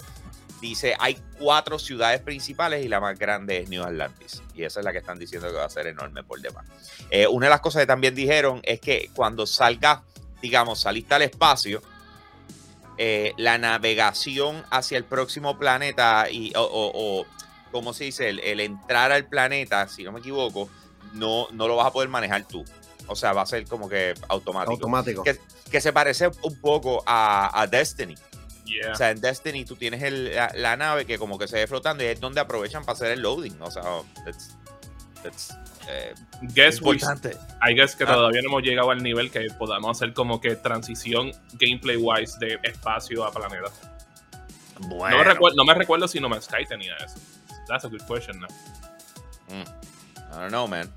Dice, 0.62 0.95
hay 0.99 1.22
cuatro 1.38 1.78
ciudades 1.78 2.20
principales 2.22 2.84
y 2.84 2.88
la 2.88 2.99
más 2.99 3.18
grande 3.20 3.58
es 3.60 3.70
New 3.70 3.84
Atlantis. 3.84 4.41
Y 4.55 4.64
esa 4.64 4.80
es 4.80 4.86
la 4.86 4.91
que 4.91 4.97
están 4.97 5.20
diciendo 5.20 5.47
que 5.49 5.53
va 5.55 5.66
a 5.66 5.70
ser 5.70 5.86
enorme 5.88 6.24
por 6.24 6.41
demás. 6.41 6.66
Eh, 7.12 7.28
una 7.28 7.45
de 7.45 7.49
las 7.51 7.62
cosas 7.62 7.82
que 7.84 7.86
también 7.88 8.16
dijeron 8.16 8.62
es 8.64 8.80
que 8.82 9.12
cuando 9.14 9.45
salga, 9.45 10.03
digamos, 10.41 10.80
saliste 10.82 11.14
al 11.14 11.22
espacio, 11.22 11.82
eh, 12.97 13.34
la 13.38 13.58
navegación 13.60 14.64
hacia 14.72 14.97
el 14.97 15.03
próximo 15.03 15.60
planeta 15.60 16.28
y, 16.32 16.51
o, 16.55 16.62
o- 16.64 16.91
o, 17.22 17.26
¿cómo 17.72 17.93
se 17.93 18.05
dice? 18.05 18.30
El, 18.30 18.39
el 18.39 18.60
entrar 18.60 19.12
al 19.12 19.26
planeta, 19.28 19.88
si 19.88 20.03
no 20.03 20.12
me 20.12 20.20
equivoco, 20.20 20.70
no, 21.14 21.47
no 21.51 21.68
lo 21.68 21.76
vas 21.76 21.88
a 21.88 21.91
poder 21.91 22.10
manejar 22.10 22.45
tú. 22.47 22.66
O 23.05 23.16
sea, 23.16 23.32
va 23.34 23.43
a 23.43 23.45
ser 23.45 23.66
como 23.68 23.88
que 23.88 24.16
automático. 24.28 24.72
Automático. 24.74 25.24
Que, 25.24 25.39
que 25.72 25.80
se 25.80 25.93
parece 25.93 26.30
un 26.41 26.60
poco 26.60 27.03
a, 27.05 27.62
a 27.62 27.68
Destiny. 27.68 28.16
Yeah. 28.68 28.91
O 28.91 28.95
sea, 28.95 29.11
en 29.11 29.22
Destiny 29.22 29.63
tú 29.65 29.76
tienes 29.76 30.03
el- 30.03 30.36
la, 30.36 30.51
la 30.55 30.76
nave 30.78 31.05
que 31.05 31.18
como 31.18 31.38
que 31.39 31.47
se 31.47 31.55
ve 31.55 31.68
flotando 31.68 32.03
y 32.03 32.07
es 32.07 32.20
donde 32.20 32.41
aprovechan 32.41 32.84
para 32.84 32.93
hacer 32.93 33.11
el 33.11 33.22
loading. 33.22 33.55
O 33.61 33.72
sea, 33.72 33.82
that's, 34.26 34.55
that's, 35.24 35.57
eh, 35.88 36.13
Guess 36.41 36.82
we, 36.82 36.95
importante. 36.95 37.38
I 37.68 37.74
guess 37.74 37.95
que 37.95 38.03
Ah. 38.03 38.07
todavía 38.13 38.41
no 38.41 38.49
hemos 38.49 38.63
llegado 38.63 38.91
al 38.91 39.01
nivel 39.01 39.32
que 39.32 39.47
podamos 39.57 39.97
hacer 39.97 40.13
como 40.13 40.39
que 40.41 40.55
transición 40.57 41.32
gameplay 41.53 41.95
wise 41.97 42.38
de 42.39 42.59
espacio 42.63 43.24
a 43.26 43.32
planeta. 43.32 43.72
Bueno, 44.82 45.18
No, 45.18 45.24
me 45.24 45.30
recuerdo, 45.34 45.55
no 45.57 45.65
me 45.65 45.74
recuerdo 45.74 46.07
si 46.07 46.20
No 46.20 46.30
Man's 46.30 46.45
Sky 46.45 46.65
tenía 46.68 46.95
eso. 46.97 47.15
That's 47.68 47.86
a 47.86 47.88
good 47.88 48.01
question. 48.07 48.39
now. 48.39 48.47
mm, 49.49 49.63
I 49.63 50.39
don't 50.39 50.49
know, 50.49 50.68
man. 50.68 50.91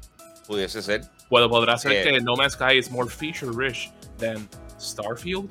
Pudiese 0.46 0.82
ser. 0.82 1.02
Puedo, 1.28 1.48
podrá 1.48 1.78
ser 1.78 1.92
Eh. 1.92 2.02
que 2.02 2.20
No 2.20 2.34
Man's 2.36 2.54
Sky 2.54 2.76
is 2.78 2.90
more 2.90 3.08
feature 3.08 3.50
rich 3.52 3.90
than 4.18 4.48
Starfield. 4.78 5.48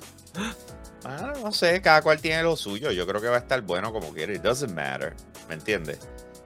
Ah, 1.06 1.34
no 1.42 1.52
sé, 1.54 1.82
cada 1.82 2.02
cual 2.02 2.20
tiene 2.20 2.44
lo 2.44 2.56
suyo. 2.56 2.92
Yo 2.92 3.08
creo 3.08 3.22
que 3.22 3.28
va 3.28 3.38
a 3.38 3.40
estar 3.40 3.62
bueno 3.62 3.92
como 3.94 4.14
quiera. 4.14 4.34
It 4.34 4.42
doesn't 4.42 4.74
matter. 4.74 5.16
¿Me 5.48 5.54
entiendes? 5.56 6.00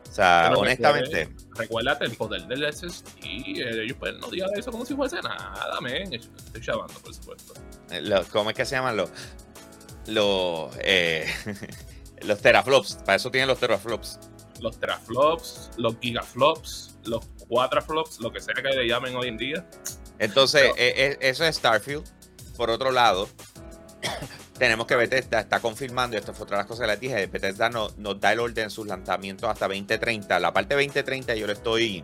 O 0.09 0.13
sea, 0.15 0.45
Pero 0.49 0.59
honestamente. 0.61 1.33
Recuérdate 1.55 2.05
el 2.05 2.15
poder 2.15 2.45
del 2.45 2.71
SSD. 2.71 3.05
eh, 3.23 3.83
Ellos 3.83 3.97
pueden 3.97 4.23
odiar 4.23 4.49
eso 4.55 4.71
como 4.71 4.85
si 4.85 4.93
fuese 4.95 5.15
nada, 5.23 5.79
men. 5.81 6.13
Estoy 6.13 6.61
chavando, 6.61 6.93
por 6.99 7.13
supuesto. 7.15 7.53
eh, 7.89 8.23
¿Cómo 8.31 8.51
es 8.51 8.55
que 8.55 8.65
se 8.65 8.75
llaman 8.75 8.95
los. 8.97 9.09
Los. 10.07 10.75
eh, 10.81 11.25
los 12.21 12.39
teraflops. 12.41 12.95
Para 12.97 13.15
eso 13.15 13.31
tienen 13.31 13.47
los 13.47 13.57
teraflops. 13.59 14.19
Los 14.61 14.79
teraflops, 14.79 15.71
los 15.77 15.95
gigaflops, 15.99 16.95
los 17.05 17.25
cuatraflops, 17.47 18.19
lo 18.19 18.31
que 18.31 18.39
sea 18.39 18.53
que 18.53 18.61
le 18.61 18.87
llamen 18.87 19.15
hoy 19.15 19.27
en 19.29 19.37
día. 19.37 19.67
Entonces, 20.19 20.61
Pero- 20.61 20.75
eh, 20.77 21.17
eso 21.21 21.43
es 21.43 21.55
Starfield. 21.55 22.03
Por 22.55 22.69
otro 22.69 22.91
lado, 22.91 23.27
tenemos 24.57 24.85
que 24.87 24.95
Bethesda 24.95 25.39
está 25.39 25.59
confirmando, 25.59 26.15
y 26.15 26.19
esto 26.19 26.33
fue 26.33 26.43
otra 26.45 26.57
de 26.57 26.61
las 26.63 26.67
cosas 26.67 26.85
que 26.85 26.91
les 26.91 26.99
dije, 26.99 27.27
Bethesda 27.27 27.69
no- 27.69 27.89
nos 27.97 28.19
da 28.19 28.31
el 28.33 28.39
orden 28.39 28.65
en 28.65 28.69
sus 28.69 28.85
lanzamientos 28.87 29.49
hasta 29.49 29.67
2030. 29.67 30.39
La 30.39 30.53
parte 30.53 30.75
2030 30.75 31.35
yo 31.35 31.47
le 31.47 31.53
estoy, 31.53 32.03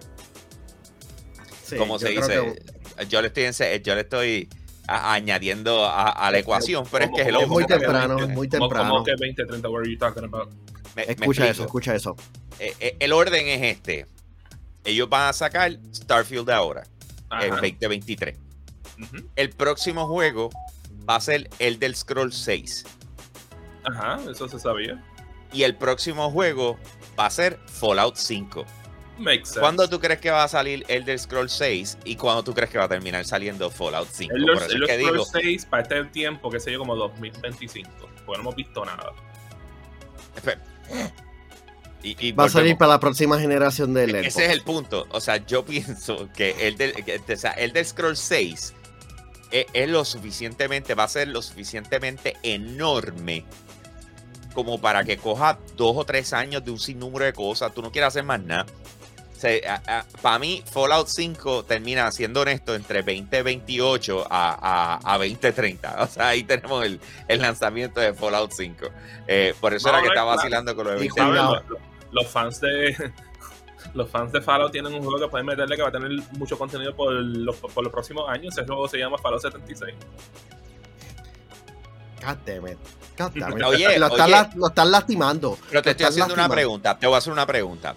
Sí, 1.64 1.76
¿cómo 1.78 1.96
yo 2.00 2.08
se 2.08 2.14
dice? 2.14 2.56
que 2.98 3.06
Yo 3.08 3.22
le 3.22 3.28
estoy, 3.28 3.82
yo 3.84 3.96
le 3.96 4.02
estoy 4.02 4.50
a- 4.88 5.14
añadiendo 5.14 5.86
a, 5.86 6.10
a 6.10 6.32
la 6.32 6.40
ecuación, 6.40 6.86
pero 6.92 7.06
es 7.06 7.12
que 7.12 7.24
Como- 7.32 7.40
es 7.42 7.48
muy 7.48 7.64
¿cómo 7.64 7.78
temprano, 7.78 8.16
20? 8.16 8.24
es 8.24 8.30
muy 8.38 8.50
Como, 8.50 8.68
temprano. 8.68 8.90
como 8.92 9.04
que 9.06 9.14
20, 9.20 9.46
30, 9.46 9.70
what 9.70 9.82
are 9.82 9.92
you 9.92 9.98
talking 9.98 10.24
about? 10.24 10.50
Me- 10.96 11.06
me 11.06 11.12
Escucha 11.14 11.48
eso, 11.48 11.64
escucha 11.64 11.96
eso. 11.96 12.16
Eh, 12.60 12.74
eh, 12.80 12.98
el 13.00 13.14
orden 13.14 13.48
es 13.48 13.62
este. 13.78 14.08
Ellos 14.84 15.08
van 15.08 15.30
a 15.30 15.34
sacar 15.34 15.78
Starfield 15.94 16.50
ahora, 16.50 16.84
en 17.42 17.54
Ajá. 17.54 17.62
2023. 17.62 18.36
Ujú. 19.02 19.30
El 19.36 19.52
próximo 19.52 20.08
juego 20.08 20.50
va 21.10 21.16
a 21.16 21.20
ser 21.22 21.50
el 21.60 21.80
del 21.80 21.96
Scroll 21.96 22.32
6. 22.32 22.86
Ajá, 23.86 24.20
eso 24.30 24.48
se 24.48 24.60
sabía. 24.60 25.04
Y 25.52 25.64
el 25.64 25.76
próximo 25.76 26.30
juego 26.30 26.78
va 27.20 27.26
a 27.26 27.30
ser 27.32 27.60
Fallout 27.66 28.16
5. 28.16 28.66
Makes 29.18 29.46
sense. 29.46 29.60
¿Cuándo 29.60 29.90
tú 29.90 30.00
crees 30.00 30.20
que 30.22 30.30
va 30.32 30.44
a 30.44 30.48
salir 30.48 30.86
el 30.88 31.04
del 31.04 31.20
Scroll 31.20 31.50
6 31.50 31.98
y 32.06 32.16
cuándo 32.16 32.44
tú 32.44 32.54
crees 32.54 32.70
que 32.70 32.78
va 32.78 32.86
a 32.86 32.88
terminar 32.88 33.26
saliendo 33.26 33.70
Fallout 33.70 34.08
5? 34.12 34.34
El 34.36 34.46
Por 34.46 34.56
eso 34.58 34.66
el 34.68 34.84
es 34.84 34.88
que 34.90 34.98
Los 34.98 34.98
digo, 35.14 35.26
Scrolls 35.26 35.46
6 35.46 35.66
para 35.66 35.84
este 35.84 36.04
tiempo, 36.06 36.50
que 36.50 36.60
sé 36.60 36.72
yo, 36.72 36.80
como 36.80 36.96
2025. 36.96 37.90
Porque 38.26 38.26
no 38.28 38.36
hemos 38.42 38.56
visto 38.56 38.86
nada. 38.86 39.12
y, 42.04 42.28
y 42.28 42.32
Va 42.32 42.46
a 42.46 42.50
salir 42.50 42.78
para 42.78 42.94
la 42.94 43.00
próxima 43.00 43.40
generación 43.40 43.94
del 43.94 44.12
Xbox. 44.12 44.26
Ese 44.28 44.46
es 44.46 44.52
el 44.52 44.62
punto. 44.62 45.06
O 45.12 45.20
sea, 45.20 45.38
yo 45.46 45.66
pienso 45.66 46.30
que 46.34 46.68
el 46.68 46.78
del, 46.78 46.94
que- 47.04 47.22
o 47.34 47.38
sea, 47.38 47.52
el 47.52 47.74
del 47.74 47.86
Scroll 47.86 48.16
6 48.16 48.74
es, 49.52 49.66
es 49.74 49.90
lo 49.90 50.06
suficientemente, 50.06 50.96
va 50.96 51.04
a 51.04 51.08
ser 51.08 51.28
lo 51.28 51.42
suficientemente 51.42 52.38
enorme 52.44 53.46
como 54.54 54.82
para 54.82 55.04
que 55.04 55.18
coja 55.18 55.60
dos 55.78 55.96
o 55.96 56.06
tres 56.06 56.34
años 56.34 56.66
de 56.66 56.72
un 56.72 56.80
sinnúmero 56.80 57.26
de 57.26 57.34
cosas. 57.34 57.74
Tú 57.74 57.82
no 57.82 57.92
quieres 57.92 58.10
hacer 58.10 58.24
más 58.24 58.42
nada. 58.42 58.66
para 60.22 60.40
mí, 60.40 60.64
Fallout 60.70 61.08
5 61.08 61.64
termina, 61.66 62.12
siendo 62.12 62.42
honesto, 62.42 62.76
entre 62.76 63.00
2028 63.04 64.28
a, 64.30 64.98
a, 65.04 65.14
a 65.14 65.18
2030. 65.18 66.04
O 66.04 66.08
sea, 66.08 66.30
ahí 66.30 66.44
tenemos 66.44 66.86
el, 66.86 67.00
el 67.28 67.42
lanzamiento 67.42 68.02
de 68.02 68.14
Fallout 68.14 68.52
5. 68.52 68.88
Eh, 69.28 69.54
por 69.62 69.74
eso 69.74 69.88
No, 69.90 69.94
era 69.94 70.02
que 70.04 70.08
estaba 70.10 70.36
vacilando 70.36 70.76
con 70.76 70.86
lo 70.88 70.92
de 71.00 71.06
Y 71.06 71.08
2030. 71.10 71.36
¿Sabes? 71.38 71.40
cuidado. 71.40 71.56
Los, 71.56 71.70
los- 71.70 71.90
los 72.12 72.28
fans 72.28 72.60
de. 72.60 73.12
Los 73.94 74.10
fans 74.10 74.32
de 74.32 74.42
Fallout 74.42 74.72
tienen 74.72 74.94
un 74.94 75.02
juego 75.04 75.20
que 75.20 75.28
pueden 75.28 75.46
meterle 75.48 75.76
que 75.76 75.82
va 75.82 75.90
a 75.90 75.92
tener 75.92 76.12
mucho 76.38 76.58
contenido 76.58 76.96
por 76.96 77.12
los, 77.14 77.56
por 77.58 77.84
los 77.84 77.92
próximos 77.92 78.30
años. 78.30 78.58
Ese 78.58 78.66
juego 78.68 78.88
se 78.88 78.98
llama 78.98 79.18
Fallout 79.18 79.42
76. 79.42 79.94
God 82.22 82.38
damn 82.46 82.68
it. 82.68 82.78
God 83.18 83.32
damn 83.36 83.58
it. 83.58 83.64
Oye, 83.66 83.98
lo, 84.00 84.08
están 84.08 84.22
oye. 84.22 84.32
la- 84.32 84.52
lo 84.56 84.68
están 84.68 84.92
lastimando. 84.92 85.58
Pero 85.70 85.82
te 85.82 85.90
Lo 85.90 85.92
estoy 85.92 86.06
haciendo 86.08 86.34
una 86.34 86.50
pregunta. 86.50 86.98
Te 87.00 87.08
voy 87.08 87.16
a 87.16 87.18
hacer 87.20 87.34
una 87.34 87.46
pregunta. 87.46 87.96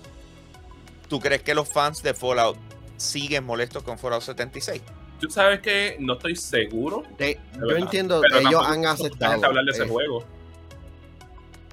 ¿Tú 1.09 1.21
crees 1.21 1.43
que 1.43 1.55
los 1.55 1.69
fans 1.69 2.03
de 2.03 2.15
Fallout 2.15 2.57
siguen 2.97 3.45
molestos 3.45 3.83
con 3.83 3.99
Fallout 3.99 4.23
76? 4.23 4.81
Tú 5.21 5.29
sabes 5.31 5.61
que 5.61 5.97
no 6.01 6.15
estoy 6.15 6.37
seguro. 6.37 7.03
De- 7.19 7.39
yo 7.55 7.61
verdad. 7.67 7.79
entiendo, 7.83 8.21
pero 8.23 8.39
ellos 8.49 8.63
han 8.67 8.87
aceptado. 8.87 9.45
hablar 9.45 9.65
de 9.65 9.71
ese 9.73 9.85
eh, 9.85 9.89
juego. 9.89 10.25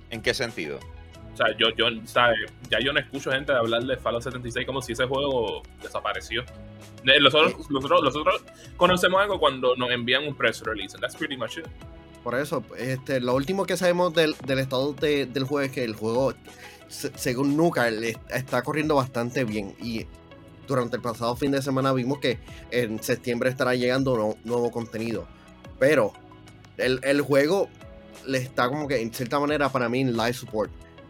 ¿En 0.09 0.21
qué 0.21 0.33
sentido? 0.33 0.79
O 1.39 1.45
sea, 1.45 1.55
yo, 1.57 1.67
yo, 1.77 1.85
¿sabes? 2.05 2.37
ya 2.69 2.79
yo 2.79 2.91
no 2.91 2.99
escucho 2.99 3.31
gente 3.31 3.53
hablar 3.53 3.83
de 3.83 3.95
Fallout 3.95 4.23
76 4.23 4.65
como 4.65 4.81
si 4.81 4.91
ese 4.91 5.05
juego 5.05 5.61
desapareció. 5.81 6.41
Eh, 7.05 7.19
Nosotros, 7.21 7.69
nosotros, 7.69 8.03
nosotros 8.03 8.43
conocemos 8.75 9.21
algo 9.21 9.39
cuando 9.39 9.73
nos 9.77 9.89
envían 9.89 10.27
un 10.27 10.35
press 10.35 10.61
release. 10.63 10.95
and 10.95 11.01
That's 11.01 11.15
pretty 11.15 11.37
much 11.37 11.57
it. 11.59 11.65
Por 12.25 12.35
eso, 12.35 12.61
este, 12.77 13.21
lo 13.21 13.35
último 13.35 13.65
que 13.65 13.77
sabemos 13.77 14.13
del, 14.13 14.35
del 14.45 14.59
estado 14.59 14.91
de- 14.93 15.25
del 15.27 15.45
juego 15.45 15.61
es 15.65 15.71
que 15.71 15.85
el 15.85 15.95
juego, 15.95 16.33
se- 16.89 17.17
según 17.17 17.55
Nuka, 17.55 17.87
está 17.87 18.61
corriendo 18.61 18.95
bastante 18.95 19.45
bien. 19.45 19.73
Y 19.81 20.05
durante 20.67 20.97
el 20.97 21.01
pasado 21.01 21.37
fin 21.37 21.51
de 21.51 21.61
semana 21.61 21.93
vimos 21.93 22.19
que 22.19 22.37
en 22.71 23.01
septiembre 23.01 23.49
estará 23.49 23.75
llegando 23.75 24.17
no- 24.17 24.35
nuevo 24.43 24.69
contenido. 24.71 25.25
Pero 25.79 26.11
el, 26.77 26.99
el 27.03 27.21
juego 27.21 27.69
le 28.27 28.39
está 28.39 28.67
como 28.67 28.89
que, 28.89 28.99
en 29.01 29.13
cierta 29.13 29.39
manera, 29.39 29.69
para 29.69 29.87
mí, 29.87 30.01
en 30.01 30.17
live 30.17 30.33
support. 30.33 30.69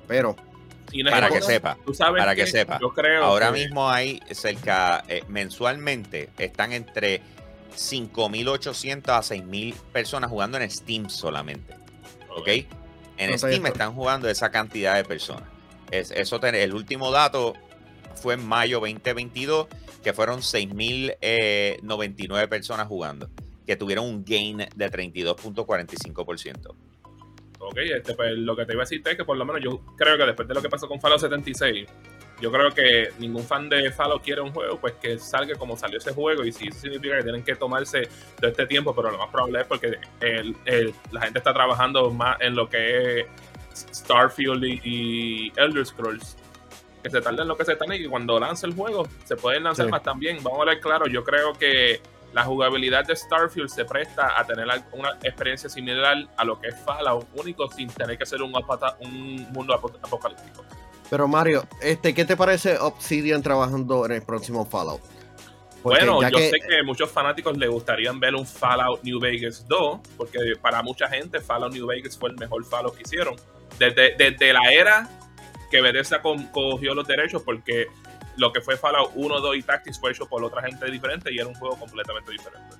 Pero 0.10 0.36
Para 1.12 1.30
que 1.30 1.42
sepa. 1.42 1.78
Tú 1.86 1.94
sabes 1.94 2.20
para 2.20 2.36
que 2.36 2.48
sepa. 2.48 2.80
Yo 2.82 2.90
creo 2.90 3.24
Ahora 3.24 3.54
que- 3.54 3.60
mismo 3.60 3.90
hay 3.90 4.20
cerca, 4.32 5.04
eh, 5.08 5.24
mensualmente, 5.30 6.30
están 6.40 6.74
entre 6.74 7.22
5.800 7.76 9.16
a 9.16 9.22
6.000 9.22 9.76
personas 9.94 10.30
jugando 10.32 10.58
en 10.58 10.70
Steam 10.70 11.10
solamente. 11.10 11.76
¿Ok? 12.36 12.48
En 13.18 13.32
No, 13.32 13.38
Steam 13.38 13.66
están 13.68 13.94
jugando 13.94 14.28
esa 14.30 14.50
cantidad 14.52 14.96
de 14.96 15.04
personas. 15.04 15.44
Es, 15.92 16.10
eso 16.12 16.40
ten- 16.40 16.56
el 16.56 16.74
último 16.74 17.12
dato 17.12 17.54
fue 18.16 18.34
en 18.34 18.44
mayo 18.46 18.80
2022, 18.80 19.68
que 20.04 20.14
fueron 20.14 20.42
6.099 20.42 22.48
personas 22.48 22.88
jugando, 22.88 23.30
que 23.68 23.76
tuvieron 23.76 24.06
un 24.06 24.26
gain 24.26 24.66
de 24.76 24.90
32.45%. 24.90 26.74
Ok, 27.70 27.78
este, 27.78 28.14
pues, 28.16 28.32
lo 28.38 28.56
que 28.56 28.66
te 28.66 28.74
iba 28.74 28.82
a 28.82 28.86
decir 28.86 29.02
es 29.06 29.16
que 29.16 29.24
por 29.24 29.38
lo 29.38 29.46
menos 29.46 29.62
yo 29.64 29.80
creo 29.96 30.18
que 30.18 30.26
después 30.26 30.48
de 30.48 30.54
lo 30.56 30.62
que 30.62 30.70
pasó 30.70 30.88
con 30.88 31.00
Fallout 31.00 31.22
76, 31.22 31.88
yo 32.42 32.52
creo 32.52 32.72
que 32.72 33.10
ningún 33.20 33.44
fan 33.44 33.70
de 33.70 33.92
Fallout 33.92 34.24
quiere 34.24 34.42
un 34.42 34.52
juego, 34.52 34.80
pues 34.80 34.94
que 34.94 35.20
salga 35.20 35.56
como 35.56 35.78
salió 35.78 35.98
ese 36.00 36.12
juego 36.14 36.44
y 36.46 36.52
si 36.52 36.70
eso 36.70 36.80
significa 36.80 37.18
que 37.18 37.24
tienen 37.24 37.44
que 37.44 37.56
tomarse 37.56 38.08
todo 38.40 38.50
este 38.50 38.66
tiempo, 38.66 38.96
pero 38.96 39.12
lo 39.12 39.18
más 39.20 39.30
probable 39.30 39.62
es 39.62 39.68
porque 39.68 39.98
el- 40.22 40.56
el- 40.66 40.94
la 41.12 41.22
gente 41.22 41.38
está 41.40 41.54
trabajando 41.54 42.10
más 42.12 42.38
en 42.42 42.56
lo 42.56 42.68
que 42.70 43.20
es 43.20 43.28
Starfield 43.74 44.64
y, 44.64 45.52
Elder 45.56 45.86
Scrolls. 45.86 46.38
Que 47.04 47.10
se 47.10 47.22
tarden 47.22 47.48
lo 47.48 47.56
que 47.56 47.64
se 47.66 47.76
tarden 47.76 48.02
y 48.04 48.08
cuando 48.08 48.40
lance 48.40 48.66
el 48.68 48.74
juego 48.74 49.08
se 49.24 49.36
pueden 49.38 49.64
lanzar 49.64 49.86
Sí. 49.86 49.92
más 49.92 50.04
también. 50.04 50.38
Vamos 50.44 50.62
a 50.62 50.66
ver 50.66 50.80
claro, 50.80 51.08
yo 51.08 51.24
creo 51.24 51.54
que 51.54 52.02
la 52.34 52.44
jugabilidad 52.44 53.06
de 53.06 53.16
Starfield 53.16 53.70
se 53.70 53.86
presta 53.86 54.40
a 54.40 54.46
tener 54.46 54.68
una 54.92 55.12
experiencia 55.24 55.70
similar 55.70 56.18
a 56.38 56.44
lo 56.44 56.60
que 56.60 56.68
es 56.68 56.76
Fallout, 56.86 57.28
único 57.36 57.70
sin 57.72 57.88
tener 57.90 58.18
que 58.18 58.26
ser 58.26 58.42
un, 58.42 58.54
apata- 58.56 58.96
un 59.02 59.52
mundo 59.52 59.74
apo- 59.74 59.98
apocalíptico. 60.02 60.64
Pero 61.10 61.28
Mario, 61.28 61.64
este, 61.82 62.14
¿qué 62.14 62.24
te 62.26 62.38
parece 62.38 62.78
Obsidian 62.78 63.42
trabajando 63.42 64.06
en 64.06 64.12
el 64.12 64.22
próximo 64.22 64.64
Fallout? 64.66 65.02
Porque 65.82 66.06
bueno, 66.06 66.22
yo 66.30 66.38
que- 66.38 66.50
sé 66.50 66.58
que 66.60 66.84
muchos 66.84 67.10
fanáticos 67.10 67.58
les 67.58 67.70
gustaría 67.70 68.12
ver 68.12 68.36
un 68.36 68.46
Fallout 68.46 69.02
New 69.02 69.20
Vegas 69.20 69.66
2, 69.68 70.00
porque 70.18 70.40
para 70.62 70.84
mucha 70.84 71.08
gente 71.08 71.40
Fallout 71.40 71.74
New 71.74 71.88
Vegas 71.88 72.18
fue 72.18 72.30
el 72.30 72.36
mejor 72.36 72.64
Fallout 72.66 72.96
que 72.96 73.04
hicieron. 73.04 73.36
Desde, 73.80 74.14
desde 74.18 74.52
la 74.54 74.72
era 74.72 75.10
que 75.72 75.82
Bethesda 75.82 76.22
co- 76.22 76.36
cogió 76.52 76.94
los 76.94 77.08
derechos, 77.08 77.42
porque 77.44 77.88
lo 78.40 78.54
que 78.54 78.62
fue 78.62 78.78
Fallout 78.78 79.12
1, 79.16 79.42
2 79.42 79.56
y 79.58 79.64
Tactics 79.64 80.00
fue 80.00 80.12
hecho 80.12 80.26
por 80.28 80.44
otra 80.44 80.62
gente 80.64 80.90
diferente 80.90 81.32
y 81.32 81.38
era 81.38 81.48
un 81.48 81.56
juego 81.56 81.78
completamente 81.78 82.32
diferente. 82.32 82.76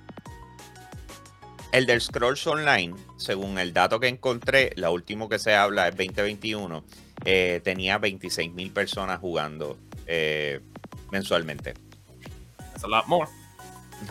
El 1.70 1.86
del 1.86 2.00
Scrolls 2.00 2.44
Online, 2.46 2.96
según 3.16 3.58
el 3.58 3.72
dato 3.72 4.00
que 4.00 4.08
encontré, 4.08 4.72
la 4.74 4.90
último 4.90 5.28
que 5.28 5.38
se 5.38 5.54
habla 5.54 5.86
es 5.88 5.96
2021, 5.96 6.82
eh, 7.24 7.60
tenía 7.62 7.98
26 7.98 8.52
mil 8.52 8.72
personas 8.72 9.20
jugando 9.20 9.78
eh, 10.06 10.60
mensualmente. 11.12 11.74
It's 12.74 12.82
a 12.82 12.88
lot 12.88 13.06
more. 13.06 13.28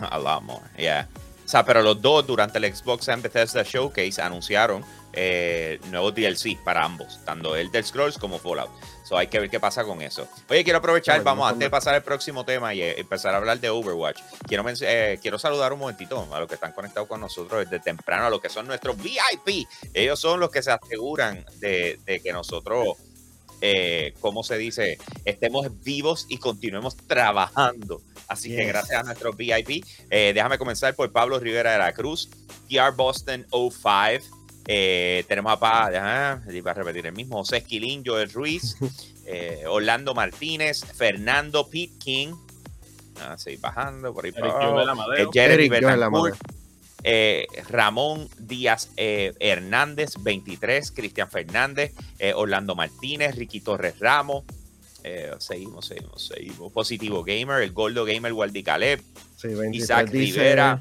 A 0.10 0.18
lot 0.18 0.42
more, 0.42 0.62
yeah. 0.78 1.08
O 1.44 1.48
sea, 1.48 1.64
pero 1.64 1.82
los 1.82 2.00
dos 2.00 2.24
durante 2.24 2.58
el 2.58 2.72
Xbox 2.72 3.08
and 3.08 3.24
Bethesda 3.24 3.64
Showcase 3.64 4.22
anunciaron 4.22 4.84
eh, 5.12 5.80
nuevos 5.90 6.14
DLC 6.14 6.56
para 6.64 6.84
ambos, 6.84 7.18
tanto 7.24 7.56
el 7.56 7.72
del 7.72 7.84
Scrolls 7.84 8.16
como 8.16 8.38
Fallout. 8.38 8.70
So 9.10 9.18
hay 9.18 9.26
que 9.26 9.40
ver 9.40 9.50
qué 9.50 9.58
pasa 9.58 9.82
con 9.82 10.00
eso. 10.02 10.28
Oye, 10.48 10.62
quiero 10.62 10.78
aprovechar, 10.78 11.20
vamos, 11.24 11.42
no, 11.42 11.48
antes 11.48 11.66
de 11.66 11.70
pasar 11.70 11.96
al 11.96 12.04
próximo 12.04 12.44
tema 12.44 12.72
y 12.74 12.80
eh, 12.80 13.00
empezar 13.00 13.34
a 13.34 13.38
hablar 13.38 13.58
de 13.58 13.68
Overwatch, 13.68 14.20
quiero, 14.46 14.64
eh, 14.82 15.18
quiero 15.20 15.36
saludar 15.36 15.72
un 15.72 15.80
momentito 15.80 16.32
a 16.32 16.38
los 16.38 16.46
que 16.46 16.54
están 16.54 16.70
conectados 16.70 17.08
con 17.08 17.20
nosotros 17.20 17.64
desde 17.64 17.80
temprano, 17.82 18.26
a 18.26 18.30
los 18.30 18.40
que 18.40 18.48
son 18.48 18.68
nuestros 18.68 18.96
VIP. 19.02 19.66
Ellos 19.94 20.20
son 20.20 20.38
los 20.38 20.52
que 20.52 20.62
se 20.62 20.70
aseguran 20.70 21.44
de, 21.58 21.98
de 22.06 22.20
que 22.20 22.32
nosotros, 22.32 22.98
eh, 23.60 24.14
¿cómo 24.20 24.44
se 24.44 24.56
dice? 24.58 24.98
Estemos 25.24 25.66
vivos 25.82 26.26
y 26.28 26.38
continuemos 26.38 26.96
trabajando. 26.96 28.02
Así 28.28 28.54
que 28.54 28.64
gracias 28.64 29.00
a 29.00 29.02
nuestros 29.02 29.36
VIP. 29.36 29.84
Eh, 30.08 30.30
déjame 30.32 30.56
comenzar 30.56 30.94
por 30.94 31.10
Pablo 31.10 31.40
Rivera 31.40 31.72
de 31.72 31.78
la 31.78 31.92
Cruz, 31.92 32.30
TR 32.68 32.92
Boston 32.94 33.44
05. 33.50 34.39
Eh, 34.66 35.24
tenemos 35.26 35.52
a 35.52 35.58
Pa, 35.58 35.86
ajá, 35.86 36.42
y 36.50 36.60
va 36.60 36.70
a 36.72 36.74
repetir 36.74 37.06
el 37.06 37.12
mismo, 37.12 37.38
José 37.38 37.58
Esquilín, 37.58 38.02
Joel 38.04 38.30
Ruiz, 38.30 38.76
eh, 39.26 39.64
Orlando 39.66 40.14
Martínez, 40.14 40.84
Fernando 40.84 41.68
Pete 41.68 41.94
King. 41.98 42.34
Ah, 43.20 43.36
seguir 43.36 43.60
bajando 43.60 44.14
por 44.14 44.24
ahí 44.24 44.32
para 44.32 44.46
Eric 44.46 44.56
abajo. 44.56 44.74
Joel 44.74 44.88
Eh. 45.20 45.26
Jeremy 45.32 45.68
eh, 47.02 47.46
Ramón 47.68 48.28
Díaz 48.38 48.90
eh, 48.96 49.32
Hernández, 49.40 50.14
23, 50.20 50.90
Cristian 50.92 51.30
Fernández, 51.30 51.92
eh, 52.18 52.32
Orlando 52.34 52.74
Martínez, 52.74 53.36
Ricky 53.36 53.60
Torres 53.60 53.98
Ramos. 53.98 54.44
eh, 55.02 55.32
seguimos, 55.38 55.86
seguimos, 55.86 56.26
seguimos. 56.26 56.70
Positivo 56.72 57.24
Gamer, 57.24 57.62
el 57.62 57.72
Gordo 57.72 58.04
Gamer, 58.04 58.32
Waldi 58.34 58.62
Caleb, 58.62 59.00
Sí, 59.36 59.48
23 59.48 59.74
Isaac 59.82 60.10
dice, 60.10 60.40
Rivera. 60.40 60.78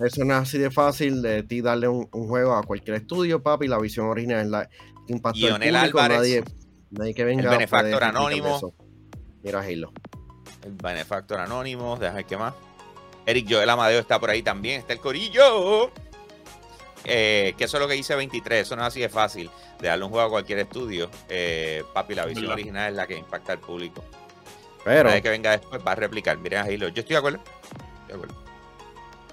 Eso 0.00 0.24
no 0.24 0.34
es 0.34 0.40
así 0.40 0.58
de 0.58 0.70
fácil 0.70 1.22
de 1.22 1.42
ti 1.44 1.60
darle 1.60 1.88
un, 1.88 2.08
un 2.12 2.28
juego 2.28 2.54
a 2.54 2.62
cualquier 2.62 2.96
estudio, 2.96 3.42
papi. 3.42 3.68
La 3.68 3.78
visión 3.78 4.06
original 4.06 4.40
es 4.40 4.48
la 4.48 4.68
que 5.06 5.12
impactó 5.12 5.46
al 5.46 5.60
Lionel 5.60 5.74
público. 5.74 5.98
Álvarez, 5.98 6.18
nadie, 6.18 6.44
nadie 6.90 7.14
que 7.14 7.24
venga. 7.24 7.44
el 7.44 7.48
benefactor 7.50 8.04
anónimo. 8.04 8.74
Mira, 9.44 9.60
Halo. 9.60 9.92
el 10.64 10.72
Benefactor 10.72 11.38
Anónimo, 11.38 11.98
deja 11.98 12.14
ver 12.14 12.24
qué 12.24 12.38
más. 12.38 12.54
Eric 13.26 13.46
Joel 13.48 13.68
Amadeo 13.68 14.00
está 14.00 14.18
por 14.18 14.30
ahí 14.30 14.42
también, 14.42 14.80
está 14.80 14.94
el 14.94 15.00
Corillo. 15.00 15.92
Eh, 17.04 17.54
que 17.58 17.64
eso 17.64 17.76
es 17.76 17.82
lo 17.82 17.86
que 17.86 17.94
dice 17.94 18.14
23, 18.14 18.62
eso 18.62 18.74
no 18.74 18.80
es 18.80 18.88
así 18.88 19.00
de 19.00 19.10
fácil 19.10 19.50
de 19.78 19.88
darle 19.88 20.06
un 20.06 20.10
juego 20.10 20.26
a 20.26 20.30
cualquier 20.30 20.60
estudio. 20.60 21.10
Eh, 21.28 21.84
papi, 21.92 22.14
la 22.14 22.24
visión 22.24 22.50
original 22.50 22.90
es 22.90 22.96
la 22.96 23.06
que 23.06 23.18
impacta 23.18 23.52
al 23.52 23.58
público. 23.58 24.02
Pero, 24.82 25.10
Nadie 25.10 25.20
que 25.20 25.28
venga 25.30 25.50
después 25.50 25.82
va 25.86 25.92
a 25.92 25.96
replicar. 25.96 26.38
Miren 26.38 26.60
a 26.60 26.62
Halo. 26.62 26.88
Yo 26.88 27.00
estoy 27.00 27.14
de 27.14 27.16
acuerdo. 27.16 27.38
Estoy 27.38 28.08
de 28.08 28.14
acuerdo. 28.14 28.43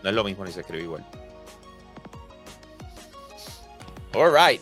No 0.03 0.09
es 0.09 0.15
lo 0.15 0.23
mismo 0.23 0.45
ni 0.45 0.51
se 0.51 0.61
escribe 0.61 0.83
igual. 0.83 1.05
Alright. 4.13 4.61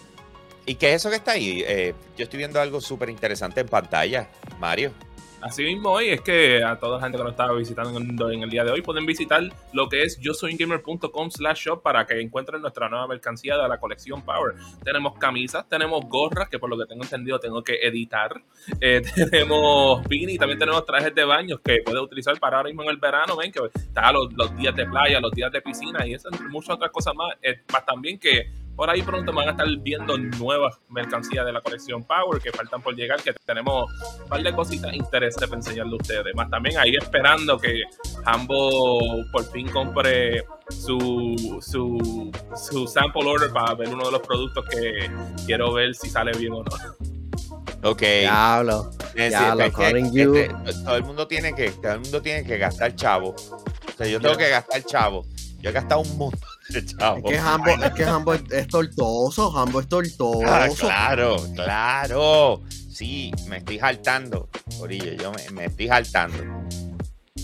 ¿Y 0.65 0.75
qué 0.75 0.89
es 0.93 0.97
eso 0.97 1.09
que 1.09 1.15
está 1.15 1.31
ahí? 1.31 1.63
Eh, 1.65 1.95
yo 2.17 2.23
estoy 2.23 2.37
viendo 2.37 2.61
algo 2.61 2.79
súper 2.79 3.09
interesante 3.09 3.61
en 3.61 3.67
pantalla, 3.67 4.29
Mario. 4.59 4.93
Así 5.41 5.63
mismo 5.63 5.91
hoy 5.91 6.09
es 6.09 6.21
que 6.21 6.63
a 6.63 6.77
toda 6.77 6.97
la 6.97 7.03
gente 7.03 7.17
que 7.17 7.23
nos 7.23 7.31
estaba 7.31 7.53
visitando 7.53 8.29
en 8.29 8.43
el 8.43 8.49
día 8.49 8.65
de 8.65 8.71
hoy 8.71 8.81
pueden 8.81 9.05
visitar 9.05 9.41
lo 9.71 9.87
que 9.87 10.03
es 10.03 10.19
yo 10.19 10.33
soy 10.33 10.57
gamer.com 10.57 11.31
slash 11.31 11.65
shop 11.65 11.81
para 11.81 12.05
que 12.05 12.19
encuentren 12.19 12.61
nuestra 12.61 12.89
nueva 12.89 13.07
mercancía 13.07 13.57
de 13.57 13.67
la 13.67 13.79
colección 13.79 14.21
Power. 14.21 14.55
Tenemos 14.83 15.17
camisas, 15.17 15.67
tenemos 15.69 16.03
gorras 16.07 16.49
que 16.49 16.59
por 16.59 16.69
lo 16.69 16.77
que 16.77 16.85
tengo 16.85 17.03
entendido 17.03 17.39
tengo 17.39 17.63
que 17.63 17.75
editar. 17.75 18.41
Eh, 18.81 19.01
tenemos 19.31 20.01
y 20.09 20.37
también 20.37 20.59
tenemos 20.59 20.85
trajes 20.85 21.15
de 21.15 21.23
baños 21.23 21.61
que 21.63 21.81
puedes 21.85 22.01
utilizar 22.01 22.37
para 22.39 22.57
ahora 22.57 22.67
mismo 22.67 22.83
en 22.83 22.89
el 22.89 22.97
verano, 22.97 23.37
ven 23.37 23.51
que 23.51 23.61
está 23.73 24.11
los, 24.11 24.29
días 24.57 24.75
de 24.75 24.85
playa, 24.85 25.21
los 25.21 25.31
días 25.31 25.51
de 25.51 25.61
piscina 25.61 26.05
y 26.05 26.15
esas 26.15 26.33
muchas 26.49 26.75
otras 26.75 26.91
cosas 26.91 27.15
más. 27.15 27.33
Eh, 27.41 27.61
más 27.71 27.85
también 27.85 28.19
que 28.19 28.51
por 28.79 28.89
ahí 28.89 29.01
pronto 29.01 29.33
van 29.33 29.49
a 29.49 29.51
estar 29.51 29.67
viendo 29.81 30.17
nuevas 30.17 30.79
mercancías 30.87 31.45
de 31.45 31.51
la 31.51 31.59
colección 31.59 32.01
Power 32.01 32.41
que 32.41 32.49
faltan 32.49 32.81
por 32.81 32.95
llegar, 32.95 33.21
que 33.21 33.33
tenemos 33.45 33.91
un 34.21 34.29
par 34.29 34.41
de 34.41 34.53
cositas 34.53 34.93
interesantes 34.93 35.49
para 35.49 35.59
enseñarle 35.59 35.91
a 35.91 35.95
ustedes. 35.97 36.33
Más 36.33 36.49
también 36.49 36.77
ahí 36.77 36.95
esperando 36.95 37.57
que 37.57 37.83
Hambo 38.23 39.25
por 39.33 39.43
fin 39.51 39.67
compre 39.67 40.45
su, 40.69 41.59
su, 41.61 42.31
su 42.55 42.87
sample 42.87 43.29
order 43.29 43.51
para 43.51 43.73
ver 43.73 43.89
uno 43.89 44.05
de 44.05 44.11
los 44.13 44.21
productos 44.21 44.63
que 44.69 45.11
quiero 45.45 45.73
ver 45.73 45.93
si 45.93 46.09
sale 46.09 46.31
bien 46.37 46.53
o 46.53 46.63
no. 46.63 47.89
Ok. 47.89 47.99
Diablo. 47.99 48.91
Diablo, 49.13 49.65
este, 49.65 50.53
todo 50.85 50.95
el 50.95 51.03
mundo 51.03 51.27
tiene 51.27 51.53
que, 51.53 51.71
todo 51.71 51.91
el 51.91 51.99
mundo 51.99 52.21
tiene 52.21 52.45
que 52.45 52.57
gastar 52.57 52.95
chavo. 52.95 53.31
O 53.31 53.97
sea, 53.97 54.07
yo 54.07 54.21
tengo 54.21 54.37
que 54.37 54.47
gastar 54.47 54.81
chavo. 54.85 55.25
Yo 55.59 55.69
he 55.69 55.73
gastado 55.73 55.99
un 55.99 56.17
montón 56.17 56.48
chavo. 56.85 57.17
Es 57.17 57.23
que 57.23 57.39
Hambo, 57.39 57.69
es, 57.69 57.91
que 57.91 58.03
Hambo 58.03 58.33
es, 58.33 58.67
tortoso, 58.67 59.57
Hambo 59.57 59.79
es 59.79 59.87
tortoso. 59.87 60.41
Ah, 60.45 60.67
claro, 60.77 61.37
claro. 61.55 62.61
Sí, 62.69 63.31
me 63.47 63.57
estoy 63.57 63.79
saltando. 63.79 64.49
Orillo, 64.79 65.13
yo 65.13 65.31
me, 65.31 65.49
me 65.51 65.65
estoy 65.65 65.87
saltando. 65.87 66.37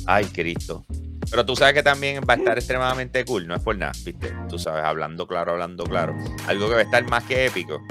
Ay, 0.05 0.26
Cristo. 0.26 0.86
Pero 1.30 1.45
tú 1.45 1.55
sabes 1.55 1.73
que 1.73 1.84
también 1.84 2.23
va 2.30 2.36
a 2.36 2.38
estar 2.38 2.57
extremadamente 2.57 3.26
cool, 3.26 3.47
no 3.47 3.55
es 3.55 3.61
por 3.61 3.76
nada, 3.76 3.93
¿viste? 4.03 4.32
Tú 4.47 4.59
sabes, 4.59 4.84
hablando 4.84 5.28
claro, 5.28 5.53
hablando 5.53 5.84
claro. 5.84 6.15
Algo 6.47 6.67
que 6.67 6.76
va 6.76 6.80
a 6.80 6.84
estar 6.84 7.07
más 7.09 7.23
que 7.23 7.47
épico. 7.47 7.82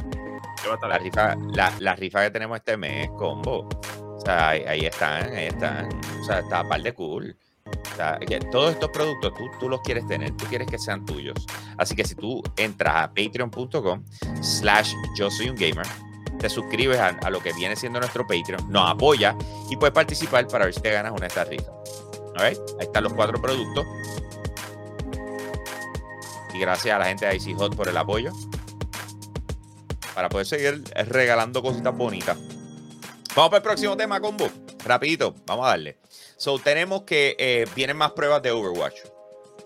La 0.89 0.99
rifa, 0.99 1.37
la, 1.53 1.73
la 1.81 1.95
rifa 1.95 2.23
que 2.23 2.31
tenemos 2.31 2.57
este 2.57 2.77
mes, 2.77 3.09
combo. 3.19 3.69
O 3.99 4.21
sea, 4.25 4.51
ahí, 4.51 4.63
ahí, 4.67 4.81
están, 4.87 5.35
ahí 5.35 5.47
están. 5.47 5.89
O 6.21 6.25
sea, 6.25 6.39
está 6.39 6.61
a 6.61 6.69
par 6.69 6.83
de 6.83 6.95
cool 6.95 7.37
todos 8.51 8.73
estos 8.73 8.91
productos 8.91 9.35
tú, 9.35 9.51
tú, 9.61 9.69
los 9.69 9.81
quieres 9.83 10.07
tener, 10.07 10.31
tú 10.37 10.45
quieres 10.47 10.69
que 10.69 10.79
sean 10.79 11.05
tuyos. 11.05 11.35
Así 11.79 11.95
que 11.95 12.05
si 12.05 12.15
tú 12.15 12.43
entras 12.57 12.95
a 12.97 13.09
patreon.com 13.09 14.03
slash 14.43 14.93
yo 15.17 15.31
soy 15.31 15.49
un 15.51 15.57
gamer, 15.57 15.87
te 16.39 16.49
suscribes 16.49 16.99
a, 16.99 17.31
lo 17.31 17.41
que 17.41 17.53
viene 17.53 17.77
siendo 17.77 18.01
nuestro 18.01 18.27
Patreon, 18.27 18.71
nos 18.71 18.91
apoya 18.91 19.37
y 19.71 19.77
puedes 19.77 19.95
participar 19.95 20.47
para 20.49 20.67
ver 20.67 20.75
si 20.75 20.81
te 20.81 20.91
ganas 20.91 21.13
una 21.13 21.23
de 21.23 21.27
estas 21.29 21.49
rifas. 21.49 21.71
Ahí 22.37 22.57
están 22.81 23.05
los 23.05 23.13
cuatro 23.13 23.41
productos. 23.41 23.87
Y 26.53 26.59
gracias 26.59 26.95
a 26.95 26.99
la 26.99 27.07
gente 27.07 27.27
de 27.27 27.37
Icy 27.37 27.55
Hot 27.55 27.75
por 27.75 27.89
el 27.89 27.97
apoyo. 27.97 28.33
Para 30.15 30.29
poder 30.29 30.47
seguir 30.47 30.85
regalando 31.07 31.63
cositas 31.63 31.97
bonitas. 31.97 32.37
Vamos 33.35 33.51
para 33.51 33.57
el 33.57 33.63
próximo 33.63 33.97
tema, 33.97 34.21
combo. 34.21 34.49
Rapidito, 34.85 35.35
vamos 35.47 35.67
a 35.67 35.71
darle. 35.71 35.99
So, 36.45 36.59
tenemos 36.59 37.05
que 37.05 37.37
eh, 37.39 37.65
vienen 37.75 37.97
más 37.97 38.13
pruebas 38.13 38.43
de 38.43 38.51
Overwatch. 38.51 38.97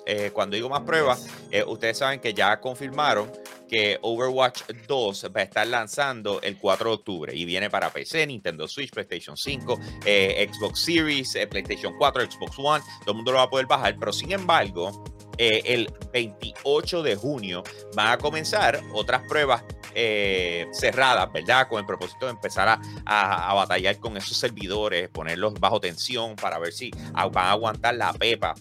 Eh, 0.06 0.30
cuando 0.32 0.54
digo 0.54 0.68
más 0.68 0.82
pruebas, 0.82 1.26
eh, 1.50 1.64
ustedes 1.64 1.98
saben 1.98 2.20
que 2.20 2.32
ya 2.32 2.60
confirmaron 2.60 3.32
que 3.68 3.98
Overwatch 4.00 4.62
2 4.86 5.32
va 5.36 5.40
a 5.40 5.42
estar 5.42 5.66
lanzando 5.66 6.40
el 6.40 6.56
4 6.56 6.88
de 6.90 6.94
octubre 6.94 7.34
y 7.34 7.44
viene 7.44 7.68
para 7.68 7.90
PC, 7.92 8.28
Nintendo 8.28 8.68
Switch, 8.68 8.92
PlayStation 8.92 9.36
5, 9.36 9.76
Xbox 10.04 10.78
Series, 10.78 11.36
PlayStation 11.50 11.94
4, 11.98 12.30
Xbox 12.30 12.56
One. 12.60 12.84
Todo 13.00 13.10
el 13.10 13.16
mundo 13.16 13.32
lo 13.32 13.38
va 13.38 13.44
a 13.44 13.50
poder 13.50 13.66
bajar, 13.66 13.96
pero 13.98 14.12
sin 14.12 14.30
embargo, 14.30 15.02
el 15.38 15.92
28 16.12 17.02
de 17.02 17.16
junio 17.16 17.62
van 17.94 18.08
a 18.08 18.18
comenzar 18.18 18.80
otras 18.92 19.22
pruebas 19.28 19.62
eh, 19.94 20.66
cerradas, 20.72 21.32
¿verdad? 21.32 21.68
Con 21.68 21.80
el 21.80 21.86
propósito 21.86 22.26
de 22.26 22.32
empezar 22.32 22.78
a, 23.04 23.54
batallar 23.54 23.98
con 23.98 24.16
esos 24.16 24.36
servidores, 24.36 25.08
ponerlos 25.08 25.54
bajo 25.54 25.80
tensión 25.80 26.36
para 26.36 26.58
ver 26.58 26.72
si 26.72 26.90
van 27.12 27.36
a 27.36 27.50
aguantar 27.50 27.94
la 27.94 28.12
pepa 28.12 28.54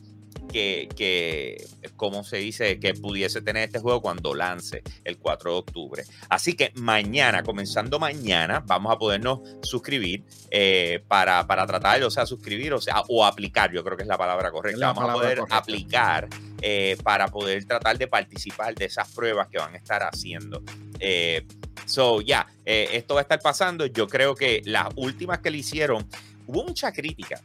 que, 0.48 0.90
que, 0.96 1.68
como 1.96 2.24
se 2.24 2.38
dice, 2.38 2.80
que 2.80 2.94
pudiese 2.94 3.42
tener 3.42 3.64
este 3.64 3.80
juego 3.80 4.02
cuando 4.02 4.34
lance 4.34 4.84
el 5.04 5.18
4 5.18 5.52
de 5.52 5.58
octubre. 5.58 6.04
Así 6.30 6.54
que 6.54 6.72
mañana, 6.76 7.44
comenzando 7.44 8.00
mañana, 8.00 8.64
vamos 8.66 8.94
a 8.94 8.98
podernos 8.98 9.42
suscribir 9.62 10.24
eh, 10.50 11.04
para, 11.08 11.46
para 11.48 11.66
tratar, 11.68 12.02
o 12.04 12.12
sea, 12.12 12.26
suscribir, 12.26 12.74
o 12.74 12.82
sea, 12.82 13.04
o 13.08 13.26
aplicar, 13.26 13.72
yo 13.72 13.84
creo 13.84 13.98
que 13.98 14.04
es 14.04 14.10
la 14.10 14.18
palabra 14.18 14.52
correcta. 14.52 14.94
vamos 14.94 15.10
a 15.10 15.14
poder 15.14 15.42
aplicar 15.50 16.28
eh, 16.62 16.98
para 17.04 17.28
poder 17.28 17.66
tratar 17.66 17.98
de 17.98 18.08
participar 18.08 18.74
de 18.76 18.86
esas 18.86 19.12
pruebas 19.12 19.48
que 19.48 19.58
van 19.58 19.74
a 19.74 19.78
estar 19.78 20.04
haciendo. 20.04 20.64
Eh, 21.00 21.46
so, 21.86 22.22
ya, 22.22 22.48
esto 22.66 23.16
va 23.16 23.22
a 23.22 23.24
estar 23.24 23.40
pasando. 23.40 23.86
Yo 23.86 24.08
creo 24.08 24.36
que 24.36 24.62
las 24.66 24.88
últimas 24.96 25.40
que 25.40 25.52
le 25.52 25.60
hicieron, 25.60 26.08
hubo 26.48 26.64
mucha 26.64 26.92
crítica 26.92 27.42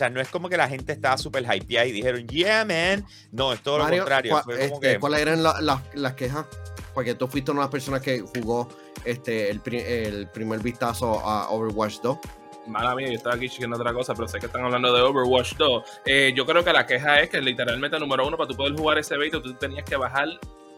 sea, 0.00 0.10
no 0.10 0.20
es 0.20 0.28
como 0.28 0.48
que 0.48 0.56
la 0.56 0.68
gente 0.68 0.92
estaba 0.92 1.16
súper 1.16 1.44
hypeada 1.44 1.86
y 1.86 1.92
dijeron, 1.92 2.26
yeah, 2.28 2.64
man. 2.64 3.04
No, 3.32 3.52
es 3.52 3.62
todo 3.62 3.78
lo 3.78 3.88
contrario. 3.88 4.42
Este, 4.58 4.98
¿Cuáles 4.98 5.20
eran 5.20 5.42
las 5.42 6.14
quejas? 6.14 6.46
Porque 6.94 7.14
tú 7.14 7.28
fuiste 7.28 7.50
una 7.50 7.60
de 7.60 7.64
las 7.64 7.70
personas 7.70 8.00
que 8.02 8.20
jugó 8.20 8.68
este, 9.04 9.50
el, 9.50 9.60
el 9.72 10.28
primer 10.28 10.60
vistazo 10.60 11.20
a 11.20 11.50
Overwatch 11.50 12.00
2 12.02 12.18
mala 12.66 12.94
mía, 12.94 13.08
yo 13.08 13.14
estaba 13.14 13.34
aquí 13.34 13.48
chequeando 13.48 13.76
otra 13.76 13.92
cosa, 13.92 14.14
pero 14.14 14.28
sé 14.28 14.38
que 14.38 14.46
están 14.46 14.64
hablando 14.64 14.92
de 14.92 15.02
Overwatch 15.02 15.56
2. 15.56 15.82
Eh, 16.06 16.32
yo 16.34 16.46
creo 16.46 16.64
que 16.64 16.72
la 16.72 16.86
queja 16.86 17.20
es 17.20 17.30
que 17.30 17.40
literalmente, 17.40 17.98
número 17.98 18.26
uno, 18.26 18.36
para 18.36 18.48
tú 18.48 18.56
poder 18.56 18.76
jugar 18.76 18.98
ese 18.98 19.16
beta, 19.16 19.42
tú 19.42 19.54
tenías 19.54 19.84
que 19.84 19.96
bajar 19.96 20.28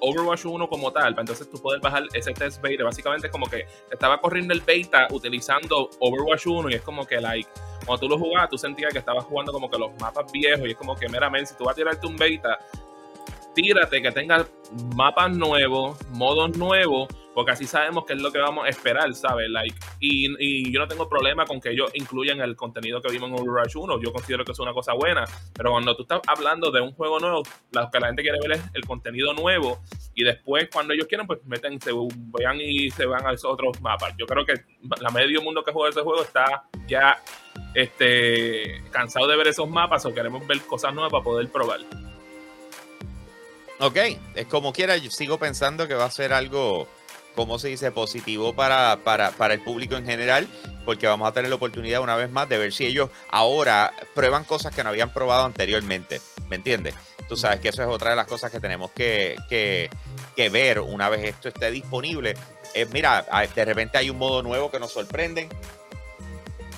Overwatch 0.04 0.44
1 0.46 0.68
como 0.68 0.92
tal, 0.92 1.14
para 1.14 1.22
entonces 1.22 1.48
tú 1.48 1.62
poder 1.62 1.80
bajar 1.80 2.02
ese 2.12 2.32
test 2.32 2.60
beta. 2.60 2.84
Básicamente 2.84 3.28
es 3.28 3.32
como 3.32 3.46
que 3.46 3.66
estaba 3.90 4.20
corriendo 4.20 4.52
el 4.52 4.60
beta 4.60 5.06
utilizando 5.10 5.88
Overwatch 6.00 6.46
1 6.46 6.70
y 6.70 6.74
es 6.74 6.82
como 6.82 7.06
que, 7.06 7.20
like, 7.20 7.48
cuando 7.86 8.00
tú 8.00 8.08
lo 8.08 8.18
jugabas, 8.18 8.50
tú 8.50 8.58
sentías 8.58 8.92
que 8.92 8.98
estabas 8.98 9.24
jugando 9.24 9.52
como 9.52 9.70
que 9.70 9.78
los 9.78 9.90
mapas 10.00 10.30
viejos 10.32 10.66
y 10.66 10.72
es 10.72 10.76
como 10.76 10.96
que, 10.96 11.08
meramente, 11.08 11.46
si 11.46 11.56
tú 11.56 11.64
vas 11.64 11.72
a 11.72 11.76
tirarte 11.76 12.06
un 12.06 12.16
beta, 12.16 12.58
tírate 13.54 14.02
que 14.02 14.10
tenga 14.10 14.44
mapas 14.96 15.30
nuevos, 15.30 15.96
modos 16.10 16.56
nuevos, 16.56 17.08
porque 17.34 17.52
así 17.52 17.66
sabemos 17.66 18.04
qué 18.06 18.14
es 18.14 18.22
lo 18.22 18.30
que 18.30 18.38
vamos 18.38 18.66
a 18.66 18.68
esperar, 18.68 19.12
¿sabes? 19.14 19.48
Like, 19.50 19.76
y, 20.00 20.70
yo 20.72 20.80
no 20.80 20.88
tengo 20.88 21.08
problema 21.08 21.44
con 21.44 21.60
que 21.60 21.70
ellos 21.70 21.90
incluyan 21.94 22.40
el 22.40 22.56
contenido 22.56 23.00
que 23.00 23.10
vimos 23.10 23.30
en 23.30 23.36
Overwatch 23.36 23.76
1, 23.76 24.00
yo 24.00 24.12
considero 24.12 24.44
que 24.44 24.52
es 24.52 24.58
una 24.58 24.72
cosa 24.72 24.92
buena, 24.92 25.24
pero 25.54 25.70
cuando 25.70 25.94
tú 25.96 26.02
estás 26.02 26.20
hablando 26.26 26.70
de 26.70 26.80
un 26.80 26.92
juego 26.92 27.18
nuevo, 27.18 27.42
lo 27.72 27.90
que 27.90 28.00
la 28.00 28.06
gente 28.08 28.22
quiere 28.22 28.38
ver 28.40 28.52
es 28.52 28.62
el 28.74 28.84
contenido 28.84 29.32
nuevo, 29.32 29.80
y 30.14 30.24
después 30.24 30.68
cuando 30.72 30.94
ellos 30.94 31.06
quieran, 31.06 31.26
pues 31.26 31.40
meten, 31.44 31.80
se 31.80 31.92
vean 32.38 32.60
y 32.60 32.90
se 32.90 33.06
van 33.06 33.26
a 33.26 33.32
esos 33.32 33.50
otros 33.50 33.80
mapas. 33.80 34.14
Yo 34.18 34.26
creo 34.26 34.44
que 34.44 34.54
la 35.00 35.10
medio 35.10 35.42
mundo 35.42 35.62
que 35.64 35.72
juega 35.72 35.90
ese 35.90 36.02
juego 36.02 36.22
está 36.22 36.64
ya 36.86 37.22
este, 37.74 38.82
cansado 38.90 39.26
de 39.26 39.36
ver 39.36 39.48
esos 39.48 39.68
mapas 39.68 40.04
o 40.04 40.12
queremos 40.12 40.46
ver 40.46 40.60
cosas 40.62 40.92
nuevas 40.92 41.10
para 41.10 41.24
poder 41.24 41.48
probar. 41.50 41.80
Ok, 43.78 43.96
es 44.36 44.46
como 44.46 44.72
quiera, 44.72 44.96
yo 44.96 45.10
sigo 45.10 45.38
pensando 45.38 45.88
que 45.88 45.94
va 45.94 46.04
a 46.04 46.10
ser 46.10 46.32
algo, 46.32 46.86
como 47.34 47.58
se 47.58 47.68
dice, 47.68 47.90
positivo 47.90 48.54
para, 48.54 48.98
para, 49.04 49.30
para, 49.32 49.54
el 49.54 49.62
público 49.62 49.96
en 49.96 50.04
general, 50.04 50.48
porque 50.84 51.06
vamos 51.06 51.28
a 51.28 51.32
tener 51.32 51.48
la 51.48 51.56
oportunidad 51.56 52.00
una 52.00 52.16
vez 52.16 52.30
más 52.30 52.48
de 52.48 52.58
ver 52.58 52.72
si 52.72 52.86
ellos 52.86 53.10
ahora 53.30 53.92
prueban 54.14 54.44
cosas 54.44 54.74
que 54.74 54.82
no 54.82 54.90
habían 54.90 55.12
probado 55.12 55.44
anteriormente, 55.44 56.20
¿me 56.48 56.56
entiendes? 56.56 56.94
Tú 57.28 57.36
sabes 57.36 57.60
que 57.60 57.68
eso 57.68 57.82
es 57.82 57.88
otra 57.88 58.10
de 58.10 58.16
las 58.16 58.26
cosas 58.26 58.50
que 58.50 58.60
tenemos 58.60 58.90
que, 58.90 59.36
que, 59.48 59.88
que 60.36 60.48
ver 60.50 60.80
una 60.80 61.08
vez 61.08 61.24
esto 61.24 61.48
esté 61.48 61.70
disponible. 61.70 62.34
Eh, 62.74 62.86
mira, 62.92 63.24
de 63.54 63.64
repente 63.64 63.98
hay 63.98 64.10
un 64.10 64.18
modo 64.18 64.42
nuevo 64.42 64.70
que 64.70 64.78
nos 64.78 64.92
sorprende, 64.92 65.48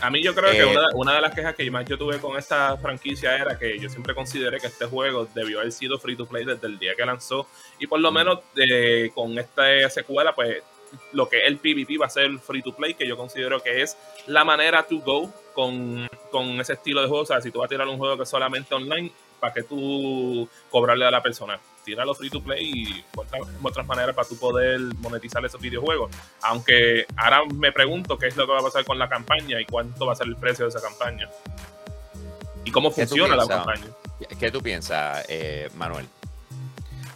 a 0.01 0.11
mí 0.11 0.23
yo 0.23 0.35
creo 0.35 0.51
que 0.51 0.61
eh, 0.61 0.77
una, 0.95 1.15
de 1.15 1.21
las 1.21 1.35
quejas 1.35 1.55
que 1.55 1.71
más 1.71 1.85
yo 1.87 1.97
tuve 1.97 2.19
con 2.19 2.37
esta 2.37 2.77
franquicia 2.77 3.37
era 3.37 3.59
que 3.59 3.79
yo 3.79 3.89
siempre 3.89 4.15
consideré 4.15 4.59
que 4.59 4.67
este 4.67 4.87
juego 4.87 5.27
debió 5.35 5.61
haber 5.61 5.73
sido 5.73 5.99
free 5.99 6.17
to 6.17 6.27
play 6.27 6.45
desde 6.45 6.67
el 6.67 6.79
día 6.79 6.95
que 6.95 7.05
lanzó 7.05 7.47
y 7.79 7.87
por 7.87 8.01
lo 8.01 8.11
menos 8.13 8.41
eh, 8.57 9.11
con 9.15 9.39
esta 9.39 9.89
secuela 9.91 10.35
pues 10.35 10.63
lo 11.13 11.29
que 11.29 11.39
es 11.39 11.45
el 11.47 11.59
PvP 11.59 11.99
va 11.99 12.07
a 12.07 12.11
ser 12.11 12.39
free 12.39 12.63
to 12.63 12.75
play 12.75 12.95
que 12.95 13.07
yo 13.07 13.17
considero 13.17 13.61
que 13.61 13.83
es 13.83 13.97
la 14.27 14.45
manera 14.45 14.85
to 14.85 14.99
go 14.99 15.33
con, 15.55 16.09
con 16.31 16.61
ese 16.61 16.75
estilo 16.75 17.01
de 17.01 17.09
juego. 17.09 17.23
O 17.23 17.27
sea, 17.27 17.41
si 17.41 17.51
tú 17.51 17.61
vas 17.61 17.67
a 17.67 17.69
tirar 17.69 17.89
un 17.89 17.99
juego 17.99 18.17
que 18.17 18.25
es 18.25 18.29
solamente 18.29 18.75
online, 18.75 19.11
¿para 19.45 19.53
que 19.53 19.63
tú 19.63 20.49
cobrarle 20.71 21.05
a 21.05 21.11
la 21.11 21.23
persona? 21.23 21.61
tíralo 21.85 22.15
free 22.15 22.31
to 22.31 22.43
play 22.43 22.65
y 22.65 23.05
otras 23.63 23.87
maneras 23.87 24.15
para 24.15 24.27
tú 24.27 24.39
poder 24.39 24.81
monetizar 25.01 25.45
esos 25.45 25.61
videojuegos. 25.61 26.11
Aunque 26.41 27.05
ahora 27.15 27.43
me 27.55 27.73
pregunto 27.73 28.17
qué 28.17 28.29
es 28.29 28.37
lo 28.37 28.47
que 28.47 28.53
va 28.53 28.61
a 28.61 28.63
pasar 28.63 28.87
con 28.87 28.99
la 28.99 29.07
campaña 29.07 29.61
y 29.61 29.67
cuánto 29.67 30.07
va 30.07 30.15
a 30.15 30.17
ser 30.17 30.29
el 30.29 30.37
precio 30.37 30.65
de 30.65 30.71
esa 30.71 30.81
campaña. 30.81 31.29
Y 32.65 32.71
cómo 32.71 32.91
funciona 32.91 33.37
la 33.37 33.47
campaña. 33.47 33.85
¿Qué 34.41 34.51
tú 34.51 34.63
piensas, 34.63 35.27
eh, 35.29 35.69
Manuel? 35.75 36.07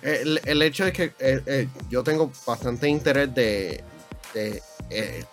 El, 0.02 0.38
el 0.44 0.60
hecho 0.60 0.84
es 0.84 0.92
que 0.92 1.04
eh, 1.18 1.40
eh, 1.46 1.68
yo 1.88 2.04
tengo 2.04 2.30
bastante 2.46 2.90
interés 2.90 3.34
de, 3.34 3.82
de, 4.34 4.62
eh, 4.90 5.24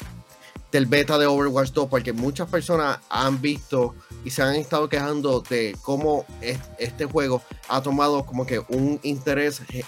del 0.76 0.88
beta 0.88 1.18
de 1.18 1.26
Overwatch 1.26 1.72
2 1.72 1.88
porque 1.90 2.12
muchas 2.12 2.50
personas 2.50 3.00
han 3.10 3.42
visto 3.42 3.96
y 4.26 4.30
se 4.30 4.42
han 4.42 4.56
estado 4.56 4.90
quejando 4.90 5.40
de 5.40 5.74
cómo 5.82 6.26
es- 6.42 6.60
este 6.78 7.06
juego 7.06 7.42
ha 7.70 7.82
tomado 7.82 8.26
como 8.26 8.46
que 8.46 8.60
un 8.68 9.00
interés 9.04 9.62
eh, 9.72 9.84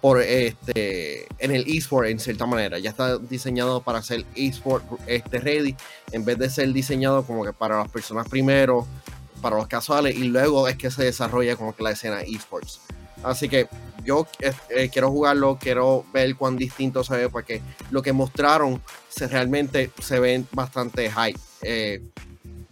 por 0.00 0.20
este 0.20 1.26
en 1.38 1.52
el 1.52 1.64
eSport 1.68 2.08
en 2.08 2.18
cierta 2.18 2.46
manera. 2.46 2.78
Ya 2.80 2.90
está 2.90 3.16
diseñado 3.18 3.80
para 3.80 4.02
ser 4.02 4.24
eSport 4.34 4.84
este 5.06 5.38
ready 5.38 5.76
en 6.10 6.24
vez 6.24 6.36
de 6.38 6.50
ser 6.50 6.72
diseñado 6.72 7.24
como 7.24 7.44
que 7.44 7.52
para 7.52 7.78
las 7.78 7.88
personas 7.88 8.28
primero, 8.28 8.86
para 9.40 9.56
los 9.56 9.68
casuales 9.68 10.16
y 10.16 10.24
luego 10.24 10.66
es 10.66 10.76
que 10.76 10.90
se 10.90 11.04
desarrolla 11.04 11.54
como 11.54 11.76
que 11.76 11.82
la 11.84 11.92
escena 11.92 12.22
eSports. 12.22 12.80
Así 13.22 13.48
que 13.48 13.68
yo 14.08 14.26
eh, 14.40 14.52
eh, 14.70 14.88
quiero 14.90 15.10
jugarlo, 15.10 15.58
quiero 15.60 16.06
ver 16.14 16.34
cuán 16.34 16.56
distinto 16.56 17.04
se 17.04 17.14
ve, 17.14 17.28
porque 17.28 17.60
lo 17.90 18.00
que 18.00 18.14
mostraron 18.14 18.80
se, 19.06 19.28
realmente 19.28 19.90
se 19.98 20.18
ven 20.18 20.48
bastante 20.52 21.10
hype. 21.10 21.38
Eh, 21.60 22.02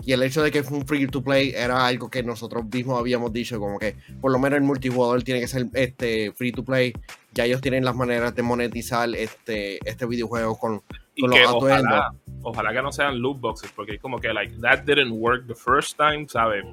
y 0.02 0.12
el 0.12 0.22
hecho 0.22 0.42
de 0.42 0.50
que 0.50 0.62
fue 0.62 0.78
un 0.78 0.86
free 0.86 1.06
to 1.08 1.22
play 1.22 1.52
era 1.54 1.86
algo 1.86 2.08
que 2.08 2.22
nosotros 2.22 2.64
mismos 2.72 2.98
habíamos 2.98 3.34
dicho, 3.34 3.58
como 3.58 3.78
que 3.78 3.96
por 4.18 4.32
lo 4.32 4.38
menos 4.38 4.56
el 4.56 4.62
multijugador 4.62 5.22
tiene 5.24 5.40
que 5.40 5.48
ser 5.48 5.66
este 5.74 6.32
free 6.32 6.52
to 6.52 6.64
play. 6.64 6.94
Ya 7.34 7.44
ellos 7.44 7.60
tienen 7.60 7.84
las 7.84 7.94
maneras 7.94 8.34
de 8.34 8.42
monetizar 8.42 9.14
este, 9.14 9.78
este 9.86 10.06
videojuego 10.06 10.56
con, 10.56 10.80
Y 11.14 11.20
con 11.20 11.32
que 11.32 11.42
los 11.42 11.52
ojalá, 11.52 12.14
ojalá 12.44 12.72
que 12.72 12.80
no 12.80 12.92
sean 12.92 13.20
loot 13.20 13.40
boxes, 13.40 13.70
porque 13.76 13.96
es 13.96 14.00
como 14.00 14.18
que, 14.18 14.32
like, 14.32 14.54
that 14.62 14.84
didn't 14.84 15.12
work 15.12 15.46
the 15.46 15.54
first 15.54 15.98
time, 15.98 16.26
¿sabes? 16.30 16.64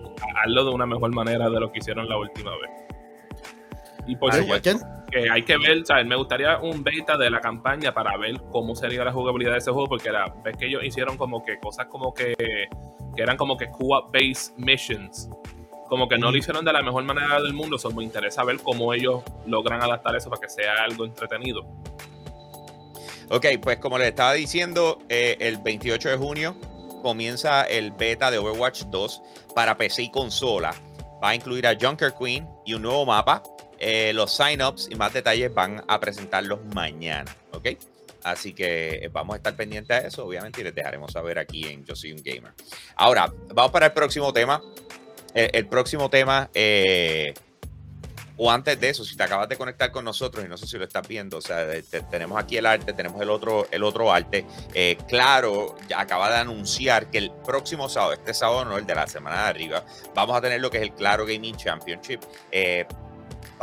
Hazlo 0.41 0.63
de 0.63 0.71
una 0.71 0.85
mejor 0.85 1.13
manera 1.13 1.49
de 1.49 1.59
lo 1.59 1.69
que 1.69 1.79
hicieron 1.79 2.07
la 2.07 2.17
última 2.17 2.51
vez. 2.51 2.82
Y 4.05 4.15
por 4.15 4.33
supuesto, 4.33 4.79
que 5.09 5.29
hay 5.29 5.43
que 5.43 5.57
ver, 5.57 5.85
¿sabes? 5.85 6.05
Me 6.05 6.15
gustaría 6.15 6.57
un 6.57 6.83
beta 6.83 7.17
de 7.17 7.29
la 7.29 7.39
campaña 7.39 7.93
para 7.93 8.17
ver 8.17 8.41
cómo 8.51 8.75
sería 8.75 9.03
la 9.03 9.11
jugabilidad 9.11 9.51
de 9.53 9.59
ese 9.59 9.71
juego, 9.71 9.87
porque 9.87 10.09
era, 10.09 10.25
ves 10.43 10.57
que 10.57 10.65
ellos 10.65 10.83
hicieron 10.83 11.17
como 11.17 11.43
que 11.43 11.59
cosas 11.59 11.85
como 11.87 12.13
que, 12.13 12.33
que 12.35 13.21
eran 13.21 13.37
como 13.37 13.57
que 13.57 13.69
co-op-based 13.69 14.57
missions. 14.57 15.29
Como 15.87 16.07
que 16.07 16.17
no 16.17 16.31
lo 16.31 16.37
hicieron 16.37 16.65
de 16.65 16.73
la 16.73 16.81
mejor 16.81 17.03
manera 17.03 17.39
del 17.41 17.53
mundo, 17.53 17.77
so 17.77 17.91
me 17.91 18.03
interesa 18.03 18.43
ver 18.43 18.57
cómo 18.61 18.93
ellos 18.93 19.23
logran 19.45 19.81
adaptar 19.81 20.15
eso 20.15 20.29
para 20.29 20.41
que 20.41 20.49
sea 20.49 20.83
algo 20.83 21.05
entretenido. 21.05 21.61
Ok, 23.29 23.45
pues 23.61 23.77
como 23.77 23.97
les 23.97 24.09
estaba 24.09 24.33
diciendo, 24.33 24.99
eh, 25.09 25.37
el 25.39 25.57
28 25.57 26.09
de 26.09 26.17
junio 26.17 26.55
comienza 27.01 27.63
el 27.63 27.91
beta 27.91 28.31
de 28.31 28.37
Overwatch 28.37 28.83
2 28.85 29.21
para 29.53 29.77
PC 29.77 30.03
y 30.03 30.11
consola. 30.11 30.73
Va 31.23 31.29
a 31.29 31.35
incluir 31.35 31.67
a 31.67 31.77
Junker 31.79 32.13
Queen 32.13 32.47
y 32.65 32.73
un 32.73 32.81
nuevo 32.81 33.05
mapa. 33.05 33.43
Eh, 33.85 34.13
los 34.13 34.31
sign-ups 34.31 34.87
y 34.89 34.95
más 34.95 35.11
detalles 35.11 35.53
van 35.53 35.83
a 35.89 35.99
presentarlos 35.99 36.63
mañana, 36.73 37.35
¿ok? 37.51 37.71
Así 38.23 38.53
que 38.53 38.91
eh, 39.03 39.09
vamos 39.11 39.33
a 39.33 39.37
estar 39.37 39.57
pendientes 39.57 39.91
a 39.91 40.07
eso, 40.07 40.25
obviamente, 40.25 40.61
y 40.61 40.63
les 40.63 40.73
dejaremos 40.73 41.11
saber 41.11 41.37
aquí 41.37 41.67
en 41.67 41.83
Yo 41.83 41.93
Soy 41.93 42.13
un 42.13 42.23
Gamer. 42.23 42.53
Ahora, 42.95 43.29
vamos 43.53 43.73
para 43.73 43.87
el 43.87 43.91
próximo 43.91 44.31
tema. 44.31 44.61
El 45.33 45.67
próximo 45.67 46.09
tema, 46.09 46.49
eh, 46.53 47.33
o 48.37 48.49
antes 48.49 48.79
de 48.79 48.87
eso, 48.87 49.03
si 49.03 49.17
te 49.17 49.23
acabas 49.23 49.49
de 49.49 49.57
conectar 49.57 49.91
con 49.91 50.05
nosotros 50.05 50.45
y 50.45 50.47
no 50.47 50.55
sé 50.55 50.65
si 50.65 50.77
lo 50.77 50.85
estás 50.85 51.05
viendo, 51.05 51.39
o 51.39 51.41
sea, 51.41 51.67
tenemos 52.09 52.41
aquí 52.41 52.55
el 52.55 52.65
arte, 52.65 52.93
tenemos 52.93 53.21
el 53.21 53.31
otro, 53.31 53.67
el 53.69 53.83
otro 53.83 54.13
arte. 54.13 54.45
Claro, 55.09 55.75
ya 55.89 55.99
acaba 55.99 56.29
de 56.29 56.37
anunciar 56.37 57.11
que 57.11 57.17
el 57.17 57.31
próximo 57.31 57.89
sábado, 57.89 58.13
este 58.13 58.33
sábado 58.33 58.63
no, 58.63 58.77
el 58.77 58.85
de 58.85 58.95
la 58.95 59.07
semana 59.07 59.43
de 59.43 59.49
arriba, 59.49 59.83
vamos 60.15 60.37
a 60.37 60.41
tener 60.41 60.61
lo 60.61 60.69
que 60.69 60.77
es 60.77 60.83
el 60.83 60.93
Claro 60.93 61.25
Gaming 61.25 61.57
Championship. 61.57 62.21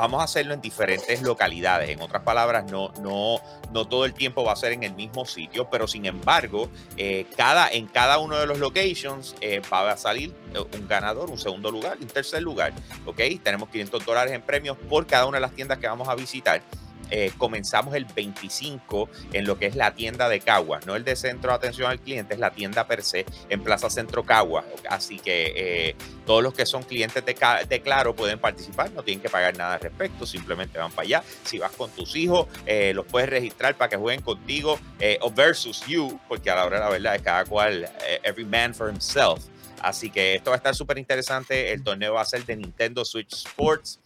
Vamos 0.01 0.21
a 0.21 0.25
hacerlo 0.25 0.55
en 0.55 0.61
diferentes 0.61 1.21
localidades. 1.23 1.91
En 1.91 2.01
otras 2.01 2.23
palabras, 2.23 2.71
no, 2.71 2.91
no, 3.01 3.41
no 3.73 3.87
todo 3.87 4.05
el 4.05 4.15
tiempo 4.15 4.43
va 4.45 4.53
a 4.53 4.57
ser 4.57 4.73
en 4.73 4.83
el 4.83 4.95
mismo 4.95 5.27
sitio, 5.27 5.69
pero 5.71 5.87
sin 5.87 6.07
embargo, 6.07 6.71
eh, 6.97 7.27
cada, 7.37 7.69
en 7.69 7.87
cada 7.87 8.19
uno 8.19 8.37
de 8.39 8.47
los 8.47 8.59
locations 8.59 9.35
eh, 9.41 9.61
va 9.73 9.91
a 9.91 9.97
salir 9.97 10.35
eh, 10.55 10.59
un 10.59 10.89
ganador, 10.89 11.31
un 11.31 11.39
segundo 11.39 11.71
lugar 11.71 11.99
un 12.01 12.07
tercer 12.07 12.43
lugar. 12.43 12.73
¿Ok? 13.05 13.21
Tenemos 13.43 13.69
500 13.69 14.05
dólares 14.05 14.33
en 14.33 14.43
premios 14.43 14.77
por 14.89 15.07
cada 15.07 15.27
una 15.27 15.37
de 15.37 15.43
las 15.43 15.53
tiendas 15.53 15.79
que 15.79 15.87
vamos 15.87 16.09
a 16.09 16.15
visitar. 16.15 16.63
Eh, 17.11 17.33
comenzamos 17.39 17.95
el 17.95 18.05
25 18.05 19.09
en 19.33 19.47
lo 19.47 19.59
que 19.59 19.67
es 19.67 19.77
la 19.77 19.95
tienda 19.95 20.29
de 20.29 20.41
Caguas, 20.41 20.87
no 20.87 20.97
el 20.97 21.05
de 21.05 21.17
centro 21.17 21.51
de 21.51 21.57
atención 21.57 21.91
al 21.91 22.01
cliente, 22.01 22.35
es 22.35 22.41
la 22.41 22.51
tienda 22.51 22.87
per 22.87 23.03
se 23.03 23.27
en 23.49 23.63
Plaza 23.63 23.91
Centro 23.91 24.25
Caguas. 24.25 24.65
Así 24.89 25.19
que 25.19 25.53
eh, 25.57 25.97
todos 26.27 26.43
los 26.43 26.55
que 26.55 26.67
son 26.67 26.83
clientes 26.83 27.25
de, 27.25 27.81
Claro 27.81 28.15
pueden 28.15 28.39
participar, 28.39 28.91
no 28.93 29.03
tienen 29.03 29.23
que 29.23 29.31
pagar 29.31 29.57
nada 29.57 29.75
al 29.75 29.81
respecto, 29.81 30.27
simplemente 30.27 30.79
van 30.79 30.93
para 30.93 31.07
allá. 31.07 31.25
Si 31.45 31.59
vas 31.59 31.73
con 31.73 31.91
tus 31.91 32.15
hijos, 32.15 32.47
eh, 32.67 32.93
los 32.95 33.07
puedes 33.07 33.29
registrar 33.29 33.77
para 33.77 33.89
que 33.89 33.97
jueguen 33.97 34.23
contigo 34.23 34.79
o 35.21 35.31
versus 35.31 35.85
you, 35.87 36.21
porque 36.29 36.51
a 36.51 36.57
la 36.57 36.67
hora 36.67 36.79
de 36.79 36.85
la 36.85 36.91
verdad 36.91 37.15
es 37.17 37.23
cada 37.23 37.45
cual, 37.45 37.89
every 38.23 38.45
man 38.45 38.75
for 38.75 38.91
himself. 38.91 39.41
Así 39.81 40.11
que 40.11 40.35
esto 40.35 40.51
va 40.51 40.57
a 40.57 40.59
estar 40.59 40.75
súper 40.75 40.99
interesante. 40.99 41.73
El 41.73 41.83
torneo 41.83 42.15
va 42.15 42.23
a 42.23 42.25
ser 42.25 42.45
de 42.45 42.57
Nintendo 42.57 43.05
Switch 43.05 43.33
Sports. 43.33 43.99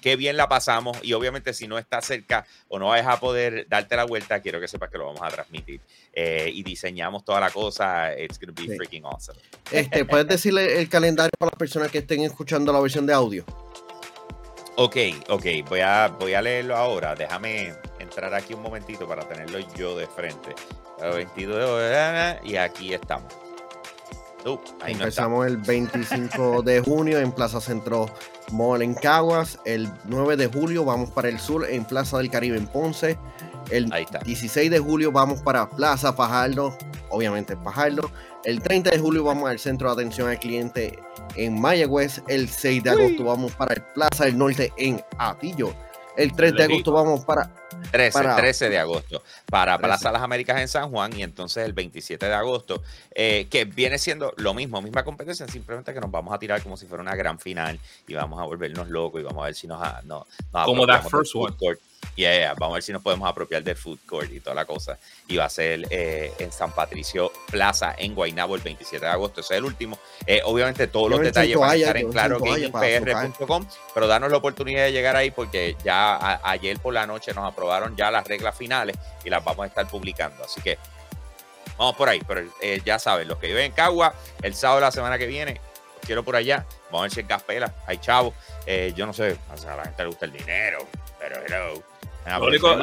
Qué 0.00 0.16
bien 0.16 0.36
la 0.36 0.48
pasamos. 0.48 0.98
Y 1.02 1.12
obviamente, 1.12 1.52
si 1.52 1.66
no 1.68 1.78
estás 1.78 2.06
cerca 2.06 2.46
o 2.68 2.78
no 2.78 2.88
vas 2.88 3.06
a 3.06 3.18
poder 3.20 3.66
darte 3.68 3.96
la 3.96 4.04
vuelta, 4.04 4.40
quiero 4.40 4.60
que 4.60 4.68
sepas 4.68 4.90
que 4.90 4.98
lo 4.98 5.06
vamos 5.06 5.22
a 5.22 5.28
transmitir. 5.28 5.80
Eh, 6.12 6.50
y 6.52 6.62
diseñamos 6.62 7.24
toda 7.24 7.40
la 7.40 7.50
cosa. 7.50 8.12
It's 8.18 8.38
going 8.38 8.54
to 8.54 8.62
be 8.62 8.68
Sí. 8.68 8.76
freaking 8.76 9.04
awesome. 9.04 9.38
Este, 9.70 10.04
¿Puedes 10.04 10.26
decirle 10.28 10.80
el 10.80 10.88
calendario 10.88 11.30
para 11.38 11.50
las 11.50 11.58
personas 11.58 11.90
que 11.90 11.98
estén 11.98 12.22
escuchando 12.22 12.72
la 12.72 12.80
versión 12.80 13.06
de 13.06 13.12
audio? 13.12 13.44
Ok, 14.76 14.96
ok. 15.28 15.44
Voy 15.68 15.80
a, 15.80 16.08
voy 16.08 16.34
a 16.34 16.40
leerlo 16.42 16.76
ahora. 16.76 17.14
Déjame 17.14 17.74
entrar 17.98 18.32
aquí 18.34 18.54
un 18.54 18.62
momentito 18.62 19.06
para 19.06 19.28
tenerlo 19.28 19.58
yo 19.76 19.96
de 19.98 20.06
frente. 20.06 20.54
El 21.02 21.12
22 21.12 21.80
de 21.80 22.38
y 22.44 22.56
aquí 22.56 22.94
estamos. 22.94 23.32
Uh. 24.46 24.58
Empezamos 24.86 25.46
el 25.46 25.56
25 25.58 26.62
de 26.62 26.80
junio 26.80 27.18
en 27.18 27.32
Plaza 27.32 27.60
Centro 27.60 28.06
Mall 28.52 28.82
en 28.82 28.94
Caguas. 28.94 29.58
El 29.64 29.88
9 30.04 30.36
de 30.36 30.46
julio 30.46 30.84
vamos 30.84 31.10
para 31.10 31.28
el 31.28 31.38
sur 31.38 31.66
en 31.68 31.84
Plaza 31.84 32.18
del 32.18 32.30
Caribe 32.30 32.56
en 32.56 32.66
Ponce. 32.66 33.18
El 33.70 33.92
Ahí 33.92 34.04
está. 34.04 34.18
16 34.20 34.70
de 34.70 34.78
julio 34.78 35.12
vamos 35.12 35.42
para 35.42 35.68
Plaza 35.68 36.12
Fajardo, 36.12 36.76
obviamente 37.10 37.56
Fajardo. 37.56 38.10
El 38.44 38.62
30 38.62 38.90
de 38.90 38.98
julio 38.98 39.24
vamos 39.24 39.50
al 39.50 39.58
Centro 39.58 39.88
de 39.88 40.00
Atención 40.02 40.28
al 40.28 40.38
Cliente 40.38 40.98
en 41.36 41.60
Mayagüez. 41.60 42.22
El 42.26 42.48
6 42.48 42.82
de 42.82 42.90
agosto 42.90 43.24
vamos 43.24 43.52
para 43.52 43.74
el 43.74 43.82
Plaza 43.82 44.24
del 44.24 44.38
Norte 44.38 44.72
en 44.78 45.02
Atillo. 45.18 45.74
El 46.22 46.32
3 46.34 46.54
de 46.54 46.62
agosto 46.64 46.92
vamos 46.92 47.24
para 47.24 47.50
13, 47.90 48.12
para- 48.12 48.36
13 48.36 48.68
de 48.68 48.78
agosto 48.78 49.22
para 49.50 49.76
13. 49.78 49.86
Plaza 49.86 50.12
Las 50.12 50.22
Américas 50.22 50.60
en 50.60 50.68
San 50.68 50.90
Juan 50.90 51.12
y 51.18 51.22
entonces 51.22 51.64
el 51.64 51.72
27 51.72 52.26
de 52.26 52.34
agosto, 52.34 52.82
eh, 53.14 53.46
que 53.50 53.64
viene 53.64 53.98
siendo 53.98 54.32
lo 54.36 54.54
mismo, 54.54 54.80
misma 54.82 55.02
competencia, 55.04 55.46
simplemente 55.48 55.92
que 55.94 56.00
nos 56.00 56.10
vamos 56.10 56.32
a 56.34 56.38
tirar 56.38 56.62
como 56.62 56.76
si 56.76 56.86
fuera 56.86 57.02
una 57.02 57.14
gran 57.14 57.38
final 57.38 57.78
y 58.06 58.14
vamos 58.14 58.38
a 58.40 58.44
volvernos 58.44 58.88
locos 58.88 59.20
y 59.20 59.24
vamos 59.24 59.42
a 59.42 59.46
ver 59.46 59.54
si 59.54 59.66
nos, 59.66 59.82
a- 59.82 60.02
no- 60.04 60.26
nos 60.52 60.64
Como 60.66 60.86
that 60.86 61.08
first 61.08 61.34
one. 61.34 61.56
court. 61.56 61.80
Yeah, 62.16 62.36
yeah, 62.36 62.54
vamos 62.54 62.74
a 62.74 62.76
ver 62.76 62.82
si 62.82 62.92
nos 62.92 63.02
podemos 63.02 63.28
apropiar 63.28 63.62
del 63.62 63.76
food 63.76 63.98
court 64.06 64.30
y 64.30 64.40
toda 64.40 64.54
la 64.54 64.64
cosa. 64.66 64.98
Y 65.28 65.36
va 65.36 65.44
a 65.44 65.50
ser 65.50 65.86
eh, 65.90 66.32
en 66.38 66.50
San 66.52 66.72
Patricio 66.72 67.30
Plaza, 67.50 67.94
en 67.96 68.14
Guaynabo, 68.14 68.56
el 68.56 68.62
27 68.62 69.04
de 69.04 69.10
agosto. 69.10 69.40
Ese 69.40 69.54
es 69.54 69.58
el 69.58 69.64
último. 69.64 69.98
Eh, 70.26 70.40
obviamente 70.44 70.86
todos 70.88 71.08
los 71.10 71.18
Yo 71.20 71.24
detalles 71.24 71.56
van 71.56 71.70
a 71.70 71.74
estar 71.76 71.96
en 71.96 72.06
en 72.06 72.12
claro 72.12 72.38
toalla 72.38 72.70
para 72.72 72.88
gamingpr.com, 72.88 73.66
pero 73.94 74.06
danos 74.06 74.30
la 74.30 74.36
oportunidad 74.38 74.84
de 74.84 74.92
llegar 74.92 75.16
ahí 75.16 75.30
porque 75.30 75.76
ya 75.84 76.14
a- 76.16 76.50
ayer 76.50 76.78
por 76.78 76.92
la 76.92 77.06
noche 77.06 77.32
nos 77.32 77.50
aprobaron 77.50 77.96
ya 77.96 78.10
las 78.10 78.26
reglas 78.26 78.56
finales 78.56 78.96
y 79.24 79.30
las 79.30 79.42
vamos 79.44 79.64
a 79.64 79.66
estar 79.68 79.86
publicando. 79.88 80.44
Así 80.44 80.60
que 80.60 80.78
vamos 81.78 81.96
por 81.96 82.08
ahí, 82.08 82.20
pero 82.26 82.42
eh, 82.60 82.82
ya 82.84 82.98
saben, 82.98 83.28
los 83.28 83.38
que 83.38 83.46
viven 83.46 83.64
en 83.66 83.72
Cagua, 83.72 84.14
el 84.42 84.54
sábado 84.54 84.80
de 84.80 84.86
la 84.86 84.92
semana 84.92 85.16
que 85.16 85.26
viene, 85.26 85.54
los 85.96 86.04
quiero 86.06 86.22
por 86.24 86.36
allá. 86.36 86.66
Vamos 86.86 87.00
a 87.00 87.02
ver 87.04 87.10
si 87.12 87.20
en 87.20 87.28
Gaspela 87.28 87.74
hay 87.86 87.98
chavos. 87.98 88.34
Yo 88.94 89.06
no 89.06 89.12
sé, 89.12 89.38
o 89.52 89.56
sea, 89.56 89.74
a 89.74 89.76
la 89.78 89.84
gente 89.84 90.02
le 90.02 90.08
gusta 90.08 90.24
el 90.26 90.32
dinero, 90.32 90.86
pero 91.18 91.36
hello. 91.46 91.82
Venga, 92.24 92.36
Lo 92.38 92.40
por 92.44 92.48
único- 92.50 92.74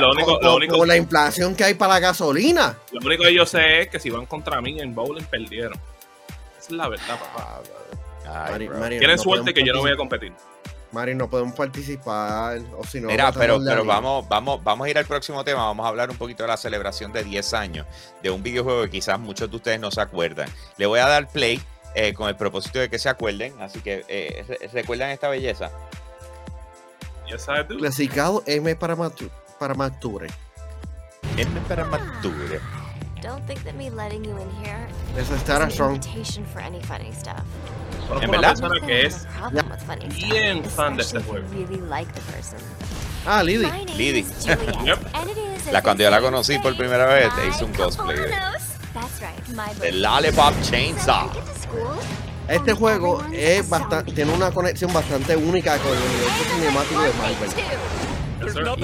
lo 0.41 0.55
único- 0.55 0.85
la 0.85 0.97
inflación 0.97 1.55
que 1.55 1.63
hay 1.63 1.73
para 1.75 1.93
la 1.95 1.99
gasolina. 1.99 2.77
Lo 2.91 2.99
único 3.05 3.23
que 3.23 3.33
yo 3.33 3.45
sé 3.45 3.81
es 3.81 3.89
que 3.89 3.99
si 3.99 4.09
van 4.09 4.25
contra 4.25 4.61
mí 4.61 4.79
en 4.79 4.93
bowling, 4.95 5.25
perdieron. 5.25 5.73
Esa 6.57 6.59
es 6.59 6.71
la 6.71 6.87
verdad, 6.89 7.19
papá. 7.19 7.61
Ay, 8.25 8.51
Mari- 8.51 8.67
bro. 8.67 8.79
Mari, 8.79 8.97
Tienen 8.99 9.17
no 9.17 9.23
suerte 9.23 9.53
que 9.53 9.63
yo 9.65 9.73
no 9.73 9.79
voy 9.81 9.91
a 9.91 9.95
competir. 9.95 10.33
Mari, 10.91 11.15
no 11.15 11.29
podemos 11.29 11.53
participar. 11.53 12.59
O 12.77 12.83
si 12.85 12.99
no, 12.99 13.07
Mira, 13.09 13.31
pero, 13.31 13.59
pero 13.63 13.85
vamos, 13.85 14.27
vamos, 14.27 14.63
vamos 14.63 14.87
a 14.87 14.89
ir 14.89 14.97
al 14.97 15.05
próximo 15.05 15.43
tema. 15.43 15.63
Vamos 15.65 15.85
a 15.85 15.89
hablar 15.89 16.09
un 16.09 16.17
poquito 16.17 16.43
de 16.43 16.47
la 16.49 16.57
celebración 16.57 17.11
de 17.13 17.23
10 17.23 17.53
años 17.53 17.85
de 18.23 18.29
un 18.31 18.41
videojuego 18.41 18.83
que 18.83 18.89
quizás 18.89 19.19
muchos 19.19 19.49
de 19.49 19.55
ustedes 19.57 19.79
no 19.79 19.91
se 19.91 20.01
acuerdan. 20.01 20.49
Le 20.77 20.85
voy 20.85 20.99
a 20.99 21.07
dar 21.07 21.27
play 21.29 21.61
eh, 21.95 22.13
con 22.13 22.27
el 22.29 22.35
propósito 22.35 22.79
de 22.79 22.89
que 22.89 22.99
se 22.99 23.09
acuerden. 23.09 23.53
Así 23.61 23.79
que 23.81 24.05
eh, 24.07 24.45
re- 24.47 24.67
recuerdan 24.73 25.09
esta 25.11 25.29
belleza. 25.29 25.71
Ya 27.29 27.37
sabes 27.37 27.67
tú. 27.67 27.77
Clasificado 27.77 28.43
M 28.45 28.75
para, 28.75 28.95
matu- 28.95 29.29
para 29.59 29.73
Mature. 29.73 30.27
M 31.37 31.59
para 31.67 31.85
Mature. 31.85 32.59
don't 33.21 33.43
think 33.47 33.63
that 33.63 33.73
me 33.75 33.89
letting 33.89 34.23
you 34.23 34.37
in 34.37 34.49
here 34.63 34.87
estará 35.31 35.65
an 35.65 35.71
strong. 35.71 35.95
invitation 35.95 36.45
for 36.45 36.61
any 36.61 36.79
funny 36.83 37.11
stuff. 37.13 37.41
En 38.21 38.29
verdad. 38.31 38.51
persona 38.51 38.79
que 38.85 39.05
es 39.07 39.25
have 39.25 39.47
a 39.47 39.49
problem 39.49 39.69
with 39.71 39.81
funny 39.81 40.11
stuff, 40.11 40.29
bien 40.29 40.63
fan 40.63 40.95
de 40.95 41.01
este 41.03 41.19
juego. 41.21 41.45
really 41.51 41.81
like 41.89 42.09
the 42.13 42.21
person. 42.31 42.59
Ah, 43.25 43.41
is, 44.15 44.47
as 44.47 44.47
La- 45.73 45.81
cuando 45.81 46.03
yo 46.03 46.09
la 46.11 46.21
conocí 46.21 46.57
por 46.59 46.77
primera 46.77 47.05
vez, 47.07 47.33
te 47.35 47.47
hice 47.47 47.65
un 47.65 47.73
cosplay. 47.73 48.15
Cabanos. 48.15 48.61
That's 48.93 49.21
right, 49.21 49.47
my 49.49 49.73
The 49.73 49.91
birthday. 49.91 49.91
Lollipop 49.99 50.53
So, 50.63 50.71
Chainsaw. 50.71 51.29
Este 52.49 52.73
juego 52.73 53.23
es 53.33 53.67
bastante, 53.69 54.11
tiene 54.13 54.31
una 54.31 54.51
conexión 54.51 54.91
bastante 54.93 55.35
única 55.35 55.77
con 55.79 55.91
el 55.91 55.97
universo 56.03 56.43
cinemático 56.55 57.01
de 57.01 57.13
Marvel. 57.13 57.49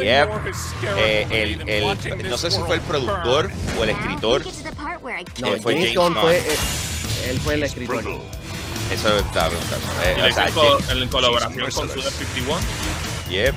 Yep. 0.04 0.30
Eh, 0.98 1.28
el, 1.30 1.70
el, 1.70 2.30
no 2.30 2.38
sé 2.38 2.52
si 2.52 2.60
fue 2.60 2.76
el 2.76 2.82
productor 2.82 3.50
o 3.80 3.84
el 3.84 3.90
escritor. 3.92 4.44
No, 5.40 5.48
Eh, 5.48 5.60
fue 5.62 5.76
James 5.76 5.96
Gunn 5.96 6.16
fue, 6.16 6.38
eh, 6.40 6.44
él 7.30 7.40
fue 7.40 7.54
el 7.54 7.64
escritor. 7.64 8.04
Eso 8.92 9.18
estaba 9.18 9.50
preguntando. 9.50 9.88
Eh, 10.04 10.16
Y 10.18 10.22
o 10.22 10.26
le 10.26 10.34
sea, 10.34 10.48
en 10.92 11.08
colaboración 11.08 11.72
con 11.72 11.90
Suda 11.90 12.12
51. 12.12 12.60
Yep. 13.30 13.56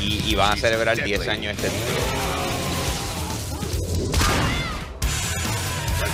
Y, 0.00 0.30
y 0.30 0.34
van 0.36 0.52
a 0.52 0.56
celebrar 0.56 1.02
10 1.02 1.26
años 1.28 1.56
este 1.56 1.68
título. 1.68 2.00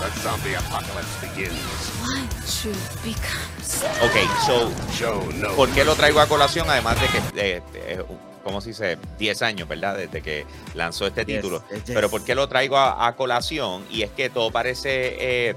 The 0.00 0.20
zombie 0.20 0.54
apocalypse 0.54 1.16
begins. 1.20 1.58
One 2.02 2.28
truth 2.46 3.02
becomes. 3.02 3.82
Ok, 4.02 4.16
so, 4.46 4.70
Show 4.92 5.32
no. 5.34 5.50
¿por 5.56 5.68
qué 5.70 5.84
lo 5.84 5.94
traigo 5.94 6.20
a 6.20 6.26
colación? 6.26 6.68
Además 6.68 7.00
de 7.00 7.06
que, 7.08 7.18
eh, 7.56 7.62
eh, 7.74 8.04
¿cómo 8.44 8.60
se 8.60 8.68
dice? 8.70 8.98
10 9.18 9.42
años, 9.42 9.68
¿verdad? 9.68 9.96
Desde 9.96 10.20
que 10.22 10.46
lanzó 10.74 11.06
este 11.06 11.24
Yes, 11.24 11.36
título. 11.36 11.64
yes, 11.70 11.84
yes. 11.84 11.94
Pero 11.94 12.10
¿por 12.10 12.22
qué 12.24 12.34
lo 12.34 12.46
traigo 12.48 12.76
a, 12.76 13.06
a 13.06 13.16
colación? 13.16 13.84
Y 13.90 14.02
es 14.02 14.10
que 14.10 14.28
todo 14.28 14.50
parece 14.50 15.16
eh, 15.50 15.56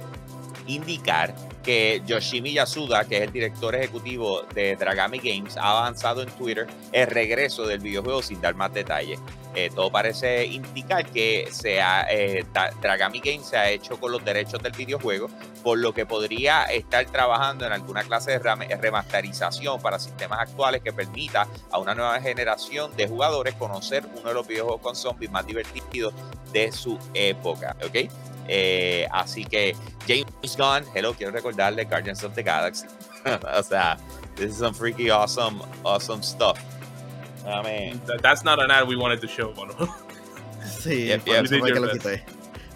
indicar 0.68 1.36
que 1.70 2.02
Yoshimi 2.04 2.54
Yasuda, 2.54 3.06
que 3.06 3.18
es 3.18 3.22
el 3.26 3.32
director 3.32 3.76
ejecutivo 3.76 4.42
de 4.56 4.76
Dragami 4.76 5.20
Games, 5.20 5.56
ha 5.56 5.78
avanzado 5.78 6.24
en 6.24 6.30
Twitter 6.32 6.66
el 6.92 7.06
regreso 7.06 7.68
del 7.68 7.80
videojuego 7.80 8.24
sin 8.24 8.42
dar 8.42 8.56
más 8.56 8.74
detalles. 8.74 9.20
Eh, 9.54 9.70
todo 9.76 9.92
parece 9.92 10.48
indicar 10.48 11.06
que 11.06 11.48
se 11.52 11.80
ha, 11.80 12.08
eh, 12.10 12.44
Dragami 12.82 13.20
Games 13.20 13.46
se 13.46 13.58
ha 13.58 13.70
hecho 13.70 14.00
con 14.00 14.12
los 14.12 14.26
derechos 14.26 14.64
del 14.64 14.72
videojuego, 14.72 15.30
por 15.62 15.78
lo 15.78 15.94
que 15.94 16.08
podría 16.08 16.64
estar 16.64 17.06
trabajando 17.06 17.68
en 17.68 17.72
alguna 17.72 18.02
clase 18.02 18.32
de 18.32 18.40
remasterización 18.40 19.80
para 19.80 20.00
sistemas 20.00 20.40
actuales 20.40 20.82
que 20.82 20.92
permita 20.92 21.48
a 21.70 21.78
una 21.78 21.94
nueva 21.94 22.20
generación 22.20 22.96
de 22.98 23.08
jugadores 23.08 23.54
conocer 23.54 24.08
uno 24.20 24.30
de 24.30 24.34
los 24.34 24.48
videojuegos 24.48 24.82
con 24.82 24.96
zombies 24.96 25.30
más 25.30 25.46
divertidos 25.46 26.16
de 26.52 26.72
su 26.72 26.98
época, 27.14 27.76
¿ok? 27.86 28.10
Eh, 28.52 29.08
así 29.12 29.46
que 29.46 29.76
James 30.08 30.58
Gunn, 30.58 30.84
hello, 30.96 31.14
quiero 31.14 31.32
recordarle 31.32 31.86
Guardians 31.86 32.24
of 32.24 32.34
the 32.34 32.42
Galaxy. 32.42 32.88
o 33.56 33.62
sea, 33.64 33.96
this 34.36 34.52
is 34.52 34.58
some 34.58 34.74
freaky 34.74 35.12
awesome, 35.12 35.62
awesome 35.84 36.24
stuff. 36.24 36.58
Dame- 37.46 38.00
That- 38.08 38.22
That's 38.24 38.44
not 38.44 38.60
an 38.60 38.72
ad 38.72 38.88
we 38.88 38.96
wanted 38.96 39.22
to 39.22 39.28
show, 39.28 39.54
bueno. 39.54 39.74
Sí, 40.84 41.06
Yep, 41.08 41.26
yep. 41.28 41.46
eso 41.46 41.60
fue 41.60 41.72
que 41.74 41.80
lo 41.80 41.92
quité. 41.92 42.24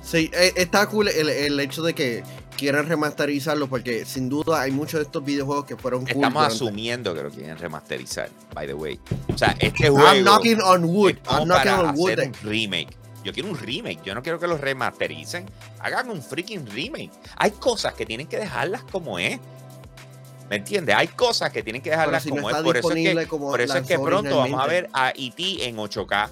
Sí, 0.03 0.29
eh, 0.33 0.53
está 0.55 0.85
cool 0.87 1.07
el, 1.09 1.29
el 1.29 1.59
hecho 1.59 1.81
de 1.83 1.93
que 1.93 2.23
quieran 2.57 2.87
remasterizarlo 2.87 3.67
porque 3.67 4.05
sin 4.05 4.29
duda 4.29 4.61
hay 4.61 4.71
muchos 4.71 4.99
de 4.99 5.03
estos 5.05 5.23
videojuegos 5.23 5.65
que 5.65 5.75
fueron 5.75 6.01
cool. 6.01 6.09
Estamos 6.11 6.33
durante- 6.33 6.55
asumiendo 6.55 7.13
que 7.13 7.23
lo 7.23 7.29
quieren 7.29 7.57
remasterizar, 7.57 8.29
by 8.53 8.67
the 8.67 8.73
way. 8.73 8.99
O 9.33 9.37
sea, 9.37 9.55
este 9.59 9.87
I'm 9.87 9.93
juego 9.95 10.21
knocking 10.23 10.61
on 10.61 10.83
wood. 10.85 11.11
es 11.15 11.19
como 11.27 11.39
I'm 11.39 11.47
knocking 11.47 11.71
para 11.71 11.89
on 11.89 11.95
wood. 11.97 12.11
hacer 12.11 12.27
un 12.27 12.33
remake. 12.43 12.97
Yo 13.23 13.31
quiero 13.33 13.49
un 13.49 13.57
remake. 13.57 14.01
Yo 14.03 14.13
no 14.15 14.21
quiero 14.21 14.39
que 14.39 14.47
los 14.47 14.59
remastericen. 14.59 15.45
Hagan 15.79 16.09
un 16.09 16.21
freaking 16.21 16.65
remake. 16.67 17.11
Hay 17.37 17.51
cosas 17.51 17.93
que 17.93 18.05
tienen 18.05 18.27
que 18.27 18.37
dejarlas 18.37 18.83
como 18.83 19.17
es. 19.19 19.39
¿Me 20.49 20.57
entiendes? 20.57 20.95
Hay 20.95 21.07
cosas 21.07 21.51
que 21.51 21.63
tienen 21.63 21.81
que 21.81 21.89
dejarlas 21.89 22.23
si 22.23 22.29
como 22.29 22.49
es. 22.49 22.55
Por 22.57 22.77
eso 22.77 22.89
es 22.89 22.93
que, 22.93 22.99
disponible 22.99 23.27
como 23.27 23.49
por 23.49 23.61
eso 23.61 23.77
es 23.77 23.87
que 23.87 23.93
lanzó 23.93 24.05
pronto 24.05 24.37
vamos 24.37 24.59
a 24.61 24.67
ver 24.67 24.89
a 24.93 25.09
E.T. 25.15 25.65
en 25.67 25.77
8K. 25.77 26.29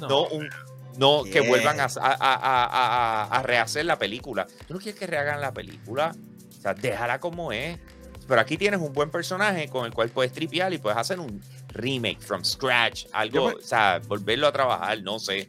No. 0.00 0.08
No, 0.08 0.22
un, 0.28 0.50
no 0.98 1.22
que 1.24 1.40
vuelvan 1.48 1.80
a, 1.80 1.84
a- 1.84 1.88
a- 2.00 2.34
a- 2.34 3.22
a- 3.24 3.38
a 3.38 3.42
rehacer 3.42 3.84
la 3.86 3.98
película. 3.98 4.46
¿Tú 4.66 4.74
no 4.74 4.80
quieres 4.80 4.98
que 4.98 5.06
rehagan 5.06 5.40
la 5.40 5.52
película? 5.52 6.14
O 6.58 6.60
sea, 6.60 6.74
déjala 6.74 7.20
como 7.20 7.52
es. 7.52 7.78
Pero 8.26 8.40
aquí 8.40 8.56
tienes 8.58 8.80
un 8.80 8.92
buen 8.92 9.10
personaje 9.10 9.68
con 9.68 9.86
el 9.86 9.92
cual 9.94 10.08
puedes 10.10 10.32
tripear 10.32 10.72
y 10.72 10.78
puedes 10.78 10.98
hacer 10.98 11.20
un 11.20 11.40
remake 11.68 12.20
from 12.20 12.44
scratch. 12.44 13.06
Algo, 13.12 13.48
me- 13.48 13.54
o 13.54 13.60
sea, 13.62 14.00
volverlo 14.06 14.48
a 14.48 14.52
trabajar, 14.52 15.00
no 15.02 15.18
sé. 15.20 15.48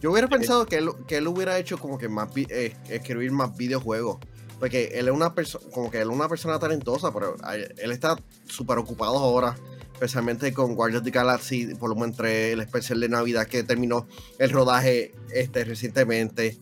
Yo 0.00 0.10
hubiera 0.12 0.28
pensado 0.28 0.66
que 0.66 0.76
él, 0.76 0.90
que 1.06 1.16
él 1.16 1.26
hubiera 1.28 1.58
hecho 1.58 1.78
como 1.78 1.98
que 1.98 2.08
más 2.08 2.28
eh, 2.36 2.76
escribir 2.88 3.32
más 3.32 3.56
videojuegos. 3.56 4.18
Porque 4.58 4.92
él 4.94 5.08
es 5.08 5.14
una 5.14 5.34
persona, 5.34 5.64
como 5.72 5.90
que 5.90 5.98
él 6.00 6.08
es 6.08 6.14
una 6.14 6.28
persona 6.28 6.58
talentosa, 6.58 7.12
pero 7.12 7.36
él 7.76 7.90
está 7.92 8.16
súper 8.48 8.78
ocupado 8.78 9.18
ahora, 9.18 9.54
especialmente 9.92 10.52
con 10.54 10.74
Guardians 10.74 11.00
of 11.00 11.04
the 11.04 11.10
Galaxy, 11.10 11.74
volumen 11.74 12.14
3, 12.14 12.54
el 12.54 12.60
especial 12.60 13.00
de 13.00 13.08
Navidad 13.10 13.46
que 13.46 13.62
terminó 13.64 14.06
el 14.38 14.50
rodaje 14.50 15.12
este 15.34 15.64
recientemente. 15.64 16.56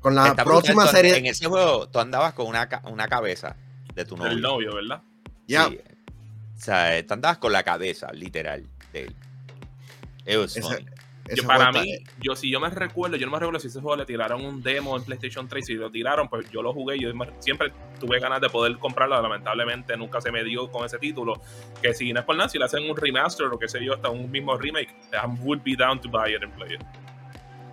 Con 0.00 0.14
la 0.14 0.28
Está 0.28 0.44
próxima 0.44 0.84
brutal, 0.84 0.94
serie. 0.94 1.16
En 1.16 1.26
ese 1.26 1.46
juego, 1.46 1.88
tú 1.88 1.98
andabas 1.98 2.32
con 2.34 2.46
una, 2.46 2.68
ca- 2.68 2.82
una 2.88 3.08
cabeza 3.08 3.56
de 3.94 4.04
tu 4.04 4.16
novio. 4.16 4.30
El 4.30 4.40
novio, 4.40 4.74
¿verdad? 4.76 5.02
Ya, 5.48 5.68
Sí. 5.68 5.78
O 6.56 6.60
sea, 6.60 7.04
tú 7.06 7.14
andabas 7.14 7.38
con 7.38 7.52
la 7.52 7.62
cabeza, 7.64 8.12
literal, 8.12 8.64
de 8.92 9.02
él. 9.04 9.16
It 10.26 10.88
Yo, 11.34 11.46
para 11.46 11.70
mí, 11.72 11.98
yo 12.20 12.34
si 12.34 12.50
yo 12.50 12.60
me 12.60 12.70
recuerdo, 12.70 13.16
yo 13.16 13.26
no 13.26 13.32
me 13.32 13.38
recuerdo 13.38 13.60
si 13.60 13.68
ese 13.68 13.80
juego 13.80 13.96
le 13.96 14.06
tiraron 14.06 14.44
un 14.44 14.62
demo 14.62 14.96
en 14.96 15.04
PlayStation 15.04 15.48
3, 15.48 15.66
si 15.66 15.74
lo 15.74 15.90
tiraron, 15.90 16.28
pues 16.28 16.50
yo 16.50 16.62
lo 16.62 16.72
jugué, 16.72 16.98
yo 16.98 17.10
siempre 17.38 17.72
tuve 18.00 18.18
ganas 18.18 18.40
de 18.40 18.48
poder 18.48 18.78
comprarlo, 18.78 19.20
lamentablemente 19.20 19.96
nunca 19.96 20.20
se 20.20 20.30
me 20.30 20.44
dio 20.44 20.70
con 20.70 20.86
ese 20.86 20.98
título, 20.98 21.40
que 21.82 21.94
si 21.94 22.12
no 22.12 22.20
es 22.20 22.26
por 22.26 22.36
nada, 22.36 22.48
si 22.48 22.58
le 22.58 22.64
hacen 22.64 22.88
un 22.88 22.96
remaster 22.96 23.46
o 23.46 23.58
qué 23.58 23.68
sé 23.68 23.84
yo, 23.84 23.94
hasta 23.94 24.08
un 24.08 24.30
mismo 24.30 24.56
remake, 24.56 24.90
I 25.12 25.26
would 25.42 25.62
be 25.62 25.76
down 25.76 26.00
to 26.00 26.08
buy 26.08 26.34
it 26.34 26.42
and 26.42 26.54
play 26.54 26.74
it. 26.74 26.82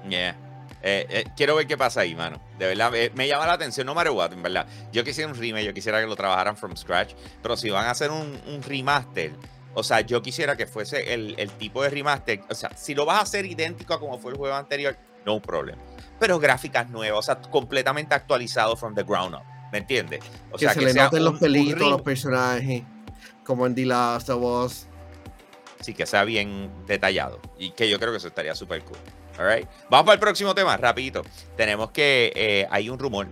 Yeah. 0.10 0.36
Eh, 0.88 1.08
eh, 1.10 1.24
quiero 1.36 1.56
ver 1.56 1.66
qué 1.66 1.78
pasa 1.78 2.02
ahí, 2.02 2.14
mano. 2.14 2.40
De 2.60 2.68
verdad, 2.68 2.94
eh, 2.96 3.12
me 3.16 3.28
llama 3.28 3.48
la 3.48 3.54
atención, 3.54 3.88
no 3.88 3.96
matter 3.96 4.12
what, 4.12 4.34
en 4.34 4.44
verdad. 4.44 4.68
Yo 4.92 5.04
quisiera 5.04 5.32
un 5.32 5.36
remake, 5.36 5.66
yo 5.66 5.74
quisiera 5.74 6.00
que 6.00 6.06
lo 6.06 6.16
trabajaran 6.16 6.56
from 6.56 6.76
scratch, 6.76 7.14
pero 7.42 7.58
si 7.58 7.72
van 7.72 7.88
a 7.88 7.92
hacer 7.92 8.12
un, 8.12 8.40
un 8.46 8.62
remaster, 8.62 9.32
o 9.76 9.84
sea, 9.84 10.02
yo 10.02 10.22
quisiera 10.22 10.58
que 10.58 10.66
fuese 10.66 11.14
el, 11.14 11.36
el 11.38 11.52
tipo 11.52 11.84
de 11.84 11.90
remaster, 11.90 12.42
o 12.50 12.56
sea, 12.56 12.76
si 12.76 12.96
lo 12.96 13.06
vas 13.06 13.20
a 13.20 13.22
hacer 13.22 13.46
idéntico 13.46 13.94
a 13.94 14.00
como 14.00 14.18
fue 14.18 14.32
el 14.32 14.38
juego 14.38 14.56
anterior, 14.56 14.98
no 15.26 15.40
problem. 15.42 15.78
Pero 16.20 16.40
gráficas 16.40 16.90
nuevas, 16.90 17.20
o 17.20 17.22
sea, 17.22 17.42
completamente 17.42 18.16
actualizado 18.16 18.76
from 18.76 18.96
the 18.96 19.04
ground 19.04 19.36
up, 19.36 19.44
¿me 19.72 19.78
entiendes? 19.80 20.22
O 20.52 20.58
que 20.58 20.66
sea, 20.66 20.74
se 20.74 20.82
le 20.82 20.92
sea 20.94 21.04
noten 21.06 21.20
un- 21.20 21.26
los 21.26 21.34
un 21.34 21.40
pelitos 21.40 21.90
los 21.90 22.02
personajes, 22.02 22.84
como 23.44 23.68
en 23.68 23.76
The 23.76 23.86
Last 23.86 24.30
of 24.30 24.42
Us. 24.66 24.88
Sí, 25.82 25.94
que 25.94 26.06
sea 26.08 26.24
bien 26.24 26.72
detallado. 26.88 27.40
Y 27.60 27.72
que 27.72 27.88
yo 27.90 28.00
creo 28.00 28.12
que 28.12 28.18
eso 28.18 28.28
estaría 28.30 28.56
súper 28.56 28.82
cool. 28.84 28.98
All 29.38 29.54
right. 29.54 29.68
Vamos 29.90 30.06
para 30.06 30.14
el 30.14 30.20
próximo 30.20 30.56
tema, 30.56 30.78
rapidito. 30.78 31.22
Tenemos 31.58 31.92
que 31.92 32.32
eh, 32.36 32.68
hay 32.72 32.90
un 32.90 32.98
rumor 32.98 33.28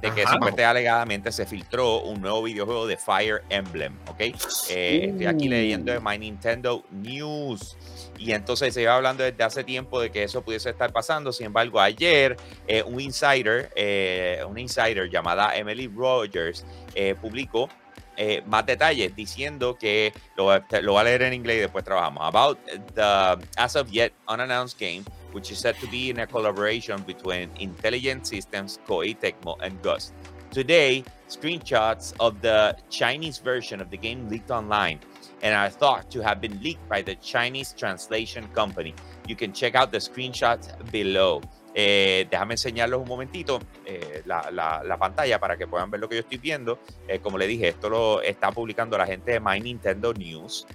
de 0.00 0.08
que 0.12 0.22
supuestamente 0.22 0.64
alegadamente 0.64 1.32
se 1.32 1.46
filtró 1.46 2.00
un 2.02 2.20
nuevo 2.20 2.42
videojuego 2.42 2.86
de 2.86 2.96
Fire 2.96 3.42
Emblem, 3.48 3.96
¿ok? 4.08 4.20
Eh, 4.68 5.06
Estoy 5.10 5.26
aquí 5.26 5.48
leyendo 5.48 5.92
de 5.92 6.00
My 6.00 6.18
Nintendo 6.18 6.84
News. 6.90 7.76
Y 8.18 8.32
entonces 8.32 8.72
se 8.74 8.82
iba 8.82 8.94
hablando 8.94 9.24
desde 9.24 9.42
hace 9.42 9.64
tiempo 9.64 10.00
de 10.00 10.10
que 10.10 10.22
eso 10.22 10.42
pudiese 10.42 10.70
estar 10.70 10.92
pasando. 10.92 11.32
Sin 11.32 11.46
embargo, 11.46 11.80
ayer 11.80 12.36
eh, 12.68 12.82
un 12.82 13.00
insider, 13.00 13.70
eh, 13.76 14.42
una 14.48 14.60
insider 14.60 15.08
llamada 15.10 15.56
Emily 15.56 15.88
Rogers, 15.88 16.64
eh, 16.94 17.14
publicó 17.20 17.68
eh, 18.16 18.42
más 18.46 18.64
detalles 18.66 19.16
diciendo 19.16 19.76
que 19.76 20.12
lo, 20.36 20.44
va- 20.46 20.64
lo 20.82 20.92
voy 20.92 21.00
a 21.00 21.04
leer 21.04 21.22
en 21.22 21.32
inglés 21.34 21.56
y 21.56 21.60
después 21.60 21.84
trabajamos. 21.84 22.22
About 22.24 22.58
the 22.94 23.44
as 23.56 23.74
of 23.74 23.90
yet 23.90 24.12
unannounced 24.28 24.78
game, 24.78 25.02
which 25.34 25.50
is 25.50 25.58
said 25.58 25.74
to 25.80 25.86
be 25.88 26.08
in 26.08 26.20
a 26.20 26.26
collaboration 26.26 27.02
between 27.02 27.50
Intelligent 27.60 28.26
Systems, 28.26 28.78
Koei 28.88 29.14
Tecmo, 29.18 29.56
and 29.60 29.76
Gust. 29.82 30.14
Today, 30.50 31.04
screenshots 31.28 32.14
of 32.20 32.40
the 32.40 32.76
Chinese 32.88 33.38
version 33.38 33.80
of 33.80 33.90
the 33.90 33.96
game 33.98 34.28
leaked 34.28 34.50
online 34.50 35.00
and 35.42 35.52
are 35.54 35.68
thought 35.68 36.08
to 36.10 36.22
have 36.22 36.40
been 36.40 36.58
leaked 36.62 36.88
by 36.88 37.02
the 37.02 37.16
Chinese 37.16 37.74
translation 37.76 38.46
company. 38.54 38.94
You 39.26 39.36
can 39.36 39.52
check 39.52 39.74
out 39.74 39.90
the 39.90 39.98
screenshots 39.98 40.68
below. 40.90 41.42
Eh, 41.76 42.24
déjame 42.30 42.54
enseñarles 42.54 43.00
un 43.00 43.08
momentito 43.08 43.58
eh, 43.84 44.22
la, 44.26 44.48
la- 44.52 44.84
la 44.84 44.96
pantalla 44.96 45.40
para 45.40 45.56
que 45.56 45.66
puedan 45.66 45.90
ver 45.90 45.98
lo 46.00 46.08
que 46.08 46.14
yo 46.14 46.20
estoy 46.20 46.38
viendo. 46.38 46.78
Eh, 47.08 47.18
como 47.18 47.36
le 47.36 47.48
dije, 47.48 47.66
esto 47.68 47.90
lo 47.90 48.22
está 48.22 48.52
publicando 48.52 48.96
la 48.96 49.06
gente 49.06 49.32
de 49.32 49.40
My 49.40 49.58
Nintendo 49.60 50.14
News. 50.14 50.66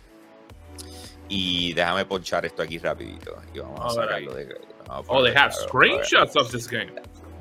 Y 1.29 1.73
déjame 1.73 2.05
ponchar 2.05 2.45
esto 2.45 2.61
aquí 2.63 2.77
rapidito. 2.79 3.35
Y 3.53 3.59
vamos 3.59 3.79
a 3.85 3.89
sacarlo 4.01 4.33
de... 4.33 4.57
vamos 4.87 5.07
a 5.07 5.11
Oh, 5.13 5.23
they 5.23 5.33
have 5.35 5.53
screenshots 5.53 6.35
of 6.35 6.51
this 6.51 6.67
game. 6.67 6.91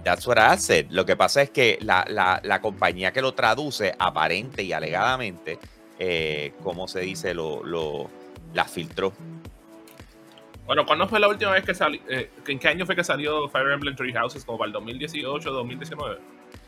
That's 0.04 0.26
what 0.26 0.36
I 0.38 0.56
said. 0.58 0.86
Lo 0.90 1.04
que 1.04 1.16
pasa 1.16 1.42
es 1.42 1.50
que 1.50 1.78
la, 1.80 2.04
la- 2.08 2.40
la 2.44 2.60
compañía 2.60 3.12
que 3.12 3.20
lo 3.22 3.32
traduce 3.32 3.94
aparente 3.98 4.62
y 4.62 4.72
alegadamente, 4.72 5.58
eh, 5.98 6.52
¿cómo 6.62 6.86
se 6.86 7.00
dice? 7.00 7.34
Lo, 7.34 7.62
lo, 7.64 8.08
la 8.54 8.64
filtró. 8.64 9.12
Bueno, 10.66 10.84
¿cuándo 10.84 11.08
fue 11.08 11.18
la 11.18 11.28
última 11.28 11.52
vez 11.52 11.64
que 11.64 11.74
salió? 11.74 12.00
eh, 12.10 12.30
¿En 12.46 12.58
qué 12.58 12.68
año 12.68 12.84
fue 12.84 12.94
que 12.94 13.02
salió 13.02 13.48
Fire 13.48 13.70
Emblem 13.72 13.96
Three 13.96 14.12
Houses? 14.12 14.44
Como 14.44 14.58
para 14.58 14.66
el 14.66 14.72
2018, 14.74 15.50
2019. 15.50 16.18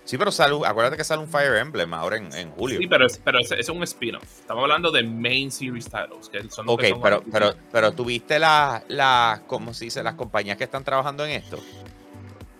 Sí, 0.04 0.18
pero 0.18 0.32
sale, 0.32 0.56
acuérdate 0.66 0.96
que 0.96 1.04
sale 1.04 1.22
un 1.22 1.28
Fire 1.28 1.54
Emblem 1.56 1.94
ahora 1.94 2.16
en, 2.16 2.34
en 2.34 2.50
julio. 2.52 2.78
Sí, 2.80 2.86
pero, 2.88 3.06
es, 3.06 3.18
pero 3.18 3.38
es, 3.38 3.52
es 3.52 3.68
un 3.68 3.82
spin-off. 3.84 4.24
Estamos 4.24 4.62
hablando 4.62 4.90
de 4.90 5.04
main 5.04 5.52
series 5.52 5.84
titles. 5.84 6.28
Que 6.28 6.50
son 6.50 6.68
Ok, 6.68 6.80
que 6.80 6.88
son 6.90 7.00
pero, 7.00 7.22
pero, 7.30 7.54
pero 7.70 7.92
tuviste 7.92 8.38
las, 8.40 8.82
la, 8.88 9.42
¿cómo 9.46 9.72
se 9.72 9.84
dice? 9.84 10.02
Las 10.02 10.14
compañías 10.14 10.56
que 10.56 10.64
están 10.64 10.82
trabajando 10.82 11.24
en 11.24 11.32
esto. 11.32 11.58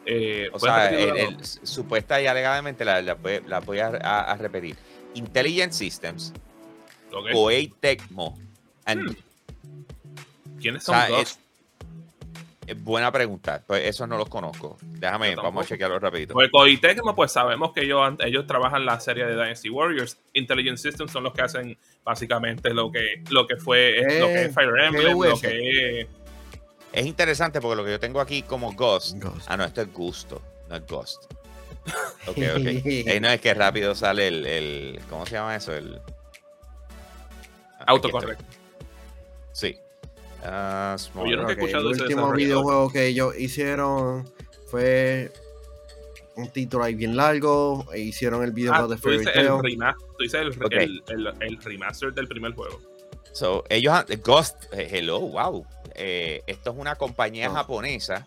Eh, 0.07 0.49
O 0.53 0.59
¿puedes 0.59 0.75
sea, 0.75 0.89
el- 0.91 1.17
el- 1.17 1.45
supuesta 1.45 2.21
y 2.21 2.27
alegadamente 2.27 2.85
la, 2.85 3.03
la 3.03 3.15
voy, 3.15 3.41
la 3.47 3.61
voy 3.61 3.81
a, 3.81 3.89
a- 3.89 4.33
a 4.33 4.37
repetir. 4.37 4.77
Intelligent 5.15 5.73
Systems, 5.73 6.33
Ok. 7.13 7.33
Koei 7.33 7.69
Tecmo, 7.81 8.39
and- 8.85 9.11
Hmm. 9.11 9.17
¿Quiénes 10.61 10.83
o 10.83 10.87
son 10.93 10.95
sea, 11.01 11.09
dos? 11.09 11.23
es 11.23 11.39
buena 12.75 13.11
pregunta. 13.13 13.63
Pues 13.67 13.85
esos 13.87 14.09
no 14.09 14.17
los 14.19 14.29
conozco. 14.29 14.77
Déjame, 14.83 15.35
vamos 15.37 15.65
a 15.65 15.69
chequearlo 15.69 15.99
rapidito. 15.99 16.35
Pues 16.35 16.51
Koei 16.51 16.77
Tecmo, 16.79 17.15
pues 17.15 17.33
sabemos 17.33 17.73
que 17.73 17.83
ellos, 17.83 18.01
ellos 18.21 18.47
trabajan 18.47 18.85
la 18.85 18.99
serie 19.01 19.25
de 19.27 19.33
Dynasty 19.33 19.71
Warriors. 19.71 20.19
Intelligent 20.35 20.79
Systems 20.79 21.11
son 21.13 21.25
los 21.25 21.33
que 21.33 21.43
hacen 21.43 21.79
básicamente 22.05 22.73
lo 22.75 22.91
que, 22.91 23.23
lo 23.31 23.47
que 23.47 23.57
fue 23.57 24.03
lo 24.21 24.27
que 24.29 24.45
es 24.47 24.55
Fire 24.55 24.71
Emblem, 24.81 25.19
lo 25.19 25.39
que 25.41 26.01
es. 26.01 26.09
Es 26.93 27.07
interesante 27.07 27.61
porque 27.61 27.77
lo 27.77 27.85
que 27.85 27.93
yo 27.93 28.01
tengo 28.01 28.21
aquí 28.21 28.43
como 28.43 28.73
Ghost. 28.73 29.17
Ghost. 29.23 29.47
Ah, 29.49 29.57
no, 29.57 29.65
esto 29.65 29.81
es 29.83 29.93
Gusto, 29.93 30.43
no 30.69 30.77
es 30.77 30.87
Ghost. 30.87 31.25
Ok, 32.27 32.37
ok. 32.37 32.67
Eh, 32.67 33.19
no 33.23 33.29
es 33.29 33.41
que 33.41 33.55
rápido 33.55 33.95
sale 33.95 34.29
el, 34.29 34.47
el- 34.47 35.01
¿Cómo 35.09 35.25
se 35.25 35.33
llama 35.33 35.57
eso? 35.57 35.73
El. 35.73 35.99
Ah, 37.79 37.85
Autocorrecto. 37.87 38.45
Sí. 39.53 39.79
Ah, 40.43 40.97
small- 40.99 41.29
Yo 41.31 41.37
nunca 41.37 41.53
he 41.53 41.55
escuchado 41.55 41.89
el 41.89 41.95
ese 41.95 42.03
último 42.05 42.33
videojuego 42.33 42.91
que 42.91 43.07
ellos 43.07 43.39
hicieron 43.39 44.29
fue 44.71 45.31
un 46.37 46.49
título 46.51 46.85
ahí 46.85 46.95
bien 46.95 47.17
largo. 47.17 47.87
e 47.93 48.01
hicieron 48.01 48.43
el 48.43 48.51
Ah, 48.51 48.53
videojuego 48.55 48.89
de 48.89 48.97
tú 48.97 49.03
Fairy 49.03 49.19
dices 49.19 49.37
el, 49.37 49.47
Tail. 49.49 49.61
rema- 49.61 49.95
tú 49.99 50.23
dices 50.23 50.41
el, 50.41 50.49
Ok. 50.65 50.73
el- 50.73 51.03
el- 51.09 51.35
el 51.41 51.63
remaster 51.63 52.13
del 52.15 52.29
primer 52.29 52.55
juego. 52.55 52.81
So, 53.33 53.65
ellos, 53.69 53.93
han- 53.95 54.07
Ghost, 54.25 54.65
eh, 54.73 54.89
hello, 54.91 55.21
wow. 55.21 55.67
Eh, 55.95 56.43
esto 56.47 56.71
es 56.71 56.77
una 56.79 56.95
compañía 56.97 57.51
Oh. 57.51 57.55
japonesa 57.55 58.27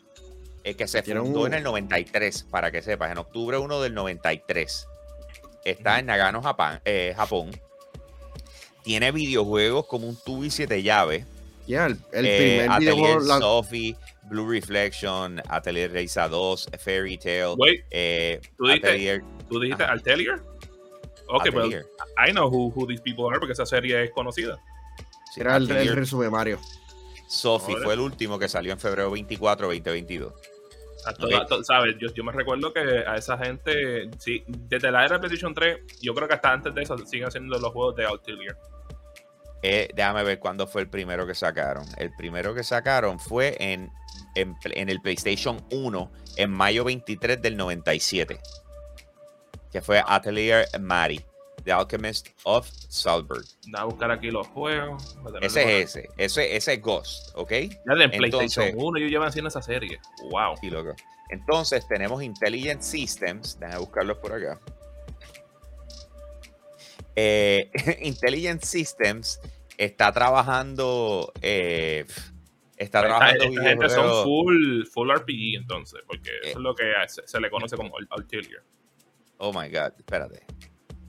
eh, 0.66 0.76
que 0.76 0.88
se 0.88 1.00
Hicieron 1.00 1.26
fundó 1.26 1.42
un- 1.42 1.48
en 1.48 1.54
el 1.56 1.64
93, 1.64 2.44
para 2.50 2.72
que 2.72 2.82
sepas, 2.82 3.12
en 3.12 3.18
octubre 3.18 3.58
1 3.58 3.82
del 3.82 3.94
93. 3.94 4.88
Está 5.66 6.00
en 6.00 6.06
Nagano, 6.06 6.42
Japón. 6.42 6.80
eh, 6.86 7.14
Japón. 7.18 7.52
Tiene 8.84 9.12
videojuegos 9.12 9.88
como 9.88 10.08
un 10.08 10.18
y 10.46 10.50
siete 10.52 10.82
llaves. 10.84 11.26
El, 11.68 11.98
el 12.12 12.26
eh, 12.26 12.38
primer 12.38 12.72
Atelier 12.72 12.94
videojuego. 12.96 13.20
la- 13.26 13.40
Sophie, 13.40 13.96
Blue 14.24 14.50
Reflection, 14.50 15.42
Atelier 15.50 15.92
Reisa 15.92 16.28
2, 16.28 16.70
Fairy 16.80 17.18
Tail, 17.18 17.56
Wait, 17.58 17.86
eh, 17.92 18.42
¿Tú 18.58 18.66
dijiste- 18.66 18.88
Atelier, 18.88 19.24
¿tú 19.50 19.60
dijiste 19.60 19.84
Ajá. 19.84 19.94
Altelier? 19.94 20.42
Ok, 21.30 21.44
pero 21.46 21.60
Atelier. 21.62 21.86
I 22.28 22.32
know 22.32 22.48
who, 22.50 22.72
who 22.76 22.86
these 22.88 23.02
people 23.02 23.26
are 23.30 23.40
porque 23.40 23.54
esa 23.54 23.66
serie 23.66 24.04
es 24.04 24.12
conocida. 24.12 24.58
Sí, 25.34 25.42
era 25.42 25.56
el, 25.56 25.64
el 25.64 25.72
Atelier 25.72 25.96
resumen 25.96 26.32
Mario. 26.32 26.60
Sophie 27.28 27.76
fue 27.78 27.94
el 27.96 28.00
último 28.02 28.38
que 28.38 28.48
salió 28.48 28.72
en 28.74 28.80
febrero 28.80 29.10
24, 29.10 29.68
2022. 29.68 30.34
A 31.06 31.14
to- 31.14 31.26
Ok. 31.26 31.34
a 31.34 31.46
to- 31.46 31.64
¿Sabes? 31.64 31.96
Yo, 32.00 32.14
yo 32.14 32.24
me 32.24 32.32
recuerdo 32.32 32.72
que 32.72 32.80
a 32.80 33.16
esa 33.18 33.38
gente, 33.38 34.10
sí, 34.20 34.44
desde 34.48 34.92
la 34.92 35.04
era 35.06 35.16
de 35.16 35.20
PlayStation 35.20 35.54
3, 35.54 35.80
yo 36.02 36.14
creo 36.14 36.28
que 36.28 36.34
hasta 36.36 36.52
antes 36.52 36.74
de 36.76 36.84
eso 36.84 36.98
siguen 37.00 37.28
haciendo 37.28 37.58
los 37.58 37.72
juegos 37.72 37.96
de 37.96 38.06
Altelier. 38.06 38.56
Eh, 39.66 39.88
déjame 39.96 40.24
ver 40.24 40.40
cuándo 40.40 40.68
fue 40.68 40.82
el 40.82 40.90
primero 40.90 41.26
que 41.26 41.34
sacaron. 41.34 41.86
El 41.98 42.12
primero 42.14 42.54
que 42.54 42.64
sacaron 42.64 43.18
fue 43.20 43.56
en, 43.60 43.90
en, 44.36 44.56
en 44.66 44.90
el 44.90 45.00
PlayStation 45.02 45.66
1 45.72 46.12
en 46.36 46.52
mayo 46.52 46.84
23 46.84 47.42
del 47.42 47.56
97. 47.56 48.40
Que 49.72 49.82
fue 49.82 50.04
Atelier 50.06 50.68
Mari, 50.82 51.24
The 51.64 51.72
Alchemist 51.72 52.28
of 52.44 52.70
Salzburg. 52.90 53.46
Voy 53.68 53.80
a 53.80 53.84
buscar 53.86 54.12
aquí 54.12 54.30
los 54.32 54.46
juegos. 54.48 55.18
Ese 55.42 55.82
es 55.82 55.96
ese. 55.96 56.10
Ese, 56.18 56.56
ese 56.58 56.74
es 56.74 56.82
Ghost, 56.82 57.30
¿ok? 57.36 57.52
Ya 57.52 58.04
en 58.04 58.12
PlayStation 58.12 58.66
Entonces- 58.66 58.74
1 58.76 58.98
ellos 58.98 59.12
llevan 59.12 59.30
haciendo 59.30 59.48
esa 59.48 59.62
serie. 59.62 59.98
Wow. 60.30 60.58
Sí, 60.60 60.70
loco. 60.70 60.94
Entonces 61.30 61.88
tenemos 61.88 62.22
Intelligent 62.22 62.82
Systems. 62.82 63.58
Déjame 63.60 63.80
buscarlos 63.80 64.18
por 64.18 64.34
acá. 64.34 64.60
Eh, 67.16 67.70
Intelligent 68.02 68.62
Systems 68.64 69.40
está 69.78 70.12
trabajando. 70.12 71.32
eh, 71.42 72.06
está 72.08 72.24
Esta, 72.78 73.02
trabajando 73.02 73.44
esta 73.46 73.64
gente 73.64 73.90
son 73.90 74.24
full, 74.24 74.86
full 74.86 75.12
RPG 75.12 75.56
entonces, 75.58 76.02
porque 76.08 76.30
Eh. 76.30 76.50
eso 76.50 76.60
es 76.60 76.64
lo 76.64 76.76
que 76.76 76.84
se, 77.08 77.26
se 77.28 77.40
le 77.40 77.50
conoce 77.50 77.76
como 77.76 77.94
Altelier. 78.10 78.64
Oh 79.38 79.52
my 79.52 79.68
god, 79.70 79.94
espérate. 79.98 80.46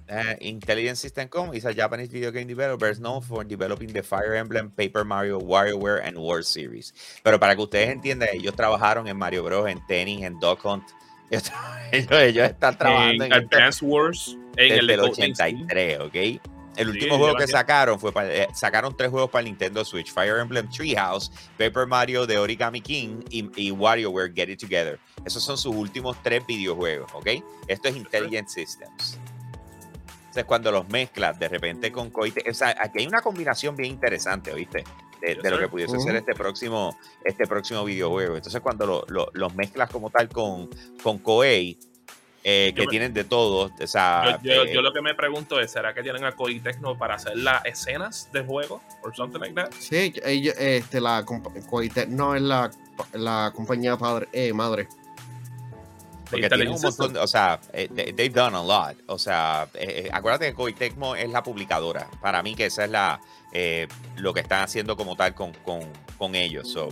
Uh, 0.06 0.36
Intelligent 0.40 0.96
System 0.96 1.28
Com 1.28 1.54
is 1.54 1.64
a 1.64 1.72
Japanese 1.72 2.10
video 2.12 2.30
game 2.30 2.46
developer 2.46 2.94
known 3.00 3.22
for 3.22 3.42
developing 3.42 3.90
the 3.90 4.02
Fire 4.02 4.34
Emblem, 4.34 4.70
Paper 4.70 5.02
Mario, 5.02 5.40
WarioWare, 5.40 6.06
and 6.06 6.18
World 6.18 6.44
Series. 6.44 6.92
Pero 7.22 7.40
para 7.40 7.56
que 7.56 7.62
ustedes 7.62 7.88
entiendan, 7.88 8.28
ellos 8.34 8.54
trabajaron 8.54 9.08
en 9.08 9.16
Mario 9.16 9.42
Bros, 9.44 9.66
en 9.66 9.84
Tennis, 9.86 10.22
en 10.22 10.38
Duck 10.40 10.62
Hunt. 10.64 10.84
Ellos, 11.90 12.10
ellos, 12.12 12.50
están 12.50 12.76
trabajando 12.76 13.24
En 13.24 13.32
en, 13.32 13.42
este 13.42 13.56
Advance 13.56 13.84
Wars, 13.84 14.36
en 14.56 14.68
desde 14.68 14.78
el 14.78 14.86
de 14.86 14.94
el 14.94 15.00
Code 15.00 15.12
Names, 15.20 15.40
83, 15.40 16.00
¿ok? 16.00 16.53
El 16.76 16.88
último 16.90 17.14
Sí, 17.14 17.20
juego 17.20 17.36
que 17.36 17.46
sacaron 17.46 18.00
fue 18.00 18.12
para, 18.12 18.34
eh, 18.34 18.48
sacaron 18.54 18.96
tres 18.96 19.10
juegos 19.10 19.30
para 19.30 19.40
el 19.40 19.46
Nintendo 19.46 19.84
Switch: 19.84 20.12
Fire 20.12 20.38
Emblem 20.38 20.68
Treehouse, 20.68 21.30
Paper 21.58 21.86
Mario 21.86 22.26
de 22.26 22.38
Origami 22.38 22.80
King 22.80 23.20
y, 23.30 23.48
y 23.56 23.70
WarioWare 23.70 24.32
Get 24.34 24.48
It 24.50 24.60
Together. 24.60 24.98
Esos 25.24 25.42
son 25.44 25.56
sus 25.56 25.74
últimos 25.74 26.16
tres 26.22 26.44
videojuegos, 26.46 27.10
¿ok? 27.14 27.28
Esto 27.68 27.88
es 27.88 27.96
Intelligent 27.96 28.48
Systems. 28.48 29.18
Entonces, 30.18 30.44
cuando 30.46 30.72
los 30.72 30.88
mezclas 30.88 31.38
de 31.38 31.48
repente 31.48 31.92
con 31.92 32.10
Coite, 32.10 32.42
o 32.50 32.54
sea, 32.54 32.74
aquí 32.80 32.98
hay 32.98 33.06
una 33.06 33.20
combinación 33.22 33.76
bien 33.76 33.92
interesante, 33.92 34.52
¿oíste? 34.52 34.82
De, 35.20 35.36
lo 35.50 35.58
que 35.58 35.68
pudiese 35.68 35.96
Ujú. 35.96 36.04
ser 36.04 36.16
este 36.16 36.34
próximo, 36.34 36.98
este 37.24 37.46
próximo 37.46 37.82
videojuego. 37.84 38.36
Entonces, 38.36 38.60
cuando 38.60 38.84
lo- 38.84 39.04
lo- 39.08 39.30
los 39.32 39.54
mezclas 39.54 39.88
como 39.88 40.10
tal 40.10 40.28
con, 40.28 40.68
con 41.02 41.18
Koei, 41.18 41.78
eh, 42.46 42.72
que 42.76 42.82
me- 42.82 42.86
tienen 42.88 43.14
de 43.14 43.24
todo, 43.24 43.72
o 43.80 43.86
sea, 43.86 44.38
Yo, 44.42 44.52
yo- 44.54 44.62
eh, 44.64 44.72
yo 44.74 44.82
lo 44.82 44.92
que 44.92 45.00
me 45.00 45.14
pregunto 45.14 45.58
es, 45.60 45.70
¿será 45.70 45.94
que 45.94 46.02
tienen 46.02 46.24
a 46.24 46.32
Koei 46.32 46.60
Tecno 46.60 46.96
para 46.96 47.14
hacer 47.14 47.36
las 47.38 47.64
escenas 47.64 48.28
de 48.32 48.42
juego? 48.44 48.82
¿O 49.02 49.10
something 49.14 49.40
like 49.40 49.54
that? 49.54 49.70
Sí, 49.78 50.12
ellos, 50.22 50.54
este, 50.58 51.00
la 51.00 51.24
compa- 51.24 51.50
Koei 51.66 51.90
no 52.08 52.34
es 52.36 52.42
la, 52.42 52.70
la 53.14 53.50
compañía 53.54 53.96
padre, 53.96 54.28
eh, 54.32 54.52
madre. 54.52 54.88
Porque 56.30 56.48
tienen 56.48 56.68
un 56.68 56.80
montón, 56.80 57.12
de- 57.12 57.20
o 57.20 57.26
sea, 57.26 57.60
eh, 57.72 57.88
they- 57.94 58.12
they've 58.12 58.34
done 58.34 58.56
a 58.56 58.62
lot. 58.62 58.96
O 59.06 59.18
sea, 59.18 59.68
eh, 59.74 60.04
eh, 60.06 60.10
acuérdate 60.12 60.46
que 60.46 60.54
Koei 60.54 60.72
Tecmo 60.74 61.14
es 61.14 61.28
la 61.30 61.42
publicadora. 61.42 62.08
Para 62.20 62.42
mí 62.42 62.54
que 62.54 62.66
esa 62.66 62.84
es 62.84 62.90
la 62.90 63.20
eh, 63.56 63.86
lo 64.16 64.34
que 64.34 64.40
están 64.40 64.62
haciendo 64.64 64.96
como 64.96 65.14
tal 65.14 65.32
con, 65.32 65.52
con, 65.64 65.80
con 66.18 66.34
ellos. 66.34 66.68
So, 66.72 66.88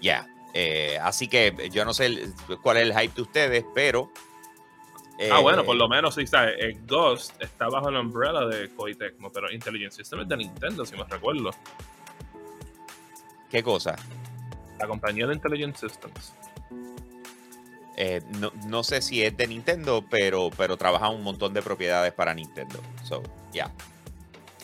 yeah. 0.00 0.26
Eh, 0.54 0.98
así 1.02 1.28
que 1.28 1.68
yo 1.70 1.84
no 1.84 1.92
sé 1.92 2.06
el- 2.06 2.32
cuál 2.62 2.78
es 2.78 2.84
el 2.84 2.98
hype 2.98 3.14
de 3.14 3.20
ustedes, 3.22 3.64
pero... 3.74 4.10
ah, 5.18 5.38
eh, 5.38 5.42
bueno, 5.42 5.64
por 5.64 5.76
lo 5.76 5.88
menos 5.88 6.14
sí, 6.14 6.26
¿sabes? 6.26 6.54
Eh, 6.58 6.78
Ghost 6.86 7.40
está 7.42 7.68
bajo 7.68 7.90
la 7.90 8.00
umbrella 8.00 8.40
de 8.46 8.68
Koei 8.70 8.94
Tecmo, 8.94 9.30
pero 9.32 9.50
Intelligent 9.50 9.92
System 9.92 10.20
es 10.20 10.28
de 10.28 10.36
Nintendo, 10.36 10.84
si 10.84 10.96
me 10.96 11.04
recuerdo. 11.04 11.50
¿Qué 13.50 13.62
cosa? 13.62 13.96
La 14.78 14.86
compañía 14.86 15.26
de 15.26 15.34
Intelligent 15.34 15.76
Systems. 15.76 16.32
Eh, 17.96 18.20
no, 18.38 18.52
no 18.66 18.82
sé 18.84 19.00
si 19.00 19.22
es 19.22 19.34
de 19.36 19.46
Nintendo, 19.46 20.04
pero, 20.10 20.50
pero 20.54 20.76
trabaja 20.76 21.08
un 21.08 21.22
montón 21.22 21.54
de 21.54 21.62
propiedades 21.62 22.12
para 22.12 22.34
Nintendo. 22.34 22.78
So, 23.04 23.22
yeah. 23.52 23.72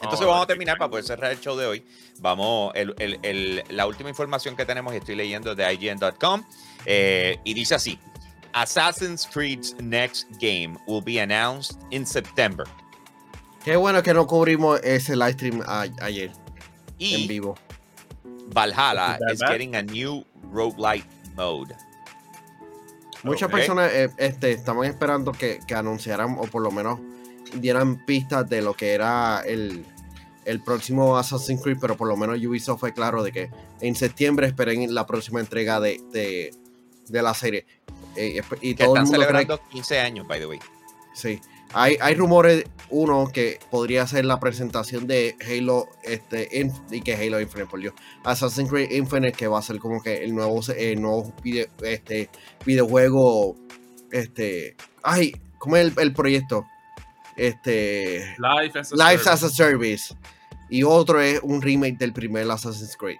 Entonces 0.02 0.26
Oh, 0.26 0.30
vamos 0.30 0.44
a 0.44 0.46
terminar 0.48 0.76
para 0.76 0.90
poder 0.90 1.04
cerrar 1.04 1.30
el 1.32 1.40
show 1.40 1.56
de 1.56 1.64
hoy. 1.64 1.84
Vamos, 2.18 2.72
el- 2.74 2.94
el- 2.98 3.18
el- 3.22 3.64
la 3.70 3.86
última 3.86 4.10
información 4.10 4.54
que 4.56 4.66
tenemos 4.66 4.92
estoy 4.92 5.14
leyendo 5.14 5.54
de 5.54 5.72
IGN.com 5.72 6.42
eh, 6.84 7.38
y 7.44 7.54
dice 7.54 7.76
así: 7.76 7.98
Assassin's 8.54 9.24
Creed's 9.26 9.74
next 9.80 10.26
game 10.38 10.76
will 10.86 11.02
be 11.02 11.18
announced 11.20 11.78
in 11.90 12.04
September. 12.06 12.64
Qué 13.64 13.76
bueno 13.76 14.02
que 14.02 14.12
no 14.12 14.26
cubrimos 14.26 14.80
ese 14.82 15.14
live 15.16 15.32
stream 15.34 15.62
a- 15.66 15.86
ayer 16.02 16.30
en 16.98 17.20
Y 17.20 17.26
vivo. 17.28 17.54
Valhalla 18.54 19.18
Is 19.32 19.40
getting 19.40 19.74
a 19.76 19.82
new 19.82 20.24
roguelite 20.52 21.06
mode. 21.36 21.74
Muchas 23.22 23.48
personas 23.50 23.90
eh, 23.92 24.10
este, 24.18 24.50
estaban 24.52 24.84
esperando 24.84 25.30
que, 25.32 25.60
que 25.66 25.74
anunciaran 25.74 26.36
o 26.38 26.42
por 26.48 26.60
lo 26.62 26.72
menos 26.72 26.98
dieran 27.54 28.04
pistas 28.04 28.48
de 28.50 28.60
lo 28.62 28.74
que 28.74 28.92
era 28.94 29.42
el, 29.46 29.86
el 30.44 30.60
próximo 30.60 31.16
Assassin's 31.16 31.62
Creed, 31.62 31.78
pero 31.80 31.96
por 31.96 32.08
lo 32.08 32.16
menos 32.16 32.38
Ubisoft 32.44 32.80
fue 32.80 32.92
claro 32.92 33.22
de 33.22 33.30
que 33.30 33.50
en 33.80 33.94
septiembre 33.94 34.48
esperen 34.48 34.92
la 34.92 35.06
próxima 35.06 35.38
entrega 35.38 35.78
de, 35.78 36.00
de, 36.10 36.52
de 37.08 37.22
la 37.22 37.32
serie. 37.32 37.64
Eh, 38.16 38.32
y 38.34 38.38
esp- 38.38 38.58
y 38.60 38.74
Que 38.74 38.84
todo 38.84 38.96
el 38.96 39.02
están 39.02 39.04
mundo 39.04 39.18
cree 39.18 39.26
celebrando 39.26 39.68
15 39.70 40.00
años, 40.00 40.26
by 40.26 40.38
the 40.40 40.46
way. 40.46 40.58
Sí. 41.14 41.40
Hay, 41.74 41.96
hay 42.02 42.14
rumores, 42.14 42.64
uno, 42.90 43.28
que 43.32 43.58
podría 43.70 44.06
ser 44.06 44.26
la 44.26 44.38
presentación 44.38 45.06
de 45.06 45.36
Halo, 45.46 45.88
este, 46.02 46.50
Inf- 46.62 46.82
y 46.90 47.00
que 47.00 47.14
Halo 47.14 47.40
Infinite, 47.40 47.70
por 47.70 47.80
Dios. 47.80 47.94
Assassin's 48.24 48.68
Creed 48.68 48.90
Infinite, 48.90 49.32
que 49.32 49.46
va 49.46 49.58
a 49.58 49.62
ser 49.62 49.78
como 49.78 50.02
que 50.02 50.22
el 50.22 50.34
nuevo, 50.34 50.60
el 50.76 51.00
nuevo 51.00 51.32
video- 51.42 51.68
este, 51.82 52.28
videojuego, 52.66 53.56
este, 54.10 54.76
ay, 55.02 55.34
¿cómo 55.58 55.76
es 55.78 55.86
el, 55.86 55.94
el 55.98 56.12
proyecto? 56.12 56.66
Este, 57.36 58.18
Life 58.38 58.78
as 58.78 58.92
a 58.92 58.96
Life 58.96 59.24
Service. 59.24 59.30
as 59.30 59.42
a 59.44 59.48
Service. 59.48 60.14
Y 60.68 60.82
otro 60.82 61.20
es 61.22 61.40
un 61.42 61.62
remake 61.62 61.96
del 61.96 62.12
primer 62.12 62.50
Assassin's 62.50 62.96
Creed. 62.98 63.16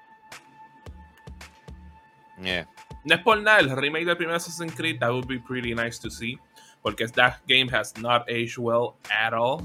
Yeah. 2.42 2.66
No 3.04 3.14
es 3.14 3.20
por 3.22 3.40
nada, 3.40 3.58
el 3.60 3.70
remake 3.76 4.06
del 4.06 4.16
primer 4.16 4.36
Assassin's 4.36 4.74
Creed, 4.74 5.00
that 5.00 5.10
would 5.10 5.26
be 5.26 5.38
pretty 5.38 5.74
nice 5.74 5.98
to 6.00 6.10
see. 6.10 6.38
Porque 6.82 7.06
that 7.06 7.40
game 7.46 7.68
has 7.72 7.96
not 7.96 8.28
aged 8.28 8.58
well 8.58 8.96
at 9.10 9.32
all. 9.32 9.62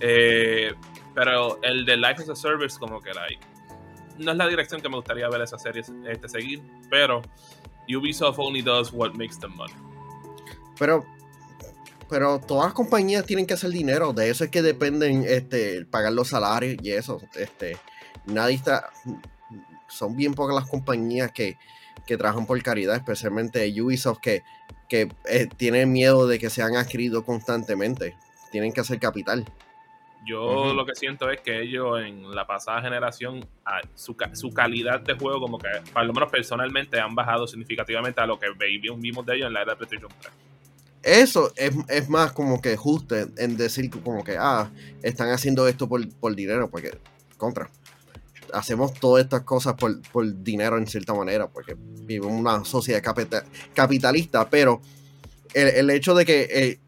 Eh, 0.00 0.72
pero 1.14 1.58
el 1.62 1.84
de 1.84 1.96
Life 1.96 2.22
as 2.22 2.28
a 2.28 2.36
Service, 2.36 2.78
como 2.78 3.00
que 3.00 3.12
like, 3.14 3.40
no 4.18 4.32
es 4.32 4.38
la 4.38 4.46
dirección 4.48 4.80
que 4.80 4.88
me 4.88 4.96
gustaría 4.96 5.28
ver 5.28 5.42
esa 5.42 5.58
serie 5.58 5.82
este, 6.06 6.28
seguir. 6.28 6.62
Pero 6.90 7.22
Ubisoft 7.88 8.38
only 8.38 8.62
does 8.62 8.92
what 8.92 9.12
makes 9.14 9.38
them 9.38 9.54
money. 9.56 9.74
Pero, 10.78 11.04
pero 12.08 12.38
todas 12.40 12.66
las 12.66 12.74
compañías 12.74 13.24
tienen 13.24 13.46
que 13.46 13.54
hacer 13.54 13.70
dinero. 13.70 14.12
De 14.12 14.30
eso 14.30 14.44
es 14.44 14.50
que 14.50 14.62
dependen 14.62 15.24
este, 15.26 15.84
pagar 15.86 16.12
los 16.12 16.28
salarios 16.28 16.76
y 16.82 16.90
eso. 16.90 17.20
Este, 17.34 17.78
nadie 18.26 18.56
está. 18.56 18.90
Son 19.88 20.16
bien 20.16 20.34
pocas 20.34 20.54
las 20.54 20.68
compañías 20.68 21.32
que, 21.32 21.56
que 22.06 22.16
trabajan 22.16 22.46
por 22.46 22.62
caridad, 22.62 22.96
especialmente 22.96 23.68
Ubisoft, 23.82 24.20
que, 24.20 24.42
que 24.88 25.08
eh, 25.28 25.48
tiene 25.56 25.84
miedo 25.86 26.26
de 26.26 26.38
que 26.38 26.48
sean 26.50 26.76
adquiridos 26.76 27.24
constantemente. 27.24 28.14
Tienen 28.52 28.72
que 28.72 28.80
hacer 28.80 28.98
capital. 29.00 29.44
Yo 30.24 30.72
lo 30.74 30.84
que 30.84 30.94
siento 30.96 31.30
es 31.30 31.40
que 31.40 31.60
ellos 31.62 32.00
en 32.00 32.34
la 32.34 32.46
pasada 32.46 32.80
generación, 32.82 33.46
a- 33.64 33.80
su, 33.94 34.16
su 34.32 34.50
calidad 34.52 35.00
de 35.00 35.14
juego, 35.14 35.40
como 35.40 35.58
que, 35.58 35.68
por 35.92 36.04
lo 36.04 36.12
menos 36.12 36.30
personalmente, 36.30 36.98
han 36.98 37.14
bajado 37.14 37.46
significativamente 37.46 38.20
a 38.20 38.26
lo 38.26 38.38
que 38.38 38.46
vi- 38.58 38.78
vimos 38.98 39.24
de 39.24 39.36
ellos 39.36 39.46
en 39.48 39.52
la 39.52 39.62
era 39.62 39.72
de 39.72 39.76
PlayStation 39.76 40.10
3. 40.20 40.32
Eso 41.02 41.52
es, 41.54 41.72
es 41.88 42.08
más 42.08 42.32
como 42.32 42.60
que 42.60 42.76
justo 42.76 43.14
en, 43.16 43.32
en 43.38 43.56
decir 43.56 43.88
como 44.02 44.24
que, 44.24 44.36
ah, 44.38 44.68
están 45.02 45.28
haciendo 45.30 45.68
esto 45.68 45.88
por, 45.88 46.08
por 46.18 46.34
dinero, 46.34 46.68
porque, 46.68 46.98
contra, 47.36 47.70
hacemos 48.56 48.94
todas 48.94 49.24
estas 49.24 49.42
cosas 49.42 49.74
por, 49.74 50.00
por 50.10 50.42
dinero 50.42 50.78
en 50.78 50.86
cierta 50.86 51.14
manera, 51.14 51.48
porque 51.48 51.76
vivimos 51.78 52.32
en 52.32 52.38
una 52.38 52.64
sociedad 52.64 53.02
capita- 53.02 53.44
capitalista, 53.74 54.48
pero 54.48 54.80
el, 55.54 55.68
el 55.68 55.90
hecho 55.90 56.14
de 56.14 56.24
que 56.24 56.48
eh, 56.50 56.80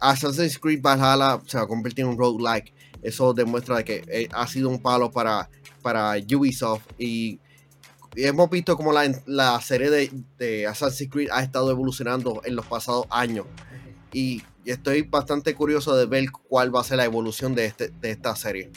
Assassin's 0.00 0.58
Creed 0.58 0.80
Valhalla 0.82 1.40
se 1.46 1.56
va 1.56 1.64
a 1.64 1.66
convertir 1.66 2.04
en 2.04 2.10
un 2.10 2.18
roguelike, 2.18 2.72
eso 3.02 3.32
demuestra 3.32 3.76
de 3.78 3.84
que 3.84 4.04
eh, 4.08 4.28
ha 4.32 4.46
sido 4.46 4.68
un 4.68 4.80
palo 4.80 5.10
para, 5.10 5.48
para 5.82 6.14
Ubisoft 6.34 6.84
y 6.98 7.40
hemos 8.16 8.50
visto 8.50 8.76
como 8.76 8.92
la, 8.92 9.10
la 9.26 9.60
serie 9.60 9.90
de, 9.90 10.10
de 10.38 10.66
Assassin's 10.66 11.10
Creed 11.10 11.28
ha 11.32 11.42
estado 11.42 11.70
evolucionando 11.70 12.42
en 12.44 12.56
los 12.56 12.66
pasados 12.66 13.06
años. 13.10 13.46
Y 14.12 14.42
estoy 14.64 15.02
bastante 15.02 15.54
curioso 15.54 15.94
de 15.94 16.06
ver 16.06 16.30
cuál 16.30 16.74
va 16.74 16.80
a 16.80 16.84
ser 16.84 16.96
la 16.96 17.04
evolución 17.04 17.54
de, 17.54 17.66
este, 17.66 17.90
de 17.90 18.10
esta 18.10 18.34
serie. 18.34 18.70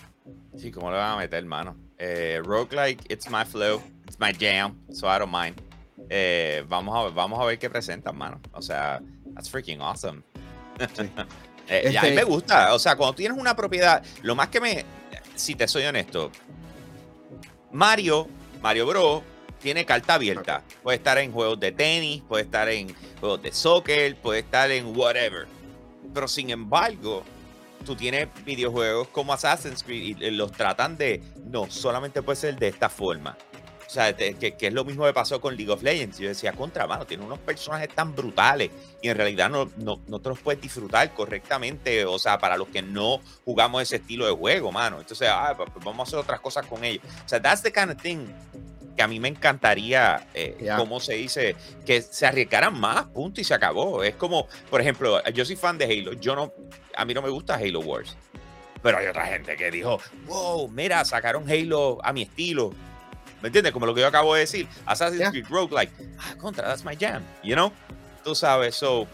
Sí, 0.57 0.71
¿cómo 0.71 0.91
le 0.91 0.97
van 0.97 1.13
a 1.13 1.17
meter, 1.17 1.39
hermano? 1.39 1.75
Eh, 2.03 2.41
roguelike, 2.43 2.99
it's 3.09 3.29
my 3.29 3.45
flow, 3.45 3.79
it's 4.07 4.17
my 4.19 4.31
jam, 4.33 4.75
so 4.91 5.07
I 5.07 5.19
don't 5.19 5.31
mind. 5.31 5.61
Eh, 6.09 6.63
vamos, 6.67 6.97
a 6.97 7.03
ver, 7.03 7.13
vamos 7.13 7.39
a 7.39 7.45
ver 7.45 7.59
qué 7.59 7.69
presentan, 7.69 8.17
mano. 8.17 8.41
O 8.53 8.61
sea, 8.61 8.99
that's 9.35 9.47
freaking 9.49 9.79
awesome. 9.81 10.23
Eh, 11.69 11.91
y 11.93 11.95
a 11.95 12.01
mí 12.01 12.07
Este- 12.09 12.15
me 12.15 12.23
gusta, 12.25 12.73
o 12.73 12.79
sea, 12.79 12.97
cuando 12.97 13.13
tienes 13.15 13.37
una 13.37 13.55
propiedad, 13.55 14.03
lo 14.23 14.35
más 14.35 14.49
que 14.49 14.59
me, 14.59 14.83
si 15.35 15.55
te 15.55 15.67
soy 15.69 15.83
honesto, 15.85 16.29
Mario, 17.71 18.27
Mario 18.61 18.85
Bros. 18.87 19.21
tiene 19.61 19.85
carta 19.85 20.15
abierta. 20.15 20.63
Puede 20.83 20.97
estar 20.97 21.17
en 21.19 21.31
juegos 21.31 21.59
de 21.59 21.71
tenis, 21.71 22.23
puede 22.27 22.43
estar 22.43 22.67
en 22.67 22.93
juegos 23.19 23.41
de 23.43 23.53
soccer, 23.53 24.15
puede 24.17 24.39
estar 24.39 24.69
en 24.71 24.97
whatever. 24.97 25.47
Pero 26.13 26.27
sin 26.27 26.49
embargo, 26.49 27.23
tú 27.81 27.95
tienes 27.95 28.27
videojuegos 28.45 29.07
como 29.09 29.33
Assassin's 29.33 29.83
Creed 29.83 30.21
y 30.21 30.31
los 30.31 30.51
tratan 30.51 30.97
de, 30.97 31.21
no, 31.45 31.69
solamente 31.69 32.21
puede 32.21 32.35
ser 32.35 32.57
de 32.57 32.67
esta 32.67 32.89
forma. 32.89 33.37
O 33.91 33.93
sea, 33.93 34.15
te- 34.15 34.35
que, 34.35 34.55
es 34.57 34.73
lo 34.73 34.85
mismo 34.85 35.03
que 35.03 35.11
pasó 35.11 35.41
con 35.41 35.57
League 35.57 35.69
of 35.69 35.83
Legends. 35.83 36.17
Yo 36.17 36.29
decía, 36.29 36.53
contra, 36.53 36.87
mano, 36.87 37.05
tiene 37.05 37.25
unos 37.25 37.39
personajes 37.39 37.89
tan 37.93 38.15
brutales 38.15 38.71
y 39.01 39.09
en 39.09 39.17
realidad 39.17 39.49
no, 39.49 39.69
no, 39.75 39.99
no 40.07 40.19
te 40.21 40.29
los 40.29 40.39
puedes 40.39 40.61
disfrutar 40.61 41.13
correctamente. 41.13 42.05
O 42.05 42.17
sea, 42.17 42.37
para 42.37 42.55
los 42.55 42.69
que 42.69 42.81
no 42.81 43.19
jugamos 43.43 43.81
ese 43.81 43.97
estilo 43.97 44.25
de 44.25 44.31
juego, 44.31 44.71
mano. 44.71 45.01
Entonces, 45.01 45.27
ah, 45.29 45.53
pues 45.57 45.69
vamos 45.83 45.99
a 45.99 46.03
hacer 46.03 46.19
otras 46.19 46.39
cosas 46.39 46.65
con 46.67 46.85
ellos. 46.85 47.03
O 47.25 47.27
sea, 47.27 47.41
that's 47.41 47.61
the 47.61 47.71
kind 47.73 47.91
of 47.91 48.01
thing 48.01 48.27
que 49.01 49.05
a 49.05 49.07
mí 49.07 49.19
me 49.19 49.29
encantaría, 49.29 50.27
eh, 50.35 50.55
Ya. 50.61 50.77
¿cómo 50.77 50.99
se 50.99 51.15
dice? 51.15 51.55
Que 51.87 52.03
se 52.03 52.27
arriesgaran 52.27 52.79
más, 52.79 53.05
punto, 53.07 53.41
y 53.41 53.43
se 53.43 53.55
acabó. 53.55 54.03
Es 54.03 54.13
como, 54.13 54.47
por 54.69 54.79
ejemplo, 54.79 55.23
yo 55.33 55.43
soy 55.43 55.55
fan 55.55 55.79
de 55.79 55.85
Halo. 55.85 56.13
Yo 56.13 56.35
no, 56.35 56.53
a 56.95 57.03
mí 57.03 57.15
no 57.15 57.23
me 57.23 57.29
gusta 57.29 57.55
Halo 57.55 57.79
Wars. 57.79 58.15
Pero 58.83 58.99
hay 58.99 59.07
otra 59.07 59.25
gente 59.25 59.55
que 59.57 59.71
dijo, 59.71 59.99
wow, 60.27 60.67
mira, 60.69 61.03
sacaron 61.03 61.49
Halo 61.49 61.97
a 62.03 62.13
mi 62.13 62.21
estilo. 62.21 62.73
¿Me 63.41 63.47
entiendes? 63.47 63.73
Como 63.73 63.87
lo 63.87 63.95
que 63.95 64.01
yo 64.01 64.07
acabo 64.07 64.35
de 64.35 64.41
decir. 64.41 64.67
Assassin's 64.85 65.19
Yeah. 65.19 65.31
Creed 65.31 65.47
Roguelike. 65.49 65.91
Ah, 66.19 66.35
contra, 66.37 66.67
that's 66.67 66.85
my 66.85 66.95
jam. 66.95 67.23
You 67.43 67.55
know? 67.55 67.73
Tú 68.23 68.35
sabes, 68.35 68.75
so. 68.75 69.07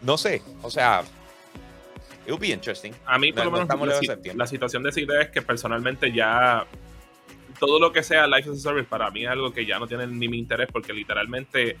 No 0.00 0.16
sé. 0.16 0.40
O 0.62 0.70
sea. 0.70 1.02
It 2.24 2.30
would 2.30 2.40
be 2.40 2.48
interesting. 2.50 2.94
A 3.04 3.18
mí, 3.18 3.30
por 3.30 3.44
No- 3.44 3.50
lo 3.50 3.66
no 3.66 3.76
menos, 3.76 4.06
la, 4.06 4.16
la 4.34 4.46
situación 4.46 4.82
de 4.82 4.90
Cide 4.92 5.20
es 5.20 5.28
que 5.28 5.42
personalmente 5.42 6.10
ya 6.12 6.64
todo 7.62 7.78
lo 7.78 7.92
que 7.92 8.02
sea 8.02 8.26
Life 8.26 8.50
as 8.50 8.56
a 8.56 8.60
Service 8.60 8.88
para 8.88 9.08
mí 9.12 9.22
es 9.22 9.30
algo 9.30 9.52
que 9.52 9.64
ya 9.64 9.78
no 9.78 9.86
tiene 9.86 10.04
ni 10.08 10.26
mi 10.26 10.36
interés 10.36 10.66
porque 10.72 10.92
literalmente 10.92 11.76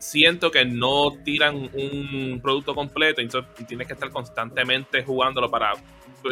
siento 0.00 0.50
que 0.50 0.64
no 0.64 1.12
tiran 1.24 1.70
un 1.72 2.40
producto 2.42 2.74
completo 2.74 3.20
y 3.20 3.24
entonces 3.26 3.68
tienes 3.68 3.86
que 3.86 3.92
estar 3.92 4.10
constantemente 4.10 5.04
jugándolo 5.04 5.48
para 5.48 5.74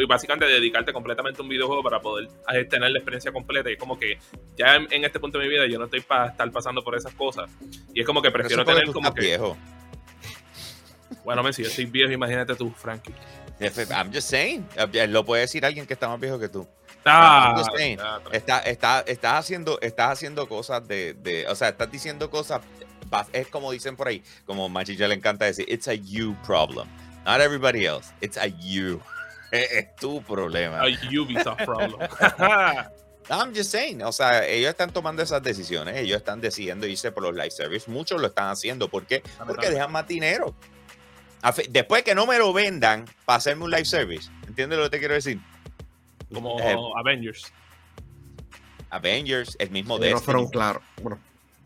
básicamente 0.09 0.45
dedicarte 0.45 0.91
completamente 0.91 1.39
a 1.39 1.43
un 1.43 1.47
videojuego 1.47 1.81
para 1.81 2.01
poder 2.01 2.27
tener 2.67 2.91
la 2.91 2.99
experiencia 2.99 3.31
completa 3.31 3.69
y 3.69 3.73
es 3.75 3.79
como 3.79 3.97
que 3.97 4.19
ya 4.57 4.75
en, 4.75 4.91
en 4.91 5.05
este 5.05 5.21
punto 5.21 5.37
de 5.37 5.45
mi 5.45 5.51
vida 5.51 5.65
yo 5.65 5.79
no 5.79 5.85
estoy 5.85 6.01
para 6.01 6.27
estar 6.27 6.51
pasando 6.51 6.83
por 6.83 6.97
esas 6.97 7.13
cosas 7.13 7.49
y 7.93 8.01
es 8.01 8.05
como 8.05 8.21
que 8.21 8.29
prefiero 8.29 8.65
tener 8.65 8.83
tú 8.83 8.91
como 8.91 9.07
estás 9.07 9.23
que 9.23 9.29
viejo. 9.29 9.57
bueno 11.23 11.43
men, 11.43 11.53
si 11.53 11.63
yo 11.63 11.69
soy 11.69 11.85
viejo 11.85 12.11
imagínate 12.11 12.55
tú 12.55 12.69
Frankie 12.71 13.13
I'm 13.89 14.13
just 14.13 14.29
saying. 14.29 14.65
Eh, 14.75 15.07
Lo 15.07 15.25
puede 15.25 15.41
decir 15.41 15.65
alguien 15.65 15.85
que 15.85 15.93
está 15.93 16.07
más 16.07 16.19
viejo 16.19 16.39
que 16.39 16.47
tú. 16.47 16.67
Ya, 17.05 17.55
Está, 18.31 18.59
está, 18.59 18.99
estás, 19.01 19.33
haciendo, 19.33 19.79
estás 19.81 20.11
haciendo 20.11 20.47
cosas 20.47 20.87
de, 20.87 21.13
de- 21.13 21.47
O 21.47 21.55
sea, 21.55 21.69
estás 21.69 21.91
diciendo 21.91 22.29
cosas. 22.29 22.61
Es 23.33 23.47
como 23.47 23.71
dicen 23.71 23.95
por 23.95 24.07
ahí, 24.07 24.23
como 24.45 24.69
Machicha 24.69 25.07
le 25.07 25.15
encanta 25.15 25.45
decir, 25.45 25.65
it's 25.67 25.87
a 25.87 25.93
you 25.93 26.35
problem. 26.45 26.87
Not 27.25 27.41
everybody 27.41 27.85
else. 27.85 28.13
It's 28.21 28.37
a 28.37 28.47
you. 28.47 29.01
Es, 29.51 29.95
tu 29.95 30.21
problema. 30.21 30.81
a 30.81 30.85
Ubisoft 30.85 31.65
problem 31.65 32.07
I'm 33.31 33.51
just 33.53 33.71
saying. 33.71 34.03
O 34.03 34.11
sea, 34.11 34.45
ellos 34.45 34.69
están 34.69 34.91
tomando 34.91 35.21
esas 35.21 35.41
decisiones. 35.41 35.97
Ellos 35.97 36.17
están 36.17 36.41
decidiendo 36.41 36.87
irse 36.87 37.11
por 37.11 37.23
los 37.23 37.33
live 37.33 37.51
service. 37.51 37.89
Muchos 37.89 38.19
lo 38.21 38.27
están 38.27 38.49
haciendo. 38.49 38.89
¿Por 38.89 39.05
qué? 39.05 39.21
Porque 39.47 39.69
dejan 39.69 39.91
más 39.91 40.07
dinero. 40.07 40.55
Después 41.69 42.03
que 42.03 42.15
no 42.15 42.25
me 42.25 42.37
lo 42.37 42.51
vendan 42.53 43.05
para 43.25 43.37
hacerme 43.37 43.63
un 43.65 43.71
live 43.71 43.85
service. 43.85 44.29
¿Entiendes 44.47 44.77
lo 44.77 44.85
que 44.85 44.89
te 44.91 44.99
quiero 44.99 45.13
decir? 45.13 45.39
Como 46.33 46.59
Eh, 46.59 46.75
Avengers. 46.97 47.51
Avengers, 48.89 49.55
el 49.59 49.69
mismo 49.71 49.95
Ellos 49.97 49.99
no 49.99 50.05
Destiny. 50.15 50.25
fueron 50.25 50.47
claros. 50.49 50.83
Bueno, 51.01 51.19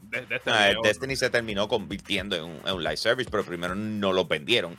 De, 0.09 0.19
este 0.35 0.51
Ah. 0.51 0.73
Destiny 0.83 1.15
se 1.15 1.29
terminó 1.29 1.67
convirtiendo 1.67 2.35
en 2.35 2.43
un, 2.43 2.59
en 2.65 2.73
un 2.75 2.83
live 2.83 2.97
service, 2.97 3.29
pero 3.31 3.43
primero 3.43 3.73
no 3.75 4.13
lo 4.13 4.25
vendieron. 4.25 4.77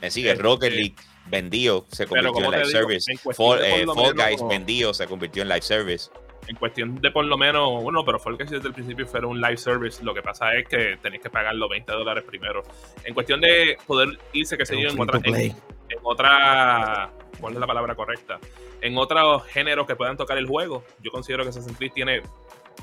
Me 0.00 0.10
sigue, 0.10 0.30
Este, 0.32 0.42
Rocket 0.42 0.72
League 0.72 0.94
vendido, 1.26 1.86
se 1.92 2.06
convirtió 2.06 2.28
en 2.30 2.34
como 2.34 2.50
live 2.50 2.66
digo, 2.66 2.78
service. 2.80 3.12
en 3.12 3.18
Fall, 3.18 3.60
eh, 3.64 3.86
Fall 3.86 4.14
Guys 4.14 4.42
vendido, 4.48 4.92
se 4.94 5.06
convirtió 5.06 5.42
en 5.42 5.48
live 5.48 5.62
service. 5.62 6.10
En 6.48 6.56
cuestión 6.56 7.00
de 7.00 7.12
por 7.12 7.24
lo 7.24 7.38
menos, 7.38 7.84
bueno, 7.84 8.04
pero 8.04 8.18
Fall 8.18 8.36
Guys 8.36 8.50
desde 8.50 8.66
el 8.66 8.74
principio 8.74 9.06
fuera 9.06 9.28
un 9.28 9.40
live 9.40 9.56
service. 9.58 10.02
Lo 10.02 10.12
que 10.12 10.22
pasa 10.22 10.52
es 10.56 10.66
que 10.66 10.96
tenéis 11.00 11.22
que 11.22 11.30
pagar 11.30 11.54
los 11.54 11.70
20 11.70 11.92
dólares 11.92 12.24
primero. 12.26 12.64
En 13.04 13.14
cuestión 13.14 13.40
de 13.40 13.76
poder 13.86 14.18
irse, 14.32 14.58
que 14.58 14.66
se 14.66 14.74
yo, 14.80 14.88
en 14.88 15.00
otra, 15.00 15.20
en 15.24 15.54
otra. 16.02 17.12
¿Cuál 17.42 17.54
es 17.54 17.60
la 17.60 17.66
palabra 17.66 17.96
correcta? 17.96 18.38
En 18.80 18.96
otros 18.96 19.44
géneros 19.46 19.84
que 19.84 19.96
puedan 19.96 20.16
tocar 20.16 20.38
el 20.38 20.46
juego. 20.46 20.84
Yo 21.02 21.10
considero 21.10 21.42
que 21.42 21.48
Assassin's 21.50 21.76
Creed 21.76 21.90
tiene 21.92 22.22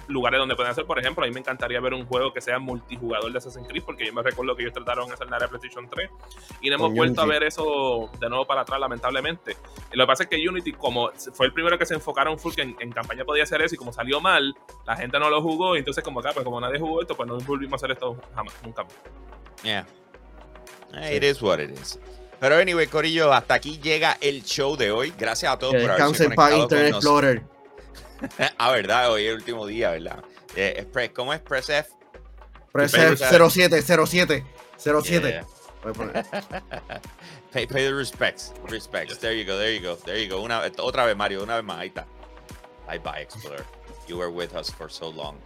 lugares 0.10 0.38
donde 0.38 0.54
pueden 0.58 0.70
hacer. 0.70 0.86
Por 0.86 1.00
ejemplo, 1.00 1.24
a 1.24 1.28
mí 1.28 1.34
me 1.34 1.40
encantaría 1.40 1.80
ver 1.80 1.94
un 1.94 2.06
juego 2.06 2.34
que 2.34 2.42
sea 2.42 2.60
multijugador 2.60 3.32
de 3.32 3.38
Assassin's 3.38 3.70
Creed, 3.70 3.84
porque 3.86 4.06
yo 4.06 4.14
me 4.14 4.22
recuerdo 4.22 4.58
que 4.58 4.64
ellos 4.64 4.74
trataron 4.74 5.08
de 5.08 5.14
hacer 5.14 5.28
en 5.28 5.32
la 5.32 5.38
área 5.38 5.48
de 5.48 5.58
PlayStation 5.58 5.90
3 5.90 6.10
y 6.62 6.70
no 6.70 6.76
hemos 6.76 6.94
vuelto 6.94 7.22
a 7.22 7.26
ver 7.26 7.44
eso 7.44 8.10
de 8.20 8.28
nuevo 8.28 8.46
para 8.46 8.62
atrás, 8.62 8.82
lamentablemente. 8.82 9.56
Y 9.94 9.98
lo 9.98 10.04
que 10.04 10.08
pasa 10.08 10.24
es 10.24 10.30
que 10.30 10.46
Unity, 10.46 10.74
como 10.74 11.10
fue 11.34 11.46
el 11.46 11.54
primero 11.54 11.78
que 11.78 11.86
se 11.86 11.94
enfocaron 11.94 12.38
full 12.38 12.54
que 12.54 12.64
en, 12.64 12.76
en 12.82 12.92
campaña 12.92 13.24
podía 13.24 13.44
hacer 13.44 13.62
eso, 13.62 13.76
y 13.76 13.78
como 13.78 13.94
salió 13.94 14.20
mal, 14.20 14.54
la 14.86 14.98
gente 14.98 15.18
no 15.20 15.30
lo 15.30 15.42
jugó, 15.42 15.78
y 15.78 15.80
entonces, 15.80 16.04
como 16.04 16.20
acá, 16.20 16.32
pues 16.34 16.44
como 16.44 16.60
nadie 16.60 16.80
jugó 16.80 17.02
esto, 17.02 17.16
pues 17.16 17.30
no 17.30 17.38
volvimos 17.38 17.74
a 17.74 17.76
hacer 17.78 17.92
esto 17.92 18.18
jamás, 18.36 18.54
nunca 18.62 18.84
más. 18.84 18.94
Yeah. 19.64 19.86
It 21.16 21.24
is 21.24 21.42
what 21.42 21.60
it 21.60 21.72
is. 21.72 21.98
Pero 22.40 22.56
anyway, 22.58 22.88
Corillo, 22.88 23.34
hasta 23.34 23.56
aquí 23.56 23.80
llega 23.80 24.18
el 24.22 24.44
show 24.44 24.78
de 24.78 24.92
hoy. 24.92 25.14
Gracias 25.18 25.52
a 25.52 25.60
todos 25.60 25.74
Que 25.74 25.82
por 25.82 25.92
haberse 25.92 26.30
para 26.30 26.52
conectado 26.52 26.52
con 26.52 26.62
Internet. 26.62 26.94
Explorer. 26.94 27.44
Ah, 28.58 28.72
verdad, 28.72 29.14
hoy 29.14 29.24
es 29.24 29.30
el 29.30 29.36
último 29.36 29.66
día, 29.66 29.92
¿verdad? 29.92 30.22
Eh, 30.54 30.86
¿Cómo 31.14 31.34
es? 31.34 31.40
Press 31.40 31.70
F. 31.70 31.90
Press 32.74 32.94
F 32.94 33.50
07, 33.50 33.82
07, 33.82 34.46
07. 34.78 35.30
Yeah. 35.30 35.46
Voy 35.82 35.92
a 35.92 35.94
poner. 35.94 36.26
Pay, 37.54 37.66
pay 37.66 37.86
the 37.86 37.94
respects. 37.96 38.54
Respects. 38.70 39.18
There 39.18 39.34
you 39.34 39.44
go, 39.44 39.58
there 39.58 39.74
you 39.74 39.82
go, 39.82 39.96
there 39.96 40.22
you 40.22 40.30
go. 40.30 40.42
Una, 40.42 40.62
otra 40.80 41.06
vez, 41.06 41.16
Mario, 41.16 41.44
una 41.44 41.56
vez 41.56 41.64
más. 41.64 41.80
Ahí 41.80 41.88
está. 41.88 42.06
Bye 42.88 43.00
bye, 43.00 43.22
Explorer. 43.22 43.66
You 44.08 44.18
were 44.18 44.30
with 44.30 44.54
us 44.54 44.70
for 44.70 44.90
so 44.90 45.10
long. 45.10 45.38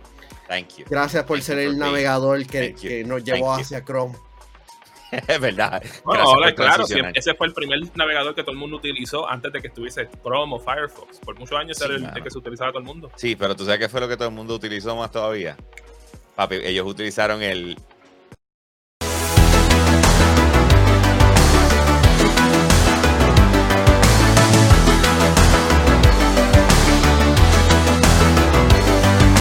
Thank 0.48 0.78
you. 0.78 0.86
Gracias 0.90 1.24
por 1.26 1.38
Thank 1.38 1.46
ser 1.46 1.60
el 1.60 1.78
navegador 1.78 2.46
que, 2.46 2.72
Thank 2.72 2.82
que 2.82 3.04
nos 3.04 3.24
Thank 3.24 3.36
llevó 3.38 3.56
you. 3.56 3.62
hacia 3.62 3.84
Chrome. 3.86 4.16
Es 5.28 5.40
verdad. 5.40 5.82
Bueno, 6.04 6.24
ahora 6.24 6.54
claro, 6.54 6.86
siempre- 6.86 7.12
ese 7.16 7.34
fue 7.36 7.48
el 7.48 7.54
primer 7.54 7.80
navegador 7.96 8.34
que 8.36 8.42
todo 8.44 8.52
el 8.52 8.58
mundo 8.58 8.78
utilizó 8.78 9.28
antes 9.30 9.52
de 9.54 9.62
que 9.62 9.68
estuviese 9.68 10.10
Chrome 10.24 10.56
o 10.56 10.60
Firefox. 10.60 11.20
Por 11.20 11.38
muchos 11.40 11.58
años 11.58 11.78
Sí, 11.78 11.86
era 11.86 11.96
el, 11.96 12.06
el 12.18 12.24
que 12.24 12.30
se 12.32 12.38
utilizaba 12.38 12.72
todo 12.72 12.80
el 12.80 12.86
mundo. 12.86 13.12
Sí, 13.16 13.36
pero 13.36 13.56
tú 13.56 13.66
sabes 13.66 13.80
qué 13.80 13.90
fue 13.90 14.02
lo 14.02 14.08
que 14.08 14.18
todo 14.18 14.28
el 14.30 14.34
mundo 14.34 14.56
utilizó 14.56 14.96
más 14.96 15.12
todavía. 15.12 15.56
Papi, 16.36 16.56
ellos 16.64 16.88
utilizaron 16.88 17.42
el, 17.44 17.78